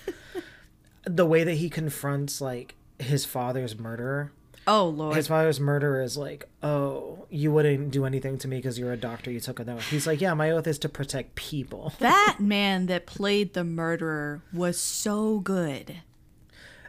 the 1.06 1.26
way 1.26 1.44
that 1.44 1.56
he 1.56 1.70
confronts 1.70 2.40
like 2.42 2.76
his 3.00 3.26
father's 3.26 3.78
murderer 3.78 4.32
Oh 4.66 4.88
lord. 4.88 5.18
his 5.18 5.28
father's 5.28 5.60
murderer 5.60 6.02
is 6.02 6.16
like 6.18 6.48
oh 6.62 7.26
you 7.30 7.52
wouldn't 7.52 7.92
do 7.92 8.06
anything 8.06 8.38
to 8.38 8.48
me 8.48 8.58
because 8.58 8.80
you're 8.80 8.94
a 8.94 8.98
doctor 8.98 9.30
you 9.30 9.42
took 9.42 9.60
an 9.60 9.68
oath 9.68 9.90
he's 9.90 10.08
like 10.08 10.22
yeah 10.22 10.34
my 10.34 10.52
oath 10.52 10.66
is 10.68 10.80
to 10.80 10.90
protect 10.90 11.36
people 11.36 11.92
that 12.00 12.38
man 12.40 12.86
that 12.86 13.06
played 13.06 13.54
the 13.54 13.64
murderer 13.66 14.42
was 14.54 14.80
so 14.80 15.40
good. 15.40 15.98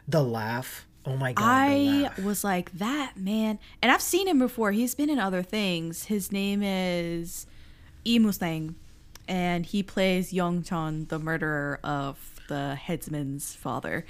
the 0.07 0.23
laugh 0.23 0.85
oh 1.05 1.17
my 1.17 1.33
god 1.33 1.43
I 1.45 2.11
was 2.23 2.43
like, 2.43 2.71
that 2.79 3.13
man, 3.17 3.59
and 3.81 3.91
I've 3.91 4.01
seen 4.01 4.27
him 4.27 4.39
before. 4.39 4.71
He's 4.71 4.95
been 4.95 5.09
in 5.09 5.19
other 5.19 5.43
things. 5.43 6.05
His 6.05 6.31
name 6.31 6.63
is 6.63 7.45
Lee 8.05 8.17
Moo-saeng, 8.17 8.73
and 9.27 9.65
he 9.67 9.83
plays 9.83 10.33
Young 10.33 10.63
Chon, 10.63 11.05
the 11.09 11.19
murderer 11.19 11.79
of 11.83 12.34
the 12.47 12.77
headsman's 12.81 13.55
father. 13.55 14.05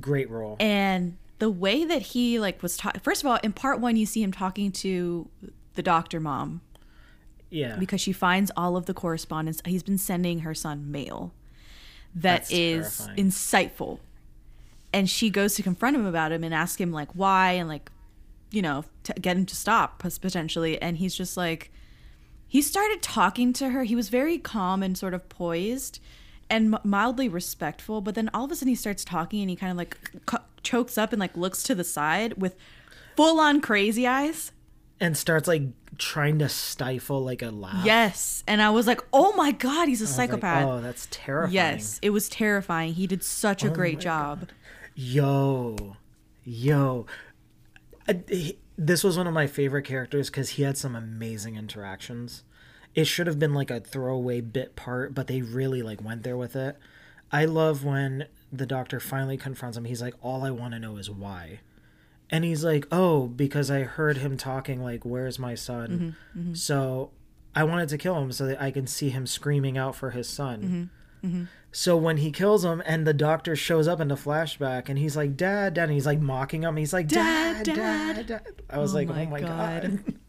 great 0.00 0.30
role. 0.30 0.56
And 0.60 1.16
the 1.38 1.50
way 1.50 1.84
that 1.84 2.02
he 2.02 2.38
like 2.38 2.62
was 2.62 2.76
talking, 2.76 3.00
first 3.00 3.22
of 3.22 3.26
all, 3.28 3.38
in 3.42 3.52
part 3.52 3.80
one, 3.80 3.96
you 3.96 4.06
see 4.06 4.22
him 4.22 4.32
talking 4.32 4.72
to 4.72 5.28
the 5.74 5.82
doctor 5.82 6.20
mom. 6.20 6.60
Yeah. 7.50 7.76
Because 7.76 8.00
she 8.00 8.12
finds 8.12 8.50
all 8.56 8.76
of 8.76 8.86
the 8.86 8.94
correspondence. 8.94 9.60
He's 9.64 9.82
been 9.82 9.98
sending 9.98 10.40
her 10.40 10.54
son 10.54 10.90
mail 10.90 11.32
that 12.14 12.40
That's 12.42 12.50
is 12.50 12.98
terrifying. 12.98 13.16
insightful. 13.16 13.98
And 14.92 15.10
she 15.10 15.30
goes 15.30 15.54
to 15.56 15.62
confront 15.62 15.96
him 15.96 16.06
about 16.06 16.32
him 16.32 16.44
and 16.44 16.54
ask 16.54 16.80
him 16.80 16.92
like 16.92 17.08
why 17.12 17.52
and 17.52 17.68
like 17.68 17.90
you 18.50 18.62
know 18.62 18.84
to 19.02 19.12
get 19.14 19.36
him 19.36 19.46
to 19.46 19.56
stop 19.56 19.98
potentially. 19.98 20.80
And 20.80 20.96
he's 20.96 21.14
just 21.14 21.36
like 21.36 21.70
he 22.46 22.62
started 22.62 23.02
talking 23.02 23.52
to 23.54 23.70
her. 23.70 23.82
He 23.82 23.96
was 23.96 24.08
very 24.08 24.38
calm 24.38 24.82
and 24.82 24.96
sort 24.96 25.14
of 25.14 25.28
poised 25.28 25.98
and 26.50 26.76
mildly 26.84 27.28
respectful 27.28 28.00
but 28.00 28.14
then 28.14 28.28
all 28.34 28.44
of 28.44 28.50
a 28.52 28.54
sudden 28.56 28.68
he 28.68 28.74
starts 28.74 29.04
talking 29.04 29.40
and 29.40 29.50
he 29.50 29.56
kind 29.56 29.70
of 29.70 29.76
like 29.76 29.96
c- 30.30 30.36
chokes 30.62 30.96
up 30.98 31.12
and 31.12 31.20
like 31.20 31.36
looks 31.36 31.62
to 31.62 31.74
the 31.74 31.84
side 31.84 32.34
with 32.40 32.56
full 33.16 33.38
on 33.40 33.60
crazy 33.60 34.06
eyes 34.06 34.52
and 35.00 35.16
starts 35.16 35.48
like 35.48 35.62
trying 35.98 36.38
to 36.38 36.48
stifle 36.48 37.22
like 37.22 37.42
a 37.42 37.50
laugh 37.50 37.84
Yes. 37.84 38.42
And 38.46 38.60
I 38.62 38.70
was 38.70 38.86
like, 38.86 39.00
oh 39.12 39.32
my 39.36 39.50
God, 39.52 39.86
he's 39.88 40.00
a 40.00 40.04
was 40.04 40.16
like, 40.18 40.30
psychopath. 40.30 40.66
oh 40.66 40.80
that's 40.80 41.06
terrifying 41.10 41.54
yes. 41.54 41.98
It 42.02 42.10
was 42.10 42.28
terrifying. 42.28 42.94
He 42.94 43.06
did 43.06 43.22
such 43.22 43.64
a 43.64 43.70
oh 43.70 43.74
great 43.74 43.96
my 43.98 44.02
job. 44.02 44.48
Yo, 44.94 45.96
yo. 46.44 47.06
I- 48.08 48.22
he- 48.28 48.58
This 48.76 49.04
was 49.04 49.16
one 49.16 49.26
of 49.28 49.34
my 49.34 49.46
favorite 49.46 49.84
characters 49.84 50.30
because 50.30 50.50
he 50.50 50.62
had 50.62 50.76
some 50.76 50.96
amazing 50.96 51.56
interactions. 51.56 52.42
It 52.94 53.04
should 53.06 53.26
have 53.26 53.38
been 53.38 53.54
like 53.54 53.70
a 53.70 53.80
throwaway 53.80 54.40
bit 54.40 54.76
part, 54.76 55.14
but 55.14 55.26
they 55.26 55.42
really 55.42 55.82
like 55.82 56.02
went 56.02 56.22
there 56.22 56.36
with 56.36 56.54
it. 56.56 56.76
I 57.32 57.44
love 57.46 57.84
when 57.84 58.26
the 58.52 58.66
doctor 58.66 59.00
finally 59.00 59.36
confronts 59.36 59.76
him. 59.76 59.84
He's 59.84 60.00
like, 60.02 60.14
"All 60.22 60.44
I 60.44 60.50
want 60.50 60.74
to 60.74 60.78
know 60.78 60.96
is 60.96 61.10
why," 61.10 61.60
and 62.30 62.44
he's 62.44 62.62
like, 62.64 62.86
"Oh, 62.92 63.26
because 63.26 63.70
I 63.70 63.80
heard 63.80 64.18
him 64.18 64.36
talking 64.36 64.80
like, 64.82 65.04
where's 65.04 65.38
my 65.38 65.54
son?' 65.56 66.14
Mm-hmm, 66.34 66.40
mm-hmm. 66.40 66.54
So 66.54 67.10
I 67.54 67.64
wanted 67.64 67.88
to 67.88 67.98
kill 67.98 68.18
him 68.20 68.30
so 68.30 68.46
that 68.46 68.62
I 68.62 68.70
can 68.70 68.86
see 68.86 69.08
him 69.10 69.26
screaming 69.26 69.76
out 69.76 69.96
for 69.96 70.10
his 70.10 70.28
son." 70.28 70.90
Mm-hmm, 71.24 71.44
so 71.72 71.96
when 71.96 72.18
he 72.18 72.30
kills 72.30 72.64
him 72.64 72.82
and 72.86 73.06
the 73.06 73.14
doctor 73.14 73.56
shows 73.56 73.88
up 73.88 73.98
in 73.98 74.08
the 74.08 74.14
flashback 74.14 74.88
and 74.90 74.98
he's 74.98 75.16
like, 75.16 75.36
Dad, 75.36 75.72
Dad, 75.74 75.84
and 75.84 75.92
he's 75.92 76.04
like 76.06 76.20
mocking 76.20 76.62
him. 76.62 76.76
He's 76.76 76.92
like, 76.92 77.08
Dad, 77.08 77.64
Dad, 77.64 77.74
Dad, 77.76 78.14
Dad." 78.14 78.26
Dad. 78.26 78.62
I 78.70 78.78
was 78.78 78.92
Oh 78.92 78.98
like, 78.98 79.08
my 79.08 79.24
oh 79.24 79.30
my 79.30 79.40
God. 79.40 79.82
God. 79.82 80.14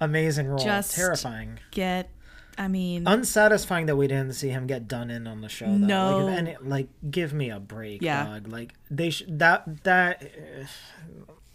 Amazing 0.00 0.48
role. 0.48 0.58
Just- 0.58 0.94
Terrifying. 0.94 1.58
Get 1.70 2.10
I 2.56 2.68
mean, 2.68 3.04
unsatisfying 3.06 3.86
that 3.86 3.96
we 3.96 4.06
didn't 4.06 4.34
see 4.34 4.48
him 4.50 4.66
get 4.68 4.86
done 4.86 5.10
in 5.10 5.26
on 5.26 5.40
the 5.40 5.48
show. 5.48 5.66
Though. 5.66 5.72
No. 5.72 6.18
like, 6.26 6.38
any, 6.38 6.56
like 6.62 6.88
give 7.10 7.32
me 7.32 7.50
a 7.50 7.58
break, 7.58 8.00
Yeah. 8.02 8.24
dog. 8.24 8.46
Like 8.48 8.74
they 8.90 9.10
sh- 9.10 9.24
that 9.28 9.82
that 9.84 10.22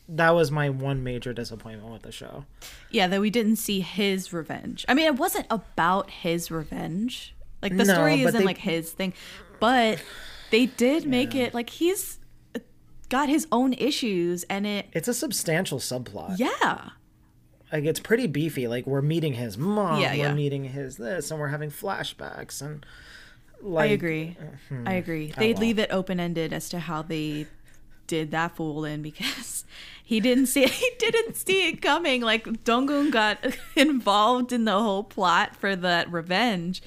that 0.10 0.32
was 0.32 0.52
my 0.52 0.70
one 0.70 1.04
major 1.04 1.34
disappointment 1.34 1.92
with 1.94 2.02
the 2.02 2.12
show. 2.12 2.46
yeah, 2.90 3.08
that 3.08 3.22
we 3.22 3.30
didn't 3.30 3.58
see 3.58 3.80
his 3.82 4.34
revenge. 4.34 4.86
I 4.90 4.94
mean, 4.94 5.06
it 5.06 5.16
wasn't 5.16 5.46
about 5.50 6.10
his 6.10 6.50
revenge. 6.52 7.36
Like 7.62 7.78
the 7.78 7.86
No, 7.86 7.94
story 7.94 8.22
isn't 8.24 8.40
they- 8.40 8.46
like 8.46 8.58
his 8.58 8.92
thing, 8.92 9.14
but 9.60 10.02
they 10.52 10.66
did 10.66 11.06
make 11.06 11.36
it 11.36 11.54
like 11.54 11.70
he's 11.70 12.18
got 13.10 13.30
his 13.30 13.48
own 13.52 13.74
issues, 13.74 14.44
and 14.44 14.66
it 14.68 14.88
It's 14.94 15.08
a 15.08 15.14
substantial 15.14 15.80
subplot. 15.80 16.38
yeah. 16.40 16.90
Like 17.72 17.84
it's 17.86 18.00
pretty 18.00 18.28
beefy. 18.28 18.68
Like 18.68 18.88
we're 18.88 19.02
meeting 19.02 19.34
his 19.34 19.58
mom, 19.58 20.02
Yeah, 20.02 20.12
we're 20.14 20.18
yeah. 20.18 20.34
meeting 20.34 20.64
his 20.66 20.98
this, 20.98 21.30
and 21.32 21.40
we're 21.40 21.48
having 21.50 21.70
flashbacks 21.72 22.62
and. 22.62 22.86
I 23.62 23.68
Like, 23.68 23.92
agree. 23.92 24.38
Mm-hmm. 24.42 24.88
I 24.88 24.94
agree. 24.94 25.34
Oh, 25.36 25.40
They 25.40 25.52
well. 25.54 25.62
leave 25.62 25.80
it 25.80 25.92
open 25.92 26.20
ended 26.20 26.54
as 26.54 26.70
to 26.70 26.80
how 26.80 27.02
they 27.02 27.46
did 28.08 28.32
that 28.32 28.56
fool 28.56 28.86
in 28.86 29.02
because 29.02 29.66
he 30.04 30.20
didn't 30.22 30.46
see 30.48 30.64
it, 30.64 30.72
he 30.72 30.90
didn't 30.98 31.36
see 31.36 31.68
it 31.68 31.82
coming. 31.82 32.22
Like 32.22 32.64
Dong-eun 32.64 33.12
got 33.12 33.38
involved 33.76 34.54
in 34.54 34.64
the 34.66 34.80
whole 34.80 35.04
plot 35.04 35.56
for 35.58 35.76
that 35.76 36.10
revenge, 36.12 36.82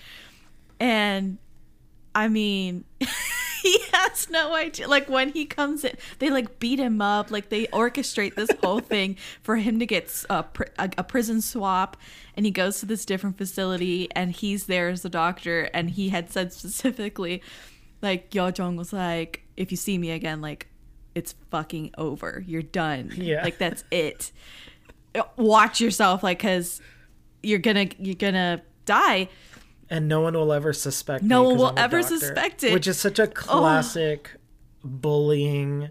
and 0.81 1.39
I 2.15 2.29
mean. 2.29 2.85
He 3.73 3.79
has 3.93 4.29
no 4.29 4.55
idea. 4.55 4.89
Like 4.89 5.09
when 5.09 5.31
he 5.31 5.45
comes 5.45 5.85
in, 5.85 5.97
they 6.19 6.31
like 6.31 6.59
beat 6.59 6.81
him 6.81 7.01
up. 7.01 7.31
Like 7.31 7.49
they 7.49 7.67
orchestrate 7.67 8.35
this 8.35 8.51
whole 8.61 8.81
thing 8.95 9.17
for 9.43 9.57
him 9.57 9.79
to 9.79 9.87
get 9.87 10.25
a, 10.29 10.45
a, 10.79 10.91
a 10.99 11.05
prison 11.05 11.41
swap, 11.41 11.97
and 12.37 12.45
he 12.45 12.51
goes 12.51 12.81
to 12.81 12.87
this 12.87 13.05
different 13.05 13.39
facility, 13.39 14.09
and 14.17 14.33
he's 14.33 14.67
there 14.67 14.89
as 14.89 15.03
the 15.03 15.09
doctor, 15.09 15.71
and 15.73 15.91
he 15.91 16.09
had 16.09 16.31
said 16.31 16.53
specifically, 16.53 17.41
like 18.01 18.35
Yo 18.35 18.51
Jong 18.51 18.77
was 18.77 18.93
like, 18.93 19.43
if 19.57 19.71
you 19.71 19.77
see 19.77 19.97
me 19.97 20.11
again, 20.11 20.41
like 20.41 20.69
it's 21.15 21.35
fucking 21.51 21.93
over. 21.97 22.43
You're 22.47 22.63
done. 22.63 23.13
Yeah. 23.15 23.45
like 23.45 23.59
that's 23.59 23.85
it. 23.91 24.33
Watch 25.37 25.81
yourself, 25.81 26.23
like, 26.23 26.39
cause 26.41 26.81
you're 27.43 27.59
gonna 27.59 27.89
you're 27.99 28.15
gonna 28.15 28.63
die. 28.87 29.29
And 29.93 30.09
no 30.09 30.21
one 30.23 30.35
will 30.35 30.53
ever 30.53 30.73
suspect. 30.73 31.23
No 31.23 31.43
one 31.45 31.57
will 31.59 31.75
ever 31.79 32.01
doctor, 32.01 32.19
suspect 32.19 32.65
it. 32.65 32.71
Oh. 32.71 32.75
which 32.75 32.89
is 32.89 32.99
such 32.99 33.19
a 33.21 33.27
classic 33.29 34.31
bullying. 34.83 35.91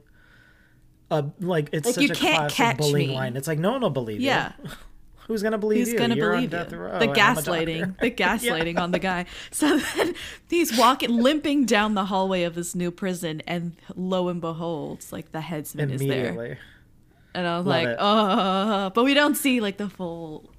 Uh, 1.09 1.23
like 1.39 1.69
it's 1.71 1.85
Like, 1.85 1.95
such 1.95 2.03
you 2.03 2.11
a 2.11 2.15
can't 2.15 2.37
classic 2.37 2.55
catch 2.57 2.77
bullying 2.77 3.09
me. 3.09 3.15
line. 3.15 3.35
It's 3.37 3.47
like 3.47 3.59
no 3.59 3.71
one 3.71 3.81
will 3.81 3.89
believe 3.89 4.19
Yeah. 4.21 4.53
you. 4.63 4.69
Who's 5.27 5.43
gonna 5.43 5.57
believe 5.57 5.79
Who's 5.85 5.93
you? 5.93 5.99
gonna 5.99 6.15
You're 6.15 6.33
believe 6.33 6.51
you? 6.51 6.57
row. 6.59 6.63
the 6.99 7.03
and 7.03 7.03
I'm 7.03 7.09
a 7.09 7.13
gaslighting, 7.13 7.99
the 7.99 8.11
gaslighting 8.23 8.77
on 8.79 8.91
the 8.91 8.99
guy. 8.99 9.25
So 9.51 9.77
then 9.77 10.13
he's 10.49 10.77
walking, 10.77 11.09
limping 11.09 11.65
down 11.65 11.93
the 11.93 12.05
hallway 12.05 12.43
of 12.43 12.55
this 12.55 12.75
new 12.75 12.91
prison, 12.91 13.41
and 13.47 13.73
lo 13.95 14.27
and 14.29 14.41
behold, 14.41 15.05
like 15.11 15.31
the 15.31 15.39
headsman 15.41 15.91
is 15.91 16.01
there. 16.01 16.57
And 17.33 17.47
I 17.47 17.57
was 17.59 17.65
Love 17.65 17.83
like, 17.83 17.87
it. 17.87 17.97
oh, 17.99 18.91
but 18.93 19.05
we 19.05 19.13
don't 19.13 19.35
see 19.35 19.61
like 19.61 19.77
the 19.77 19.89
full. 19.89 20.49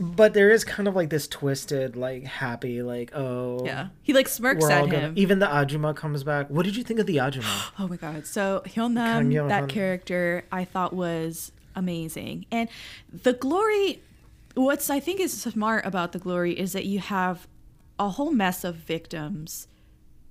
But 0.00 0.32
there 0.32 0.50
is 0.50 0.64
kind 0.64 0.86
of 0.88 0.94
like 0.94 1.10
this 1.10 1.26
twisted, 1.26 1.96
like 1.96 2.24
happy, 2.24 2.82
like 2.82 3.10
oh 3.14 3.64
Yeah, 3.66 3.88
he 4.02 4.12
like 4.12 4.28
smirks 4.28 4.64
at 4.66 4.82
gonna. 4.86 4.98
him. 5.00 5.12
Even 5.16 5.40
the 5.40 5.46
Ajuma 5.46 5.96
comes 5.96 6.22
back. 6.22 6.48
What 6.50 6.64
did 6.64 6.76
you 6.76 6.84
think 6.84 7.00
of 7.00 7.06
the 7.06 7.16
Ajuma? 7.16 7.72
Oh 7.78 7.88
my 7.88 7.96
god! 7.96 8.26
So 8.26 8.62
Hyunam, 8.64 9.32
Yeon-han. 9.32 9.48
that 9.48 9.68
character, 9.68 10.44
I 10.52 10.64
thought 10.64 10.92
was 10.92 11.50
amazing, 11.74 12.46
and 12.52 12.68
the 13.12 13.32
glory. 13.32 14.02
What's 14.54 14.90
I 14.90 14.98
think 15.00 15.20
is 15.20 15.40
smart 15.40 15.84
about 15.86 16.12
the 16.12 16.18
glory 16.18 16.52
is 16.58 16.72
that 16.72 16.84
you 16.84 16.98
have 17.00 17.46
a 17.98 18.08
whole 18.10 18.30
mess 18.32 18.64
of 18.64 18.76
victims 18.76 19.66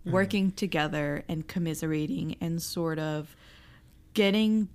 Mm-hmm. 0.06 0.14
working 0.14 0.52
together 0.54 1.26
and 1.28 1.46
commiserating 1.50 2.38
and 2.40 2.62
sort 2.62 2.98
of 2.98 3.36
getting 4.14 4.70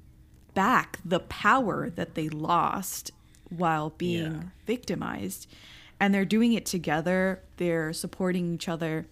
back 0.53 0.99
the 1.07 1.21
power 1.21 1.89
that 1.89 2.15
they 2.15 2.29
lost 2.29 3.13
while 3.53 3.91
being 3.91 4.33
Yeah. 4.33 4.43
victimized, 4.67 5.47
and 6.01 6.13
they're 6.15 6.25
doing 6.25 6.53
it 6.53 6.67
together. 6.67 7.41
They're 7.59 7.93
supporting 7.93 8.55
each 8.55 8.69
other. 8.69 9.07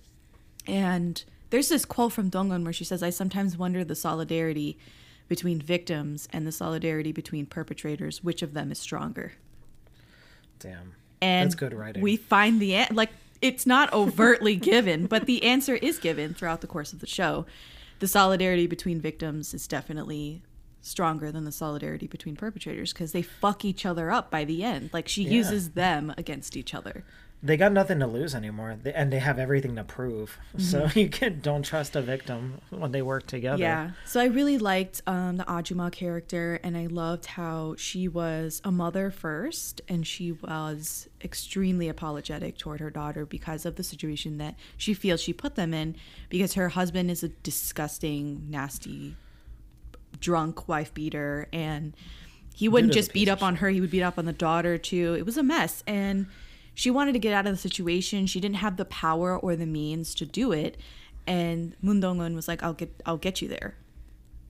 And 0.66 1.22
there's 1.50 1.68
this 1.68 1.84
quote 1.84 2.12
from 2.12 2.28
Dong-eun 2.28 2.64
where 2.64 2.72
she 2.72 2.84
says, 2.84 3.02
I 3.02 3.10
sometimes 3.10 3.56
wonder 3.56 3.84
the 3.84 3.94
solidarity 3.94 4.76
between 5.28 5.60
victims 5.60 6.28
and 6.32 6.46
the 6.46 6.52
solidarity 6.52 7.12
between 7.12 7.46
perpetrators, 7.46 8.22
which 8.24 8.42
of 8.42 8.52
them 8.54 8.72
is 8.72 8.78
stronger? 8.78 9.32
Damn. 10.58 10.94
And 11.22 11.46
That's 11.46 11.54
good 11.54 11.72
writing. 11.74 12.02
We 12.02 12.16
find 12.16 12.60
the 12.60 12.74
an- 12.74 12.94
like 12.94 13.10
it's 13.42 13.66
not 13.66 13.92
overtly 13.92 14.56
given, 14.72 15.06
but 15.06 15.26
the 15.26 15.42
answer 15.44 15.74
is 15.76 15.98
given 15.98 16.34
throughout 16.34 16.60
the 16.60 16.66
course 16.66 16.92
of 16.92 17.00
the 17.00 17.06
show. 17.06 17.46
The 18.00 18.08
solidarity 18.08 18.66
between 18.66 19.00
victims 19.00 19.52
is 19.54 19.66
definitely 19.66 20.42
stronger 20.82 21.30
than 21.32 21.44
the 21.44 21.52
solidarity 21.52 22.06
between 22.06 22.36
perpetrators 22.36 22.92
because 22.92 23.12
they 23.12 23.22
fuck 23.22 23.64
each 23.64 23.84
other 23.84 24.10
up 24.10 24.30
by 24.30 24.44
the 24.44 24.62
end. 24.64 24.90
Like 24.92 25.08
she 25.08 25.24
Yeah. 25.24 25.30
uses 25.30 25.70
them 25.70 26.14
against 26.16 26.56
each 26.56 26.74
other. 26.74 27.04
They 27.42 27.56
got 27.56 27.72
nothing 27.72 28.00
to 28.00 28.06
lose 28.06 28.34
anymore, 28.34 28.76
They- 28.82 28.92
and 28.92 29.10
they 29.10 29.18
have 29.18 29.38
everything 29.38 29.74
to 29.76 29.84
prove. 29.84 30.36
So 30.58 30.88
you 30.94 31.08
can 31.08 31.40
don't 31.40 31.62
trust 31.62 31.96
a 31.96 32.02
victim 32.02 32.60
when 32.68 32.92
they 32.92 33.00
work 33.00 33.26
together. 33.26 33.54
Mm-hmm. 33.56 33.62
Yeah. 33.62 33.90
So 34.04 34.20
I 34.20 34.26
really 34.26 34.58
liked 34.58 35.00
um, 35.06 35.38
the 35.38 35.44
Ajuma 35.44 35.90
character, 35.90 36.60
and 36.62 36.76
I 36.76 36.84
loved 36.84 37.24
how 37.24 37.76
she 37.78 38.08
was 38.08 38.60
a 38.62 38.70
mother 38.70 39.10
first, 39.10 39.80
and 39.88 40.06
she 40.06 40.32
was 40.32 41.08
extremely 41.24 41.88
apologetic 41.88 42.58
toward 42.58 42.80
her 42.80 42.90
daughter 42.90 43.24
because 43.24 43.64
of 43.64 43.76
the 43.76 43.84
situation 43.84 44.36
that 44.36 44.54
she 44.76 44.92
feels 44.92 45.22
she 45.22 45.32
put 45.32 45.54
them 45.54 45.72
in, 45.72 45.96
because 46.28 46.52
her 46.54 46.68
husband 46.70 47.10
is 47.10 47.22
a 47.22 47.28
disgusting, 47.28 48.46
nasty, 48.50 49.16
drunk 50.20 50.68
wife 50.68 50.92
beater, 50.94 51.48
and 51.52 51.94
he 52.54 52.68
wouldn't 52.68 52.92
just 52.92 53.12
beat 53.12 53.28
up 53.28 53.42
on 53.42 53.56
her; 53.56 53.68
he 53.70 53.80
would 53.80 53.90
beat 53.90 54.02
up 54.02 54.18
on 54.18 54.26
the 54.26 54.32
daughter 54.32 54.78
too. 54.78 55.14
It 55.14 55.26
was 55.26 55.36
a 55.36 55.42
mess, 55.42 55.82
and 55.86 56.26
she 56.74 56.90
wanted 56.90 57.12
to 57.12 57.18
get 57.18 57.32
out 57.32 57.46
of 57.46 57.52
the 57.52 57.58
situation. 57.58 58.26
She 58.26 58.40
didn't 58.40 58.56
have 58.56 58.76
the 58.76 58.84
power 58.84 59.38
or 59.38 59.56
the 59.56 59.66
means 59.66 60.14
to 60.16 60.26
do 60.26 60.52
it, 60.52 60.76
and 61.26 61.74
Moon 61.82 62.00
Dong-eun 62.00 62.34
was 62.34 62.48
like, 62.48 62.62
"I'll 62.62 62.74
get, 62.74 63.00
I'll 63.06 63.16
get 63.16 63.42
you 63.42 63.48
there," 63.48 63.76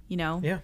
you 0.08 0.16
know. 0.16 0.40
Yeah. 0.42 0.58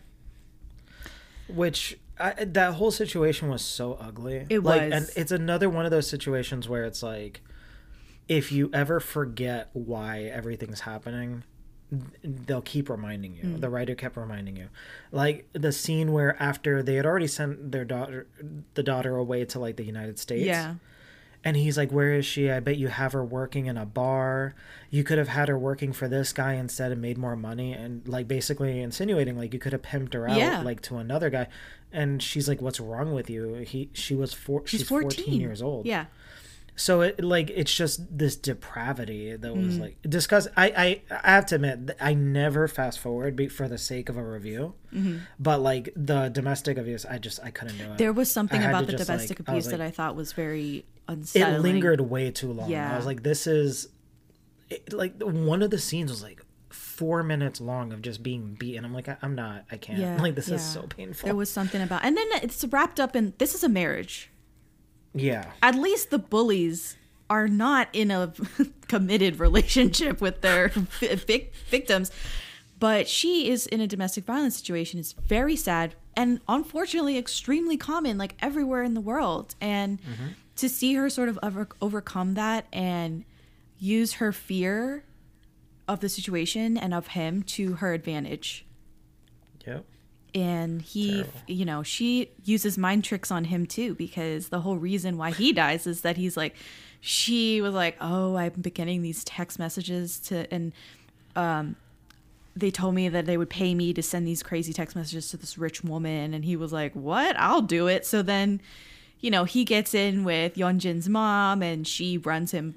Which 1.49 1.99
I, 2.19 2.45
that 2.45 2.75
whole 2.75 2.91
situation 2.91 3.49
was 3.49 3.63
so 3.63 3.99
ugly. 4.01 4.47
It 4.49 4.63
like, 4.63 4.83
was. 4.83 4.93
and 4.93 5.11
it's 5.17 5.33
another 5.33 5.69
one 5.69 5.85
of 5.85 5.91
those 5.91 6.09
situations 6.09 6.69
where 6.69 6.85
it's 6.85 7.03
like, 7.03 7.43
if 8.29 8.51
you 8.51 8.71
ever 8.73 9.01
forget 9.01 9.71
why 9.73 10.23
everything's 10.23 10.81
happening, 10.81 11.45
they'll 12.23 12.63
keep 12.63 12.89
reminding 12.89 13.35
you. 13.35 13.43
Mm. 13.45 13.61
The 13.61 13.69
writer 13.71 13.95
kept 13.95 14.17
reminding 14.17 14.57
you, 14.57 14.69
like 15.13 15.47
the 15.53 15.73
scene 15.73 16.13
where 16.13 16.41
after 16.43 16.83
they 16.83 16.95
had 16.97 17.07
already 17.07 17.27
sent 17.29 17.73
their 17.73 17.85
daughter, 17.85 18.27
the 18.75 18.83
daughter 18.83 19.17
away 19.17 19.45
to 19.47 19.59
like 19.61 19.77
the 19.77 19.85
United 19.85 20.19
States. 20.19 20.45
Yeah. 20.45 20.75
And 21.45 21.57
he's 21.57 21.77
like, 21.79 21.93
Where 21.93 22.13
is 22.15 22.27
she? 22.27 22.51
I 22.51 22.59
bet 22.59 22.77
you 22.77 22.89
have 22.89 23.13
her 23.13 23.25
working 23.25 23.67
in 23.67 23.77
a 23.77 23.87
bar. 23.87 24.57
You 24.91 25.05
could 25.05 25.19
have 25.19 25.29
had 25.29 25.49
her 25.49 25.57
working 25.57 25.93
for 25.93 26.09
this 26.09 26.33
guy 26.33 26.55
instead 26.55 26.91
and 26.91 27.01
made 27.01 27.19
more 27.19 27.37
money. 27.37 27.73
And 27.73 28.07
like 28.09 28.27
basically 28.27 28.81
insinuating 28.81 29.37
like 29.39 29.53
you 29.53 29.61
could 29.61 29.73
have 29.73 29.83
pimped 29.83 30.15
her 30.15 30.29
out 30.29 30.37
Yeah. 30.39 30.63
like 30.63 30.81
to 30.83 30.97
another 30.97 31.31
guy. 31.31 31.47
And 31.93 32.21
she's 32.21 32.49
like, 32.49 32.61
What's 32.61 32.81
wrong 32.81 33.13
with 33.15 33.31
you? 33.31 33.55
He 33.55 33.91
she 33.93 34.17
was 34.17 34.33
four 34.35 34.63
She's, 34.67 34.81
she's 34.81 34.89
14. 34.89 35.11
14 35.25 35.41
years 35.41 35.63
old. 35.63 35.87
Yeah. 35.87 36.07
So 36.79 37.01
it 37.01 37.25
like 37.25 37.51
it's 37.51 37.75
just 37.75 38.19
this 38.19 38.37
depravity 38.37 39.35
that 39.35 39.57
was 39.57 39.77
Mm. 39.77 39.81
like 39.81 39.97
discuss 40.03 40.47
I, 40.57 40.67
I 41.11 41.17
I 41.25 41.31
have 41.31 41.47
to 41.47 41.55
admit 41.55 41.97
I 42.01 42.13
never 42.13 42.69
fast 42.69 42.99
forward 43.01 43.35
be- 43.35 43.49
for 43.49 43.67
the 43.67 43.79
sake 43.79 44.09
of 44.11 44.17
a 44.19 44.23
review. 44.23 44.75
But 45.39 45.61
like 45.61 45.91
the 45.97 46.29
domestic 46.29 46.77
abuse, 46.79 47.05
I 47.07 47.19
just 47.19 47.41
I 47.43 47.51
couldn't 47.51 47.77
do 47.79 47.85
it. 47.85 47.87
Mm-hmm. 47.87 47.97
There 47.97 48.13
was 48.13 48.31
something 48.31 48.63
about 48.63 48.87
the 48.87 48.93
just, 48.93 49.07
domestic 49.07 49.41
like- 49.41 49.49
I 49.49 49.55
was 49.55 49.67
abuse 49.67 49.79
that 49.79 49.85
I 49.85 49.91
thought 49.91 50.17
was 50.17 50.33
very 50.33 50.85
unsettling. 51.09 51.55
it 51.57 51.61
lingered 51.61 52.01
way 52.03 52.31
too 52.31 52.53
long. 52.53 52.71
Yeah. 52.71 52.93
I 52.93 52.97
was 52.97 53.07
like, 53.07 53.23
this 53.23 53.47
is 53.47 53.89
it, 54.69 54.93
like 54.93 55.15
one 55.23 55.63
of 55.63 55.71
the 55.71 55.79
scenes 55.79 56.11
was 56.11 56.23
like 56.23 56.43
four 56.71 57.23
minutes 57.23 57.61
long 57.61 57.93
of 57.93 58.03
just 58.03 58.23
being 58.23 58.55
beaten. 58.55 58.85
I'm 58.85 58.93
like, 58.93 59.09
I, 59.09 59.17
I'm 59.23 59.35
not, 59.35 59.65
I 59.71 59.77
can't. 59.77 59.99
Yeah. 59.99 60.17
like 60.21 60.35
this 60.35 60.49
yeah. 60.49 60.57
is 60.57 60.63
so 60.63 60.83
painful. 60.83 61.27
There 61.27 61.37
was 61.37 61.51
something 61.51 61.81
about, 61.81 62.05
and 62.05 62.17
then 62.17 62.27
it's 62.43 62.65
wrapped 62.67 62.99
up 63.01 63.15
in 63.17 63.33
this 63.39 63.55
is 63.55 63.63
a 63.65 63.69
marriage. 63.69 64.31
Yeah, 65.17 65.53
At 65.63 65.75
least 65.75 66.11
the 66.11 66.19
bullies 66.19 66.97
are 67.29 67.49
not 67.49 67.89
in 67.93 68.11
a 68.11 68.33
committed 68.89 69.39
relationship 69.41 70.21
with 70.21 70.41
their 70.41 70.69
vic- 70.69 71.55
victims. 71.69 72.11
But 72.79 73.09
she 73.09 73.49
is 73.51 73.67
in 73.67 73.81
a 73.81 73.87
domestic 73.87 74.25
violence 74.25 74.57
situation. 74.57 75.01
It's 75.01 75.13
very 75.13 75.57
sad 75.57 75.95
and 76.15 76.41
unfortunately 76.47 77.17
extremely 77.17 77.77
common, 77.77 78.19
like 78.19 78.35
everywhere 78.41 78.83
in 78.83 78.95
the 78.95 79.01
world. 79.01 79.55
And 79.61 80.01
mm-hmm. 80.03 80.27
to 80.57 80.69
see 80.69 80.95
her 80.95 81.09
sort 81.09 81.31
of 81.31 81.39
over- 81.43 81.69
overcome 81.81 82.35
that 82.35 82.67
and 82.73 83.25
use 83.79 84.15
her 84.15 84.33
fear 84.33 85.05
of 85.89 86.01
the 86.01 86.09
situation 86.09 86.77
and 86.77 86.93
of 86.93 87.09
him 87.09 87.43
to 87.43 87.75
her 87.75 87.93
advantage 87.93 88.67
yep. 89.67 89.85
And 90.37 90.83
he 90.83 91.13
Terrible. 91.15 91.33
you 91.47 91.65
know 91.65 91.83
she 91.83 92.31
uses 92.45 92.77
mind 92.77 93.03
tricks 93.05 93.31
on 93.31 93.45
him 93.45 93.67
too 93.67 93.95
because 93.95 94.49
the 94.49 94.61
whole 94.61 94.77
reason 94.77 95.17
why 95.17 95.31
he 95.31 95.53
dies 95.53 95.87
is 95.87 96.03
that 96.03 96.17
he's 96.17 96.37
like 96.37 96.55
she 97.01 97.61
was 97.61 97.73
like, 97.75 97.97
"Oh, 98.01 98.37
i'm 98.37 98.51
been 98.53 98.73
getting 98.73 99.03
these 99.03 99.25
text 99.25 99.59
messages 99.59 100.19
to 100.21 100.53
and 100.53 100.73
um 101.35 101.77
they 102.55 102.71
told 102.71 102.95
me 102.95 103.09
that 103.09 103.27
they 103.27 103.37
would 103.37 103.51
pay 103.51 103.75
me 103.75 103.93
to 103.93 104.03
send 104.03 104.27
these 104.27 104.43
crazy 104.43 104.73
text 104.73 104.97
messages 104.97 105.31
to 105.31 105.37
this 105.37 105.59
rich 105.59 105.85
woman 105.85 106.33
and 106.35 106.45
he 106.45 106.57
was 106.57 106.73
like, 106.73 106.93
"What? 106.95 107.37
I'll 107.39 107.63
do 107.63 107.87
it." 107.87 108.07
So 108.07 108.23
then, 108.23 108.61
you 109.21 109.31
know, 109.31 109.45
he 109.45 109.65
gets 109.65 109.95
in 109.95 110.25
with 110.25 110.55
Yeonjin's 110.55 111.09
mom 111.09 111.63
and 111.63 111.87
she 111.87 112.17
runs 112.19 112.53
him 112.53 112.75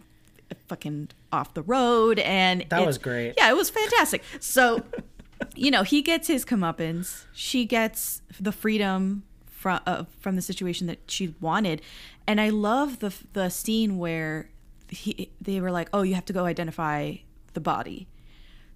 fucking 0.67 1.09
off 1.31 1.53
the 1.53 1.61
road 1.63 2.19
and 2.19 2.65
That 2.69 2.85
was 2.85 2.97
great. 2.97 3.35
Yeah, 3.37 3.49
it 3.49 3.55
was 3.55 3.69
fantastic. 3.69 4.23
So, 4.39 4.83
you 5.55 5.71
know, 5.71 5.83
he 5.83 6.01
gets 6.01 6.27
his 6.27 6.45
comeuppance. 6.45 7.25
She 7.33 7.65
gets 7.65 8.21
the 8.39 8.51
freedom 8.51 9.23
from 9.47 9.79
uh, 9.85 10.05
from 10.19 10.35
the 10.35 10.41
situation 10.41 10.87
that 10.87 10.99
she 11.07 11.35
wanted, 11.41 11.81
and 12.27 12.39
I 12.39 12.49
love 12.49 12.99
the 12.99 13.13
the 13.33 13.49
scene 13.49 13.97
where 13.97 14.49
he 14.89 15.31
they 15.41 15.59
were 15.61 15.71
like, 15.71 15.89
"Oh, 15.93 16.01
you 16.03 16.15
have 16.15 16.25
to 16.25 16.33
go 16.33 16.45
identify 16.45 17.15
the 17.53 17.59
body." 17.61 18.07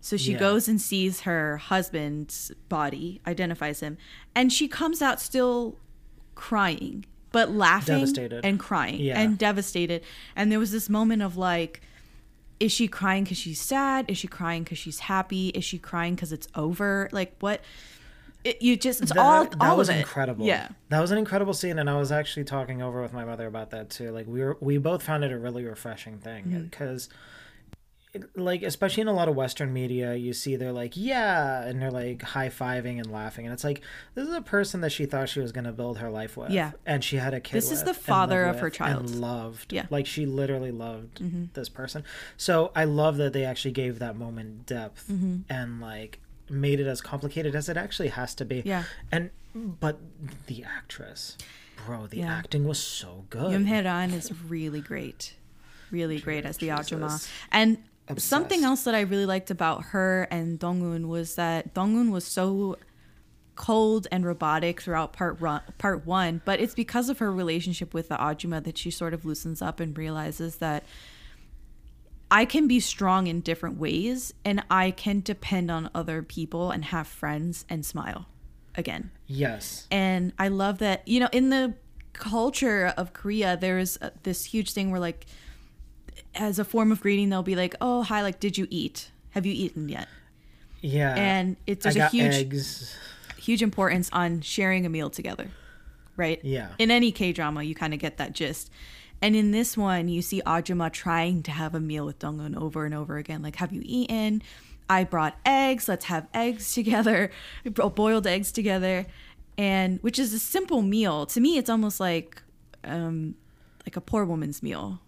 So 0.01 0.17
she 0.17 0.33
Yeah. 0.33 0.39
goes 0.39 0.67
and 0.67 0.81
sees 0.81 1.21
her 1.21 1.55
husband's 1.57 2.51
body, 2.67 3.21
identifies 3.25 3.79
him, 3.79 3.97
and 4.35 4.51
she 4.51 4.67
comes 4.67 5.01
out 5.01 5.21
still 5.21 5.77
crying, 6.35 7.05
but 7.31 7.51
laughing 7.51 7.99
Devastated. 7.99 8.43
and 8.43 8.59
crying 8.59 8.99
Yeah. 8.99 9.19
and 9.21 9.37
devastated. 9.37 10.03
And 10.35 10.51
there 10.51 10.59
was 10.59 10.71
this 10.73 10.89
moment 10.89 11.21
of 11.21 11.37
like, 11.37 11.81
is 12.59 12.71
she 12.71 12.87
crying 12.87 13.23
because 13.23 13.37
she's 13.37 13.59
sad? 13.61 14.05
Is 14.09 14.17
she 14.17 14.27
crying 14.27 14.63
because 14.63 14.77
she's 14.77 14.99
happy? 14.99 15.49
Is 15.49 15.63
she 15.63 15.77
crying 15.77 16.15
because 16.15 16.31
it's 16.31 16.47
over? 16.55 17.09
Like 17.11 17.35
what? 17.39 17.61
It, 18.43 18.61
you 18.61 18.75
just 18.75 19.01
it's 19.01 19.13
That, 19.13 19.19
all 19.21 19.45
that 19.45 19.61
all 19.61 19.77
was 19.77 19.87
of 19.89 19.95
it. 19.95 19.99
incredible. 19.99 20.45
Yeah, 20.45 20.67
that 20.89 20.99
was 20.99 21.11
an 21.11 21.17
incredible 21.17 21.53
scene, 21.53 21.79
and 21.79 21.89
I 21.89 21.97
was 21.97 22.11
actually 22.11 22.43
talking 22.43 22.81
over 22.81 23.01
with 23.01 23.13
my 23.13 23.23
mother 23.23 23.47
about 23.47 23.69
that 23.71 23.89
too. 23.89 24.11
Like 24.11 24.27
we 24.27 24.41
were, 24.41 24.57
we 24.59 24.77
both 24.77 25.01
found 25.03 25.23
it 25.23 25.31
a 25.31 25.37
really 25.37 25.63
refreshing 25.63 26.17
thing 26.19 26.45
Mm-hmm. 26.45 26.69
Like, 28.35 28.61
especially 28.61 29.01
in 29.01 29.07
a 29.07 29.13
lot 29.13 29.27
of 29.27 29.35
Western 29.35 29.73
media, 29.73 30.13
you 30.13 30.33
see 30.33 30.55
they're 30.55 30.71
like, 30.71 30.93
yeah, 30.95 31.63
and 31.63 31.81
they're 31.81 31.89
like 31.89 32.21
high 32.21 32.49
fiving 32.49 32.97
and 32.99 33.11
laughing, 33.11 33.45
and 33.45 33.53
it's 33.53 33.63
like 33.63 33.81
this 34.13 34.27
is 34.27 34.33
a 34.35 34.41
person 34.41 34.81
that 34.81 34.91
she 34.91 35.07
thought 35.07 35.29
she 35.29 35.39
was 35.39 35.51
going 35.51 35.63
to 35.63 35.71
build 35.71 35.97
her 35.97 36.11
life 36.11 36.37
with, 36.37 36.51
Yeah. 36.51 36.73
and 36.85 37.03
she 37.03 37.17
had 37.17 37.33
a 37.33 37.39
kid. 37.39 37.57
This 37.57 37.71
is 37.71 37.83
the 37.83 37.93
father 37.95 38.43
of 38.45 38.59
her 38.59 38.69
child. 38.69 39.05
and 39.07 39.19
loved. 39.19 39.73
Yeah. 39.73 39.83
Mm-hmm. 39.85 39.93
like 39.95 40.05
she 40.05 40.27
literally 40.27 40.71
loved 40.71 41.53
this 41.55 41.69
person. 41.69 42.03
So 42.37 42.71
I 42.75 42.83
love 42.83 43.17
that 43.17 43.33
they 43.33 43.45
actually 43.45 43.71
gave 43.71 43.97
that 43.99 44.15
moment 44.15 44.67
depth 44.67 45.07
Mm-hmm. 45.09 45.51
and 45.51 45.81
like 45.81 46.19
made 46.49 46.79
it 46.79 46.85
as 46.87 47.01
complicated 47.01 47.55
as 47.55 47.67
it 47.67 47.77
actually 47.77 48.09
has 48.09 48.35
to 48.35 48.45
be. 48.45 48.61
Yeah. 48.63 48.83
And 49.11 49.31
but 49.55 49.97
the 50.47 50.63
actress, 50.63 51.35
bro, 51.85 52.05
the 52.05 52.17
Yeah. 52.17 52.31
acting 52.31 52.65
was 52.67 52.77
so 52.77 53.25
good. 53.31 53.51
Yeom 53.59 54.13
is 54.13 54.31
really 54.43 54.81
great, 54.81 55.33
really 55.89 56.19
great 56.19 56.45
as 56.45 56.57
the 56.57 56.67
Ajuma. 56.67 57.27
And 57.51 57.77
something 58.17 58.63
else 58.63 58.83
that 58.83 58.95
I 58.95 59.01
really 59.01 59.25
liked 59.25 59.51
about 59.51 59.83
her 59.85 60.27
and 60.29 60.59
Dong-eun 60.59 61.07
was 61.07 61.35
that 61.35 61.73
Dong-eun 61.73 62.11
was 62.11 62.25
so 62.25 62.77
cold 63.55 64.07
and 64.11 64.25
robotic 64.25 64.81
throughout 64.81 65.13
part 65.13 65.39
run, 65.39 65.61
part 65.77 66.05
one, 66.05 66.41
but 66.43 66.59
it's 66.59 66.73
because 66.73 67.09
of 67.09 67.19
her 67.19 67.31
relationship 67.31 67.93
with 67.93 68.09
the 68.09 68.15
Ajuma 68.15 68.63
that 68.63 68.77
she 68.77 68.91
sort 68.91 69.13
of 69.13 69.25
loosens 69.25 69.61
up 69.61 69.79
and 69.79 69.97
realizes 69.97 70.57
that 70.57 70.83
I 72.31 72.45
can 72.45 72.67
be 72.67 72.79
strong 72.79 73.27
in 73.27 73.41
different 73.41 73.77
ways 73.77 74.33
and 74.43 74.63
I 74.71 74.89
can 74.91 75.21
depend 75.21 75.69
on 75.69 75.89
other 75.93 76.23
people 76.23 76.71
and 76.71 76.85
have 76.85 77.07
friends 77.07 77.63
and 77.69 77.85
smile 77.85 78.25
again. 78.75 79.11
Yes. 79.27 79.87
And 79.91 80.33
I 80.39 80.47
love 80.47 80.79
that, 80.79 81.07
you 81.07 81.19
know, 81.19 81.29
in 81.31 81.51
the 81.51 81.75
culture 82.13 82.91
of 82.97 83.13
Korea, 83.13 83.55
there's 83.55 83.97
uh, 84.01 84.09
this 84.23 84.45
huge 84.45 84.73
thing 84.73 84.89
where, 84.89 84.99
like, 84.99 85.27
as 86.35 86.59
a 86.59 86.65
form 86.65 86.91
of 86.91 87.01
greeting, 87.01 87.29
they'll 87.29 87.43
be 87.43 87.55
like, 87.55 87.75
oh, 87.81 88.03
hi, 88.03 88.21
like, 88.21 88.39
did 88.39 88.57
you 88.57 88.67
eat? 88.69 89.11
Have 89.31 89.45
you 89.45 89.53
eaten 89.53 89.89
yet? 89.89 90.07
Yeah. 90.81 91.15
And 91.15 91.55
it's 91.65 91.83
there's 91.83 91.95
a 91.95 92.09
huge, 92.09 92.35
eggs. 92.35 92.95
huge 93.37 93.61
importance 93.61 94.09
on 94.11 94.41
sharing 94.41 94.85
a 94.85 94.89
meal 94.89 95.09
together, 95.09 95.49
right? 96.17 96.39
Yeah. 96.43 96.69
In 96.77 96.91
any 96.91 97.11
K 97.11 97.31
drama, 97.31 97.63
you 97.63 97.73
kind 97.73 97.93
of 97.93 97.99
get 97.99 98.17
that 98.17 98.33
gist. 98.33 98.69
And 99.21 99.35
in 99.35 99.51
this 99.51 99.77
one, 99.77 100.09
you 100.09 100.21
see 100.21 100.41
Ajuma 100.45 100.91
trying 100.91 101.43
to 101.43 101.51
have 101.51 101.73
a 101.73 101.79
meal 101.79 102.05
with 102.05 102.19
Dong-eun 102.19 102.57
over 102.57 102.85
and 102.85 102.93
over 102.93 103.17
again. 103.17 103.41
Like, 103.41 103.55
have 103.55 103.71
you 103.71 103.81
eaten? 103.85 104.43
I 104.89 105.05
brought 105.05 105.37
eggs. 105.45 105.87
Let's 105.87 106.05
have 106.05 106.27
eggs 106.33 106.73
together, 106.75 107.31
bo- 107.63 107.89
boiled 107.89 108.27
eggs 108.27 108.51
together, 108.51 109.05
and 109.57 109.99
which 110.01 110.19
is 110.19 110.33
a 110.33 110.39
simple 110.39 110.81
meal. 110.81 111.25
To 111.27 111.39
me, 111.39 111.57
it's 111.57 111.69
almost 111.69 112.01
like, 112.01 112.41
um, 112.83 113.35
like 113.85 113.95
a 113.95 114.01
poor 114.01 114.25
woman's 114.25 114.61
meal. 114.61 114.99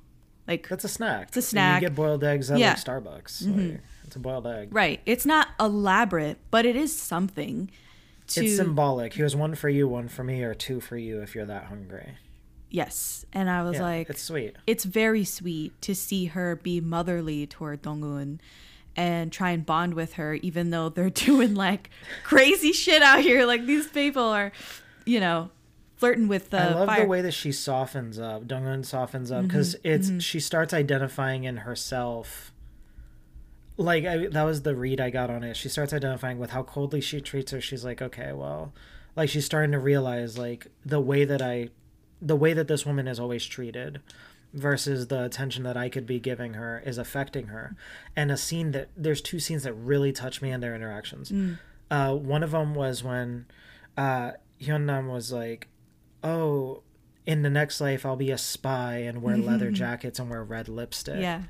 Like, 0.48 0.68
That's 0.70 0.84
a 0.84 0.88
snack. 0.90 1.30
It's 1.30 1.38
a 1.38 1.42
snack. 1.42 1.82
You 1.82 1.90
get 1.90 1.96
boiled 1.96 2.24
eggs 2.24 2.52
at 2.52 2.60
Yeah. 2.60 2.76
Mm-hmm. 2.76 3.06
like 3.08 3.28
Starbucks. 3.28 3.72
Like, 3.72 3.82
it's 4.04 4.16
a 4.16 4.20
boiled 4.20 4.46
egg. 4.48 4.74
right? 4.74 5.00
It's 5.06 5.26
not 5.26 5.48
elaborate, 5.60 6.38
but 6.52 6.66
it 6.66 6.76
is 6.76 6.96
something. 6.96 7.72
To 8.28 8.44
It's 8.46 8.56
symbolic. 8.56 9.14
Here's 9.14 9.36
one 9.36 9.54
for 9.56 9.70
you, 9.70 9.88
one 9.88 10.08
for 10.08 10.24
me, 10.24 10.42
or 10.44 10.54
two 10.56 10.80
for 10.82 10.98
you 10.98 11.22
if 11.22 11.36
you're 11.36 11.46
that 11.46 11.66
hungry. 11.66 12.18
yes, 12.70 13.26
and 13.34 13.50
I 13.50 13.64
was 13.64 13.76
Yeah, 13.78 13.84
like, 13.84 14.10
it's 14.10 14.22
sweet. 14.22 14.56
it's 14.68 14.84
very 14.84 15.24
sweet 15.24 15.80
to 15.84 15.94
see 15.96 16.26
her 16.26 16.56
be 16.56 16.82
motherly 16.82 17.46
toward 17.48 17.82
Dong-eun 17.84 18.40
and 18.96 19.32
try 19.32 19.52
and 19.52 19.66
bond 19.66 19.94
with 19.94 20.14
her, 20.14 20.34
even 20.36 20.70
though 20.72 20.90
they're 20.90 21.10
doing 21.28 21.54
like 21.56 21.90
crazy 22.24 22.72
shit 22.74 23.02
out 23.04 23.20
here. 23.22 23.46
Like 23.46 23.66
these 23.66 23.88
people 23.88 24.24
are, 24.24 24.52
you 25.06 25.20
know, 25.20 25.50
flirting 25.98 26.28
with 26.28 26.50
the 26.50 26.60
I 26.60 26.74
love 26.74 26.88
fire. 26.88 27.02
the 27.04 27.08
way 27.08 27.22
that 27.22 27.34
she 27.34 27.52
softens 27.52 28.20
up. 28.20 28.48
Dong-eun 28.48 28.86
softens 28.86 29.32
up 29.32 29.48
because 29.48 29.76
Mm-hmm, 29.76 30.14
it's 30.14 30.24
she 30.24 30.40
starts 30.40 30.74
identifying 30.74 31.44
in 31.44 31.58
herself. 31.58 32.52
Like 33.78 34.06
I, 34.06 34.28
that 34.28 34.44
was 34.44 34.62
the 34.62 34.76
read 34.76 35.02
I 35.02 35.10
got 35.10 35.30
on 35.30 35.44
it. 35.44 35.58
She 35.58 35.70
starts 35.70 35.94
identifying 35.94 36.40
with 36.40 36.52
how 36.52 36.64
coldly 36.64 37.02
she 37.02 37.20
treats 37.22 37.52
her. 37.52 37.60
She's 37.60 37.84
like, 37.84 38.02
okay, 38.02 38.32
well, 38.34 38.74
like 39.16 39.30
she's 39.30 39.46
starting 39.46 39.72
to 39.72 39.80
realize 39.80 40.38
like 40.38 40.68
the 40.86 41.02
way 41.02 41.26
that 41.26 41.42
I, 41.42 41.70
the 42.22 42.36
way 42.38 42.54
that 42.54 42.68
this 42.68 42.86
woman 42.86 43.08
is 43.08 43.20
always 43.20 43.46
treated, 43.46 44.02
versus 44.54 45.08
the 45.08 45.26
attention 45.26 45.64
that 45.64 45.76
I 45.76 45.90
could 45.90 46.06
be 46.06 46.18
giving 46.18 46.54
her 46.54 46.82
is 46.86 46.98
affecting 46.98 47.48
her. 47.48 47.76
And 48.16 48.32
a 48.32 48.38
scene 48.38 48.72
that 48.72 48.88
there's 48.96 49.22
two 49.22 49.38
scenes 49.38 49.64
that 49.64 49.74
really 49.74 50.14
touch 50.14 50.42
me 50.42 50.50
in 50.52 50.62
their 50.62 50.74
interactions. 50.74 51.30
Mm. 51.30 51.60
Uh, 51.92 52.16
one 52.16 52.42
of 52.42 52.52
them 52.52 52.74
was 52.74 53.04
when 53.04 53.48
uh, 53.98 54.32
Hyunnam 54.62 55.10
was 55.12 55.34
like, 55.34 55.68
"Oh, 56.26 56.82
in 57.26 57.42
the 57.42 57.50
next 57.50 57.80
life 57.80 58.06
I'll 58.06 58.16
be 58.16 58.32
a 58.32 58.38
spy 58.38 58.98
and 58.98 59.22
wear 59.22 59.38
leather 59.38 59.72
jackets 59.84 60.20
and 60.20 60.30
wear 60.30 60.44
red 60.44 60.68
lipstick." 60.68 61.22
yeah. 61.22 61.44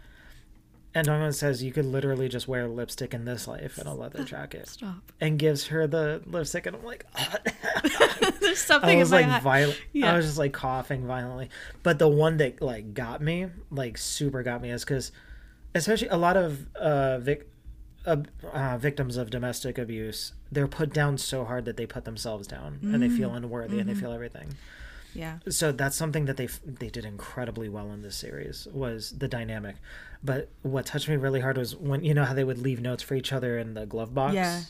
And 0.97 1.06
Dong-eun 1.06 1.34
says 1.34 1.61
you 1.61 1.73
could 1.73 1.84
literally 1.84 2.30
just 2.30 2.47
wear 2.47 2.69
lipstick 2.69 3.14
in 3.14 3.26
this 3.26 3.49
life 3.49 3.77
and 3.77 3.85
a 3.85 3.93
leather 3.93 4.23
jacket, 4.23 4.69
Stop. 4.69 5.11
and 5.19 5.38
gives 5.38 5.68
her 5.68 5.88
the 5.88 6.22
lipstick, 6.26 6.65
and 6.68 6.77
I'm 6.77 6.85
like, 6.85 7.06
There's 8.39 8.60
something. 8.60 8.95
I 8.97 8.99
was 8.99 9.11
like 9.11 9.41
violent. 9.41 9.77
Yeah. 9.91 10.14
I 10.14 10.15
was 10.15 10.26
just 10.26 10.38
like 10.38 10.53
coughing 10.53 11.06
violently. 11.06 11.49
But 11.84 11.99
the 11.99 12.07
one 12.07 12.38
that 12.38 12.61
like 12.61 12.93
got 12.93 13.22
me, 13.22 13.47
like 13.72 13.97
super 13.97 14.41
got 14.41 14.61
me, 14.61 14.69
is 14.72 14.85
because 14.85 15.11
especially 15.73 16.07
a 16.07 16.18
lot 16.18 16.38
of 16.38 16.65
uh, 16.77 17.18
vic- 17.19 17.49
uh, 18.06 18.18
uh, 18.53 18.77
victims 18.77 19.18
of 19.18 19.30
domestic 19.30 19.77
abuse, 19.77 20.34
they're 20.52 20.68
put 20.68 20.94
down 20.94 21.18
so 21.18 21.44
hard 21.45 21.65
that 21.65 21.77
they 21.77 21.86
put 21.86 22.06
themselves 22.06 22.48
down 22.48 22.80
and 22.84 23.02
they 23.02 23.07
Mm. 23.10 23.18
feel 23.18 23.34
unworthy 23.34 23.80
and 23.80 23.88
Mm-hmm. 23.90 23.95
they 23.99 24.02
feel 24.02 24.11
everything. 24.14 24.56
Yeah. 25.14 25.40
So 25.49 25.72
that's 25.72 25.95
something 25.95 26.26
that 26.26 26.36
they 26.38 26.48
they 26.65 26.90
did 26.90 27.06
incredibly 27.06 27.69
well 27.69 27.91
in 27.94 28.02
this 28.02 28.15
series 28.18 28.68
was 28.73 29.11
the 29.18 29.27
dynamic. 29.30 29.77
But 30.23 30.49
what 30.61 30.86
touched 30.86 31.07
me 31.07 31.15
really 31.15 31.40
hard 31.40 31.57
was 31.57 31.76
when 31.76 32.03
you 32.03 32.14
know 32.14 32.26
how 32.26 32.34
they 32.34 32.44
would 32.44 32.57
leave 32.57 32.82
notes 32.82 33.02
for 33.03 33.15
each 33.15 33.32
other 33.32 33.57
in 33.57 33.76
the 33.76 33.86
glove 33.86 34.14
box. 34.14 34.36
Yeah. 34.36 34.61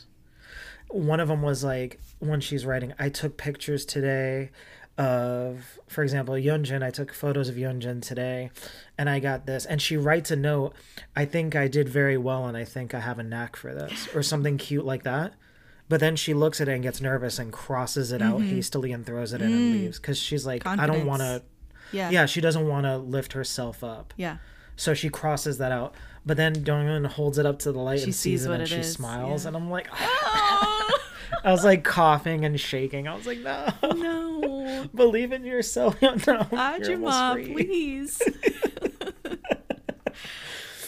One 0.88 1.18
of 1.18 1.28
them 1.28 1.42
was 1.42 1.64
like 1.64 1.98
when 2.20 2.40
she's 2.40 2.64
writing, 2.64 2.92
I 2.98 3.08
took 3.08 3.36
pictures 3.36 3.84
today 3.84 4.50
of, 4.98 5.78
for 5.88 6.02
example, 6.02 6.34
Yeonjin. 6.34 6.82
I 6.82 6.90
took 6.90 7.12
photos 7.12 7.48
of 7.48 7.56
Yeonjin 7.56 8.02
today, 8.02 8.50
and 8.96 9.08
I 9.10 9.20
got 9.20 9.46
this. 9.46 9.64
And 9.66 9.80
she 9.80 9.96
writes 9.96 10.30
a 10.30 10.36
note. 10.36 10.74
I 11.14 11.24
think 11.24 11.54
I 11.54 11.68
did 11.68 11.88
very 11.88 12.16
well, 12.16 12.46
and 12.46 12.56
I 12.56 12.64
think 12.64 12.94
I 12.94 13.00
have 13.00 13.18
a 13.18 13.22
knack 13.22 13.56
for 13.56 13.74
this, 13.74 14.08
or 14.14 14.22
something 14.22 14.56
cute 14.58 14.84
like 14.84 15.02
that. 15.04 15.34
But 15.88 16.00
then 16.00 16.16
she 16.16 16.34
looks 16.34 16.60
at 16.60 16.68
it 16.68 16.72
and 16.72 16.82
gets 16.82 17.00
nervous 17.00 17.38
and 17.38 17.52
crosses 17.52 18.10
it 18.10 18.20
out 18.20 18.40
hastily 18.42 18.90
and 18.90 19.06
throws 19.06 19.32
it 19.32 19.40
in 19.40 19.52
and 19.52 19.72
leaves 19.72 20.00
because 20.00 20.18
she's 20.18 20.44
like, 20.44 20.66
I 20.66 20.86
don't 20.86 20.96
Mm-hmm. 20.98 21.06
Want 21.06 21.22
to. 21.22 21.42
Yeah. 21.92 22.10
Yeah, 22.10 22.26
she 22.26 22.40
doesn't 22.40 22.66
want 22.66 22.84
to 22.86 22.96
lift 22.98 23.34
herself 23.34 23.84
up. 23.84 24.12
Yeah. 24.16 24.38
So 24.74 24.94
she 24.94 25.08
crosses 25.10 25.58
that 25.58 25.70
out. 25.70 25.94
But 26.26 26.36
then 26.36 26.64
Dong-eun 26.64 27.06
holds 27.06 27.38
it 27.38 27.46
up 27.46 27.60
to 27.60 27.70
the 27.70 27.78
light 27.78 28.00
She 28.00 28.06
and 28.06 28.14
sees, 28.16 28.44
it 28.46 28.50
and 28.50 28.68
she 28.68 28.74
is, 28.78 28.92
smiles. 28.92 29.44
yeah. 29.44 29.48
And 29.48 29.56
I'm 29.56 29.70
like, 29.70 29.86
Oh, 29.94 30.98
I 31.44 31.50
was 31.52 31.64
like 31.64 31.84
coughing 31.84 32.44
and 32.44 32.58
shaking. 32.60 33.08
I 33.08 33.14
was 33.14 33.26
like, 33.26 33.38
no, 33.38 33.68
no. 33.82 34.86
believe 34.94 35.32
in 35.32 35.44
yourself. 35.44 36.00
no, 36.02 36.14
you're 36.26 36.36
almost 36.38 36.54
Ajuma, 36.86 37.32
free. 37.34 37.52
please. 37.52 38.22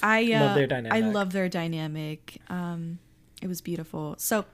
I 0.02 0.32
uh, 0.32 0.40
Love 0.40 0.54
their 0.54 0.64
I 0.64 0.66
dynamic. 0.66 1.14
love 1.14 1.32
their 1.32 1.48
dynamic. 1.48 2.40
Um, 2.48 2.98
it 3.42 3.48
was 3.48 3.60
beautiful. 3.60 4.14
So 4.18 4.44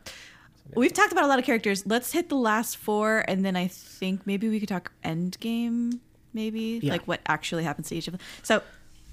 we've 0.74 0.93
talked 0.93 1.12
about 1.12 1.24
a 1.24 1.27
lot 1.27 1.39
of 1.39 1.44
characters. 1.44 1.85
Let's 1.86 2.12
hit 2.12 2.28
the 2.31 2.36
last 2.36 2.77
four, 2.78 3.24
and 3.28 3.44
then 3.44 3.55
I 3.56 3.66
think 3.69 4.27
maybe 4.27 4.48
we 4.48 4.59
could 4.61 4.69
talk 4.69 4.93
Endgame 5.05 6.01
maybe 6.32 6.81
Yeah. 6.82 6.93
like 6.93 7.06
what 7.06 7.20
actually 7.27 7.62
happens 7.62 7.89
to 7.90 7.97
each 7.97 8.09
of 8.09 8.12
them. 8.12 8.20
So, 8.43 8.62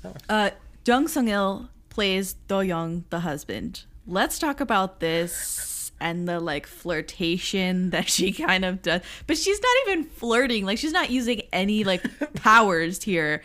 Oh. 0.03 0.13
uh, 0.29 0.49
Jung 0.85 1.07
Sung 1.07 1.27
Il 1.27 1.69
plays 1.89 2.33
Do 2.47 2.61
Young, 2.61 3.03
the 3.11 3.19
husband. 3.19 3.83
Let's 4.07 4.39
talk 4.39 4.59
about 4.59 4.99
this 4.99 5.80
and 6.01 6.27
the 6.27 6.39
like 6.39 6.67
flirtation 6.67 7.89
that 7.91 8.09
she 8.09 8.31
kind 8.33 8.65
of 8.65 8.81
does, 8.81 9.01
but 9.27 9.37
she's 9.37 9.61
not 9.61 9.75
even 9.87 10.03
flirting. 10.05 10.65
Like 10.65 10.77
she's 10.77 10.91
not 10.91 11.09
using 11.09 11.41
any 11.53 11.83
like 11.83 12.03
powers 12.35 13.01
here 13.03 13.41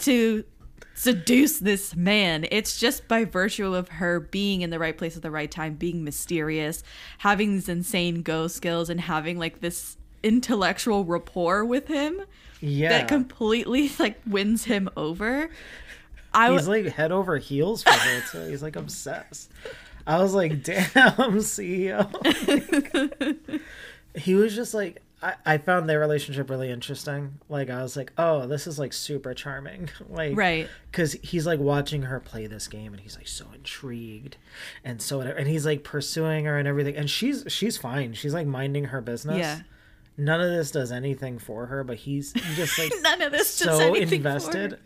to 0.00 0.44
seduce 0.94 1.58
this 1.58 1.96
man. 1.96 2.46
It's 2.50 2.78
just 2.78 3.08
by 3.08 3.24
virtue 3.24 3.74
of 3.74 3.88
her 3.88 4.20
being 4.20 4.62
in 4.62 4.70
the 4.70 4.78
right 4.78 4.96
place 4.96 5.16
at 5.16 5.22
the 5.22 5.30
right 5.30 5.50
time, 5.50 5.74
being 5.74 6.04
mysterious, 6.04 6.82
having 7.18 7.52
these 7.52 7.68
insane 7.68 8.22
go 8.22 8.46
skills, 8.48 8.88
and 8.90 9.00
having 9.00 9.38
like 9.38 9.60
this 9.60 9.96
intellectual 10.22 11.04
rapport 11.04 11.64
with 11.64 11.88
him 11.88 12.22
Yeah. 12.60 12.90
that 12.90 13.08
completely 13.08 13.90
like 13.98 14.20
wins 14.26 14.64
him 14.64 14.88
over. 14.96 15.50
I 16.34 16.48
He's 16.50 16.60
was 16.60 16.68
like 16.68 16.86
head 16.86 17.10
over 17.12 17.36
heels 17.38 17.82
for 17.82 17.90
her. 17.90 18.48
He's 18.48 18.62
like 18.62 18.76
obsessed. 18.76 19.50
I 20.06 20.20
was 20.22 20.34
like, 20.34 20.62
damn, 20.62 20.82
CEO. 21.40 22.08
he 24.14 24.34
was 24.34 24.54
just 24.54 24.74
like, 24.74 25.02
I, 25.22 25.34
I 25.46 25.58
found 25.58 25.88
their 25.88 26.00
relationship 26.00 26.50
really 26.50 26.70
interesting. 26.70 27.38
Like, 27.48 27.70
I 27.70 27.82
was 27.82 27.96
like, 27.96 28.12
oh, 28.18 28.46
this 28.46 28.66
is 28.66 28.78
like 28.78 28.92
super 28.92 29.34
charming. 29.34 29.88
Like, 30.10 30.36
Right. 30.36 30.68
Because 30.90 31.12
he's 31.22 31.46
like 31.46 31.60
watching 31.60 32.02
her 32.02 32.18
play 32.20 32.46
this 32.46 32.66
game 32.68 32.92
and 32.92 33.00
he's 33.00 33.16
like 33.16 33.28
so 33.28 33.46
intrigued 33.54 34.36
and 34.84 35.00
so 35.00 35.18
whatever. 35.18 35.38
And 35.38 35.46
he's 35.48 35.64
like 35.64 35.84
pursuing 35.84 36.44
her 36.46 36.58
and 36.58 36.66
everything. 36.66 36.96
And 36.96 37.08
she's, 37.08 37.44
she's 37.48 37.76
fine. 37.78 38.14
She's 38.14 38.34
like 38.34 38.46
minding 38.46 38.84
her 38.86 39.00
business. 39.00 39.38
Yeah. 39.38 39.60
None 40.18 40.40
of 40.42 40.50
this 40.50 40.70
does 40.72 40.92
anything 40.92 41.38
for 41.38 41.66
her, 41.66 41.84
but 41.84 41.96
he's 41.98 42.32
just 42.32 42.78
like 42.78 42.92
none 43.00 43.22
of 43.22 43.32
this 43.32 43.58
does 43.60 43.78
so 43.78 43.94
anything 43.94 44.22
for 44.22 44.28
her. 44.28 44.34
invested 44.36 44.78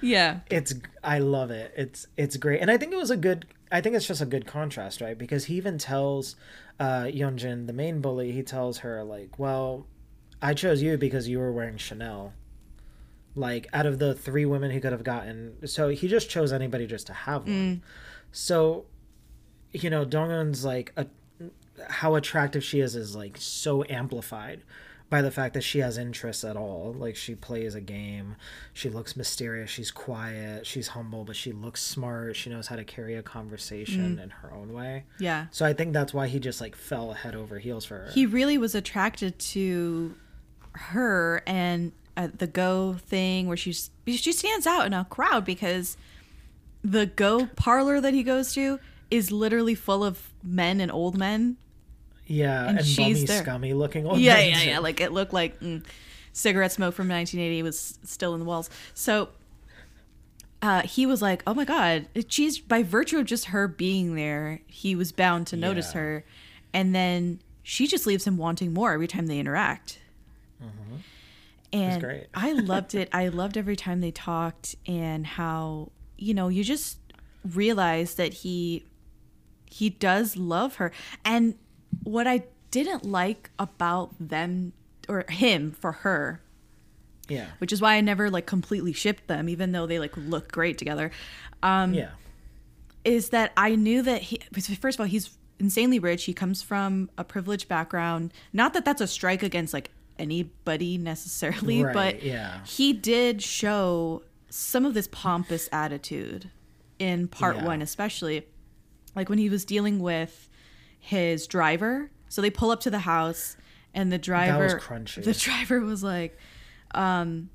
Yeah. 0.00 0.40
it's 0.48 0.74
i 1.02 1.18
love 1.18 1.50
it 1.50 1.72
it's 1.76 2.06
it's 2.16 2.36
great 2.36 2.60
and 2.60 2.70
i 2.70 2.76
think 2.76 2.92
it 2.92 2.96
was 2.96 3.10
a 3.10 3.16
good 3.16 3.46
i 3.72 3.80
think 3.80 3.94
it's 3.94 4.06
just 4.06 4.20
a 4.20 4.26
good 4.26 4.46
contrast 4.46 5.00
right? 5.00 5.16
Because 5.18 5.44
he 5.46 5.54
even 5.54 5.78
tells 5.78 6.36
uh 6.78 7.04
yeonjin 7.04 7.66
the 7.66 7.72
main 7.72 8.00
bully 8.00 8.32
he 8.32 8.42
tells 8.42 8.78
her 8.78 9.02
like 9.04 9.38
well 9.38 9.86
i 10.42 10.54
chose 10.54 10.82
you 10.82 10.96
because 10.96 11.28
you 11.28 11.38
were 11.38 11.52
wearing 11.52 11.76
chanel. 11.76 12.32
Like 13.36 13.68
out 13.72 13.86
of 13.86 13.98
the 14.00 14.12
three 14.14 14.44
women 14.44 14.70
he 14.72 14.80
could 14.80 14.92
have 14.92 15.04
gotten 15.04 15.66
so 15.66 15.88
he 15.88 16.08
just 16.08 16.28
chose 16.28 16.52
anybody 16.52 16.86
just 16.86 17.06
to 17.06 17.12
have 17.12 17.42
one. 17.44 17.82
So 18.32 18.86
you 19.72 19.88
know 19.88 20.04
Dong-eun's 20.04 20.64
like 20.64 20.92
a, 20.96 21.06
how 21.88 22.16
attractive 22.16 22.64
she 22.64 22.80
is 22.80 22.96
is 22.96 23.14
like 23.14 23.36
so 23.38 23.84
amplified 23.88 24.62
by 25.10 25.20
the 25.20 25.30
fact 25.30 25.54
that 25.54 25.62
she 25.62 25.80
has 25.80 25.98
interests 25.98 26.44
at 26.44 26.56
all. 26.56 26.94
Like 26.96 27.16
she 27.16 27.34
plays 27.34 27.74
a 27.74 27.80
game. 27.80 28.36
She 28.72 28.88
looks 28.88 29.16
mysterious. 29.16 29.68
She's 29.68 29.90
quiet. 29.90 30.66
She's 30.66 30.88
humble 30.88 31.24
but 31.24 31.36
she 31.36 31.52
looks 31.52 31.82
smart. 31.82 32.36
She 32.36 32.48
knows 32.48 32.68
how 32.68 32.76
to 32.76 32.84
carry 32.84 33.16
a 33.16 33.22
conversation 33.22 34.18
in 34.18 34.30
her 34.30 34.52
own 34.52 34.72
way. 34.72 35.04
Yeah. 35.18 35.46
so 35.50 35.66
i 35.66 35.72
think 35.72 35.92
that's 35.92 36.14
why 36.14 36.28
he 36.28 36.38
just 36.38 36.60
like 36.60 36.76
fell 36.76 37.12
head 37.12 37.34
over 37.34 37.58
heels 37.58 37.84
for 37.84 37.96
her. 37.96 38.10
He 38.12 38.24
really 38.24 38.56
was 38.56 38.74
attracted 38.74 39.38
to 39.40 40.14
her 40.72 41.42
and 41.46 41.92
uh, 42.16 42.28
the 42.36 42.46
go 42.46 42.94
thing 42.94 43.46
where 43.48 43.56
she's 43.56 43.90
she 44.06 44.32
stands 44.32 44.66
out 44.66 44.86
in 44.86 44.92
a 44.92 45.04
crowd 45.10 45.44
because 45.44 45.96
the 46.82 47.06
go 47.06 47.46
parlor 47.56 48.00
that 48.00 48.14
he 48.14 48.22
goes 48.22 48.54
to 48.54 48.78
is 49.10 49.32
literally 49.32 49.74
full 49.74 50.04
of 50.04 50.30
men 50.42 50.80
and 50.80 50.90
old 50.92 51.16
men 51.18 51.56
yeah 52.30 52.68
and 52.68 52.78
and, 52.78 52.86
she's 52.86 53.24
there. 53.24 53.42
scummy 53.42 53.72
looking 53.74 54.06
old 54.06 54.20
yeah, 54.20 54.38
yeah, 54.38 54.62
yeah. 54.62 54.78
Like 54.78 55.00
it 55.00 55.10
looked 55.12 55.32
like 55.32 55.58
mm, 55.60 55.84
cigarette 56.32 56.70
smoke 56.72 56.94
from 56.94 57.08
1980 57.08 57.62
was 57.64 57.98
still 58.04 58.34
in 58.34 58.40
the 58.40 58.46
walls. 58.46 58.70
So 58.94 59.30
uh, 60.62 60.82
he 60.82 61.06
was 61.06 61.20
like, 61.20 61.42
"Oh 61.46 61.54
my 61.54 61.64
god, 61.64 62.06
she's 62.28 62.58
by 62.60 62.82
virtue 62.82 63.18
of 63.18 63.26
just 63.26 63.46
her 63.46 63.66
being 63.66 64.14
there, 64.14 64.60
he 64.66 64.94
was 64.94 65.10
bound 65.10 65.46
to 65.48 65.56
notice 65.56 65.92
Yeah. 65.94 66.00
her." 66.00 66.24
And 66.72 66.94
then 66.94 67.40
she 67.62 67.86
just 67.86 68.06
leaves 68.06 68.26
him 68.26 68.36
wanting 68.36 68.72
more 68.72 68.92
every 68.92 69.08
time 69.08 69.26
they 69.26 69.38
interact. 69.38 69.98
And 71.72 72.02
great. 72.02 72.26
I 72.34 72.52
loved 72.52 72.94
it. 72.94 73.08
I 73.12 73.28
loved 73.28 73.56
every 73.56 73.76
time 73.76 74.00
they 74.00 74.10
talked 74.10 74.74
and 74.86 75.26
how 75.26 75.92
you 76.18 76.34
know 76.34 76.48
you 76.48 76.64
just 76.64 76.98
realize 77.44 78.14
that 78.14 78.34
he 78.34 78.84
he 79.66 79.88
does 79.90 80.36
love 80.36 80.76
her. 80.76 80.92
And 81.24 81.54
what 82.04 82.26
I 82.26 82.44
didn't 82.70 83.04
like 83.04 83.50
about 83.58 84.10
them 84.20 84.72
or 85.08 85.24
him 85.28 85.72
for 85.72 85.92
her, 85.92 86.40
yeah 87.28 87.46
which 87.58 87.72
is 87.72 87.80
why 87.80 87.94
I 87.94 88.00
never 88.00 88.30
like 88.30 88.46
completely 88.46 88.92
shipped 88.92 89.26
them, 89.26 89.48
even 89.48 89.72
though 89.72 89.86
they 89.86 89.98
like 89.98 90.16
look 90.16 90.50
great 90.52 90.78
together, 90.78 91.10
um, 91.62 91.94
yeah 91.94 92.10
is 93.02 93.30
that 93.30 93.50
I 93.56 93.76
knew 93.76 94.02
that 94.02 94.20
he, 94.20 94.40
first 94.52 94.96
of 94.96 95.00
all, 95.00 95.06
he's 95.06 95.38
insanely 95.58 95.98
rich. 95.98 96.24
He 96.24 96.34
comes 96.34 96.60
from 96.62 97.08
a 97.16 97.24
privileged 97.24 97.66
background. 97.66 98.30
Not 98.52 98.74
that 98.74 98.84
that's 98.84 99.00
a 99.00 99.06
strike 99.06 99.42
against 99.42 99.72
like 99.72 99.90
anybody 100.18 100.98
necessarily, 100.98 101.82
Right, 101.82 101.94
but 101.94 102.22
yeah. 102.22 102.62
he 102.66 102.92
did 102.92 103.40
show 103.40 104.22
some 104.50 104.84
of 104.84 104.92
this 104.92 105.08
pompous 105.10 105.66
attitude 105.72 106.50
in 106.98 107.26
part 107.26 107.56
Yeah. 107.56 107.64
one, 107.64 107.80
especially 107.80 108.46
like 109.16 109.30
when 109.30 109.38
he 109.38 109.48
was 109.48 109.64
dealing 109.64 109.98
with 110.00 110.49
his 111.00 111.46
driver. 111.46 112.10
So 112.28 112.40
they 112.40 112.50
pull 112.50 112.70
up 112.70 112.80
to 112.80 112.90
the 112.90 113.00
house, 113.00 113.56
and 113.92 114.12
the 114.12 114.18
driver, 114.18 114.68
the 115.24 115.32
driver 115.38 115.80
was 115.80 116.04
like, 116.04 116.38
um, 116.94 117.50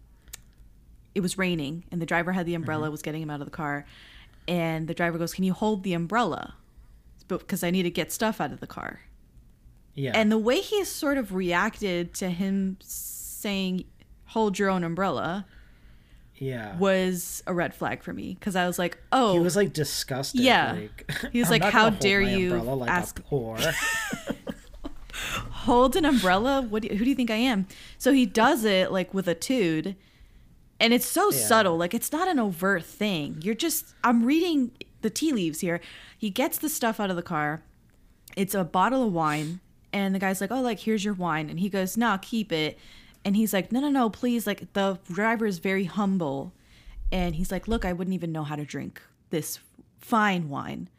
it 1.13 1.21
was 1.21 1.37
raining, 1.37 1.85
and 1.91 2.01
the 2.01 2.05
driver 2.05 2.33
had 2.33 2.45
the 2.45 2.55
umbrella, 2.55 2.91
was 2.91 3.01
getting 3.01 3.21
him 3.21 3.29
out 3.29 3.39
of 3.39 3.45
the 3.47 3.51
car, 3.51 3.85
and 4.47 4.87
the 4.87 4.93
driver 4.93 5.17
goes, 5.17 5.33
"Can 5.33 5.45
you 5.45 5.53
hold 5.53 5.83
the 5.83 5.93
umbrella?" 5.93 6.55
Because 7.27 7.63
I 7.63 7.71
need 7.71 7.83
to 7.83 7.89
get 7.89 8.11
stuff 8.11 8.39
out 8.41 8.51
of 8.51 8.59
the 8.59 8.67
car. 8.67 8.99
yeah 9.95 10.11
And 10.13 10.31
the 10.31 10.37
way 10.37 10.59
he 10.59 10.83
sort 10.83 11.17
of 11.17 11.33
reacted 11.33 12.13
to 12.15 12.29
him 12.29 12.77
saying, 12.81 13.85
hold 14.25 14.59
your 14.59 14.69
own 14.69 14.83
umbrella, 14.83 15.45
yeah 16.37 16.77
was 16.77 17.41
a 17.47 17.53
red 17.53 17.73
flag 17.73 18.03
for 18.03 18.13
me. 18.13 18.35
Because 18.39 18.55
I 18.55 18.67
was 18.67 18.77
like, 18.79 18.97
oh, 19.11 19.33
he 19.33 19.39
was 19.39 19.55
like 19.55 19.73
disgusted 19.73 20.41
Yeah. 20.41 20.73
like, 20.73 21.11
He 21.31 21.39
was 21.39 21.49
"I'm 21.51 21.59
like, 21.61 21.71
"How 21.71 21.89
dare 21.89 22.21
you 22.21 22.55
like 22.61 22.89
ask- 22.89 23.21
whore 23.29 23.59
hold 25.51 25.95
an 25.95 26.05
umbrella? 26.05 26.61
What 26.61 26.81
do 26.83 26.89
you, 26.89 26.95
who 26.97 27.03
do 27.03 27.09
you 27.09 27.15
think 27.15 27.31
I 27.31 27.35
am? 27.35 27.67
So 27.97 28.11
he 28.11 28.25
does 28.25 28.65
it 28.65 28.91
like 28.91 29.13
with 29.13 29.27
a 29.27 29.35
tude. 29.35 29.95
And 30.79 30.93
it's 30.93 31.05
so 31.05 31.31
Yeah. 31.31 31.37
subtle. 31.37 31.77
Like, 31.77 31.93
it's 31.93 32.11
not 32.11 32.27
an 32.27 32.37
overt 32.37 32.83
thing. 32.83 33.37
You're 33.41 33.55
just, 33.55 33.93
I'm 34.03 34.25
reading 34.25 34.71
the 35.01 35.09
tea 35.09 35.31
leaves 35.31 35.61
here. 35.61 35.79
He 36.17 36.29
gets 36.29 36.57
the 36.57 36.67
stuff 36.67 36.99
out 36.99 37.09
of 37.09 37.15
the 37.15 37.21
car. 37.21 37.63
It's 38.35 38.53
a 38.53 38.65
bottle 38.65 39.07
of 39.07 39.13
wine. 39.13 39.61
And 39.93 40.13
the 40.13 40.19
guy's 40.19 40.41
like, 40.41 40.51
oh, 40.51 40.59
like, 40.59 40.79
here's 40.81 41.05
your 41.05 41.13
wine. 41.13 41.49
And 41.49 41.61
he 41.61 41.69
goes, 41.69 41.95
nah, 41.95 42.17
keep 42.17 42.51
it. 42.51 42.77
And 43.25 43.35
he's 43.35 43.51
like, 43.51 43.71
no, 43.71 43.79
no, 43.81 43.89
no, 43.89 44.09
please. 44.09 44.45
Like, 44.45 44.71
the 44.73 44.99
driver 45.11 45.45
is 45.47 45.57
very 45.57 45.85
humble. 45.85 46.53
And 47.11 47.35
he's 47.35 47.51
like, 47.51 47.67
look, 47.67 47.83
I 47.83 47.91
wouldn't 47.91 48.13
even 48.13 48.31
know 48.31 48.43
how 48.43 48.55
to 48.55 48.63
drink 48.63 49.01
this 49.31 49.59
fine 49.99 50.47
wine. 50.47 50.89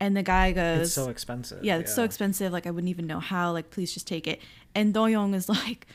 And 0.00 0.16
the 0.16 0.22
guy 0.22 0.52
goes, 0.52 0.88
it's 0.88 0.92
so 0.94 1.08
expensive 1.10 1.62
yeah, 1.62 1.76
it's 1.76 1.94
so 1.94 2.02
expensive. 2.02 2.52
Like 2.52 2.66
I 2.66 2.72
wouldn't 2.72 2.90
even 2.90 3.06
know 3.06 3.20
how. 3.20 3.52
Like, 3.52 3.70
please 3.70 3.94
just 3.94 4.06
take 4.06 4.26
it. 4.26 4.40
And 4.74 4.92
Doyoung 4.92 5.32
is 5.34 5.48
like, 5.48 5.86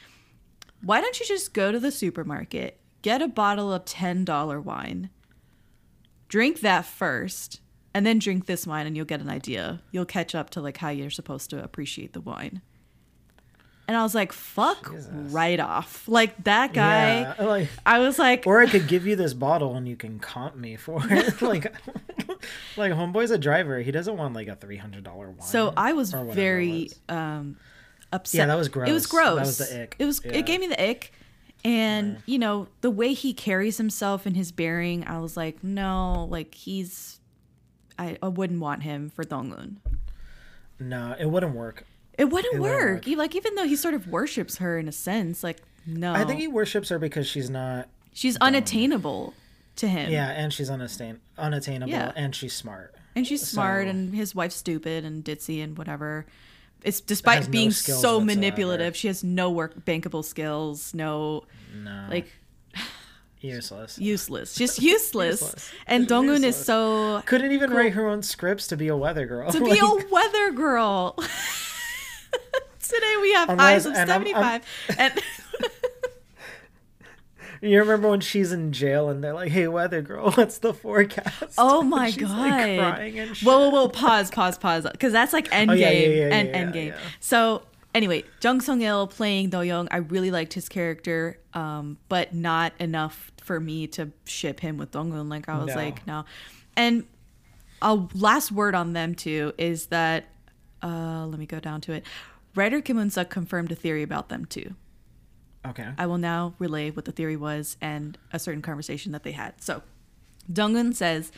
why 0.82 1.02
don't 1.02 1.20
you 1.20 1.26
just 1.26 1.54
go 1.54 1.72
to 1.72 1.80
the 1.80 1.92
supermarket, 1.92 2.80
get 3.02 3.22
a 3.22 3.28
bottle 3.28 3.74
of 3.74 3.84
ten 3.84 4.24
dollar 4.24 4.62
wine, 4.62 5.10
drink 6.30 6.62
that 6.62 6.86
first, 6.86 7.60
and 7.94 8.06
then 8.06 8.20
drink 8.20 8.46
this 8.46 8.66
wine, 8.66 8.88
and 8.88 8.96
you'll 8.96 9.06
get 9.06 9.20
an 9.20 9.30
idea. 9.30 9.82
You'll 9.92 10.06
catch 10.06 10.34
up 10.34 10.52
to 10.52 10.62
like 10.62 10.78
how 10.78 10.90
you're 10.90 11.10
supposed 11.10 11.50
to 11.50 11.62
appreciate 11.62 12.14
the 12.14 12.22
wine. 12.22 12.62
And 13.88 13.96
I 13.96 14.04
was 14.04 14.14
like, 14.14 14.34
fuck 14.34 14.92
Jesus. 14.92 15.08
right 15.32 15.60
off. 15.60 16.08
Like 16.10 16.44
that 16.44 16.74
guy. 16.74 17.22
yeah, 17.22 17.44
like 17.44 17.70
I 17.86 18.00
was 18.00 18.20
like, 18.20 18.44
or 18.46 18.60
I 18.60 18.68
could 18.68 18.88
give 18.90 19.08
you 19.08 19.16
this 19.16 19.34
bottle 19.34 19.76
and 19.76 19.88
you 19.88 19.96
can 19.96 20.20
comp 20.20 20.56
me 20.58 20.76
for 20.76 21.02
it. 21.10 21.42
like, 21.42 21.64
like 22.78 22.92
homeboy's 22.92 23.32
a 23.32 23.38
driver. 23.38 23.80
He 23.80 23.92
doesn't 23.92 24.18
want 24.18 24.34
like 24.34 24.48
a 24.50 24.56
three 24.56 24.78
hundred 24.78 25.04
dollar 25.06 25.30
wine. 25.30 25.42
So 25.48 25.74
I 25.78 25.94
was 25.94 26.14
or 26.14 26.18
whatever 26.26 26.32
it 26.32 26.36
very 26.36 26.84
was. 26.84 27.00
um, 27.08 27.58
upset. 28.12 28.40
Yeah, 28.40 28.46
that 28.48 28.56
was 28.56 28.68
gross. 28.68 28.90
It 28.90 28.94
was 28.94 29.06
gross. 29.08 29.36
That 29.36 29.46
was 29.46 29.58
the 29.58 29.84
ick. 29.84 29.96
It 30.00 30.06
was. 30.06 30.22
Yeah. 30.26 30.32
It 30.34 30.46
gave 30.46 30.60
me 30.60 30.68
the 30.68 30.90
ick. 30.90 31.14
And 31.64 32.22
you 32.26 32.40
know 32.40 32.68
the 32.82 32.92
way 32.92 33.14
he 33.14 33.34
carries 33.34 33.78
himself 33.78 34.26
and 34.26 34.36
his 34.38 34.52
bearing, 34.52 35.06
I 35.08 35.20
was 35.20 35.36
like, 35.38 35.64
no, 35.64 36.28
like 36.30 36.54
he's. 36.54 37.20
I, 38.00 38.18
I 38.22 38.28
wouldn't 38.28 38.60
want 38.60 38.84
him 38.84 39.10
for 39.10 39.24
Dong-eun. 39.24 39.78
No, 40.80 41.16
it 41.20 41.26
wouldn't 41.26 41.56
work. 41.56 41.84
It 42.18 42.30
wouldn't 42.32 42.56
It 42.56 42.60
work. 42.62 42.92
work. 42.96 43.06
He, 43.06 43.16
like 43.16 43.36
even 43.36 43.56
though 43.56 43.66
he 43.68 43.76
sort 43.76 43.94
of 43.94 44.08
worships 44.08 44.58
her 44.58 44.78
in 44.80 44.88
a 44.88 44.92
sense, 44.92 45.44
like 45.44 45.62
no, 45.86 46.14
I 46.14 46.24
think 46.26 46.40
he 46.40 46.48
worships 46.48 46.90
her 46.90 47.00
because 47.00 47.28
she's 47.28 47.50
not. 47.50 47.88
she's 48.14 48.38
unattainable 48.38 49.34
to 49.78 49.88
him. 49.88 50.12
Yeah, 50.12 50.30
and 50.30 50.52
she's 50.52 50.70
unattain- 50.70 51.20
unattainable, 51.38 51.92
Yeah. 51.92 52.12
and 52.16 52.36
she's 52.36 52.54
smart. 52.54 52.96
and 53.16 53.26
she's 53.28 53.48
smart, 53.48 53.86
So- 53.86 53.90
and 53.92 54.14
his 54.16 54.34
wife's 54.36 54.56
stupid 54.56 55.06
and 55.06 55.24
ditzy 55.24 55.64
and 55.64 55.78
whatever. 55.78 56.26
It's 56.84 57.00
despite 57.02 57.46
no 57.46 57.50
being 57.50 57.72
skills 57.72 58.02
so 58.02 58.18
whatsoever. 58.18 58.26
manipulative, 58.26 58.96
she 58.96 59.08
has 59.08 59.24
no 59.24 59.50
work 59.50 59.86
bankable 59.86 60.24
skills, 60.26 60.94
no 60.94 61.44
No, 61.84 62.06
like 62.10 62.28
Useless. 63.40 63.98
useless, 64.00 64.56
just 64.64 64.82
useless. 64.82 65.42
Useless. 65.42 65.72
And 65.86 66.08
Dong-eun 66.08 66.44
is 66.44 66.56
so 66.56 67.22
Couldn't 67.26 67.52
even 67.52 67.70
write 67.72 67.94
her 67.94 68.08
own 68.08 68.24
scripts 68.24 68.68
to 68.68 68.78
be 68.78 68.88
a 68.88 68.96
weather 68.98 69.26
girl. 69.28 69.52
to 69.52 69.60
be 69.64 69.78
a 69.80 70.06
weather 70.12 70.52
girl. 70.52 71.16
Today 72.82 73.16
we 73.22 73.34
have 73.34 73.50
Unless- 73.50 73.84
highs 73.84 73.86
of 73.86 73.94
and 73.94 74.12
I'm- 74.12 74.22
I'm- 74.36 74.62
75 74.62 74.98
and 75.00 75.14
You 77.60 77.80
remember 77.80 78.10
when 78.10 78.20
she's 78.20 78.52
in 78.52 78.72
jail 78.72 79.10
and 79.10 79.24
they're 79.24 79.34
like, 79.34 79.50
"Hey, 79.52 79.68
weather 79.68 80.04
girl, 80.04 80.30
what's 80.36 80.60
the 80.60 80.76
forecast?" 80.76 81.56
Oh 81.58 81.82
my 81.82 82.12
god! 82.12 82.30
like, 82.30 82.78
crying 82.80 83.18
and 83.18 83.36
shit. 83.36 83.48
whoa, 83.48 83.58
whoa, 83.58 83.70
whoa! 83.72 83.88
Pause, 83.90 84.30
pause, 84.30 84.58
pause. 84.60 84.86
Because 84.92 85.12
that's 85.12 85.34
like 85.34 85.48
Endgame 85.50 85.70
Oh, 85.72 85.74
yeah, 85.74 85.90
yeah, 85.90 86.08
yeah, 86.28 86.36
and 86.36 86.50
Endgame. 86.74 86.96
So 87.20 87.64
anyway, 87.96 88.26
Jung 88.44 88.62
Sung 88.62 88.82
Il 88.84 89.08
playing 89.08 89.50
Do 89.50 89.64
Young, 89.64 89.88
I 89.90 89.98
really 89.98 90.30
liked 90.30 90.54
his 90.54 90.70
character, 90.70 91.40
um, 91.56 91.98
but 92.10 92.32
not 92.36 92.74
enough 92.80 93.32
for 93.42 93.60
me 93.60 93.88
to 93.88 94.12
ship 94.26 94.60
him 94.60 94.78
with 94.78 94.92
Dong-eun. 94.92 95.28
Like 95.28 95.50
I 95.50 95.58
was 95.58 95.70
No. 95.70 95.76
like, 95.82 96.06
no. 96.06 96.26
And 96.76 97.06
a 97.82 97.96
last 98.14 98.52
word 98.52 98.76
on 98.76 98.94
them 98.94 99.16
too 99.16 99.54
is 99.58 99.88
that 99.88 100.26
uh, 100.84 101.26
let 101.28 101.40
me 101.40 101.46
go 101.46 101.60
down 101.60 101.82
to 101.82 101.94
it. 101.94 102.06
Writer 102.56 102.82
Kim 102.82 102.98
Eun-sook 102.98 103.30
confirmed 103.30 103.72
a 103.72 103.76
theory 103.76 104.04
about 104.04 104.30
them 104.30 104.46
too. 104.46 104.76
Okay. 105.66 105.88
I 105.98 106.06
will 106.06 106.18
now 106.18 106.54
relay 106.60 106.92
what 106.92 107.06
the 107.06 107.12
theory 107.12 107.36
was 107.36 107.78
and 107.82 108.18
a 108.32 108.40
certain 108.40 108.62
conversation 108.62 109.12
that 109.12 109.24
they 109.24 109.34
had. 109.34 109.62
So, 109.62 109.84
Dong-eun 110.52 110.96
says, 110.96 111.32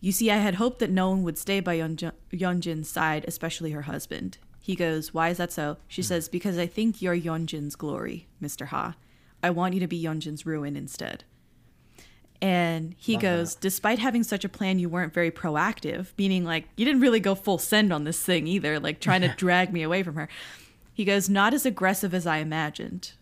You 0.00 0.10
see, 0.12 0.30
I 0.30 0.38
had 0.38 0.54
hoped 0.54 0.78
that 0.78 0.90
no 0.90 1.10
one 1.10 1.22
would 1.22 1.38
stay 1.38 1.60
by 1.60 1.76
Yeonjin's 1.76 2.88
side, 2.88 3.24
especially 3.28 3.72
her 3.72 3.82
husband. 3.82 4.38
He 4.60 4.74
goes, 4.74 5.12
Why 5.12 5.28
is 5.28 5.36
that 5.36 5.52
so? 5.52 5.76
She 5.86 6.02
says, 6.02 6.28
Because 6.28 6.58
I 6.58 6.66
think 6.66 7.02
you're 7.02 7.16
Yeonjin's 7.16 7.76
glory, 7.76 8.26
Mr. 8.42 8.66
Ha. 8.66 8.94
I 9.42 9.50
want 9.50 9.74
you 9.74 9.80
to 9.80 9.86
be 9.86 10.02
Yeonjin's 10.02 10.46
ruin 10.46 10.76
instead. 10.76 11.24
And 12.40 12.94
he 12.98 13.14
Love 13.14 13.22
goes, 13.22 13.54
that. 13.54 13.60
Despite 13.62 13.98
having 13.98 14.22
such 14.22 14.44
a 14.44 14.48
plan, 14.48 14.78
you 14.78 14.88
weren't 14.88 15.12
very 15.12 15.30
proactive, 15.30 16.08
meaning 16.16 16.44
like 16.44 16.68
you 16.76 16.84
didn't 16.84 17.00
really 17.00 17.20
go 17.20 17.34
full 17.34 17.58
send 17.58 17.92
on 17.92 18.04
this 18.04 18.20
thing 18.22 18.46
either, 18.46 18.78
like 18.78 19.00
trying 19.00 19.22
to 19.22 19.28
drag 19.36 19.72
me 19.72 19.82
away 19.82 20.02
from 20.02 20.14
her. 20.14 20.28
He 20.92 21.04
goes, 21.04 21.28
Not 21.28 21.52
as 21.52 21.66
aggressive 21.66 22.14
as 22.14 22.26
I 22.26 22.38
imagined. 22.38 23.12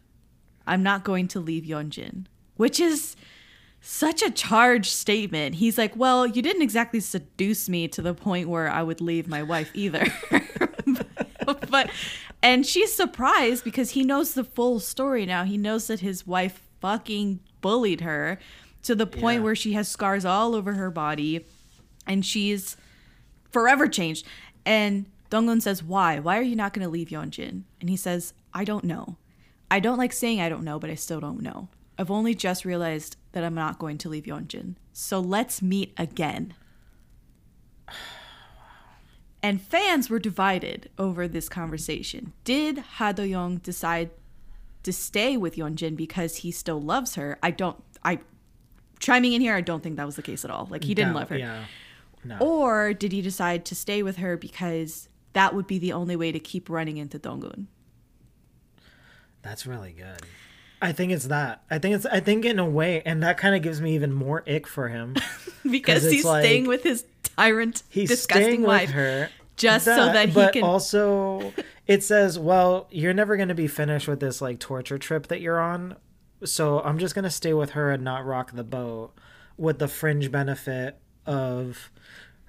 I'm 0.67 0.83
not 0.83 1.05
going 1.05 1.29
to 1.29 1.41
leave 1.41 1.65
Yeonjin, 1.65 2.27
which 2.57 2.79
is 2.79 3.17
such 3.81 4.21
a 4.21 4.31
charged 4.31 4.91
statement. 4.91 5.57
He's 5.57 5.79
like, 5.79 5.97
Well, 5.97 6.27
you 6.27 6.43
didn't 6.43 6.63
exactly 6.63 7.01
seduce 7.01 7.69
me 7.69 7.89
to 7.89 8.03
the 8.03 8.15
point 8.15 8.49
where 8.49 8.69
I 8.69 8.83
would 8.83 9.01
leave 9.01 9.29
my 9.29 9.43
wife 9.43 9.71
either. 9.73 10.07
but, 11.71 11.91
and 12.43 12.67
she's 12.67 12.95
surprised 12.95 13.65
because 13.65 13.91
he 13.91 14.05
knows 14.05 14.35
the 14.35 14.45
full 14.45 14.79
story 14.79 15.25
now. 15.25 15.45
He 15.45 15.57
knows 15.57 15.87
that 15.87 16.01
his 16.01 16.27
wife 16.27 16.63
fucking 16.81 17.41
bullied 17.63 18.03
her 18.03 18.39
to 18.87 18.95
the 18.95 19.07
point 19.07 19.41
Yeah. 19.41 19.45
where 19.45 19.55
she 19.57 19.73
has 19.75 19.89
scars 19.89 20.25
all 20.25 20.55
over 20.55 20.75
her 20.75 20.91
body 20.91 21.45
and 22.07 22.25
she's 22.25 22.77
forever 23.51 23.89
changed. 23.89 24.27
And 24.65 25.07
Dong-eun 25.31 25.61
says, 25.61 25.83
Why? 25.83 26.19
Why 26.19 26.39
are 26.39 26.43
you 26.43 26.57
not 26.57 26.73
going 26.73 26.85
to 26.85 26.91
leave 26.91 27.09
Yeonjin? 27.09 27.63
And 27.81 27.91
he 27.91 27.97
says, 27.97 28.33
I 28.55 28.65
don't 28.65 28.85
know. 28.85 29.17
I 29.71 29.81
don't 29.81 29.99
like 29.99 30.13
saying 30.13 30.41
I 30.41 30.49
don't 30.49 30.63
know, 30.65 30.79
but 30.79 30.91
I 30.91 30.95
still 30.95 31.21
don't 31.21 31.43
know. 31.43 31.69
I've 31.99 32.11
only 32.11 32.35
just 32.35 32.65
realized 32.65 33.17
that 33.33 33.43
I'm 33.43 33.55
not 33.55 33.79
going 33.79 33.99
to 33.99 34.09
leave 34.09 34.25
Yeonjin. 34.25 34.77
So 34.93 35.19
let's 35.21 35.61
meet 35.63 35.93
again. 35.99 36.55
And 39.43 39.61
fans 39.63 40.11
were 40.11 40.19
divided 40.19 40.91
over 40.99 41.29
this 41.29 41.49
conversation. 41.49 42.33
Did 42.43 42.79
Ha 42.79 43.13
Do 43.13 43.23
Young 43.23 43.59
decide 43.59 44.11
to 44.83 44.93
stay 44.93 45.37
with 45.37 45.55
Yeonjin 45.57 45.95
because 45.97 46.37
he 46.39 46.51
still 46.51 46.81
loves 46.81 47.15
her? 47.15 47.39
I 47.43 47.53
don't. 47.53 47.81
I 48.03 48.21
chiming 49.01 49.33
in 49.33 49.41
here. 49.41 49.55
I 49.55 49.61
don't 49.61 49.83
think 49.83 49.97
that 49.97 50.07
was 50.07 50.17
the 50.17 50.23
case 50.23 50.45
at 50.45 50.51
all. 50.51 50.67
Like 50.71 50.85
he 50.85 50.95
didn't 50.95 51.13
No, 51.13 51.19
love 51.21 51.29
her. 51.31 51.39
Yeah. 51.39 51.65
No. 52.25 52.39
Or 52.39 52.93
did 52.93 53.13
he 53.13 53.23
decide 53.23 53.65
to 53.67 53.75
stay 53.75 54.03
with 54.03 54.17
her 54.17 54.37
because 54.37 55.09
that 55.33 55.55
would 55.55 55.67
be 55.67 55.79
the 55.79 55.93
only 55.93 56.17
way 56.17 56.33
to 56.33 56.39
keep 56.41 56.69
running 56.69 56.97
into 56.97 57.19
Dong-eun? 57.19 57.67
That's 59.43 59.67
really 59.67 59.93
good. 59.93 60.23
I 60.83 60.93
think 60.93 61.13
it's 61.13 61.27
that. 61.29 61.63
I 61.71 61.79
think 61.79 61.95
it's. 61.97 62.07
I 62.07 62.21
think 62.21 62.45
in 62.45 62.59
a 62.59 62.69
way, 62.69 63.01
and 63.07 63.23
that 63.23 63.39
kind 63.39 63.55
of 63.55 63.63
gives 63.63 63.81
me 63.81 63.95
even 63.95 64.13
more 64.13 64.43
ick 64.49 64.67
for 64.67 64.89
him. 64.89 65.15
Because 65.69 66.05
he's 66.09 66.25
like- 66.25 66.45
staying 66.45 66.69
with 66.69 66.85
his 66.85 67.05
tyrant, 67.25 67.83
He's 67.89 68.09
disgusting 68.09 68.63
wife. 68.63 68.91
her 68.91 69.31
just 69.57 69.85
so 69.85 69.97
that 69.97 70.29
he 70.29 70.35
but 70.35 70.53
can- 70.53 70.63
also 70.63 71.53
it 71.89 72.05
says, 72.05 72.39
"Well, 72.39 72.87
you're 72.93 73.13
never 73.15 73.37
going 73.37 73.49
to 73.49 73.55
be 73.55 73.67
finished 73.67 74.07
with 74.07 74.21
this 74.21 74.41
like 74.41 74.61
torture 74.61 74.97
trip 74.97 75.27
that 75.27 75.41
you're 75.41 75.59
on, 75.61 75.97
so 76.45 76.81
I'm 76.81 76.99
just 76.99 77.15
to 77.25 77.31
stay 77.31 77.53
with 77.53 77.71
her 77.71 77.91
and 77.91 78.05
not 78.05 78.25
rock 78.25 78.53
the 78.53 78.65
boat 78.65 79.13
with 79.57 79.79
the 79.79 79.89
fringe 79.89 80.31
benefit 80.31 80.99
of 81.25 81.91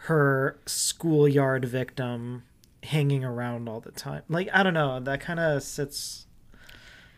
her 0.02 0.60
schoolyard 0.66 1.66
victim 1.66 2.44
hanging 2.84 3.24
around 3.24 3.68
all 3.68 3.80
the 3.80 3.92
time." 3.92 4.24
Like 4.30 4.50
I 4.54 4.64
don't 4.64 4.74
know, 4.74 5.00
that 5.00 5.20
kind 5.22 5.40
of 5.40 5.64
sits 5.64 6.27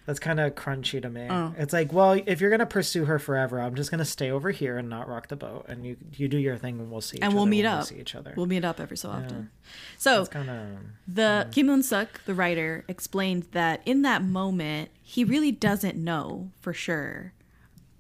that's 0.10 0.20
kind 0.20 0.40
of 0.40 0.56
crunchy 0.56 1.00
to 1.00 1.08
me. 1.08 1.28
Oh. 1.30 1.54
It's 1.56 1.72
like, 1.72 1.94
well, 1.94 2.20
if 2.26 2.42
you're 2.42 2.50
gonna 2.50 2.66
pursue 2.66 3.06
her 3.06 3.20
forever, 3.20 3.62
I'm 3.62 3.76
just 3.76 3.92
gonna 3.92 4.04
stay 4.04 4.32
over 4.32 4.50
here 4.50 4.80
and 4.80 4.90
not 4.90 5.08
rock 5.08 5.28
the 5.28 5.36
boat, 5.36 5.68
and 5.68 5.86
you 5.86 5.98
you 6.16 6.28
do 6.28 6.40
your 6.40 6.58
thing, 6.58 6.80
and 6.80 6.90
we'll 6.90 7.00
see. 7.00 7.18
Each 7.18 7.24
and 7.24 7.36
we'll 7.36 7.46
meet 7.46 7.64
up. 7.64 7.82
We 7.82 7.96
see 7.96 8.02
each 8.02 8.16
other. 8.16 8.34
We'll 8.36 8.48
meet 8.48 8.66
up 8.66 8.80
every 8.80 8.98
so 8.98 9.10
often. 9.12 9.52
So 10.00 10.22
it's 10.22 10.30
kind 10.30 10.50
of 10.50 10.66
the 11.08 11.48
Kim 11.52 11.68
Eun-sook, 11.68 12.22
the 12.26 12.34
writer, 12.34 12.86
explained 12.88 13.50
that 13.52 13.82
in 13.86 14.02
that 14.02 14.24
moment 14.24 14.90
he 15.04 15.24
really 15.24 15.52
doesn't 15.52 15.96
know 15.96 16.50
for 16.60 16.74
sure, 16.74 17.34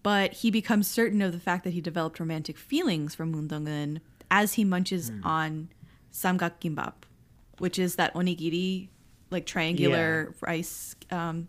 but 0.01 0.33
he 0.33 0.49
becomes 0.49 0.87
certain 0.87 1.21
of 1.21 1.31
the 1.31 1.39
fact 1.39 1.63
that 1.63 1.73
he 1.73 1.81
developed 1.81 2.19
romantic 2.19 2.57
feelings 2.57 3.13
for 3.13 3.27
Moon 3.27 3.47
Dong-eun 3.47 3.99
as 4.31 4.53
he 4.53 4.63
munches 4.63 5.11
on 5.23 5.69
samgak 6.11 6.53
gimbap, 6.59 6.93
which 7.59 7.77
is 7.77 7.97
that 7.97 8.15
onigiri, 8.15 8.87
like 9.29 9.45
triangular 9.45 10.33
rice, 10.41 10.95
um, 11.11 11.47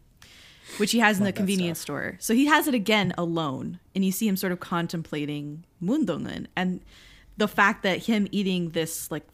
which 0.79 0.93
he 0.93 0.99
has 1.01 1.19
in 1.19 1.25
the 1.25 1.33
convenience 1.33 1.79
stuff. 1.79 1.85
store. 1.85 2.17
So 2.21 2.35
he 2.35 2.47
has 2.47 2.67
it 2.69 2.75
again 2.75 3.13
alone, 3.19 3.79
and 3.95 4.05
you 4.05 4.13
see 4.13 4.27
him 4.29 4.37
sort 4.37 4.53
of 4.53 4.61
contemplating 4.61 5.65
Moon 5.81 6.05
Dong-eun 6.05 6.47
and 6.57 6.81
the 7.37 7.49
fact 7.49 7.83
that 7.83 8.05
him 8.07 8.29
eating 8.31 8.71
this 8.71 9.11
like 9.11 9.25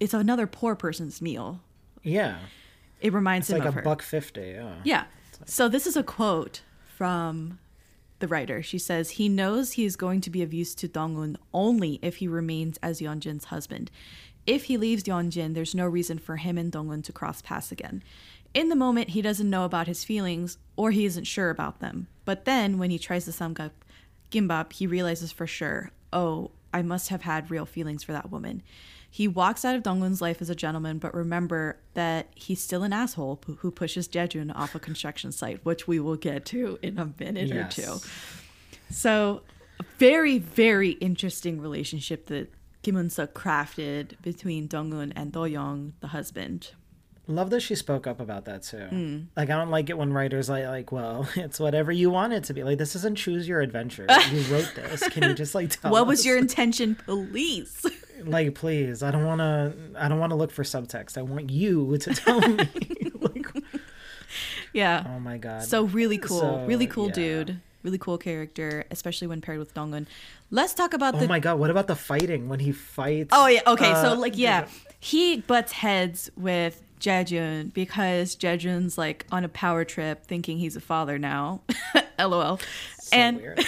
it's 0.00 0.14
another 0.14 0.46
poor 0.46 0.74
person's 0.74 1.20
meal. 1.22 1.60
yeah. 2.02 2.38
It 3.00 3.12
reminds 3.12 3.48
It's 3.48 3.54
him 3.54 3.60
like 3.60 3.68
of 3.68 3.74
a 3.74 3.76
her. 3.76 3.82
buck 3.82 4.02
fifty. 4.02 4.54
Yeah. 4.56 4.74
Yeah. 4.82 5.04
So 5.46 5.68
this 5.68 5.86
is 5.86 5.96
a 5.96 6.02
quote 6.02 6.62
from 6.96 7.60
the 8.18 8.26
writer. 8.26 8.60
She 8.60 8.76
says, 8.78 9.10
He 9.10 9.28
knows 9.28 9.72
he 9.72 9.84
is 9.84 9.94
going 9.94 10.20
to 10.22 10.30
be 10.30 10.42
of 10.42 10.52
use 10.52 10.74
to 10.74 10.88
Dong-eun 10.88 11.36
only 11.54 12.00
if 12.02 12.16
he 12.16 12.26
remains 12.26 12.76
as 12.82 13.00
Yeonjin's 13.00 13.44
husband. 13.44 13.92
If 14.46 14.64
he 14.64 14.76
leaves 14.76 15.04
Yeonjin, 15.04 15.54
there's 15.54 15.76
no 15.76 15.86
reason 15.86 16.18
for 16.18 16.36
him 16.38 16.58
and 16.58 16.72
Dong-eun 16.72 17.04
to 17.04 17.12
cross 17.12 17.40
paths 17.40 17.70
again. 17.70 18.02
In 18.54 18.68
the 18.70 18.76
moment, 18.76 19.10
he 19.10 19.22
doesn't 19.22 19.48
know 19.50 19.64
about 19.64 19.86
his 19.86 20.04
feelings 20.04 20.58
or 20.76 20.90
he 20.90 21.04
isn't 21.04 21.24
sure 21.24 21.50
about 21.50 21.80
them. 21.80 22.08
But 22.24 22.44
then, 22.44 22.78
when 22.78 22.90
he 22.90 22.98
tries 22.98 23.24
the 23.24 23.32
samgak 23.32 23.70
gimbap, 24.30 24.72
he 24.72 24.86
realizes 24.86 25.32
for 25.32 25.46
sure, 25.46 25.90
oh, 26.12 26.50
I 26.72 26.82
must 26.82 27.08
have 27.08 27.22
had 27.22 27.50
real 27.50 27.66
feelings 27.66 28.02
for 28.02 28.12
that 28.12 28.30
woman. 28.30 28.62
He 29.10 29.26
walks 29.26 29.64
out 29.64 29.74
of 29.74 29.82
Dong-eun's 29.82 30.20
life 30.20 30.42
as 30.42 30.50
a 30.50 30.54
gentleman, 30.54 30.98
but 30.98 31.14
remember 31.14 31.78
that 31.94 32.28
he's 32.34 32.60
still 32.60 32.82
an 32.82 32.92
asshole 32.92 33.40
who- 33.46 33.70
pushes 33.70 34.06
Jae-jun 34.06 34.50
off 34.50 34.74
a 34.74 34.78
construction 34.78 35.32
site, 35.32 35.64
which 35.64 35.88
we 35.88 35.98
will 35.98 36.16
get 36.16 36.44
to 36.46 36.78
in 36.82 36.98
a 36.98 37.10
minute 37.18 37.48
Yes. 37.48 37.78
or 37.78 37.82
two. 37.82 38.00
So, 38.90 39.42
a 39.80 39.84
very, 39.98 40.38
very 40.38 40.90
interesting 40.92 41.58
relationship 41.60 42.26
that 42.26 42.52
Kim 42.82 42.96
Eun-sook 42.96 43.32
crafted 43.32 44.20
between 44.22 44.66
Dong-eun 44.68 45.12
and 45.16 45.32
Do 45.32 45.46
Young, 45.46 45.94
the 46.00 46.08
husband. 46.08 46.72
Love 47.30 47.50
that 47.50 47.60
she 47.60 47.74
spoke 47.74 48.06
up 48.06 48.20
about 48.20 48.46
that 48.46 48.62
too. 48.62 48.86
Hmm. 48.86 49.18
Like 49.36 49.50
I 49.50 49.56
don't 49.56 49.70
like 49.70 49.90
it 49.90 49.98
when 49.98 50.14
writers 50.14 50.48
like 50.48 50.64
like, 50.64 50.90
well, 50.90 51.28
it's 51.36 51.60
whatever 51.60 51.92
you 51.92 52.08
want 52.08 52.32
it 52.32 52.44
to 52.44 52.54
be. 52.54 52.64
Like 52.64 52.78
this 52.78 52.96
isn't 52.96 53.16
choose 53.18 53.46
your 53.46 53.60
adventure. 53.60 54.06
you 54.32 54.40
wrote 54.44 54.72
this. 54.74 55.06
Can 55.10 55.24
you 55.24 55.34
just 55.34 55.54
like 55.54 55.68
tell 55.78 55.92
what 55.92 56.06
was 56.06 56.24
your 56.24 56.38
intention, 56.38 56.94
police? 56.94 57.84
like 58.24 58.54
please? 58.54 59.02
I 59.02 59.10
don't 59.10 59.26
want 59.26 59.40
to 59.40 59.74
I 59.96 60.08
don't 60.08 60.18
want 60.18 60.30
to 60.30 60.36
look 60.36 60.50
for 60.50 60.62
subtext. 60.62 61.18
I 61.18 61.22
want 61.22 61.50
you 61.50 61.98
to 61.98 62.14
tell 62.14 62.40
me. 62.40 62.66
like, 63.20 63.46
yeah. 64.72 65.04
oh 65.14 65.20
my 65.20 65.36
god. 65.36 65.64
So 65.64 65.84
really 65.84 66.18
cool, 66.18 66.40
So, 66.40 66.64
really 66.64 66.86
cool 66.86 67.08
yeah. 67.08 67.12
dude, 67.12 67.60
really 67.82 67.98
cool 67.98 68.16
character, 68.16 68.84
especially 68.90 69.26
when 69.28 69.42
paired 69.42 69.58
with 69.58 69.74
Dong-eun. 69.74 70.06
Let's 70.50 70.72
talk 70.72 70.94
about 70.94 71.14
Oh 71.14 71.18
the. 71.18 71.28
my 71.28 71.40
god, 71.40 71.58
what 71.58 71.68
about 71.68 71.88
the 71.88 71.96
fighting 71.96 72.48
when 72.48 72.60
he 72.60 72.72
fights? 72.72 73.28
oh 73.32 73.48
yeah, 73.48 73.60
okay. 73.66 73.92
uh, 73.92 74.02
so 74.02 74.14
like 74.14 74.38
yeah, 74.38 74.66
he 74.98 75.42
butts 75.42 75.72
heads 75.72 76.30
with 76.36 76.82
Jae-jun 77.00 77.68
because 77.74 78.36
Jae-jun's 78.36 78.98
like 78.98 79.26
on 79.30 79.44
a 79.44 79.48
power 79.48 79.84
trip, 79.84 80.26
thinking 80.26 80.58
he's 80.58 80.76
a 80.76 80.80
father 80.80 81.18
now. 81.18 81.62
LOL. 82.18 82.58
so 83.00 83.16
and 83.16 83.36
weird. 83.38 83.60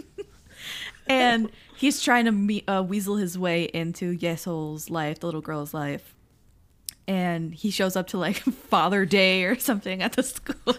and 1.08 1.50
he's 1.76 2.02
trying 2.02 2.24
to 2.26 2.32
me- 2.32 2.64
uh, 2.66 2.82
weasel 2.82 3.16
his 3.16 3.38
way 3.38 3.64
into 3.64 4.10
Yesol's 4.12 4.90
life, 4.90 5.20
the 5.20 5.26
little 5.26 5.40
girl's 5.40 5.72
life. 5.74 6.14
And 7.06 7.54
he 7.54 7.70
shows 7.70 7.96
up 7.96 8.08
to 8.08 8.18
like 8.18 8.36
Father 8.70 9.06
Day 9.06 9.44
or 9.44 9.58
something 9.58 10.02
at 10.02 10.12
the 10.12 10.22
school. 10.22 10.76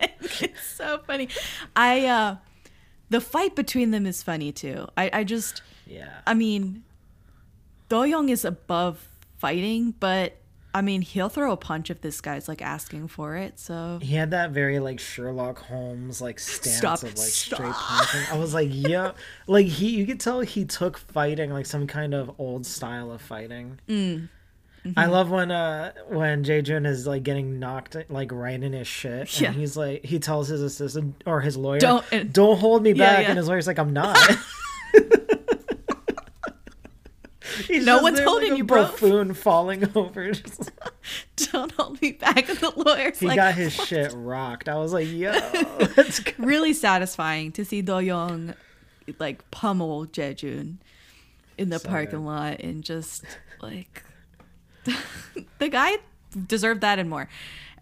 it's 0.00 0.64
so 0.66 0.98
funny. 1.06 1.28
I 1.76 2.06
uh 2.06 2.36
the 3.10 3.20
fight 3.20 3.54
between 3.56 3.90
them 3.92 4.04
is 4.04 4.22
funny 4.22 4.52
too. 4.52 4.86
I, 4.96 5.08
I 5.12 5.24
just, 5.24 5.62
Yeah. 5.86 6.10
I 6.26 6.34
mean, 6.34 6.82
Do 7.88 8.04
Young 8.04 8.28
is 8.28 8.44
above 8.44 9.08
fighting, 9.38 9.94
but 9.98 10.36
I 10.74 10.82
mean, 10.82 11.00
he'll 11.02 11.28
throw 11.30 11.50
a 11.52 11.56
punch 11.56 11.90
if 11.90 12.00
this 12.02 12.20
guy's 12.20 12.46
like 12.46 12.60
asking 12.62 13.08
for 13.08 13.36
it. 13.36 13.58
So 13.58 13.98
He 14.02 14.14
had 14.14 14.30
that 14.32 14.50
very 14.50 14.78
like 14.78 15.00
Sherlock 15.00 15.58
Holmes 15.60 16.20
like 16.20 16.38
stance 16.38 16.76
Stop. 16.76 17.02
of 17.02 17.08
like 17.10 17.16
Stop. 17.28 17.56
straight 17.58 17.72
punching. 17.72 18.20
I 18.30 18.38
was 18.38 18.52
like, 18.54 18.68
yeah, 18.72 19.12
like 19.46 19.66
he 19.66 19.88
you 19.90 20.06
could 20.06 20.20
tell 20.20 20.40
he 20.40 20.64
took 20.64 20.98
fighting 20.98 21.50
like 21.52 21.66
some 21.66 21.86
kind 21.86 22.12
of 22.14 22.30
old 22.38 22.66
style 22.66 23.10
of 23.10 23.20
fighting. 23.22 23.78
Mm. 23.88 24.28
I 24.84 24.88
Mm-hmm. 25.04 25.10
love 25.12 25.30
when 25.30 25.50
uh 25.50 25.92
when 26.06 26.44
Jae-jun 26.44 26.86
is 26.86 27.06
like 27.06 27.22
getting 27.24 27.58
knocked 27.58 27.96
like 28.08 28.30
right 28.30 28.62
in 28.62 28.72
his 28.72 28.86
shit, 28.86 29.40
and 29.42 29.54
he's 29.56 29.76
like 29.76 30.04
he 30.04 30.18
tells 30.20 30.48
his 30.48 30.62
assistant 30.62 31.20
or 31.26 31.40
his 31.40 31.56
lawyer, 31.56 31.80
Don't- 31.80 32.32
don't 32.32 32.58
hold 32.58 32.84
me 32.84 32.92
Yeah, 32.92 33.04
back, 33.04 33.22
yeah. 33.24 33.28
and 33.30 33.36
his 33.38 33.48
lawyer's 33.48 33.66
like, 33.66 33.78
I'm 33.78 33.92
not. 33.92 34.16
He's 37.66 37.84
No 37.84 38.02
one's 38.02 38.16
there 38.18 38.26
holding 38.26 38.50
like 38.50 38.58
you, 38.58 38.64
bro. 38.64 38.84
Buffoon 38.84 39.34
falling 39.34 39.88
over. 39.94 40.32
Just- 40.32 40.70
don't 41.52 41.72
hold 41.72 42.00
me 42.02 42.12
back. 42.12 42.48
And 42.48 42.58
the 42.58 42.72
lawyer's 42.76 43.18
he 43.20 43.26
like, 43.26 43.36
got 43.36 43.54
his 43.54 43.72
shit 43.72 44.12
rocked. 44.14 44.68
I 44.68 44.76
was 44.76 44.92
like, 44.92 45.08
yo, 45.08 45.32
let's 45.96 46.20
go. 46.20 46.32
really 46.38 46.72
satisfying 46.72 47.52
to 47.52 47.64
see 47.64 47.80
Do 47.82 47.98
Young 47.98 48.54
like 49.18 49.50
pummel 49.50 50.06
Jae-jun 50.06 50.78
in 51.56 51.70
the 51.70 51.78
So 51.78 51.88
parking 51.88 52.20
good. 52.20 52.26
lot 52.26 52.60
and 52.60 52.84
just 52.84 53.24
like 53.62 54.02
the 55.58 55.68
guy 55.68 55.96
deserved 56.46 56.80
that 56.82 56.98
and 56.98 57.08
more. 57.10 57.28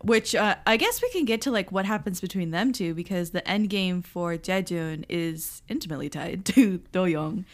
Which 0.02 0.34
uh, 0.34 0.56
I 0.66 0.76
guess 0.76 1.00
we 1.02 1.10
can 1.10 1.24
get 1.24 1.40
to 1.42 1.50
like 1.50 1.72
what 1.72 1.84
happens 1.86 2.20
between 2.20 2.50
them 2.50 2.72
two 2.72 2.94
because 2.94 3.30
the 3.30 3.46
end 3.48 3.70
game 3.70 4.02
for 4.02 4.34
Jae-jun 4.36 5.06
is 5.08 5.62
intimately 5.68 6.08
tied 6.08 6.44
to 6.46 6.78
Do 6.92 7.06
Young. 7.06 7.44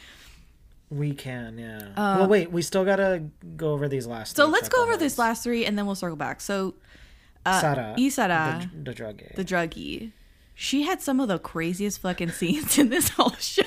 We 0.92 1.14
can, 1.14 1.56
yeah. 1.56 1.92
well, 1.96 2.28
wait, 2.28 2.52
we 2.52 2.60
still 2.60 2.84
gotta 2.84 3.22
go 3.56 3.72
over 3.72 3.88
these 3.88 4.06
last. 4.06 4.36
So 4.36 4.44
three 4.44 4.52
let's 4.52 4.68
go 4.68 4.82
over 4.82 4.98
these 4.98 5.18
last 5.18 5.42
three 5.42 5.64
and 5.64 5.78
then 5.78 5.86
we'll 5.86 5.94
circle 5.94 6.16
back. 6.16 6.42
So 6.42 6.74
uh, 7.46 7.60
Sara, 7.62 7.94
Lee 7.96 8.10
Sa-ra, 8.10 8.60
the, 8.74 8.92
the 8.92 9.02
druggie. 9.02 9.34
the 9.34 9.44
druggie. 9.44 10.12
She 10.54 10.82
had 10.82 11.00
some 11.00 11.18
of 11.18 11.28
the 11.28 11.38
craziest 11.38 11.98
fucking 12.00 12.32
scenes 12.32 12.78
in 12.78 12.90
this 12.90 13.08
whole 13.16 13.32
show 13.36 13.62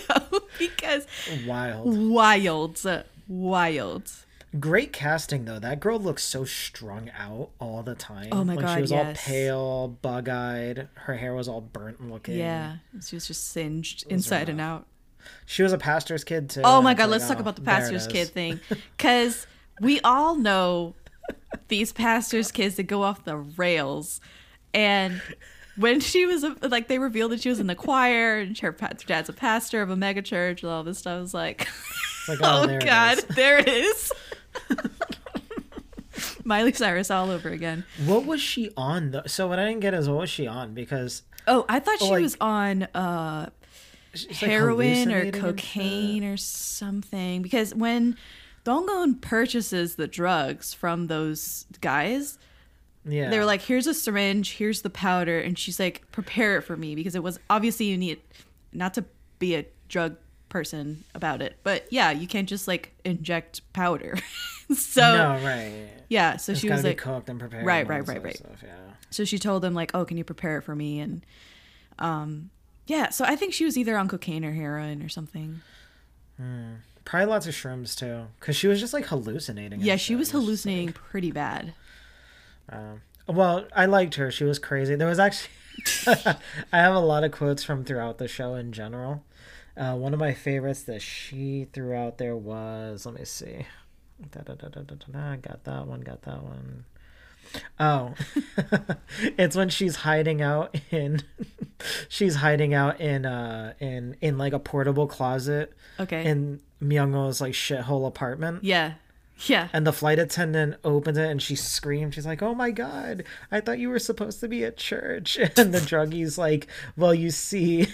because 0.60 1.08
Wild, 1.48 1.98
wild, 1.98 2.80
wild. 3.28 4.12
great 4.60 4.94
casting 4.94 5.46
though. 5.46 5.58
That 5.58 5.80
girl 5.80 6.00
looks 6.00 6.24
so 6.24 6.46
strung 6.46 7.10
out 7.18 7.50
all 7.60 7.82
the 7.82 7.96
time. 7.96 8.30
Oh 8.32 8.44
my 8.44 8.54
like, 8.54 8.66
God, 8.66 8.76
she 8.76 8.82
was 8.82 8.92
all 8.92 9.14
pale, 9.16 9.88
bug-eyed. 9.88 10.90
Her 10.94 11.16
hair 11.16 11.34
was 11.34 11.48
all 11.48 11.62
burnt 11.62 12.08
looking. 12.08 12.38
Yeah, 12.38 12.78
she 13.04 13.16
was 13.16 13.26
just 13.26 13.48
singed 13.48 14.06
inside 14.10 14.48
and 14.48 14.62
out. 14.62 14.86
She 15.46 15.64
was 15.64 15.74
a 15.74 15.78
pastor's 15.78 16.24
kid 16.24 16.50
too. 16.50 16.62
Oh 16.64 16.82
my 16.82 16.94
god, 16.94 17.04
like, 17.04 17.12
let's 17.20 17.28
talk 17.28 17.38
oh, 17.38 17.42
about 17.42 17.56
the 17.56 17.62
pastor's 17.62 18.08
kid 18.08 18.30
thing, 18.30 18.60
because 18.98 19.48
we 19.82 20.00
all 20.02 20.36
know 20.36 20.96
these 21.68 21.92
pastors' 21.92 22.52
kids 22.52 22.76
that 22.76 22.84
go 22.84 23.04
off 23.04 23.24
the 23.24 23.38
rails, 23.38 24.22
and 24.74 25.22
when 25.78 26.00
she 26.00 26.26
was 26.26 26.44
a, 26.44 26.56
like, 26.62 26.88
they 26.88 27.00
revealed 27.00 27.32
that 27.32 27.42
she 27.42 27.50
was 27.50 27.60
in 27.60 27.68
the 27.68 27.76
choir 27.76 28.40
and 28.40 28.58
her 28.60 28.72
dad's 29.06 29.30
a 29.30 29.34
pastor 29.34 29.82
of 29.82 29.90
a 29.90 29.96
mega 29.96 30.22
church 30.22 30.64
and 30.64 30.72
all 30.72 30.84
this 30.84 31.00
stuff. 31.00 31.18
I 31.18 31.20
was 31.20 31.34
like, 31.34 31.68
like, 32.28 32.40
oh, 32.44 32.64
oh, 32.64 32.68
there 32.68 32.80
god, 32.80 33.18
is. 33.18 33.26
there 33.26 33.58
it 33.60 33.68
is. 33.68 34.12
Miley 36.46 36.72
Cyrus 36.72 37.12
all 37.12 37.30
over 37.30 37.50
again. 37.50 37.84
What 38.06 38.26
was 38.26 38.40
she 38.40 38.70
on 38.78 39.12
though? 39.12 39.24
So 39.26 39.48
what 39.48 39.60
I 39.60 39.66
didn't 39.66 39.82
get 39.82 39.94
is 39.94 40.08
what 40.08 40.20
was 40.20 40.30
she 40.30 40.48
on 40.48 40.74
because 40.74 41.24
Oh, 41.48 41.66
I 41.68 41.80
thought 41.80 42.00
she 42.00 42.10
like- 42.10 42.22
was 42.22 42.38
on 42.40 42.84
uh 42.94 43.50
like 44.16 44.32
heroin 44.38 45.12
or 45.12 45.20
hallucinating 45.22 45.26
and 45.28 45.36
shit. 45.36 45.42
cocaine 45.42 46.24
or 46.24 46.38
something 46.38 47.42
because 47.42 47.74
when 47.76 48.18
Dong-eun 48.64 49.22
purchases 49.22 49.96
the 49.96 50.08
drugs 50.08 50.74
from 50.74 51.08
those 51.08 51.66
guys, 51.82 52.40
Yeah, 53.06 53.30
they 53.30 53.38
were 53.38 53.46
like, 53.46 53.62
"Here's 53.62 53.86
a 53.88 53.94
syringe, 53.94 54.54
here's 54.54 54.82
the 54.82 54.90
powder," 54.90 55.40
and 55.40 55.58
she's 55.58 55.80
like, 55.80 56.04
"Prepare 56.12 56.58
it 56.58 56.62
for 56.62 56.76
me," 56.76 56.96
because 56.96 57.14
it 57.16 57.22
was 57.22 57.40
obviously 57.50 57.86
you 57.86 57.98
need 57.98 58.20
not 58.74 58.94
to 58.96 59.06
be 59.38 59.56
a 59.56 59.66
drug 59.88 60.16
person 60.50 61.04
about 61.14 61.42
it, 61.44 61.58
but 61.64 61.86
yeah, 61.92 62.10
you 62.12 62.28
can't 62.28 62.50
just 62.50 62.68
like 62.68 62.94
inject 63.06 63.62
powder. 63.74 64.18
so 64.76 65.02
no, 65.16 65.46
right. 65.46 65.88
yeah, 66.10 66.38
so 66.38 66.54
It's 66.54 66.62
she 66.62 66.70
was 66.70 66.84
like, 66.84 66.98
cooked 66.98 67.30
and 67.30 67.40
prepared. 67.40 67.66
Right, 67.66 67.88
right, 67.88 68.08
right, 68.08 68.24
right. 68.24 68.38
Stuff, 68.38 68.64
yeah. 68.64 68.74
so 69.12 69.24
she 69.26 69.38
told 69.38 69.62
them, 69.62 69.76
like, 69.76 69.92
"Oh, 69.94 70.06
can 70.06 70.18
you 70.18 70.24
prepare 70.24 70.58
it 70.58 70.64
for 70.64 70.76
me?" 70.76 71.00
And 71.02 71.24
um, 72.00 72.50
yeah, 72.88 73.10
so 73.10 73.26
I 73.26 73.36
think 73.36 73.54
she 73.54 73.66
was 73.66 73.78
either 73.78 73.98
on 73.98 74.08
cocaine 74.08 74.46
or 74.46 74.52
heroin 74.52 75.02
or 75.02 75.10
something. 75.10 75.62
Probably 77.06 77.28
lots 77.28 77.48
of 77.48 77.54
shrooms 77.54 77.96
too, 77.96 78.28
because 78.40 78.56
she 78.56 78.68
was 78.68 78.80
just 78.80 78.94
like 78.94 79.06
hallucinating. 79.06 79.80
Yeah, 79.82 79.96
she 79.96 80.16
was 80.16 80.32
hallucinating 80.32 80.94
pretty 80.94 81.32
bad. 81.32 81.74
Um, 82.70 83.02
well, 83.28 83.68
I 83.76 83.86
liked 83.86 84.16
her. 84.16 84.32
She 84.32 84.44
was 84.44 84.60
crazy. 84.60 84.96
There 84.96 85.08
was 85.08 85.20
actually, 85.20 85.52
I 86.74 86.78
have 86.78 86.96
a 86.96 87.00
lot 87.00 87.24
of 87.24 87.32
quotes 87.32 87.64
from 87.64 87.84
throughout 87.86 88.18
the 88.18 88.28
show 88.28 88.56
in 88.56 88.72
general. 88.72 89.24
Uh, 89.78 89.94
one 89.96 90.14
of 90.14 90.20
my 90.20 90.34
favorites 90.34 90.84
that 90.84 91.02
she 91.02 91.68
threw 91.74 91.94
out 91.94 92.18
there 92.18 92.36
was, 92.36 93.06
let 93.06 93.16
me 93.16 93.26
see. 93.26 93.66
Da, 94.32 94.42
da, 94.42 94.54
da, 94.56 94.70
da, 94.70 94.82
da, 94.82 94.96
da, 94.96 95.12
da. 95.12 95.36
Got 95.36 95.64
that 95.66 95.86
one, 95.86 96.02
got 96.02 96.22
that 96.24 96.42
one. 96.42 96.86
Oh, 97.80 98.14
it's 99.38 99.56
when 99.56 99.70
she's 99.70 99.98
hiding 99.98 100.42
out 100.42 100.76
in, 100.92 101.22
she's 102.10 102.36
hiding 102.36 102.74
out 102.74 103.00
in, 103.02 103.26
uh, 103.26 103.74
in, 103.80 104.16
in 104.22 104.38
like 104.38 104.54
a 104.54 104.60
portable 104.60 105.08
closet 105.08 105.74
Okay. 106.00 106.26
in 106.26 106.60
Myung-Ho's 106.82 107.42
like 107.42 107.54
shithole 107.54 108.08
apartment. 108.08 108.64
yeah. 108.64 108.94
Yeah. 109.48 109.68
And 109.74 109.86
the 109.86 109.92
flight 109.92 110.18
attendant 110.18 110.78
opens 110.86 111.18
it 111.18 111.30
and 111.30 111.42
she 111.42 111.58
screams. 111.58 112.16
She's 112.16 112.26
like, 112.26 112.42
Oh 112.42 112.56
my 112.56 112.72
God, 112.72 113.26
I 113.52 113.60
thought 113.60 113.80
you 113.80 113.90
were 113.90 114.00
supposed 114.00 114.40
to 114.40 114.48
be 114.48 114.64
at 114.64 114.78
church. 114.78 115.38
And 115.58 115.74
the 115.74 115.80
druggie's 115.82 116.38
like, 116.38 116.68
Well, 116.96 117.14
you 117.14 117.32
see. 117.32 117.86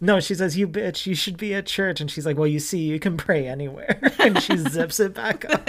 no, 0.00 0.20
she 0.20 0.36
says, 0.36 0.56
You 0.56 0.68
bitch, 0.68 1.04
you 1.06 1.16
should 1.16 1.36
be 1.36 1.52
at 1.52 1.66
church. 1.66 2.00
And 2.00 2.08
she's 2.08 2.24
like, 2.24 2.36
Well, 2.38 2.46
you 2.46 2.60
see, 2.60 2.78
you 2.78 3.00
can 3.00 3.16
pray 3.16 3.48
anywhere. 3.48 3.98
And 4.20 4.40
she 4.40 4.56
zips 4.56 5.00
it 5.00 5.14
back 5.14 5.44
up. 5.52 5.68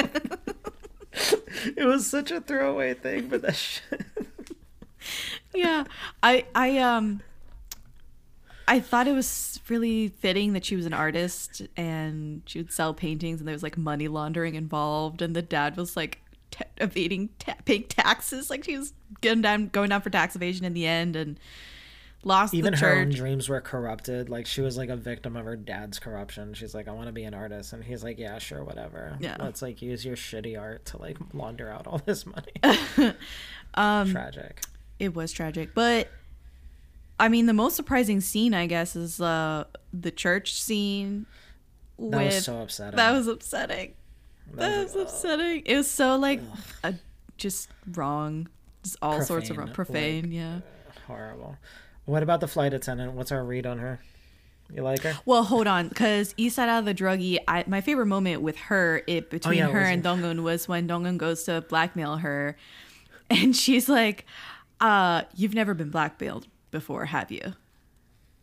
it 1.77 1.85
was 1.85 2.07
such 2.07 2.31
a 2.31 2.41
throwaway 2.41 2.93
thing, 2.93 3.27
but 3.27 3.41
that 3.41 3.55
shit. 3.55 4.01
yeah. 5.53 5.85
I 6.21 6.45
I 6.53 6.77
um 6.79 7.21
I 8.67 8.79
thought 8.79 9.07
it 9.07 9.13
was 9.13 9.59
really 9.69 10.09
fitting 10.09 10.53
that 10.53 10.65
she 10.65 10.75
was 10.75 10.85
an 10.85 10.93
artist 10.93 11.61
and 11.77 12.41
she 12.45 12.59
would 12.59 12.71
sell 12.71 12.93
paintings 12.93 13.39
and 13.39 13.47
there 13.47 13.53
was 13.53 13.63
like 13.63 13.77
money 13.77 14.07
laundering 14.07 14.55
involved 14.55 15.21
and 15.21 15.35
the 15.35 15.41
dad 15.41 15.77
was 15.77 15.95
like 15.95 16.19
ta 16.49 16.63
evading 16.77 17.29
paying 17.65 17.83
taxes 17.83 18.49
like 18.49 18.63
she 18.63 18.77
was 18.77 18.93
going 19.21 19.41
down 19.41 19.67
going 19.67 19.89
down 19.89 20.01
for 20.01 20.09
tax 20.09 20.35
evasion 20.35 20.65
in 20.65 20.73
the 20.73 20.87
end 20.87 21.15
and 21.15 21.39
lost 22.25 22.53
Even 22.53 22.73
her 22.73 22.95
own 22.99 23.09
dreams 23.11 23.47
were 23.47 23.61
corrupted. 23.61 24.29
Like 24.29 24.45
she 24.47 24.59
was 24.59 24.75
like 24.75 24.89
a 24.89 24.95
victim 24.97 25.37
of 25.37 25.45
her 25.45 25.55
dad's 25.55 25.99
corruption. 25.99 26.53
She's 26.53 26.75
like, 26.75 26.87
I 26.89 26.91
want 26.91 27.07
to 27.07 27.13
be 27.13 27.23
an 27.23 27.33
artist, 27.33 27.71
and 27.71 27.81
he's 27.83 28.03
like, 28.03 28.19
Yeah, 28.19 28.37
sure, 28.39 28.63
whatever. 28.63 29.15
Yeah. 29.21 29.37
let's 29.39 29.61
like 29.61 29.81
use 29.81 30.03
your 30.03 30.17
shitty 30.17 30.59
art 30.59 30.83
to 30.87 30.97
like 30.97 31.17
launder 31.33 31.69
out 31.69 31.87
all 31.87 31.99
this 32.05 32.25
money. 32.25 32.51
um 33.75 34.11
Tragic. 34.11 34.61
it 34.99 35.13
was 35.13 35.31
tragic 35.33 35.73
but 35.75 36.07
i 37.19 37.27
mean 37.27 37.45
the 37.45 37.53
most 37.53 37.75
surprising 37.75 38.21
scene 38.21 38.53
i 38.53 38.67
guess 38.67 38.95
is 38.95 39.19
uh 39.19 39.65
the 39.93 40.11
church 40.11 40.53
scene 40.61 41.25
That 41.99 42.23
was 42.25 42.45
so 42.45 42.61
upsetting. 42.61 42.95
that 42.95 43.11
was 43.11 43.27
upsetting 43.27 43.93
that 44.53 44.57
That 44.69 44.83
was 44.85 44.93
was, 44.95 45.03
upsetting 45.13 45.63
it 45.65 45.75
was 45.75 45.91
so 45.91 46.15
like 46.15 46.39
uh, 46.85 46.93
just 47.35 47.67
wrong 47.93 48.47
just 48.83 48.95
all 49.01 49.21
sorts 49.21 49.49
of 49.49 49.57
wrong 49.57 49.71
Profane, 49.73 50.21
profane 50.21 50.31
yeah 50.31 50.59
horrible. 51.07 51.57
What 52.05 52.23
about 52.23 52.39
the 52.39 52.47
flight 52.47 52.73
attendant? 52.73 53.13
What's 53.13 53.31
our 53.31 53.43
read 53.43 53.65
on 53.65 53.79
her? 53.79 53.99
You 54.73 54.81
like 54.81 55.01
her? 55.03 55.15
well 55.25 55.43
hold 55.43 55.67
on 55.67 55.89
because 55.89 56.33
Lee 56.39 56.49
Sa-ra 56.49 56.81
the 56.81 56.95
druggie 56.95 57.37
I, 57.47 57.63
my 57.67 57.81
favorite 57.81 58.07
moment 58.07 58.41
with 58.41 58.57
her 58.57 59.03
it 59.05 59.29
between 59.29 59.61
Oh, 59.61 59.67
yeah, 59.67 59.71
her 59.71 59.79
and 59.81 60.01
Dong-eun 60.01 60.41
was 60.41 60.67
when 60.67 60.87
Dong-eun 60.87 61.19
goes 61.19 61.43
to 61.43 61.61
blackmail 61.61 62.17
her 62.17 62.57
and 63.29 63.55
she's 63.55 63.87
like 63.87 64.25
uh 64.81 65.21
you've 65.35 65.53
never 65.53 65.75
been 65.75 65.91
blackmailed 65.91 66.47
before 66.71 67.05
have 67.05 67.31
you 67.31 67.53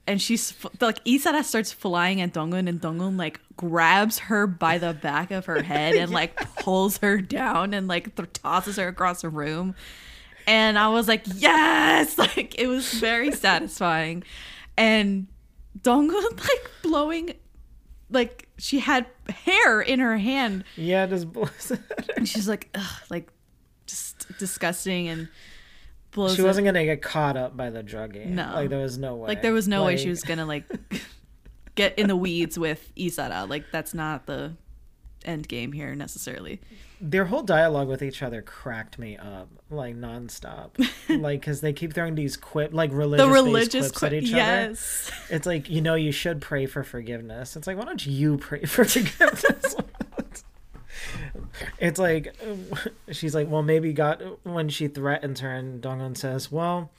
and 0.07 0.23
she's 0.23 0.55
like 0.81 1.05
Lee 1.05 1.19
Sa-ra 1.19 1.43
starts 1.43 1.73
flying 1.73 2.21
at 2.21 2.33
Dong-eun 2.33 2.69
and 2.69 2.81
Dong-eun 2.81 3.17
like 3.19 3.41
grabs 3.57 4.21
her 4.21 4.47
by 4.47 4.79
the 4.79 4.95
back 4.95 5.33
of 5.33 5.47
her 5.47 5.61
head 5.65 5.97
and 5.97 6.13
like 6.13 6.37
pulls 6.57 6.99
her 6.99 7.21
down 7.21 7.75
and 7.75 7.89
like 7.89 8.15
th- 8.15 8.33
tosses 8.33 8.77
her 8.77 8.87
across 8.87 9.23
the 9.23 9.29
room 9.29 9.75
and 10.47 10.79
I 10.79 10.89
was 10.89 11.09
like 11.09 11.23
yes 11.37 12.19
like 12.19 12.59
it 12.59 12.67
was 12.67 12.93
very 12.95 13.31
satisfying 13.33 14.23
and 14.77 15.27
Dong-eun 15.83 16.39
like 16.39 16.71
blowing 16.83 17.35
like 18.11 18.49
she 18.59 18.79
had 18.79 19.07
hair 19.29 19.81
in 19.81 19.99
her 20.01 20.19
hand 20.19 20.65
Yeah, 20.77 21.07
just 21.07 21.33
blows 21.33 21.73
and 22.17 22.29
she's 22.29 22.49
like 22.49 22.69
Ugh, 22.75 23.01
like 23.11 23.29
just 23.87 24.27
disgusting 24.39 25.09
and 25.09 25.29
blows 26.13 26.35
she 26.37 26.43
wasn't 26.43 26.65
gonna 26.67 26.85
get 26.85 27.03
caught 27.03 27.37
up 27.37 27.57
by 27.57 27.71
the 27.71 27.83
druggie. 27.83 28.27
No. 28.27 28.51
like 28.55 28.69
there 28.71 28.79
was 28.81 28.99
no 28.99 29.17
way. 29.17 29.29
like 29.29 29.43
there 29.43 29.53
was 29.53 29.67
no 29.67 29.85
way 29.85 29.97
she 29.97 30.09
was 30.11 30.23
gonna 30.23 30.47
like 30.47 30.65
get 31.75 31.99
in 31.99 32.07
the 32.09 32.17
weeds 32.17 32.59
with 32.59 32.93
Lee 32.97 33.09
Sa-ra. 33.09 33.45
Like 33.45 33.65
that's 33.73 33.95
not 33.95 34.27
the 34.27 34.53
end 35.25 35.49
game 35.49 35.73
here 35.73 35.95
necessarily. 35.95 36.61
Their 37.05 37.25
whole 37.25 37.43
dialogue 37.43 37.89
with 37.89 38.01
each 38.01 38.23
other 38.23 38.43
cracked 38.43 38.97
me 38.97 39.17
up, 39.17 39.49
like 39.71 39.97
nonstop. 39.97 40.71
like 41.21 41.41
because 41.41 41.61
they 41.61 41.73
keep 41.73 41.93
throwing 41.95 42.15
these 42.15 42.37
quip, 42.37 42.73
like 42.73 42.93
religious, 42.93 43.27
The 43.27 43.33
religious 43.33 43.75
religious 43.75 43.91
clips 43.91 43.99
qui- 43.99 44.07
at 44.07 44.23
each 44.23 44.29
other. 44.31 44.39
yes. 44.39 45.11
It's 45.29 45.45
like 45.47 45.69
you 45.69 45.81
know 45.81 45.97
you 45.97 46.13
should 46.13 46.41
pray 46.41 46.67
for 46.67 46.85
forgiveness. 46.85 47.57
It's 47.57 47.67
like 47.67 47.77
why 47.77 47.85
don't 47.87 48.07
you 48.07 48.39
pray 48.39 48.65
for 48.67 48.85
forgiveness? 48.85 49.75
it's 51.79 51.99
like 51.99 52.35
she's 53.11 53.35
like, 53.35 53.51
well, 53.51 53.63
maybe 53.63 53.93
God. 53.93 54.23
When 54.45 54.69
she 54.69 54.89
threatens 54.89 55.41
her, 55.41 55.51
and 55.51 55.81
Dong-eun 55.81 56.17
says, 56.17 56.53
well, 56.53 56.91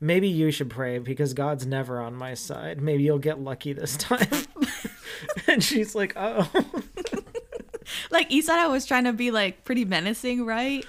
maybe 0.00 0.28
you 0.28 0.50
should 0.50 0.70
pray 0.70 0.98
because 0.98 1.34
God's 1.34 1.66
never 1.66 2.00
on 2.00 2.14
my 2.14 2.34
side. 2.34 2.80
Maybe 2.80 3.02
you'll 3.02 3.18
get 3.18 3.38
lucky 3.40 3.72
this 3.72 3.96
time. 3.96 4.26
and 5.46 5.62
she's 5.62 5.94
like, 5.94 6.14
oh, 6.16 6.48
Like 8.10 8.30
Lee 8.30 8.42
Sa-ra 8.42 8.70
was 8.70 8.86
trying 8.86 9.04
to 9.04 9.12
be 9.12 9.30
like 9.30 9.64
pretty 9.64 9.84
menacing, 9.84 10.44
right? 10.44 10.84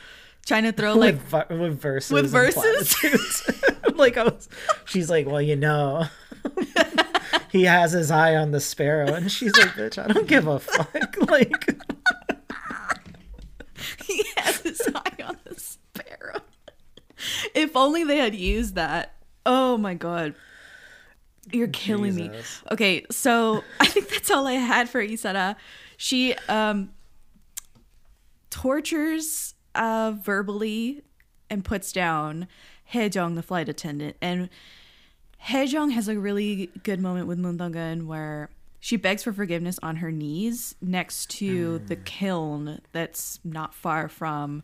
Trying 0.45 0.63
to 0.63 0.71
throw 0.71 0.93
like 0.93 1.15
with, 1.31 1.49
with 1.49 1.79
verses, 1.79 2.11
With 2.11 2.29
verses? 2.29 2.95
like 3.95 4.17
I 4.17 4.23
was, 4.23 4.49
she's 4.85 5.09
like, 5.09 5.27
well, 5.27 5.41
you 5.41 5.55
know. 5.55 6.05
he 7.51 7.63
has 7.63 7.91
his 7.91 8.09
eye 8.09 8.35
on 8.35 8.51
the 8.51 8.59
sparrow, 8.59 9.13
and 9.13 9.31
she's 9.31 9.55
like, 9.55 9.69
"Bitch, 9.69 10.03
I 10.03 10.07
don't 10.11 10.27
give 10.27 10.47
a 10.47 10.59
fuck." 10.59 11.15
Like, 11.29 11.79
he 14.03 14.23
has 14.37 14.61
his 14.61 14.81
eye 14.95 15.23
on 15.23 15.37
the 15.45 15.59
sparrow. 15.59 16.41
If 17.53 17.75
only 17.75 18.03
they 18.03 18.17
had 18.17 18.33
used 18.33 18.75
that. 18.75 19.13
Oh 19.45 19.77
my 19.77 19.93
god. 19.93 20.33
You're 21.51 21.67
killing 21.67 22.15
me. 22.15 22.31
Okay, 22.71 23.05
so 23.09 23.63
I 23.79 23.85
think 23.85 24.09
that's 24.09 24.29
all 24.31 24.47
I 24.47 24.53
had 24.53 24.89
for 24.89 25.01
Lee 25.01 25.15
Sa-ra. 25.15 25.55
She 26.01 26.33
um 26.49 26.93
tortures 28.49 29.53
uh 29.75 30.13
verbally 30.19 31.03
and 31.47 31.63
puts 31.63 31.91
down 31.91 32.47
Hye-jeong, 32.85 33.35
the 33.35 33.43
flight 33.43 33.69
attendant. 33.69 34.17
And 34.19 34.49
Hye-jeong 35.37 35.91
has 35.91 36.07
a 36.07 36.19
really 36.19 36.71
good 36.81 36.99
moment 36.99 37.27
with 37.27 37.37
Moon 37.37 37.57
Dong-eun 37.57 38.07
where 38.07 38.49
she 38.79 38.97
begs 38.97 39.21
for 39.21 39.31
forgiveness 39.31 39.77
on 39.83 39.97
her 39.97 40.11
knees 40.11 40.73
next 40.81 41.29
to 41.37 41.77
the 41.85 41.95
kiln 41.95 42.81
that's 42.93 43.39
not 43.43 43.75
far 43.75 44.09
from 44.09 44.63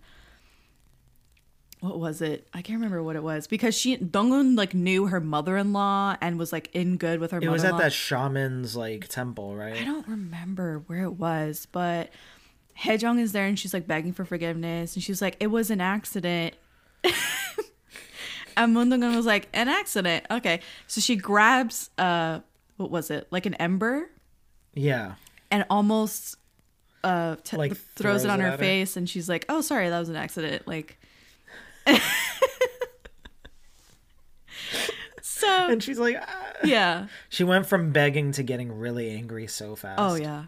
what 1.79 1.99
was 1.99 2.21
it? 2.21 2.47
I 2.53 2.61
can't 2.61 2.77
remember 2.79 3.03
what 3.03 3.15
it 3.15 3.23
was 3.23 3.45
because 3.47 3.75
she 3.77 3.97
Dong-eun 3.97 4.57
like 4.57 4.73
knew 4.73 5.07
her 5.07 5.19
mother-in-law 5.19 6.17
and 6.21 6.39
was 6.39 6.51
like 6.51 6.69
in 6.73 6.97
good 6.97 7.19
with 7.19 7.31
her 7.31 7.39
it 7.39 7.49
was 7.49 7.63
at 7.63 7.77
that 7.77 7.93
shaman's 7.93 8.75
like 8.75 9.07
temple, 9.07 9.55
right? 9.55 9.77
I 9.79 9.83
don't 9.83 10.07
remember 10.07 10.79
where 10.87 11.03
it 11.03 11.11
was, 11.13 11.67
but 11.71 12.09
Hye-jeong 12.75 13.19
is 13.19 13.31
there 13.31 13.45
and 13.45 13.57
she's 13.59 13.73
like 13.73 13.87
begging 13.87 14.13
for 14.13 14.25
forgiveness 14.25 14.95
and 14.95 15.03
she's 15.03 15.21
like, 15.21 15.37
it 15.39 15.47
was 15.47 15.69
an 15.69 15.81
accident. 15.81 16.55
and 18.57 18.73
Moon 18.73 18.89
Dong-eun 18.89 19.15
was 19.15 19.25
like, 19.25 19.47
an 19.53 19.67
accident. 19.67 20.25
Okay. 20.31 20.61
So 20.87 21.01
she 21.01 21.15
grabs 21.15 21.89
uh 21.97 22.39
what 22.77 22.91
was 22.91 23.09
it? 23.11 23.27
Like 23.31 23.45
an 23.45 23.53
ember 23.55 24.09
Yeah, 24.73 25.13
and 25.51 25.65
almost 25.69 26.35
uh 27.03 27.35
t- 27.43 27.57
Like, 27.57 27.71
throws, 27.71 27.87
throws 27.95 28.23
it 28.25 28.29
on 28.29 28.39
it 28.39 28.43
her 28.43 28.49
at 28.49 28.53
her? 28.53 28.57
face 28.57 28.97
and 28.97 29.07
she's 29.09 29.29
like, 29.29 29.45
"Oh, 29.49 29.61
sorry, 29.61 29.89
that 29.89 29.99
was 29.99 30.09
an 30.09 30.15
accident." 30.15 30.67
Like 30.67 30.99
So, 35.21 35.67
and 35.69 35.83
she's 35.83 35.99
like, 35.99 36.17
ah. 36.19 36.53
yeah. 36.63 37.07
she 37.29 37.43
went 37.43 37.67
from 37.67 37.91
begging 37.91 38.31
to 38.33 38.43
getting 38.43 38.71
really 38.79 39.11
angry 39.11 39.45
so 39.47 39.75
fast. 39.75 39.99
Oh, 39.99 40.15
yeah. 40.15 40.45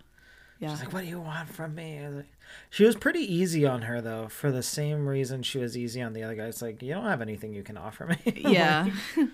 Yeah. 0.59 0.71
She's 0.71 0.79
like, 0.79 0.93
"What 0.93 1.01
do 1.03 1.07
you 1.07 1.19
want 1.21 1.47
from 1.49 1.75
me?" 1.75 2.01
Was 2.03 2.15
like- 2.15 2.25
She 2.69 2.83
was 2.83 2.95
pretty 2.95 3.19
easy 3.21 3.65
on 3.65 3.83
her 3.83 4.01
though, 4.01 4.27
for 4.27 4.51
the 4.51 4.63
same 4.63 5.07
reason 5.07 5.41
she 5.43 5.57
was 5.59 5.77
easy 5.77 6.01
on 6.01 6.11
the 6.13 6.23
other 6.23 6.35
guy. 6.35 6.45
It's 6.45 6.61
like 6.61 6.81
you 6.81 6.93
don't 6.93 7.05
have 7.05 7.21
anything 7.21 7.53
you 7.53 7.63
can 7.63 7.77
offer 7.77 8.07
me. 8.07 8.17
Yeah. 8.35 8.89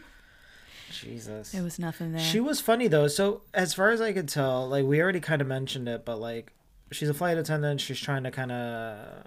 Jesus. 0.91 1.53
It 1.53 1.61
was 1.61 1.79
nothing 1.79 2.11
there. 2.11 2.21
She 2.21 2.39
was 2.39 2.59
funny 2.61 2.87
though. 2.87 3.07
So 3.07 3.41
as 3.55 3.73
far 3.73 3.89
as 3.89 4.01
I 4.01 4.13
could 4.13 4.29
tell, 4.29 4.67
like 4.67 4.85
we 4.85 5.01
already 5.01 5.19
kind 5.19 5.41
of 5.41 5.47
mentioned 5.47 5.87
it, 5.89 6.05
but 6.05 6.19
like 6.19 6.53
she's 6.91 7.09
a 7.09 7.13
flight 7.13 7.37
attendant. 7.39 7.81
She's 7.81 7.99
trying 7.99 8.23
to 8.23 8.31
kind 8.31 8.51
of, 8.51 9.23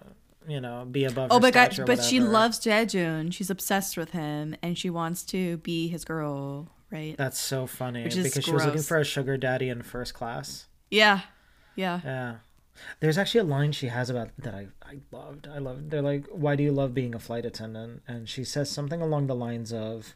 you 0.49 0.61
know, 0.61 0.87
be 0.91 1.05
above. 1.05 1.29
Oh 1.31 1.39
my 1.39 1.51
god! 1.51 1.79
But 1.87 2.03
she 2.03 2.21
loves 2.21 2.59
Jae-jun. 2.61 3.31
She's 3.31 3.51
obsessed 3.51 3.97
with 3.97 4.11
him, 4.11 4.57
and 4.63 4.77
she 4.77 4.91
wants 4.91 5.23
to 5.27 5.59
be 5.59 5.89
his 5.89 6.05
girl, 6.05 6.69
right? 6.91 7.17
That's 7.17 7.39
so 7.39 7.67
funny 7.67 8.05
Which 8.05 8.17
is 8.17 8.25
because 8.25 8.45
she 8.45 8.53
was 8.53 8.65
looking 8.65 8.83
for 8.83 8.99
a 8.99 9.05
sugar 9.05 9.37
daddy 9.37 9.69
in 9.69 9.83
first 9.83 10.15
class. 10.15 10.67
yeah, 10.91 11.21
yeah. 11.77 12.01
Yeah. 12.05 12.35
There's 13.01 13.19
actually 13.19 13.41
a 13.41 13.45
line 13.45 13.73
she 13.73 13.89
has 13.89 14.09
about 14.09 14.31
that 14.39 14.55
I, 14.55 14.69
I 14.83 14.99
loved. 15.11 15.49
I 15.49 15.59
loved. 15.59 15.91
They're 15.91 16.01
like, 16.01 16.27
"Why 16.31 16.55
do 16.55 16.63
you 16.63 16.71
love 16.71 16.95
being 16.95 17.13
a 17.15 17.19
flight 17.19 17.45
attendant?" 17.45 18.03
And 18.07 18.29
she 18.29 18.45
says 18.45 18.71
something 18.71 19.03
along 19.03 19.27
the 19.27 19.35
lines 19.35 19.73
of, 19.73 20.15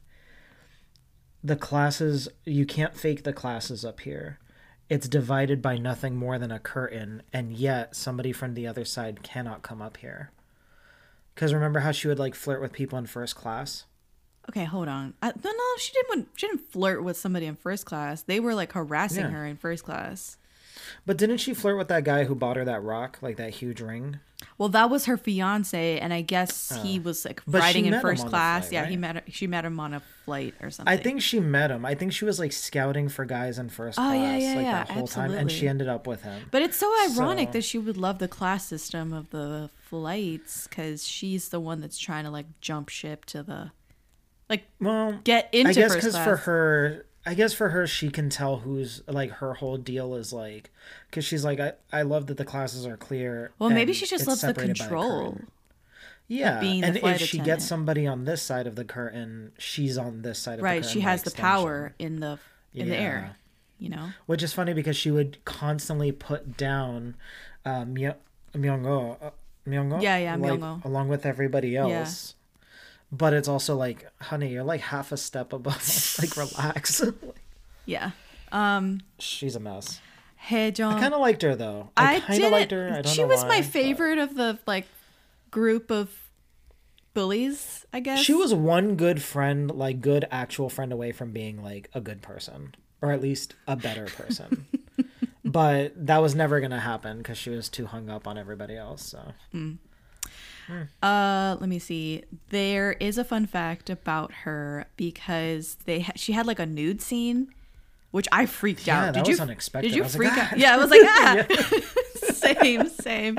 "The 1.43 1.57
classes 1.57 2.29
you 2.45 2.65
can't 2.65 2.95
fake 2.97 3.25
the 3.25 3.33
classes 3.33 3.85
up 3.85 4.01
here. 4.01 4.39
It's 4.93 5.09
divided 5.09 5.63
by 5.63 5.79
nothing 5.79 6.17
more 6.17 6.39
than 6.39 6.51
a 6.51 6.59
curtain, 6.59 7.23
and 7.33 7.51
yet 7.51 7.97
somebody 7.97 8.31
from 8.31 8.53
the 8.53 8.67
other 8.67 8.85
side 8.85 9.23
cannot 9.23 9.63
come 9.63 9.81
up 9.81 9.97
here." 9.97 10.33
Because 11.35 11.55
remember 11.55 11.81
how 11.81 11.93
she 11.93 12.09
would 12.09 12.19
like 12.19 12.35
flirt 12.35 12.61
with 12.61 12.73
people 12.73 12.99
in 12.99 13.07
first 13.07 13.35
class? 13.35 13.87
Okay, 14.51 14.65
hold 14.65 14.89
on. 14.89 15.15
I, 15.23 15.29
no, 15.29 15.51
no, 15.51 15.77
she 15.79 15.93
didn't. 15.95 16.29
She 16.35 16.47
didn't 16.47 16.71
flirt 16.71 17.03
with 17.03 17.17
somebody 17.17 17.47
in 17.47 17.57
first 17.57 17.87
class. 17.87 18.23
They 18.23 18.39
were 18.39 18.55
like 18.55 18.73
harassing 18.73 19.25
Yeah. 19.25 19.31
her 19.31 19.47
in 19.47 19.57
first 19.57 19.83
class. 19.83 20.37
But 21.07 21.17
didn't 21.17 21.39
she 21.39 21.55
flirt 21.55 21.79
with 21.79 21.89
that 21.89 22.05
guy 22.05 22.25
who 22.25 22.35
bought 22.35 22.57
her 22.59 22.65
that 22.67 22.83
rock, 22.83 23.19
like 23.23 23.39
that 23.39 23.55
huge 23.55 23.81
ring? 23.81 24.21
Well, 24.59 24.69
that 24.71 24.91
was 24.91 25.07
her 25.07 25.17
fiance, 25.17 25.99
and 25.99 26.13
I 26.13 26.21
guess 26.23 26.73
he 26.83 26.99
was 26.99 27.25
like 27.25 27.41
Uh, 27.49 27.59
riding 27.59 27.87
in 27.87 28.01
first 28.01 28.27
class. 28.27 28.65
flight, 28.69 28.73
yeah, 28.73 28.87
he 28.87 28.97
met. 28.97 29.17
Her, 29.17 29.23
she 29.29 29.47
met 29.47 29.65
him 29.65 29.79
on 29.81 29.95
a 29.95 30.01
flight 30.25 30.55
or 30.63 30.71
something. 30.71 30.93
I 30.93 30.97
think 30.97 31.21
she 31.23 31.41
met 31.41 31.71
him. 31.71 31.85
I 31.85 31.95
think 31.95 32.13
she 32.13 32.25
was 32.25 32.39
like 32.39 32.53
scouting 32.53 33.09
for 33.09 33.25
guys 33.25 33.59
in 33.59 33.69
first 33.69 33.99
Oh, 33.99 34.03
class 34.03 34.17
yeah, 34.21 34.37
yeah, 34.39 34.55
like 34.57 34.65
yeah, 34.65 34.73
that 34.85 34.91
whole 34.91 35.07
time, 35.07 35.33
and 35.33 35.51
she 35.51 35.67
ended 35.69 35.89
up 35.89 36.07
with 36.07 36.23
him. 36.23 36.43
But 36.51 36.63
it's 36.63 36.77
so 36.77 36.93
ironic 37.11 37.49
So- 37.49 37.53
that 37.55 37.65
she 37.65 37.79
would 37.79 37.97
love 37.97 38.19
the 38.19 38.29
class 38.29 38.67
system 38.67 39.13
of 39.13 39.31
the 39.31 39.71
flights 39.89 40.67
because 40.69 41.07
she's 41.07 41.49
the 41.51 41.61
one 41.61 41.81
that's 41.81 41.99
trying 41.99 42.25
to 42.25 42.31
like 42.31 42.47
jump 42.61 42.89
ship 42.89 43.25
to 43.27 43.43
the 43.43 43.71
like 44.49 44.65
Well, 44.81 45.19
get 45.25 45.49
into 45.53 45.71
I 45.71 45.73
guess 45.75 45.95
because 45.95 46.17
for 46.17 46.37
her, 46.37 47.07
I 47.25 47.35
guess 47.35 47.53
for 47.55 47.69
her, 47.69 47.87
she 47.87 48.11
can 48.11 48.29
tell 48.31 48.59
who's 48.59 49.03
like 49.07 49.31
her 49.33 49.55
whole 49.55 49.77
deal 49.77 50.15
is 50.17 50.33
like, 50.33 50.71
because 51.09 51.25
she's 51.25 51.45
like, 51.45 51.61
I, 51.61 51.73
I 51.93 52.03
love 52.03 52.27
that 52.27 52.37
the 52.37 52.45
classes 52.45 52.85
are 52.87 52.97
clear. 52.97 53.53
well, 53.59 53.71
maybe 53.71 53.93
she 53.93 54.07
just 54.07 54.27
loves 54.27 54.41
the 54.41 54.49
separated 54.49 54.79
by 54.79 54.85
a 54.85 54.89
control. 54.89 55.39
Yeah, 56.29 56.61
being 56.61 56.83
and 56.83 56.97
if 56.97 57.03
she 57.03 57.09
attendant. 57.39 57.45
gets 57.45 57.67
somebody 57.67 58.07
on 58.07 58.25
this 58.25 58.41
side 58.43 58.67
of 58.67 58.75
the 58.75 58.85
curtain, 58.85 59.53
she's 59.59 59.99
on 59.99 60.23
this 60.23 60.39
side 60.39 60.55
of 60.55 60.59
the 60.59 60.65
Right, 60.65 60.83
curtain. 60.83 60.93
she 60.93 61.01
has 61.01 61.23
the 61.23 61.31
power 61.31 61.95
in 61.99 62.21
the 62.21 62.39
in 62.75 62.89
the 62.89 62.97
air. 62.97 63.37
You 63.79 63.91
know. 63.91 64.11
Which 64.27 64.43
is 64.43 64.53
funny 64.53 64.73
because 64.73 64.97
she 64.97 65.11
would 65.11 65.45
constantly 65.45 66.11
put 66.13 66.57
down 66.57 67.17
uh, 67.65 67.85
Myungo, 67.85 69.17
uh, 69.21 69.31
Myungo, 69.67 70.01
Yeah, 70.03 70.17
yeah, 70.19 70.37
like, 70.37 70.53
Myungo. 70.53 70.85
along 70.85 71.09
with 71.09 71.27
everybody 71.27 71.77
else. 71.77 72.35
But 73.15 73.35
it's 73.35 73.47
also 73.47 73.77
like, 73.77 74.07
honey, 74.23 74.49
you're 74.49 74.65
like 74.65 74.81
half 74.81 75.13
a 75.13 75.17
step 75.19 75.53
above. 75.53 76.17
like, 76.21 76.37
relax. 76.37 77.03
Yeah. 77.85 78.13
Um, 78.53 79.01
She's 79.19 79.57
a 79.57 79.61
mess. 79.61 80.01
Hye-jeong. 80.37 80.95
I 80.95 81.01
kind 81.01 81.15
of 81.15 81.21
liked 81.21 81.43
her 81.43 81.55
though. 81.57 81.91
I, 81.97 82.17
I 82.17 82.21
kind 82.21 82.45
of 82.45 82.53
liked 82.53 82.71
her. 82.71 82.89
I 82.89 83.03
don't 83.03 83.09
she 83.09 83.25
was 83.25 83.43
why, 83.43 83.49
my 83.49 83.61
but- 83.61 83.71
favorite 83.71 84.19
of 84.19 84.35
the 84.37 84.59
like 84.67 84.87
group 85.51 85.91
of 85.91 86.11
bullies. 87.15 87.85
I 87.93 88.01
guess 88.01 88.21
She 88.21 88.35
was 88.35 88.55
one 88.55 88.97
good 88.97 89.21
friend, 89.23 89.71
like 89.71 90.01
good 90.01 90.27
actual 90.31 90.69
friend 90.69 90.93
away 90.93 91.13
from 91.13 91.33
being 91.33 91.63
like 91.63 91.91
a 91.93 92.01
good 92.01 92.23
person, 92.23 92.75
or 93.01 93.11
at 93.13 93.21
least 93.21 93.55
a 93.67 93.77
better 93.77 94.07
person. 94.07 94.67
but 95.45 95.93
that 96.07 96.19
was 96.19 96.35
never 96.35 96.61
gonna 96.61 96.81
happen 96.81 97.19
because 97.19 97.37
she 97.39 97.51
was 97.51 97.69
too 97.69 97.87
hung 97.87 98.09
up 98.09 98.27
on 98.27 98.39
everybody 98.39 98.77
else. 98.77 99.05
So 99.05 99.33
Uh, 101.03 101.57
let 101.61 101.69
me 101.69 101.79
see. 101.79 102.23
There 102.51 102.93
is 102.95 103.19
a 103.19 103.25
fun 103.25 103.47
fact 103.47 103.91
about 103.91 104.33
her 104.45 104.87
because 104.97 105.77
they 105.85 106.01
ha- 106.01 106.13
she 106.17 106.33
had 106.33 106.47
like 106.47 106.59
a 106.59 106.67
nude 106.67 107.01
scene, 107.03 107.49
which 108.11 108.29
I 108.33 108.47
freaked 108.47 108.87
Yeah, 108.87 109.07
out. 109.09 109.15
Did 109.15 109.29
you? 109.29 109.37
unexpected. 109.39 109.89
Did 109.89 109.97
you 109.97 110.03
was 110.03 110.17
like, 110.19 110.29
freak 110.33 110.39
out? 110.45 110.53
"Ah." 110.53 110.57
Yeah, 110.57 110.75
I 110.75 110.77
was 110.79 110.91
like, 110.91 111.01
ah. 111.05 111.45
same, 112.33 112.89
same. 112.89 113.39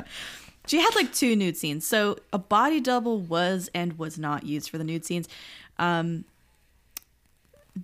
She 0.66 0.80
had 0.80 0.94
like 0.94 1.12
two 1.12 1.36
nude 1.36 1.56
scenes. 1.56 1.86
So 1.86 2.16
a 2.32 2.38
body 2.38 2.80
double 2.80 3.18
was 3.20 3.68
and 3.74 3.98
was 3.98 4.18
not 4.18 4.44
used 4.44 4.70
for 4.70 4.78
the 4.78 4.84
nude 4.84 5.04
scenes. 5.04 5.28
Um, 5.78 6.24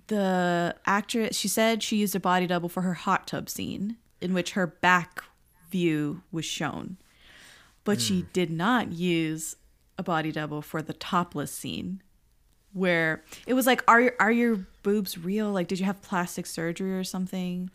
the 0.07 0.75
actress, 0.85 1.35
she 1.37 1.47
said 1.47 1.83
she 1.83 1.97
used 1.97 2.15
a 2.15 2.19
body 2.19 2.47
double 2.47 2.69
for 2.69 2.81
her 2.81 2.93
hot 2.93 3.27
tub 3.27 3.49
scene, 3.49 3.97
in 4.21 4.33
which 4.33 4.51
her 4.51 4.65
back 4.67 5.23
view 5.69 6.21
was 6.31 6.45
shown, 6.45 6.97
but 7.83 7.99
she 8.01 8.21
mm. 8.23 8.33
did 8.33 8.49
not 8.51 8.91
use 8.91 9.55
a 9.97 10.03
body 10.03 10.31
double 10.31 10.61
for 10.61 10.81
the 10.81 10.93
topless 10.93 11.51
scene. 11.51 12.01
where 12.73 13.23
it 13.45 13.53
was 13.53 13.67
like, 13.67 13.83
"Are 13.87 14.13
are 14.19 14.31
your 14.31 14.65
boobs 14.81 15.17
real? 15.17 15.51
Like, 15.51 15.67
did 15.67 15.79
you 15.79 15.85
have 15.85 16.01
plastic 16.01 16.45
surgery 16.45 16.93
or 16.93 17.03
something?" 17.03 17.69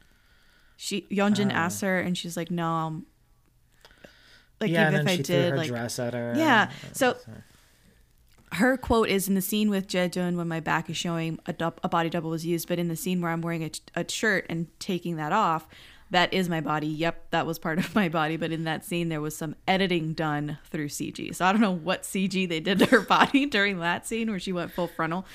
She 0.78 1.03
Yeonjin 1.11 1.51
Oh. 1.51 1.55
asked 1.55 1.83
her, 1.83 2.01
and 2.01 2.16
she's 2.16 2.37
like, 2.37 2.51
"No, 2.51 2.66
I'm 2.66 3.07
like 4.61 4.70
yeah, 4.70 4.89
even 4.89 5.01
if 5.01 5.07
I 5.09 5.16
did, 5.23 5.55
like 5.55 5.69
dress 5.69 5.99
at 5.99 6.15
her. 6.15 6.33
yeah." 6.37 6.70
So 6.93 7.16
her 8.53 8.77
quote 8.77 9.09
is 9.09 9.28
in 9.28 9.35
the 9.35 9.43
scene 9.43 9.69
with 9.70 9.87
Jaejun 9.89 10.37
when 10.37 10.49
my 10.49 10.61
back 10.61 10.89
is 10.89 10.97
showing 10.97 11.39
a, 11.47 11.55
a 11.83 11.89
body 11.89 12.09
double 12.09 12.31
was 12.31 12.47
used, 12.47 12.69
but 12.69 12.78
in 12.78 12.89
the 12.89 12.97
scene 12.97 13.20
where 13.20 13.31
I'm 13.33 13.43
wearing 13.43 13.65
a, 13.65 13.70
a 13.95 14.09
shirt 14.09 14.47
and 14.49 14.69
taking 14.78 15.16
that 15.16 15.33
off, 15.33 15.66
that 16.11 16.33
is 16.33 16.49
my 16.49 16.61
body. 16.61 16.87
Yep, 16.87 17.31
that 17.31 17.47
was 17.47 17.59
part 17.59 17.78
of 17.78 17.95
my 17.95 18.09
body. 18.09 18.37
But 18.37 18.53
in 18.53 18.65
that 18.65 18.85
scene, 18.85 19.09
there 19.09 19.20
was 19.20 19.37
some 19.37 19.57
editing 19.66 20.12
done 20.12 20.59
through 20.70 20.89
CG. 20.89 21.35
So 21.35 21.45
I 21.45 21.53
don't 21.53 21.61
know 21.61 21.73
what 21.74 22.03
CG 22.03 22.49
they 22.49 22.61
did 22.61 22.78
to 22.81 22.87
her 22.87 23.01
body 23.16 23.47
during 23.47 23.78
that 23.81 24.07
scene 24.07 24.31
where 24.31 24.39
she 24.41 24.53
went 24.53 24.73
full 24.73 24.89
frontal. 24.89 25.27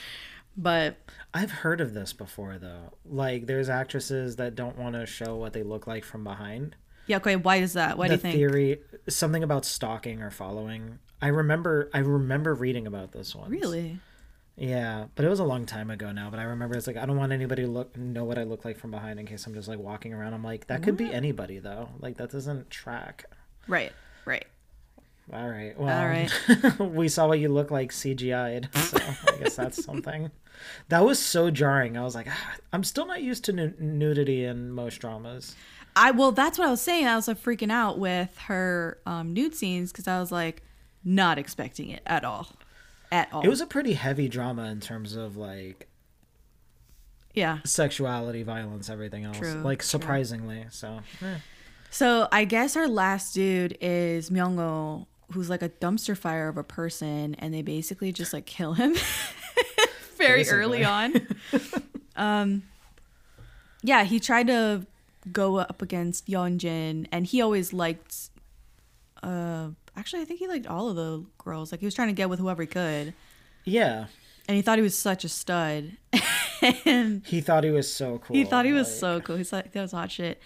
But 0.57 0.97
I've 1.33 1.51
heard 1.51 1.79
of 1.81 1.93
this 1.93 2.13
before 2.13 2.57
though. 2.57 2.93
Like 3.05 3.47
there's 3.47 3.69
actresses 3.69 4.35
that 4.35 4.55
don't 4.55 4.77
want 4.77 4.95
to 4.95 5.05
show 5.05 5.35
what 5.37 5.53
they 5.53 5.63
look 5.63 5.87
like 5.87 6.03
from 6.03 6.23
behind. 6.23 6.75
yeah, 7.07 7.17
okay, 7.17 7.35
why 7.37 7.57
is 7.57 7.73
that? 7.73 7.97
Why 7.97 8.07
do 8.07 8.13
you 8.13 8.19
think? 8.19 8.35
theory 8.35 8.81
something 9.07 9.43
about 9.43 9.65
stalking 9.65 10.21
or 10.21 10.29
following. 10.29 10.99
I 11.21 11.27
remember 11.27 11.89
I 11.93 11.99
remember 11.99 12.53
reading 12.53 12.85
about 12.87 13.11
this 13.13 13.33
one. 13.35 13.49
Really? 13.49 13.99
Yeah, 14.57 15.05
but 15.15 15.25
it 15.25 15.29
was 15.29 15.39
a 15.39 15.43
long 15.45 15.65
time 15.65 15.89
ago 15.89 16.11
now. 16.11 16.29
But 16.29 16.39
I 16.39 16.43
remember 16.43 16.77
it's 16.77 16.87
like 16.87 16.97
I 16.97 17.05
don't 17.05 17.17
want 17.17 17.31
anybody 17.31 17.63
to 17.63 17.67
look 17.67 17.97
know 17.97 18.25
what 18.25 18.37
I 18.37 18.43
look 18.43 18.65
like 18.65 18.77
from 18.77 18.91
behind 18.91 19.19
in 19.19 19.25
case 19.25 19.45
I'm 19.47 19.53
just 19.53 19.67
like 19.67 19.79
walking 19.79 20.13
around. 20.13 20.33
I'm 20.33 20.43
like 20.43 20.67
that 20.67 20.83
could 20.83 20.97
be 20.97 21.11
anybody 21.11 21.59
though. 21.59 21.89
Like 21.99 22.17
that 22.17 22.31
doesn't 22.31 22.69
track. 22.69 23.25
Right, 23.67 23.91
right. 24.25 24.45
All 25.33 25.47
right. 25.47 25.79
Well, 25.79 25.97
All 25.97 26.07
right. 26.07 26.79
we 26.79 27.07
saw 27.07 27.27
what 27.27 27.39
you 27.39 27.49
look 27.49 27.71
like 27.71 27.91
CGI'd, 27.91 28.67
so 28.75 28.97
I 28.97 29.37
guess 29.37 29.55
that's 29.55 29.83
something. 29.85 30.29
That 30.89 31.05
was 31.05 31.19
so 31.19 31.49
jarring. 31.49 31.97
I 31.97 32.03
was 32.03 32.15
like, 32.15 32.27
ah, 32.29 32.55
I'm 32.73 32.83
still 32.83 33.05
not 33.05 33.21
used 33.23 33.45
to 33.45 33.53
nu- 33.53 33.73
nudity 33.79 34.43
in 34.43 34.71
most 34.71 34.97
dramas. 34.97 35.55
I 35.95 36.11
well, 36.11 36.31
that's 36.31 36.57
what 36.57 36.67
I 36.67 36.71
was 36.71 36.81
saying. 36.81 37.07
I 37.07 37.15
was 37.15 37.27
like 37.27 37.41
freaking 37.41 37.71
out 37.71 37.97
with 37.97 38.37
her 38.39 38.99
um, 39.05 39.33
nude 39.33 39.55
scenes 39.55 39.91
because 39.91 40.07
I 40.07 40.19
was 40.19 40.31
like 40.31 40.63
not 41.03 41.37
expecting 41.37 41.89
it 41.89 42.01
at 42.05 42.23
all, 42.25 42.49
at 43.11 43.31
all. 43.33 43.41
It 43.41 43.47
was 43.47 43.61
a 43.61 43.67
pretty 43.67 43.93
heavy 43.93 44.27
drama 44.27 44.65
in 44.65 44.79
terms 44.79 45.15
of 45.15 45.37
like 45.37 45.87
yeah. 47.33 47.59
sexuality, 47.65 48.43
violence, 48.43 48.89
everything 48.89 49.25
else. 49.25 49.37
True, 49.37 49.61
like 49.61 49.79
true. 49.79 49.87
surprisingly, 49.87 50.65
so 50.69 50.99
eh. 51.21 51.37
So 51.89 52.27
I 52.31 52.45
guess 52.45 52.75
our 52.77 52.87
last 52.87 53.33
dude 53.33 53.77
is 53.81 54.29
Myungo, 54.29 55.07
who's 55.33 55.49
like 55.49 55.61
a 55.61 55.69
dumpster 55.69 56.17
fire 56.17 56.47
of 56.47 56.57
a 56.57 56.63
person, 56.63 57.35
and 57.35 57.53
they 57.53 57.61
basically 57.61 58.11
just 58.13 58.31
like 58.31 58.45
kill 58.45 58.73
him 58.73 58.95
very 60.17 60.47
early 60.47 60.85
on. 60.85 61.27
um, 62.15 62.63
yeah, 63.83 64.03
he 64.05 64.19
tried 64.19 64.47
to 64.47 64.85
go 65.31 65.57
up 65.57 65.81
against 65.81 66.27
Yeonjin, 66.27 67.07
and 67.11 67.27
he 67.27 67.41
always 67.41 67.73
liked. 67.73 68.29
Uh, 69.21 69.69
actually, 69.95 70.21
I 70.21 70.25
think 70.25 70.39
he 70.39 70.47
liked 70.47 70.67
all 70.67 70.89
of 70.89 70.95
the 70.95 71.25
girls. 71.37 71.71
Like 71.71 71.79
he 71.79 71.85
was 71.85 71.93
trying 71.95 72.07
to 72.09 72.13
get 72.13 72.29
with 72.29 72.39
whoever 72.39 72.61
he 72.63 72.67
could, 72.67 73.13
yeah. 73.65 74.05
and 74.47 74.55
he 74.55 74.61
thought 74.61 74.77
he 74.77 74.83
was 74.83 74.97
such 74.97 75.23
a 75.23 75.29
stud. 75.29 75.91
and 76.85 77.25
He 77.25 77.41
thought 77.41 77.63
he 77.63 77.71
was 77.71 77.91
so 77.91 78.19
cool. 78.19 78.35
he 78.35 78.43
thought 78.43 78.65
he 78.65 78.73
was 78.73 78.87
like- 78.87 78.99
so 78.99 79.21
cool. 79.21 79.35
He's 79.37 79.51
like 79.53 79.71
that 79.71 79.81
was 79.81 79.91
hot 79.91 80.11
shit. 80.11 80.41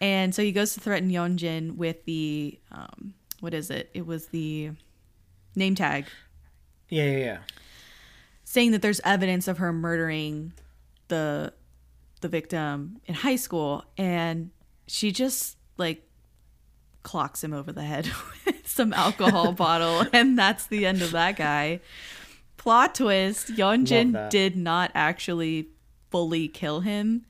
And 0.00 0.34
so 0.34 0.42
he 0.42 0.50
goes 0.52 0.74
to 0.74 0.80
threaten 0.80 1.10
Yeonjin 1.10 1.76
with 1.76 2.04
the 2.04 2.58
um 2.72 3.14
what 3.40 3.54
is 3.54 3.70
it? 3.70 3.90
It 3.94 4.06
was 4.06 4.28
the 4.28 4.70
name 5.54 5.74
tag 5.74 6.06
Yeah, 6.88 7.04
yeah, 7.04 7.16
yeah. 7.18 7.38
saying 8.44 8.72
that 8.72 8.82
there's 8.82 9.00
evidence 9.04 9.46
of 9.48 9.58
her 9.58 9.72
murdering 9.72 10.52
the 11.08 11.52
the 12.20 12.28
victim 12.28 13.00
in 13.06 13.14
high 13.14 13.36
school 13.36 13.84
and 13.98 14.50
she 14.86 15.12
just 15.12 15.56
like 15.76 16.02
clocks 17.04 17.44
him 17.44 17.52
over 17.52 17.70
the 17.70 17.82
head 17.84 18.10
with 18.46 18.66
some 18.66 18.92
alcohol 18.92 19.52
bottle 19.66 20.04
and 20.12 20.36
that's 20.36 20.66
the 20.66 20.84
end 20.84 21.00
of 21.02 21.12
that 21.12 21.36
guy. 21.36 21.78
Plot 22.56 22.96
twist, 22.96 23.48
Yeonjin 23.54 24.30
did 24.30 24.56
not 24.56 24.90
actually 24.94 25.68
fully 26.10 26.48
kill 26.48 26.80
him. 26.80 27.26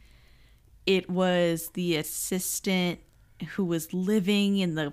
It 0.86 1.10
was 1.10 1.70
the 1.74 1.96
assistant 1.96 3.00
who 3.56 3.64
was 3.64 3.92
living 3.92 4.58
in 4.58 4.76
the 4.76 4.92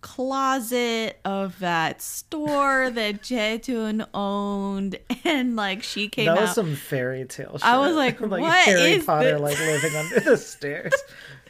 closet 0.00 1.18
of 1.24 1.58
that 1.60 2.02
store 2.02 2.90
that 2.94 3.22
Jae-jun 3.22 4.06
owned 4.14 4.98
and 5.24 5.56
like 5.56 5.82
she 5.82 6.08
came 6.08 6.26
That 6.26 6.36
out 6.36 6.42
was 6.42 6.54
some 6.54 6.74
fairy 6.76 7.24
tale 7.24 7.52
shit. 7.58 7.64
I 7.64 7.78
was 7.78 7.96
like, 7.96 8.20
like 8.20 8.42
what 8.42 8.52
Harry 8.64 8.92
is 8.92 9.04
Potter 9.04 9.32
this? 9.32 9.40
like 9.40 9.58
living 9.58 9.96
under 9.96 10.20
the 10.20 10.36
stairs. 10.36 10.92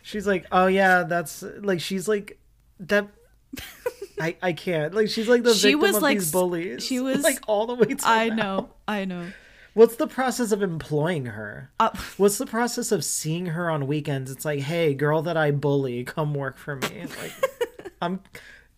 She's 0.02 0.26
like, 0.26 0.46
oh 0.52 0.66
yeah, 0.66 1.02
that's 1.02 1.42
like 1.60 1.80
she's 1.80 2.08
like 2.08 2.38
that. 2.80 3.08
I 4.20 4.36
I 4.42 4.52
can't 4.52 4.94
like 4.94 5.08
she's 5.08 5.28
like 5.28 5.42
the 5.44 5.54
She 5.54 5.68
victim 5.68 5.80
was, 5.80 5.96
of 5.96 6.02
like, 6.02 6.18
these 6.18 6.32
bullies. 6.32 6.84
she 6.84 6.98
was- 7.00 7.22
like 7.22 7.38
all 7.46 7.66
the 7.66 7.74
way. 7.74 7.94
I 8.04 8.28
now. 8.30 8.34
know, 8.36 8.70
I 8.88 9.04
know. 9.04 9.26
What's 9.74 9.94
the 9.96 10.08
process 10.08 10.50
of 10.50 10.60
employing 10.60 11.26
her? 11.26 11.70
Uh, 11.78 11.90
What's 12.16 12.38
the 12.38 12.46
process 12.46 12.90
of 12.90 13.04
seeing 13.04 13.46
her 13.46 13.70
on 13.70 13.86
weekends? 13.86 14.28
It's 14.28 14.44
like, 14.44 14.58
hey, 14.60 14.92
girl 14.92 15.22
that 15.22 15.36
I 15.36 15.52
bully, 15.52 16.02
come 16.02 16.34
work 16.34 16.56
for 16.58 16.74
me. 16.74 17.04
Like, 17.22 17.32
I'm 18.02 18.18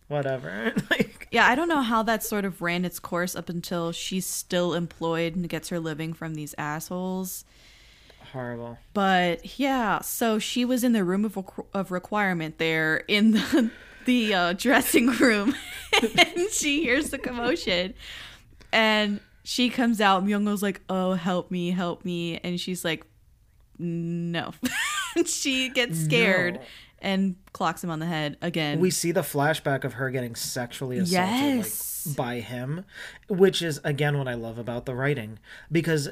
whatever. 0.09 0.73
like, 0.91 1.27
yeah, 1.31 1.47
I 1.47 1.55
don't 1.55 1.69
know 1.69 1.81
how 1.81 2.03
that 2.03 2.21
sort 2.21 2.45
of 2.45 2.61
ran 2.61 2.85
its 2.85 2.99
course 2.99 3.35
up 3.35 3.49
until 3.49 3.91
she's 3.91 4.27
still 4.27 4.75
employed 4.75 5.35
and 5.35 5.49
gets 5.49 5.69
her 5.69 5.79
living 5.79 6.13
from 6.13 6.35
these 6.35 6.53
assholes. 6.59 7.45
horrible. 8.31 8.77
But 8.93 9.57
yeah, 9.57 10.01
so 10.01 10.37
she 10.37 10.65
was 10.65 10.83
in 10.83 10.91
the 10.93 11.03
room 11.03 11.25
of, 11.25 11.33
requ- 11.33 11.65
of 11.73 11.89
requirement 11.91 12.59
there 12.59 12.97
in 13.07 13.31
the, 13.31 13.71
the 14.05 14.33
uh, 14.33 14.53
dressing 14.53 15.07
room, 15.07 15.55
and 16.01 16.49
she 16.51 16.81
hears 16.81 17.09
the 17.09 17.17
commotion, 17.17 17.93
and 18.73 19.19
she 19.43 19.69
comes 19.69 19.99
out. 20.01 20.25
Myungo's 20.25 20.61
like, 20.63 20.81
"Oh, 20.89 21.13
help 21.13 21.51
me, 21.51 21.71
help 21.71 22.05
me," 22.05 22.37
and 22.43 22.59
she's 22.59 22.83
like, 22.85 23.05
"No." 23.77 24.53
she 25.25 25.69
gets 25.69 25.97
scared 25.99 26.55
No. 26.55 26.61
and 26.99 27.35
clocks 27.53 27.83
him 27.83 27.89
on 27.89 27.99
the 27.99 28.05
head 28.05 28.37
again. 28.41 28.79
We 28.79 28.91
see 28.91 29.11
the 29.11 29.21
flashback 29.21 29.83
of 29.83 29.93
her 29.93 30.09
getting 30.09 30.35
sexually 30.35 30.97
assaulted 30.97 31.11
Yes. 31.11 31.57
like, 31.57 31.65
by 32.05 32.39
him, 32.39 32.85
which 33.27 33.61
is 33.61 33.79
again 33.83 34.17
what 34.17 34.27
I 34.27 34.33
love 34.33 34.57
about 34.57 34.85
the 34.85 34.95
writing 34.95 35.39
because 35.71 36.09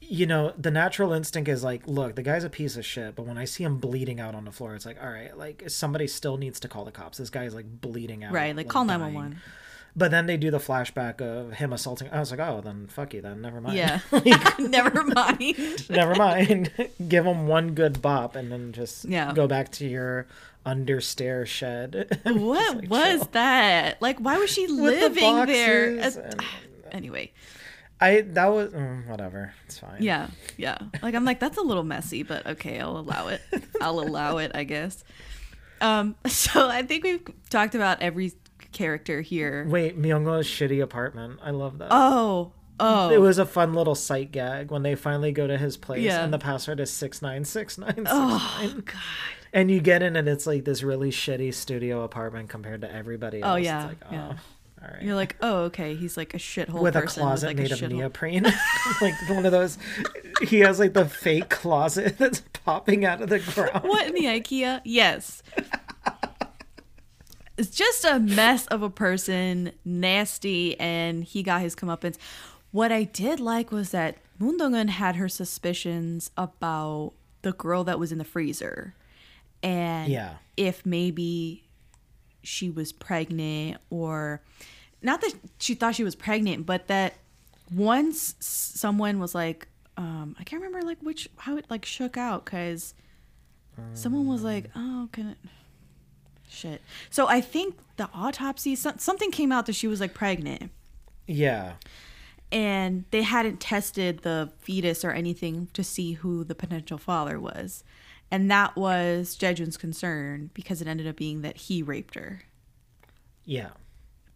you 0.00 0.26
know 0.26 0.52
the 0.58 0.70
natural 0.70 1.12
instinct 1.12 1.48
is 1.48 1.64
like, 1.64 1.86
look, 1.86 2.16
the 2.16 2.22
guy's 2.22 2.44
a 2.44 2.50
piece 2.50 2.76
of 2.76 2.84
shit, 2.84 3.14
but 3.14 3.26
when 3.26 3.38
I 3.38 3.44
see 3.44 3.64
him 3.64 3.78
bleeding 3.78 4.20
out 4.20 4.34
on 4.34 4.44
the 4.44 4.52
floor, 4.52 4.74
it's 4.74 4.86
like, 4.86 5.02
all 5.02 5.10
right, 5.10 5.36
like 5.36 5.64
somebody 5.68 6.06
still 6.06 6.36
needs 6.36 6.60
to 6.60 6.68
call 6.68 6.84
the 6.84 6.92
cops. 6.92 7.18
This 7.18 7.30
guy 7.30 7.44
is 7.44 7.54
like 7.54 7.80
bleeding 7.80 8.24
out, 8.24 8.32
right, 8.32 8.54
like 8.54 8.68
call 8.68 8.84
dying. 8.84 9.00
911. 9.00 9.40
But 9.96 10.10
then 10.12 10.26
they 10.26 10.36
do 10.36 10.50
the 10.50 10.58
flashback 10.58 11.20
of 11.20 11.54
him 11.54 11.72
assaulting. 11.72 12.08
I 12.10 12.20
was 12.20 12.30
like, 12.30 12.38
oh, 12.40 12.60
then 12.60 12.86
fuck 12.86 13.14
you, 13.14 13.20
then 13.20 13.40
never 13.42 13.60
mind. 13.60 13.76
Yeah. 13.76 13.98
Like, 14.12 14.58
Never 14.60 15.02
mind. 15.02 15.88
never 15.90 16.14
mind. 16.14 16.70
Give 17.08 17.26
him 17.26 17.46
one 17.48 17.74
good 17.74 18.00
bop 18.00 18.36
and 18.36 18.52
then 18.52 18.72
just 18.72 19.04
Yeah. 19.06 19.32
go 19.34 19.46
back 19.48 19.72
to 19.72 19.86
your 19.88 20.26
understair 20.64 21.46
shed. 21.46 22.20
What 22.24 22.76
like, 22.76 22.90
was 22.90 23.18
chill. 23.20 23.28
that? 23.32 24.00
Like, 24.02 24.18
why 24.18 24.38
was 24.38 24.50
she 24.50 24.66
With 24.66 24.76
the 25.00 25.08
living 25.08 25.46
there? 25.46 25.96
boxes 25.96 26.16
As- 26.16 26.16
and- 26.16 26.44
anyway, 26.92 27.32
I 28.00 28.20
that 28.20 28.46
was 28.46 28.70
mm, 28.72 29.06
whatever. 29.08 29.52
It's 29.66 29.78
fine. 29.80 30.00
yeah, 30.02 30.28
yeah. 30.56 30.78
Like, 31.02 31.14
I'm 31.16 31.24
like, 31.24 31.40
that's 31.40 31.58
a 31.58 31.62
little 31.62 31.82
messy, 31.82 32.22
but 32.22 32.46
okay, 32.46 32.78
I'll 32.78 32.98
allow 32.98 33.26
it. 33.28 33.40
I'll 33.80 33.98
allow 33.98 34.38
it, 34.38 34.52
I 34.54 34.62
guess. 34.64 35.02
Um, 35.80 36.14
so 36.26 36.68
I 36.68 36.82
think 36.82 37.02
we've 37.04 37.26
talked 37.50 37.74
about 37.74 38.00
every 38.02 38.32
character 38.72 39.20
here. 39.20 39.66
Wait, 39.68 40.00
Myunggo's 40.00 40.46
shitty 40.46 40.82
apartment. 40.82 41.40
I 41.42 41.50
love 41.50 41.78
that. 41.78 41.88
Oh, 41.90 42.52
oh, 42.80 43.10
It 43.10 43.20
was 43.20 43.38
a 43.38 43.46
fun 43.46 43.74
little 43.74 43.94
sight 43.94 44.32
gag 44.32 44.70
when 44.70 44.82
they 44.82 44.94
finally 44.94 45.32
go 45.32 45.46
to 45.46 45.58
his 45.58 45.76
place 45.76 46.02
Yeah. 46.02 46.24
and 46.24 46.32
the 46.32 46.38
password 46.38 46.80
is 46.80 46.90
six 46.90 47.22
nine 47.22 47.44
six 47.44 47.78
nine 47.78 47.94
six 47.96 48.10
oh, 48.10 48.58
nine. 48.60 48.82
God. 48.84 48.94
And 49.52 49.70
you 49.70 49.80
get 49.80 50.02
in 50.02 50.16
and 50.16 50.28
it's 50.28 50.46
like 50.46 50.64
this 50.64 50.82
really 50.82 51.10
shitty 51.10 51.54
studio 51.54 52.02
apartment 52.02 52.48
compared 52.50 52.82
to 52.82 52.92
everybody 52.92 53.42
oh, 53.42 53.50
else. 53.50 53.54
Oh, 53.54 53.56
yeah, 53.56 53.78
It's 53.78 53.88
like, 53.88 54.10
oh, 54.10 54.14
yeah. 54.14 54.26
all 54.82 54.88
right. 54.92 55.02
You're 55.02 55.14
like, 55.14 55.36
oh, 55.40 55.56
okay. 55.64 55.94
He's 55.94 56.16
like 56.16 56.34
a 56.34 56.38
shithole 56.38 56.82
with 56.82 56.96
a 56.96 57.02
closet 57.02 57.46
like, 57.48 57.56
made 57.56 57.70
a 57.70 57.74
of 57.74 57.80
shithole- 57.80 57.92
neoprene. 57.92 58.44
like 59.00 59.14
one 59.28 59.46
of 59.46 59.52
those 59.52 59.78
he 60.42 60.60
has 60.60 60.78
like 60.78 60.92
the 60.92 61.06
fake 61.06 61.48
closet 61.48 62.18
that's 62.18 62.42
popping 62.64 63.04
out 63.04 63.22
of 63.22 63.28
the 63.30 63.38
ground. 63.38 63.84
What 63.84 64.06
in 64.06 64.14
the 64.14 64.24
IKEA? 64.24 64.80
Yes. 64.84 65.42
It's 67.58 67.70
just 67.76 68.04
a 68.04 68.18
mess 68.20 68.66
of 68.68 68.82
a 68.82 68.90
person, 68.90 69.72
nasty, 69.84 70.78
and 70.78 71.24
he 71.24 71.42
got 71.42 71.60
his 71.60 71.74
comeuppance. 71.74 72.16
What 72.70 72.92
I 72.92 73.02
did 73.04 73.40
like 73.40 73.72
was 73.72 73.90
that 73.90 74.16
Moon 74.38 74.56
Dong-eun 74.56 74.88
had 74.90 75.16
her 75.16 75.28
suspicions 75.28 76.30
about 76.36 77.12
the 77.42 77.52
girl 77.52 77.82
that 77.84 77.98
was 77.98 78.12
in 78.12 78.18
the 78.18 78.24
freezer. 78.24 78.94
And 79.62 80.10
Yeah. 80.12 80.34
if 80.56 80.86
maybe 80.86 81.64
she 82.44 82.70
was 82.70 82.92
pregnant 82.92 83.78
or 83.90 84.40
not 85.02 85.20
that 85.22 85.34
she 85.58 85.74
thought 85.74 85.94
she 85.96 86.04
was 86.04 86.14
pregnant, 86.14 86.64
but 86.66 86.86
that 86.86 87.14
once 87.74 88.34
someone 88.40 89.18
was 89.18 89.34
like, 89.34 89.66
um, 89.96 90.36
I 90.38 90.44
can't 90.44 90.62
remember 90.62 90.86
like 90.86 90.98
which 91.00 91.28
how 91.38 91.56
it 91.56 91.66
like 91.68 91.84
shook 91.84 92.16
out 92.16 92.44
because 92.44 92.94
someone 93.94 94.26
was 94.26 94.42
like, 94.42 94.70
oh, 94.76 95.08
can 95.12 95.28
it? 95.30 95.38
Shit. 96.50 96.80
So 97.10 97.28
I 97.28 97.40
think 97.40 97.76
the 97.96 98.08
autopsy 98.14 98.74
something 98.74 99.30
came 99.30 99.52
out 99.52 99.66
that 99.66 99.74
she 99.74 99.86
was 99.86 100.00
like 100.00 100.14
pregnant. 100.14 100.70
Yeah. 101.26 101.74
and 102.50 103.04
they 103.10 103.20
hadn't 103.22 103.60
tested 103.60 104.20
the 104.20 104.50
fetus 104.60 105.04
or 105.04 105.10
anything 105.10 105.68
to 105.74 105.84
see 105.84 106.14
who 106.14 106.42
the 106.44 106.54
potential 106.54 106.96
father 106.96 107.38
was. 107.38 107.84
And 108.30 108.50
that 108.50 108.76
was 108.76 109.36
Jae-jun's 109.38 109.76
concern 109.76 110.50
because 110.54 110.80
it 110.80 110.88
ended 110.88 111.06
up 111.06 111.16
being 111.16 111.42
that 111.42 111.56
he 111.58 111.82
raped 111.82 112.14
her. 112.14 112.42
Yeah. 113.44 113.70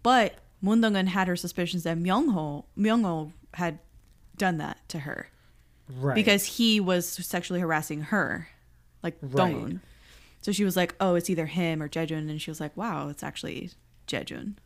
But 0.03 0.35
Moon 0.61 0.81
Dong-eun 0.83 1.07
had 1.09 1.29
her 1.29 1.37
suspicions 1.37 1.83
that 1.85 1.97
Myung-ho, 1.99 2.67
Myung-ho 2.77 3.33
had 3.55 3.79
done 4.37 4.59
that 4.59 4.87
to 4.91 5.01
her 5.01 5.29
Right. 5.89 6.15
because 6.15 6.45
he 6.45 6.79
was 6.81 7.07
sexually 7.09 7.61
harassing 7.61 8.03
her, 8.03 8.49
like 9.03 9.17
Right. 9.23 9.37
Dong-eun. 9.53 9.81
So 10.43 10.53
she 10.53 10.65
was 10.65 10.77
like, 10.77 10.95
"Oh, 11.01 11.15
it's 11.15 11.31
either 11.31 11.47
him 11.47 11.83
or 11.83 11.89
Jae-jun," 11.89 12.29
and 12.29 12.41
she 12.43 12.51
was 12.51 12.61
like, 12.61 12.77
"Wow, 12.77 13.09
it's 13.09 13.23
actually 13.23 13.71
Jae-jun." 14.07 14.59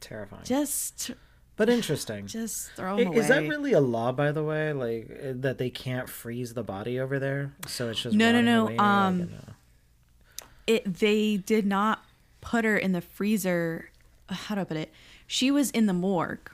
terrifying. 0.00 0.42
Just, 0.44 1.10
but 1.56 1.68
interesting. 1.70 2.26
just 2.26 2.70
throw 2.72 2.96
him 2.98 3.08
away. 3.08 3.16
Is 3.16 3.28
that 3.28 3.48
really 3.48 3.72
a 3.72 3.80
law, 3.80 4.12
by 4.12 4.30
the 4.30 4.44
way? 4.44 4.72
Like 4.74 5.10
uh, 5.10 5.32
that 5.36 5.56
they 5.58 5.70
can't 5.70 6.08
freeze 6.08 6.52
the 6.54 6.62
body 6.62 7.00
over 7.00 7.18
there, 7.18 7.52
so 7.66 7.88
it's 7.88 8.02
just 8.02 8.14
No, 8.14 8.30
no, 8.30 8.42
no, 8.42 8.64
like, 8.66 8.78
um, 8.80 9.30
a- 9.32 10.72
it 10.72 10.94
they 10.98 11.38
did 11.38 11.64
not 11.64 12.04
put 12.42 12.64
her 12.64 12.76
in 12.76 12.92
the 12.92 13.00
freezer 13.00 13.90
how 14.28 14.54
do 14.56 14.60
i 14.60 14.64
put 14.64 14.76
it 14.76 14.92
she 15.26 15.50
was 15.50 15.70
in 15.70 15.86
the 15.86 15.92
morgue 15.92 16.50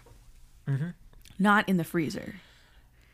Mm-hmm. 0.69 0.89
not 1.39 1.69
in 1.69 1.77
the 1.79 1.85
freezer 1.85 2.35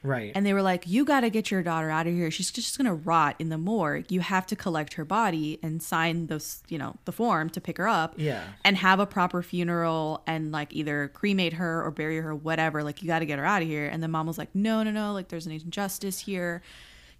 right. 0.02 0.32
and 0.34 0.44
they 0.46 0.52
were 0.54 0.62
like 0.62 0.86
you 0.86 1.04
got 1.04 1.20
to 1.20 1.30
get 1.30 1.50
your 1.50 1.62
daughter 1.62 1.90
out 1.90 2.06
of 2.06 2.12
here. 2.14 2.30
She's 2.30 2.50
just 2.50 2.76
going 2.78 2.86
to 2.86 2.94
rot 2.94 3.36
in 3.38 3.48
the 3.48 3.58
morgue. 3.58 4.10
You 4.10 4.20
have 4.20 4.46
to 4.46 4.56
collect 4.56 4.94
her 4.94 5.04
body 5.04 5.58
and 5.62 5.82
sign 5.82 6.26
those 6.28 6.62
you 6.68 6.78
know 6.78 6.96
the 7.04 7.12
form 7.12 7.50
to 7.50 7.60
pick 7.60 7.78
her 7.78 7.88
up 7.88 8.14
Yeah. 8.16 8.44
and 8.64 8.76
have 8.76 9.00
a 9.00 9.06
proper 9.06 9.42
funeral 9.42 10.22
and 10.26 10.52
like 10.52 10.72
either 10.74 11.08
cremate 11.14 11.54
her 11.54 11.82
or 11.84 11.90
bury 11.90 12.20
her 12.20 12.34
whatever. 12.34 12.82
Like 12.82 13.02
you 13.02 13.08
got 13.08 13.18
to 13.20 13.26
get 13.26 13.38
her 13.38 13.44
out 13.44 13.62
of 13.62 13.68
here. 13.68 13.86
And 13.86 14.02
the 14.02 14.08
mom 14.08 14.26
was 14.26 14.38
like 14.38 14.54
no 14.54 14.82
no 14.82 14.90
no. 14.90 15.12
Like 15.12 15.28
there's 15.28 15.46
an 15.46 15.52
injustice 15.52 16.20
here. 16.20 16.62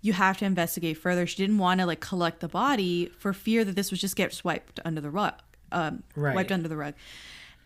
You 0.00 0.12
have 0.12 0.38
to 0.38 0.44
investigate 0.44 0.96
further. 0.96 1.26
She 1.26 1.36
didn't 1.36 1.59
want 1.59 1.80
to 1.80 1.86
like 1.86 2.00
collect 2.00 2.38
the 2.40 2.48
body 2.48 3.10
for 3.18 3.32
fear 3.32 3.64
that 3.64 3.74
this 3.74 3.90
would 3.90 3.98
just 4.00 4.14
get 4.14 4.32
swiped 4.32 4.78
under 4.84 5.00
the 5.00 5.10
rug 5.10 5.34
um 5.72 6.02
Right. 6.14 6.34
wiped 6.34 6.52
under 6.52 6.68
the 6.68 6.76
rug. 6.76 6.94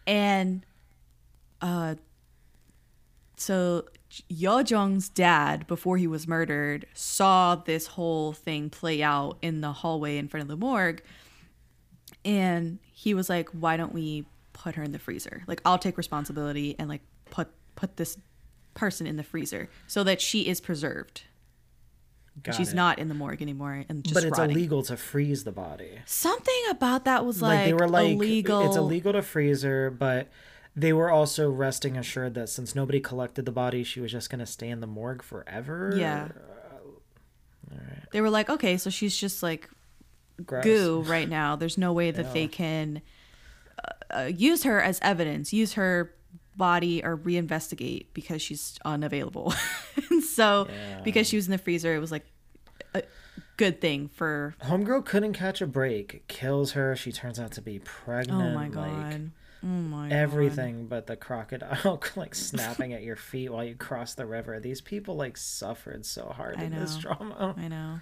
And 0.06 0.64
uh 1.60 1.94
so 3.42 3.84
Yeo-jeong's 4.28 5.08
dad, 5.08 5.66
before 5.66 5.96
he 5.96 6.06
was 6.06 6.28
murdered, 6.28 6.86
saw 6.94 7.56
this 7.56 7.86
whole 7.88 8.32
thing 8.32 8.70
play 8.70 9.02
out 9.02 9.38
in 9.42 9.60
the 9.62 9.72
hallway 9.72 10.18
in 10.18 10.28
front 10.28 10.42
of 10.42 10.48
the 10.48 10.56
morgue. 10.56 11.02
And 12.24 12.78
he 12.92 13.14
was 13.14 13.28
like, 13.28 13.48
Why 13.50 13.76
don't 13.76 13.92
we 13.92 14.26
put 14.52 14.74
her 14.76 14.82
in 14.82 14.92
the 14.92 14.98
freezer? 14.98 15.42
Like, 15.46 15.60
I'll 15.64 15.78
take 15.78 15.96
responsibility 15.98 16.76
and 16.78 16.88
like 16.88 17.02
put 17.30 17.48
put 17.74 17.96
this 17.96 18.16
person 18.74 19.06
in 19.06 19.16
the 19.16 19.22
freezer 19.24 19.68
so 19.86 20.04
that 20.04 20.20
she 20.20 20.42
is 20.48 20.60
preserved. 20.60 21.22
Got 22.42 22.54
She's 22.54 22.72
it. 22.72 22.76
not 22.76 22.98
in 22.98 23.08
the 23.08 23.14
morgue 23.14 23.42
anymore 23.42 23.84
and 23.90 24.02
just 24.04 24.14
But 24.14 24.24
it's 24.24 24.38
rotting. 24.38 24.56
illegal 24.56 24.82
to 24.84 24.96
freeze 24.96 25.44
the 25.44 25.52
body. 25.52 25.98
Something 26.06 26.62
about 26.70 27.04
that 27.04 27.26
was 27.26 27.42
like, 27.42 27.58
Like, 27.58 27.66
they 27.66 27.74
were 27.74 27.88
like, 27.88 28.12
illegal. 28.12 28.66
it's 28.66 28.76
illegal 28.76 29.12
to 29.12 29.20
freeze 29.20 29.62
her, 29.62 29.90
but 29.90 30.28
they 30.74 30.92
were 30.92 31.10
also 31.10 31.50
resting 31.50 31.96
assured 31.96 32.34
that 32.34 32.48
since 32.48 32.74
nobody 32.74 33.00
collected 33.00 33.44
the 33.44 33.52
body, 33.52 33.84
she 33.84 34.00
was 34.00 34.12
just 34.12 34.30
gonna 34.30 34.46
stay 34.46 34.68
in 34.68 34.80
the 34.80 34.86
morgue 34.86 35.22
forever. 35.22 35.94
Yeah. 35.96 36.28
They 38.12 38.20
were 38.20 38.30
like, 38.30 38.50
okay, 38.50 38.76
so 38.76 38.90
she's 38.90 39.16
just 39.16 39.42
like 39.42 39.68
Gross. 40.44 40.64
goo 40.64 41.02
right 41.06 41.28
now. 41.28 41.56
There's 41.56 41.78
no 41.78 41.92
way 41.92 42.10
that 42.10 42.32
they 42.34 42.46
can 42.46 43.00
uh, 43.82 44.16
uh, 44.16 44.24
use 44.24 44.64
her 44.64 44.80
as 44.82 44.98
evidence, 45.02 45.52
use 45.52 45.74
her 45.74 46.14
body 46.56 47.02
or 47.02 47.16
reinvestigate 47.16 48.06
because 48.12 48.42
she's 48.42 48.78
unavailable. 48.84 49.54
and 50.10 50.22
so, 50.22 50.68
Yeah. 50.68 51.00
because 51.02 51.26
she 51.26 51.36
was 51.36 51.46
in 51.46 51.52
the 51.52 51.58
freezer, 51.58 51.94
it 51.94 51.98
was 51.98 52.12
like 52.12 52.26
a 52.94 53.02
good 53.56 53.80
thing 53.80 54.08
for. 54.08 54.54
Homegirl 54.62 55.06
couldn't 55.06 55.32
catch 55.32 55.62
a 55.62 55.66
break. 55.66 56.26
Kills 56.28 56.72
her. 56.72 56.94
She 56.94 57.12
turns 57.12 57.40
out 57.40 57.52
to 57.52 57.62
be 57.62 57.78
pregnant. 57.78 58.42
Oh 58.42 58.54
my 58.54 58.64
like, 58.64 58.72
god. 58.72 59.30
Oh 59.64 59.66
my 59.66 60.08
god. 60.08 60.14
everything 60.16 60.86
but 60.86 61.06
the 61.06 61.16
crocodile 61.16 62.02
like 62.16 62.34
snapping 62.34 62.92
at 62.92 63.02
your 63.02 63.16
feet 63.16 63.50
while 63.50 63.64
you 63.64 63.74
cross 63.74 64.14
the 64.14 64.26
river. 64.26 64.58
These 64.60 64.80
people 64.80 65.16
like 65.16 65.36
suffered 65.36 66.04
so 66.06 66.26
hard 66.26 66.56
I 66.58 66.64
in 66.64 66.70
this 66.74 66.96
drama. 66.96 67.54
I 67.58 67.68
know. 67.68 68.00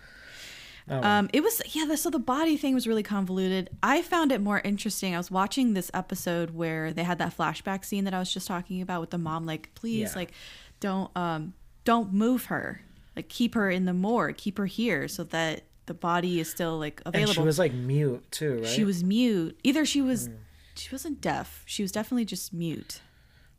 Oh, 0.89 1.03
Um, 1.03 1.29
it 1.33 1.43
was 1.43 1.61
yeah. 1.75 1.85
The, 1.85 1.97
so 1.97 2.11
the 2.11 2.19
body 2.19 2.57
thing 2.57 2.75
was 2.75 2.87
really 2.89 3.03
convoluted. 3.03 3.71
I 3.83 4.03
found 4.03 4.33
it 4.33 4.41
more 4.41 4.61
interesting. 4.65 5.15
I 5.15 5.19
was 5.19 5.31
watching 5.31 5.75
this 5.75 5.91
episode 5.95 6.51
where 6.51 6.93
they 6.93 7.05
had 7.05 7.19
that 7.19 7.37
flashback 7.37 7.85
scene 7.85 8.05
that 8.05 8.15
I 8.15 8.19
was 8.19 8.33
just 8.33 8.47
talking 8.49 8.81
about 8.83 9.01
with 9.01 9.11
the 9.11 9.19
mom, 9.19 9.45
like, 9.47 9.71
please, 9.75 10.11
Yeah. 10.13 10.17
like, 10.17 10.33
don't 10.81 11.11
um, 11.17 11.53
don't 11.85 12.13
move 12.13 12.47
her, 12.47 12.81
like, 13.15 13.29
keep 13.29 13.55
her 13.55 13.71
in 13.71 13.85
the 13.85 13.93
morgue, 13.93 14.37
keep 14.39 14.57
her 14.59 14.67
here, 14.67 15.07
so 15.07 15.23
that 15.25 15.63
the 15.87 15.95
body 15.95 16.41
is 16.41 16.49
still 16.51 16.79
like 16.79 17.03
and 17.05 17.15
available. 17.15 17.35
she 17.35 17.41
was 17.43 17.59
like 17.59 17.73
mute 17.75 18.25
too, 18.33 18.57
right? 18.59 18.67
She 18.67 18.83
was 18.85 19.05
mute. 19.05 19.59
Either 19.63 19.85
she 19.85 20.01
was, 20.01 20.29
Mm. 20.29 20.35
She 20.81 20.91
wasn't 20.91 21.21
deaf. 21.21 21.63
She 21.67 21.83
was 21.83 21.93
definitely 21.93 22.25
just 22.25 22.53
mute. 22.53 23.01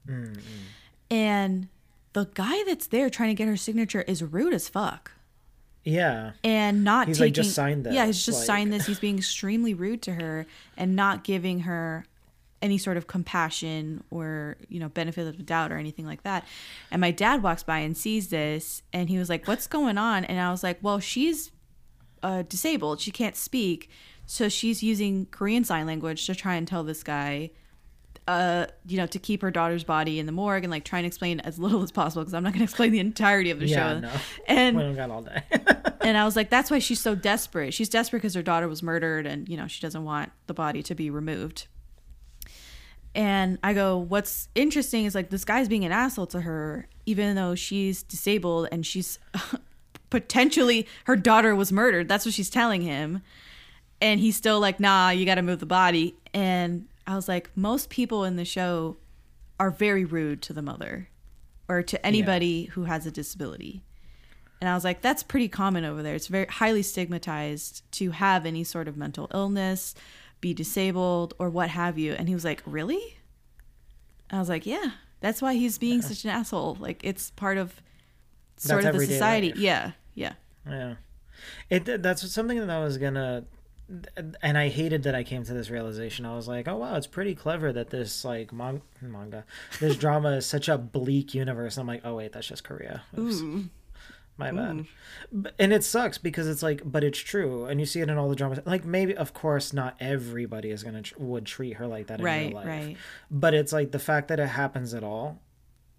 Mm, 0.07 0.39
And 1.09 1.67
the 2.13 2.25
guy 2.33 2.63
that's 2.65 2.87
there 2.87 3.09
trying 3.09 3.29
to 3.29 3.35
get 3.35 3.47
her 3.47 3.57
signature 3.57 4.01
is 4.01 4.23
rude 4.23 4.53
as 4.53 4.67
fuck. 4.67 5.11
Yeah. 5.83 6.33
and 6.43 6.83
not 6.83 7.07
He's 7.07 7.17
taking 7.17 7.27
like, 7.29 7.33
"Just 7.33 7.55
sign 7.55 7.87
yeah 7.89 8.05
he's 8.05 8.23
just 8.23 8.39
like- 8.39 8.45
signed 8.45 8.71
this. 8.73 8.85
He's 8.85 8.99
being 8.99 9.17
extremely 9.17 9.73
rude 9.73 10.01
to 10.03 10.13
her 10.13 10.45
and 10.77 10.95
not 10.95 11.23
giving 11.23 11.61
her 11.61 12.05
any 12.61 12.77
sort 12.77 12.95
of 12.97 13.07
compassion 13.07 14.03
or 14.11 14.57
you 14.69 14.79
know 14.79 14.89
benefit 14.89 15.25
of 15.27 15.37
the 15.37 15.41
doubt 15.43 15.71
or 15.71 15.77
anything 15.77 16.05
like 16.05 16.21
that. 16.21 16.45
And 16.91 17.01
my 17.01 17.09
dad 17.09 17.41
walks 17.41 17.63
by 17.63 17.79
and 17.79 17.97
sees 17.97 18.27
this 18.29 18.83
and 18.93 19.09
he 19.09 19.17
was 19.17 19.27
like 19.29 19.47
what's 19.47 19.65
going 19.65 19.97
on? 19.97 20.23
And 20.25 20.39
i 20.39 20.51
was 20.51 20.61
like 20.61 20.77
well 20.83 20.99
she's 20.99 21.51
uh, 22.21 22.43
disabled. 22.43 22.99
She 23.01 23.09
can't 23.09 23.35
speak 23.35 23.89
so 24.33 24.47
she's 24.47 24.81
using 24.81 25.25
korean 25.27 25.63
sign 25.65 25.85
language 25.85 26.25
to 26.25 26.33
try 26.33 26.55
and 26.55 26.67
tell 26.67 26.83
this 26.83 27.03
guy 27.03 27.49
uh, 28.27 28.67
you 28.85 28.97
know, 28.97 29.07
to 29.07 29.17
keep 29.17 29.41
her 29.41 29.49
daughter's 29.49 29.83
body 29.83 30.19
in 30.19 30.27
the 30.27 30.31
morgue 30.31 30.63
and 30.63 30.69
like 30.71 30.85
try 30.85 30.99
and 30.99 31.05
explain 31.07 31.39
as 31.39 31.57
little 31.57 31.81
as 31.81 31.91
possible 31.91 32.21
because 32.21 32.35
I'm 32.35 32.43
not 32.43 32.53
going 32.53 32.59
to 32.65 32.65
explain 32.65 32.91
the 32.91 32.99
entirety 32.99 33.49
of 33.49 33.59
the 33.59 33.65
Yeah, 33.65 33.95
show. 33.95 33.99
no. 33.99 34.11
And 34.47 34.77
we 34.77 34.83
don't 34.83 34.95
got 34.95 35.09
all 35.09 35.23
day. 35.23 35.41
and 36.01 36.15
I 36.15 36.23
was 36.23 36.35
like, 36.35 36.51
that's 36.51 36.69
why 36.69 36.77
she's 36.77 36.99
so 36.99 37.15
desperate. 37.15 37.73
She's 37.73 37.89
desperate 37.89 38.19
because 38.19 38.35
her 38.35 38.43
daughter 38.43 38.67
was 38.67 38.83
murdered 38.83 39.25
and, 39.25 39.49
you 39.49 39.57
know, 39.57 39.67
she 39.67 39.81
doesn't 39.81 40.03
want 40.03 40.31
the 40.45 40.53
body 40.53 40.83
to 40.83 40.93
be 40.93 41.09
removed. 41.09 41.65
And 43.15 43.57
I 43.63 43.73
go, 43.73 43.97
what's 43.97 44.49
interesting 44.53 45.05
is 45.05 45.15
like 45.15 45.31
this 45.31 45.43
guy's 45.43 45.67
being 45.67 45.83
an 45.83 45.91
asshole 45.91 46.27
to 46.27 46.41
her, 46.41 46.87
even 47.07 47.35
though 47.35 47.55
she's 47.55 48.03
disabled 48.03 48.67
and 48.71 48.85
she's 48.85 49.17
potentially 50.11 50.87
her 51.05 51.15
daughter 51.15 51.55
was 51.55 51.71
murdered. 51.71 52.07
That's 52.07 52.25
what 52.25 52.35
she's 52.35 52.51
telling 52.51 52.83
him. 52.83 53.23
And 54.01 54.19
he's 54.19 54.35
still 54.35 54.59
like, 54.59 54.79
nah, 54.79 55.11
you 55.11 55.25
got 55.25 55.35
to 55.35 55.43
move 55.43 55.59
the 55.59 55.65
body. 55.65 56.15
And 56.33 56.87
I 57.05 57.15
was 57.15 57.27
like, 57.27 57.51
most 57.55 57.89
people 57.89 58.23
in 58.23 58.35
the 58.35 58.45
show 58.45 58.97
are 59.59 59.69
very 59.69 60.03
rude 60.03 60.41
to 60.41 60.53
the 60.53 60.61
mother 60.61 61.07
or 61.69 61.83
to 61.83 62.05
anybody 62.05 62.65
who 62.65 62.85
has 62.85 63.05
a 63.05 63.11
disability. 63.11 63.83
And 64.59 64.69
I 64.69 64.73
was 64.73 64.83
like, 64.83 65.01
that's 65.01 65.23
pretty 65.23 65.47
common 65.47 65.85
over 65.85 66.03
there. 66.03 66.15
It's 66.15 66.27
very 66.27 66.47
highly 66.47 66.81
stigmatized 66.83 67.83
to 67.93 68.11
have 68.11 68.45
any 68.45 68.63
sort 68.63 68.87
of 68.87 68.97
mental 68.97 69.29
illness, 69.33 69.95
be 70.39 70.53
disabled, 70.53 71.33
or 71.39 71.49
what 71.49 71.69
have 71.69 71.97
you. 71.97 72.13
And 72.13 72.27
he 72.27 72.33
was 72.33 72.43
like, 72.43 72.61
really? 72.65 73.17
I 74.31 74.39
was 74.39 74.49
like, 74.49 74.65
yeah. 74.65 74.91
That's 75.19 75.41
why 75.41 75.53
he's 75.53 75.77
being 75.77 76.01
such 76.01 76.23
an 76.23 76.31
asshole. 76.31 76.77
Like, 76.79 77.01
it's 77.03 77.29
part 77.31 77.57
of 77.59 77.79
sort 78.57 78.83
That's 78.83 78.95
of 78.95 79.01
the 79.01 79.05
society. 79.07 79.49
life. 79.49 79.57
Yeah, 79.57 79.91
yeah. 80.15 80.33
Yeah, 80.67 80.95
it 81.69 81.85
that's 82.03 82.27
something 82.31 82.59
that 82.59 82.69
I 82.69 82.83
was 82.83 82.97
gonna, 82.97 83.45
and 84.41 84.57
I 84.57 84.69
hated 84.69 85.03
that 85.03 85.15
I 85.15 85.23
came 85.23 85.43
to 85.43 85.53
this 85.53 85.69
realization. 85.69 86.25
I 86.25 86.35
was 86.35 86.47
like, 86.47 86.67
oh 86.67 86.77
wow, 86.77 86.95
it's 86.95 87.07
pretty 87.07 87.35
clever 87.35 87.71
that 87.73 87.89
this 87.89 88.23
like 88.25 88.51
mon- 88.53 88.81
manga, 89.01 89.45
this 89.79 89.95
drama 90.03 90.31
is 90.37 90.45
such 90.45 90.69
a 90.69 90.77
bleak 90.77 91.33
universe. 91.33 91.77
I'm 91.77 91.87
like, 91.87 92.01
oh 92.05 92.15
wait, 92.15 92.31
that's 92.33 92.47
just 92.47 92.63
Korea. 92.63 93.03
Oops. 93.17 93.41
My 94.37 94.49
bad. 94.51 94.85
And 95.59 95.71
it 95.73 95.83
sucks 95.83 96.17
because 96.17 96.47
it's 96.47 96.63
like, 96.63 96.81
but 96.83 97.03
it's 97.03 97.19
true, 97.19 97.65
and 97.65 97.79
you 97.79 97.85
see 97.85 97.99
it 97.99 98.09
in 98.09 98.17
all 98.17 98.27
the 98.29 98.35
dramas. 98.35 98.59
Like 98.65 98.85
maybe, 98.85 99.15
of 99.15 99.33
course, 99.33 99.71
not 99.73 99.95
everybody 99.99 100.71
is 100.71 100.83
gonna 100.83 101.03
tr- 101.03 101.19
would 101.19 101.45
treat 101.45 101.73
her 101.73 101.85
like 101.85 102.07
that 102.07 102.19
in 102.19 102.25
Right, 102.25 102.47
real 102.47 102.55
life. 102.55 102.65
right. 102.67 102.97
But 103.29 103.53
it's 103.53 103.71
like 103.73 103.91
the 103.91 103.99
fact 103.99 104.29
that 104.29 104.39
it 104.39 104.47
happens 104.47 104.93
at 104.95 105.03
all, 105.03 105.39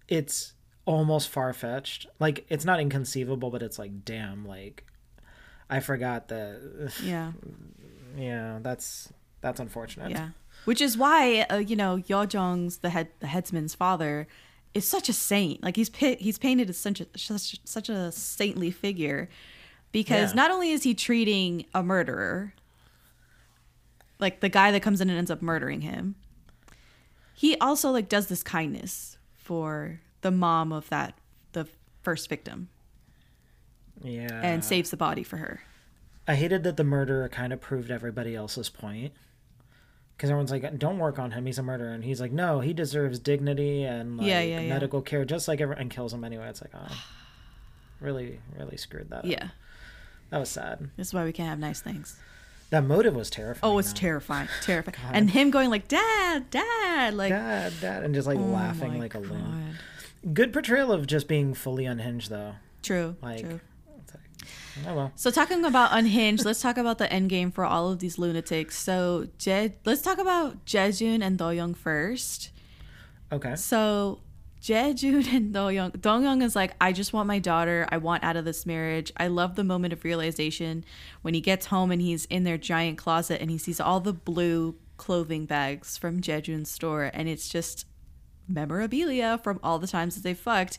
it's 0.09 0.53
almost 0.85 1.29
far 1.29 1.53
fetched. 1.53 2.07
Like 2.19 2.45
it's 2.49 2.65
not 2.65 2.81
inconceivable, 2.81 3.49
but 3.49 3.61
it's 3.63 3.79
like, 3.79 4.03
damn, 4.03 4.45
like 4.45 4.83
I 5.69 5.79
forgot 5.79 6.27
that. 6.29 6.91
Yeah. 7.03 7.31
Yeah, 8.15 8.59
that's 8.61 9.11
that's 9.41 9.59
unfortunate. 9.59 10.11
Yeah. 10.11 10.29
Which 10.65 10.81
is 10.81 10.95
why, 10.95 11.47
uh, 11.49 11.55
you 11.57 11.75
know, 11.75 11.95
Yeo-jeong's 11.95 12.77
the 12.77 12.91
head, 12.91 13.07
the 13.21 13.25
headsman's 13.25 13.73
father, 13.73 14.27
is 14.75 14.87
such 14.87 15.09
a 15.09 15.13
saint. 15.13 15.63
Like 15.63 15.75
he's 15.75 15.89
pi- 15.89 16.17
he's 16.19 16.37
painted 16.37 16.69
as 16.69 16.77
such 16.77 17.01
a 17.01 17.07
such, 17.17 17.59
such 17.65 17.89
a 17.89 18.11
saintly 18.11 18.69
figure 18.69 19.29
because 19.91 20.29
Yeah. 20.29 20.35
not 20.35 20.51
only 20.51 20.69
is 20.69 20.83
he 20.83 20.93
treating 20.93 21.65
a 21.73 21.81
murderer, 21.81 22.53
like 24.19 24.39
the 24.41 24.49
guy 24.49 24.71
that 24.71 24.81
comes 24.83 25.01
in 25.01 25.09
and 25.09 25.17
ends 25.17 25.31
up 25.31 25.41
murdering 25.41 25.81
him, 25.81 26.13
he 27.33 27.57
also 27.57 27.89
like 27.91 28.09
does 28.09 28.27
this 28.27 28.43
kindness 28.43 29.17
for 29.37 29.99
the 30.21 30.29
mom 30.31 30.71
of 30.71 30.87
that 30.89 31.15
the 31.53 31.67
first 32.03 32.29
victim 32.29 32.69
Yeah. 34.03 34.41
and 34.41 34.63
saves 34.63 34.89
the 34.91 34.97
body 34.97 35.23
for 35.23 35.37
her. 35.37 35.61
I 36.27 36.35
hated 36.35 36.63
that 36.63 36.77
the 36.77 36.83
murderer 36.83 37.27
kind 37.29 37.51
of 37.53 37.59
proved 37.61 37.89
everybody 37.91 38.35
else's 38.35 38.69
point. 38.69 39.13
Because 40.15 40.29
everyone's 40.29 40.51
like, 40.51 40.77
don't 40.77 40.99
work 40.99 41.17
on 41.19 41.31
him. 41.31 41.45
He's 41.45 41.57
a 41.57 41.63
murderer. 41.63 41.89
And 41.91 42.03
he's 42.03 42.21
like, 42.21 42.31
no, 42.31 42.59
he 42.59 42.71
deserves 42.71 43.17
dignity 43.19 43.83
and 43.83 44.17
like, 44.17 44.27
Yeah, 44.27 44.41
yeah, 44.41 44.59
yeah. 44.61 44.69
medical 44.69 45.01
care 45.01 45.25
just 45.25 45.47
like 45.47 45.59
everyone 45.59 45.81
and 45.81 45.91
kills 45.91 46.13
him 46.13 46.23
anyway. 46.23 46.47
It's 46.47 46.61
like, 46.61 46.71
oh, 46.75 47.03
really, 47.99 48.39
really 48.57 48.77
screwed 48.77 49.09
that 49.09 49.19
up. 49.19 49.25
Yeah, 49.25 49.49
That 50.29 50.37
was 50.39 50.49
sad. 50.49 50.89
this 50.97 51.07
is 51.07 51.13
why 51.13 51.25
we 51.25 51.33
can't 51.33 51.49
have 51.49 51.59
nice 51.59 51.81
things. 51.81 52.17
That 52.69 52.83
motive 52.85 53.15
was 53.15 53.29
terrifying. 53.29 53.71
Oh, 53.73 53.77
it's 53.79 53.91
though. 53.93 53.97
terrifying, 53.99 54.47
terrifying, 54.63 54.97
and 55.13 55.29
him 55.29 55.51
going 55.51 55.69
like, 55.69 55.87
"Dad, 55.87 56.49
Dad," 56.49 57.13
like 57.13 57.29
Dad, 57.29 57.71
dad, 57.79 58.03
and 58.03 58.15
just 58.15 58.25
like 58.27 58.39
oh 58.39 58.41
laughing 58.41 58.97
like 58.97 59.13
a 59.13 59.19
loon. 59.19 59.75
Good 60.33 60.51
portrayal 60.51 60.91
of 60.91 61.05
just 61.05 61.27
being 61.27 61.53
fully 61.53 61.85
unhinged, 61.85 62.31
though. 62.31 62.55
True, 62.81 63.15
Like, 63.21 63.41
true. 63.41 63.59
Oh 64.87 64.95
well. 64.95 65.11
So 65.15 65.31
talking 65.31 65.63
about 65.65 65.89
unhinged, 65.91 66.45
let's 66.45 66.61
talk 66.61 66.77
about 66.77 66.97
the 66.97 67.11
end 67.11 67.29
game 67.29 67.51
for 67.51 67.65
all 67.65 67.91
of 67.91 67.99
these 67.99 68.17
lunatics. 68.17 68.77
So 68.77 69.27
Je- 69.37 69.75
let's 69.85 70.01
talk 70.01 70.17
about 70.17 70.65
Jae-jun 70.65 71.21
and 71.21 71.37
Doyoung 71.37 71.75
first. 71.75 72.49
Okay. 73.31 73.55
So 73.55 74.21
Jae-jun 74.61 75.27
and 75.35 75.53
Doyoung, 75.53 75.97
Doyoung 75.97 76.41
is 76.41 76.55
like, 76.55 76.73
I 76.79 76.91
just 76.91 77.13
want 77.13 77.27
my 77.27 77.39
daughter. 77.39 77.87
I 77.91 77.97
want 77.97 78.23
out 78.23 78.35
of 78.35 78.45
this 78.45 78.65
marriage. 78.65 79.11
I 79.17 79.27
love 79.27 79.55
the 79.55 79.63
moment 79.63 79.93
of 79.93 80.03
realization 80.03 80.85
when 81.21 81.33
he 81.33 81.41
gets 81.41 81.67
home 81.67 81.91
and 81.91 82.01
he's 82.01 82.25
in 82.25 82.43
their 82.43 82.57
giant 82.57 82.97
closet 82.97 83.41
and 83.41 83.51
he 83.51 83.57
sees 83.57 83.79
all 83.79 83.99
the 83.99 84.13
blue 84.13 84.75
clothing 84.97 85.45
bags 85.45 85.97
from 85.97 86.21
Jae-jun's 86.21 86.71
store, 86.71 87.11
and 87.13 87.27
it's 87.27 87.49
just 87.49 87.85
memorabilia 88.47 89.39
from 89.43 89.59
all 89.63 89.79
the 89.79 89.87
times 89.87 90.15
that 90.15 90.21
they 90.23 90.33
fucked, 90.33 90.77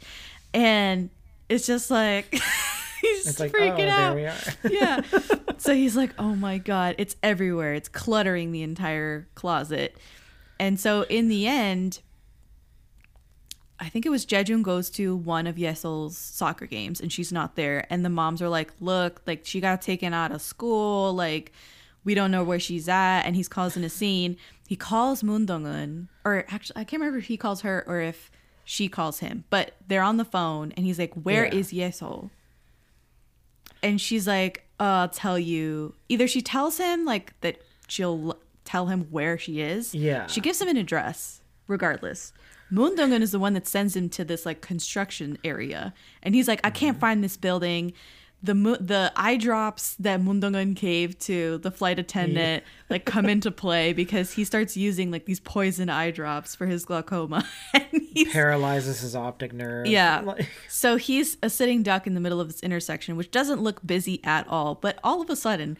and 0.54 1.10
it's 1.48 1.66
just 1.66 1.90
like 1.90 2.34
he's 3.04 3.26
It's 3.28 3.40
like, 3.40 3.52
freaking 3.52 3.86
oh, 3.86 3.90
out 3.90 4.14
there 4.14 4.14
we 4.14 4.26
are. 4.26 4.40
yeah. 4.70 5.00
So 5.58 5.72
he's 5.74 5.96
like, 5.96 6.10
"Oh 6.18 6.34
my 6.34 6.58
god, 6.58 6.96
it's 6.98 7.16
everywhere. 7.22 7.72
It's 7.74 7.88
cluttering 7.88 8.50
the 8.52 8.62
entire 8.62 9.28
closet." 9.34 9.96
And 10.60 10.78
so 10.78 11.02
in 11.02 11.28
the 11.28 11.46
end, 11.46 12.00
I 13.80 13.88
think 13.88 14.06
it 14.06 14.10
was 14.10 14.24
Jae-jun 14.26 14.62
goes 14.62 14.90
to 14.90 15.16
one 15.16 15.46
of 15.46 15.56
Yesol's 15.56 16.16
soccer 16.18 16.66
games 16.66 17.00
and 17.00 17.12
she's 17.12 17.32
not 17.32 17.56
there 17.56 17.86
and 17.90 18.04
the 18.04 18.08
moms 18.10 18.40
are 18.42 18.48
like, 18.48 18.72
"Look, 18.80 19.22
like 19.26 19.40
she 19.44 19.60
got 19.60 19.80
taken 19.82 20.12
out 20.12 20.32
of 20.32 20.42
school, 20.42 21.12
like 21.14 21.52
we 22.04 22.14
don't 22.14 22.30
know 22.30 22.44
where 22.44 22.60
she's 22.60 22.88
at." 22.88 23.22
And 23.22 23.34
he's 23.36 23.48
causing 23.48 23.84
a 23.84 23.88
scene. 23.90 24.36
He 24.68 24.76
calls 24.76 25.22
Moon 25.22 25.46
Dong-eun 25.46 26.08
or 26.24 26.44
actually 26.48 26.76
I 26.80 26.84
can't 26.84 27.00
remember 27.00 27.18
if 27.18 27.26
he 27.26 27.36
calls 27.36 27.62
her 27.62 27.84
or 27.86 28.00
if 28.00 28.30
she 28.64 28.88
calls 28.88 29.18
him, 29.20 29.44
but 29.50 29.74
they're 29.88 30.02
on 30.02 30.16
the 30.18 30.24
phone 30.24 30.72
and 30.76 30.84
he's 30.86 30.98
like, 30.98 31.14
"Where 31.14 31.44
Yeah. 31.46 31.54
is 31.54 31.72
Yesol?" 31.72 32.30
And 33.84 34.00
she's 34.00 34.26
like, 34.26 34.66
uh, 34.80 34.82
"I'll 34.82 35.08
tell 35.08 35.38
you." 35.38 35.94
Either 36.08 36.26
she 36.26 36.42
tells 36.42 36.78
him 36.78 37.04
like 37.04 37.38
that 37.42 37.62
she'll 37.86 38.36
tell 38.64 38.86
him 38.86 39.06
where 39.10 39.38
she 39.38 39.60
is. 39.60 39.94
Yeah. 39.94 40.26
She 40.26 40.40
gives 40.40 40.60
him 40.60 40.68
an 40.68 40.76
address, 40.76 41.42
regardless. 41.68 42.32
Moon 42.70 42.96
Dong-eun 42.96 43.22
is 43.22 43.30
the 43.30 43.38
one 43.38 43.52
that 43.52 43.68
sends 43.68 43.94
him 43.94 44.08
to 44.08 44.24
this 44.24 44.44
like 44.46 44.60
construction 44.60 45.38
area, 45.44 45.94
and 46.22 46.34
he's 46.34 46.48
like, 46.48 46.60
"I 46.64 46.70
can't 46.70 46.98
find 46.98 47.22
this 47.22 47.36
building." 47.36 47.92
The 48.44 48.52
the 48.78 49.10
eye 49.16 49.38
drops 49.38 49.94
that 49.96 50.20
Moon 50.20 50.38
Dong-eun 50.38 50.74
gave 50.74 51.18
to 51.20 51.56
the 51.58 51.70
flight 51.70 51.98
attendant 51.98 52.62
like 52.90 53.06
come 53.06 53.24
into 53.26 53.50
play 53.50 53.94
because 53.94 54.32
he 54.32 54.44
starts 54.44 54.76
using 54.76 55.10
like 55.10 55.24
these 55.24 55.40
poison 55.40 55.88
eye 55.88 56.10
drops 56.10 56.54
for 56.54 56.66
his 56.66 56.84
glaucoma, 56.84 57.48
and 57.74 58.02
he 58.12 58.26
Paralyzes 58.26 59.00
his 59.00 59.16
optic 59.16 59.54
nerve. 59.54 59.86
yeah. 59.86 60.34
So 60.68 60.96
he's 60.96 61.38
a 61.42 61.48
sitting 61.48 61.82
duck 61.82 62.06
in 62.06 62.12
the 62.12 62.20
middle 62.20 62.40
of 62.40 62.48
this 62.48 62.60
intersection, 62.60 63.16
which 63.16 63.30
doesn't 63.30 63.62
look 63.62 63.84
busy 63.86 64.20
at 64.24 64.46
all. 64.46 64.74
But 64.74 64.98
all 65.02 65.22
of 65.22 65.30
a 65.30 65.36
sudden, 65.36 65.78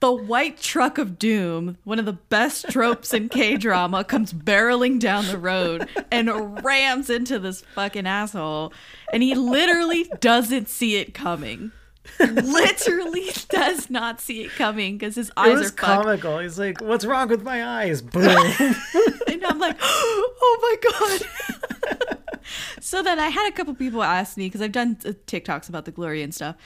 the 0.00 0.12
white 0.12 0.60
truck 0.60 0.98
of 0.98 1.18
doom, 1.18 1.78
one 1.82 1.98
of 1.98 2.04
the 2.04 2.12
best 2.12 2.68
tropes 2.70 3.12
in 3.12 3.28
K 3.28 3.56
drama, 3.56 4.04
comes 4.04 4.32
barreling 4.32 5.00
down 5.00 5.26
the 5.26 5.38
road 5.38 5.88
and 6.12 6.62
rams 6.64 7.10
into 7.10 7.40
this 7.40 7.62
fucking 7.74 8.06
asshole. 8.06 8.72
And 9.12 9.24
he 9.24 9.34
literally 9.34 10.08
doesn't 10.20 10.68
see 10.68 10.94
it 10.96 11.12
coming. 11.14 11.72
literally 12.20 13.30
does 13.48 13.90
not 13.90 14.20
see 14.20 14.42
it 14.44 14.50
coming 14.52 14.98
because 14.98 15.14
his 15.14 15.28
it 15.28 15.34
eyes 15.36 15.58
was 15.58 15.60
are 15.68 15.70
fucked. 15.70 15.78
comical. 15.80 16.38
He's 16.38 16.58
like, 16.58 16.80
"What's 16.80 17.04
wrong 17.04 17.28
with 17.28 17.42
my 17.42 17.64
eyes?" 17.64 18.02
Boom. 18.02 18.24
and 19.28 19.44
I'm 19.46 19.58
like, 19.58 19.76
oh 19.82 20.58
my 20.82 21.18
god. 22.00 22.18
so 22.80 23.02
then 23.02 23.18
I 23.18 23.28
had 23.28 23.48
a 23.48 23.52
couple 23.52 23.74
people 23.74 24.02
ask 24.02 24.36
me 24.36 24.46
because 24.46 24.62
I've 24.62 24.72
done 24.72 24.96
uh, 25.04 25.10
TikToks 25.26 25.68
about 25.68 25.84
the 25.84 25.90
glory 25.92 26.22
and 26.22 26.34
stuff, 26.34 26.56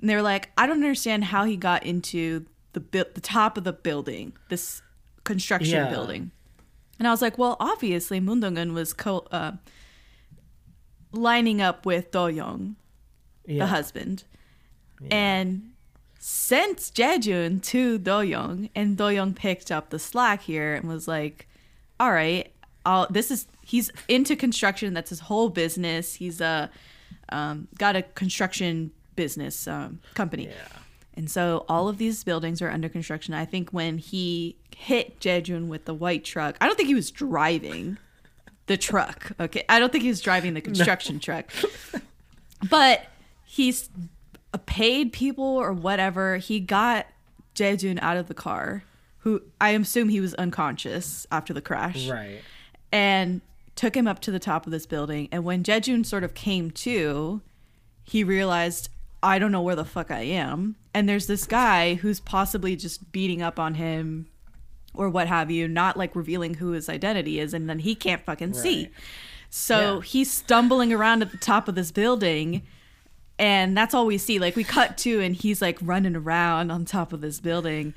and 0.00 0.08
they 0.08 0.14
were 0.14 0.22
like, 0.22 0.50
I 0.56 0.66
don't 0.66 0.76
understand 0.76 1.24
how 1.24 1.44
he 1.44 1.56
got 1.56 1.84
into 1.84 2.46
the 2.72 2.80
bu- 2.80 3.04
the 3.14 3.20
top 3.20 3.58
of 3.58 3.64
the 3.64 3.72
building, 3.72 4.32
this 4.48 4.82
construction 5.24 5.74
Yeah. 5.76 5.90
building. 5.90 6.30
And 6.98 7.08
I 7.08 7.10
was 7.10 7.20
like, 7.20 7.36
well, 7.36 7.56
obviously 7.58 8.20
Moon 8.20 8.40
Dong-eun 8.40 8.72
was 8.74 8.92
co- 8.92 9.26
uh, 9.32 9.52
lining 11.12 11.60
up 11.60 11.84
with 11.84 12.10
Do 12.10 12.28
Young, 12.28 12.76
yeah. 13.46 13.58
the 13.60 13.66
husband, 13.66 14.24
and 15.10 15.72
sent 16.18 16.78
Jae-jun 16.78 17.60
to 17.60 17.98
Do-young, 17.98 18.70
and 18.74 18.96
Do-young 18.96 19.34
picked 19.34 19.70
up 19.70 19.90
the 19.90 19.98
slack 19.98 20.42
here 20.42 20.74
and 20.74 20.88
was 20.88 21.08
like, 21.08 21.48
"All 21.98 22.12
right, 22.12 22.52
I'll, 22.84 23.06
this 23.10 23.30
is 23.30 23.46
he's 23.64 23.90
into 24.08 24.36
construction. 24.36 24.94
That's 24.94 25.10
his 25.10 25.20
whole 25.20 25.48
business. 25.48 26.14
He's 26.14 26.40
a 26.40 26.70
um, 27.30 27.68
got 27.78 27.96
a 27.96 28.02
construction 28.02 28.92
business 29.16 29.66
um, 29.66 30.00
company." 30.14 30.46
Yeah. 30.46 30.78
And 31.14 31.30
so 31.30 31.66
all 31.68 31.88
of 31.88 31.98
these 31.98 32.24
buildings 32.24 32.62
are 32.62 32.70
under 32.70 32.88
construction. 32.88 33.34
I 33.34 33.44
think 33.44 33.70
when 33.70 33.98
he 33.98 34.56
hit 34.74 35.20
Jae-jun 35.20 35.68
with 35.68 35.84
the 35.84 35.92
white 35.92 36.24
truck, 36.24 36.56
I 36.60 36.66
don't 36.66 36.76
think 36.76 36.88
he 36.88 36.94
was 36.94 37.10
driving 37.10 37.98
the 38.66 38.76
truck. 38.76 39.32
Okay. 39.38 39.64
I 39.68 39.78
don't 39.78 39.92
think 39.92 40.02
he 40.02 40.08
was 40.08 40.20
driving 40.20 40.54
the 40.54 40.60
construction 40.68 41.20
truck. 41.20 41.52
But 42.70 43.06
he's 43.44 43.90
paid 44.58 45.12
people 45.12 45.44
or 45.44 45.72
whatever. 45.72 46.36
He 46.38 46.60
got 46.60 47.06
Jae-jun 47.54 47.98
out 48.00 48.16
of 48.16 48.28
the 48.28 48.34
car, 48.34 48.84
who 49.18 49.42
I 49.60 49.70
assume 49.70 50.08
he 50.08 50.20
was 50.20 50.34
unconscious 50.34 51.26
after 51.30 51.52
the 51.52 51.60
crash 51.62 52.08
Right. 52.08 52.40
and 52.90 53.40
took 53.76 53.96
him 53.96 54.06
up 54.06 54.20
to 54.20 54.30
the 54.30 54.38
top 54.38 54.66
of 54.66 54.72
this 54.72 54.86
building. 54.86 55.28
And 55.32 55.44
when 55.44 55.62
Jae-jun 55.62 56.04
sort 56.04 56.24
of 56.24 56.34
came 56.34 56.70
to, 56.72 57.40
he 58.04 58.24
realized, 58.24 58.88
I 59.22 59.38
don't 59.38 59.52
know 59.52 59.62
where 59.62 59.76
the 59.76 59.84
fuck 59.84 60.10
I 60.10 60.20
am. 60.22 60.76
And 60.92 61.08
there's 61.08 61.26
this 61.26 61.46
guy 61.46 61.94
who's 61.94 62.20
possibly 62.20 62.76
just 62.76 63.12
beating 63.12 63.40
up 63.40 63.58
on 63.58 63.74
him 63.74 64.26
or 64.94 65.08
what 65.08 65.26
have 65.28 65.50
you, 65.50 65.66
not 65.68 65.96
like 65.96 66.14
revealing 66.14 66.54
who 66.54 66.72
his 66.72 66.88
identity 66.90 67.40
is. 67.40 67.54
And 67.54 67.70
then 67.70 67.78
he 67.78 67.94
can't 67.94 68.22
fucking 68.26 68.52
see. 68.52 68.90
So 69.48 69.96
Yeah. 69.96 70.02
he's 70.02 70.30
stumbling 70.30 70.92
around 70.92 71.22
at 71.22 71.30
the 71.30 71.38
top 71.38 71.66
of 71.68 71.74
this 71.74 71.90
building. 71.90 72.62
And 73.38 73.76
that's 73.76 73.94
all 73.94 74.06
we 74.06 74.18
see. 74.18 74.38
Like 74.38 74.56
we 74.56 74.64
cut 74.64 74.96
to, 74.98 75.20
and 75.20 75.34
he's 75.34 75.60
like 75.62 75.78
running 75.82 76.14
around 76.16 76.70
on 76.70 76.84
top 76.84 77.12
of 77.12 77.20
this 77.20 77.40
building. 77.40 77.94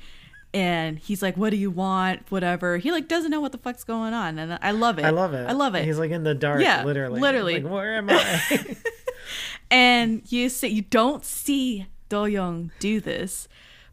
And 0.54 0.98
he's 0.98 1.20
like, 1.22 1.36
"What 1.36 1.50
do 1.50 1.56
you 1.56 1.70
want? 1.70 2.30
Whatever." 2.30 2.78
He 2.78 2.90
like 2.90 3.08
doesn't 3.08 3.30
know 3.30 3.40
what 3.42 3.52
the 3.52 3.58
fuck's 3.58 3.84
going 3.84 4.14
on, 4.14 4.38
and 4.38 4.58
I 4.62 4.70
love 4.70 4.98
it. 4.98 5.04
I 5.04 5.10
love 5.10 5.34
it. 5.34 5.46
I 5.46 5.52
love 5.52 5.74
it. 5.74 5.84
He's 5.84 5.98
like 5.98 6.10
in 6.10 6.22
the 6.22 6.34
dark, 6.34 6.62
Yeah, 6.62 6.82
literally. 6.84 7.20
literally. 7.20 7.60
Like, 7.60 7.70
where 7.72 7.96
am 7.96 8.08
I? 8.08 8.76
and 9.70 10.22
you 10.32 10.48
see, 10.48 10.68
you 10.68 10.82
don't 10.82 11.24
see 11.24 11.86
Do 12.08 12.24
Young 12.26 12.70
do 12.78 13.00
this, 13.00 13.48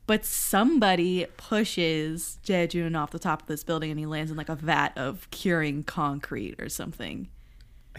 but 0.08 0.24
somebody 0.24 1.26
pushes 1.36 2.38
Jae-jun 2.46 2.96
off 2.96 3.12
the 3.12 3.20
top 3.20 3.42
of 3.42 3.48
this 3.48 3.64
building, 3.66 3.92
and 3.92 4.00
he 4.00 4.06
lands 4.06 4.32
in 4.32 4.38
like 4.38 4.50
a 4.50 4.56
vat 4.56 4.94
of 4.98 5.30
curing 5.32 5.84
concrete 5.84 6.56
or 6.62 6.70
something. 6.70 7.28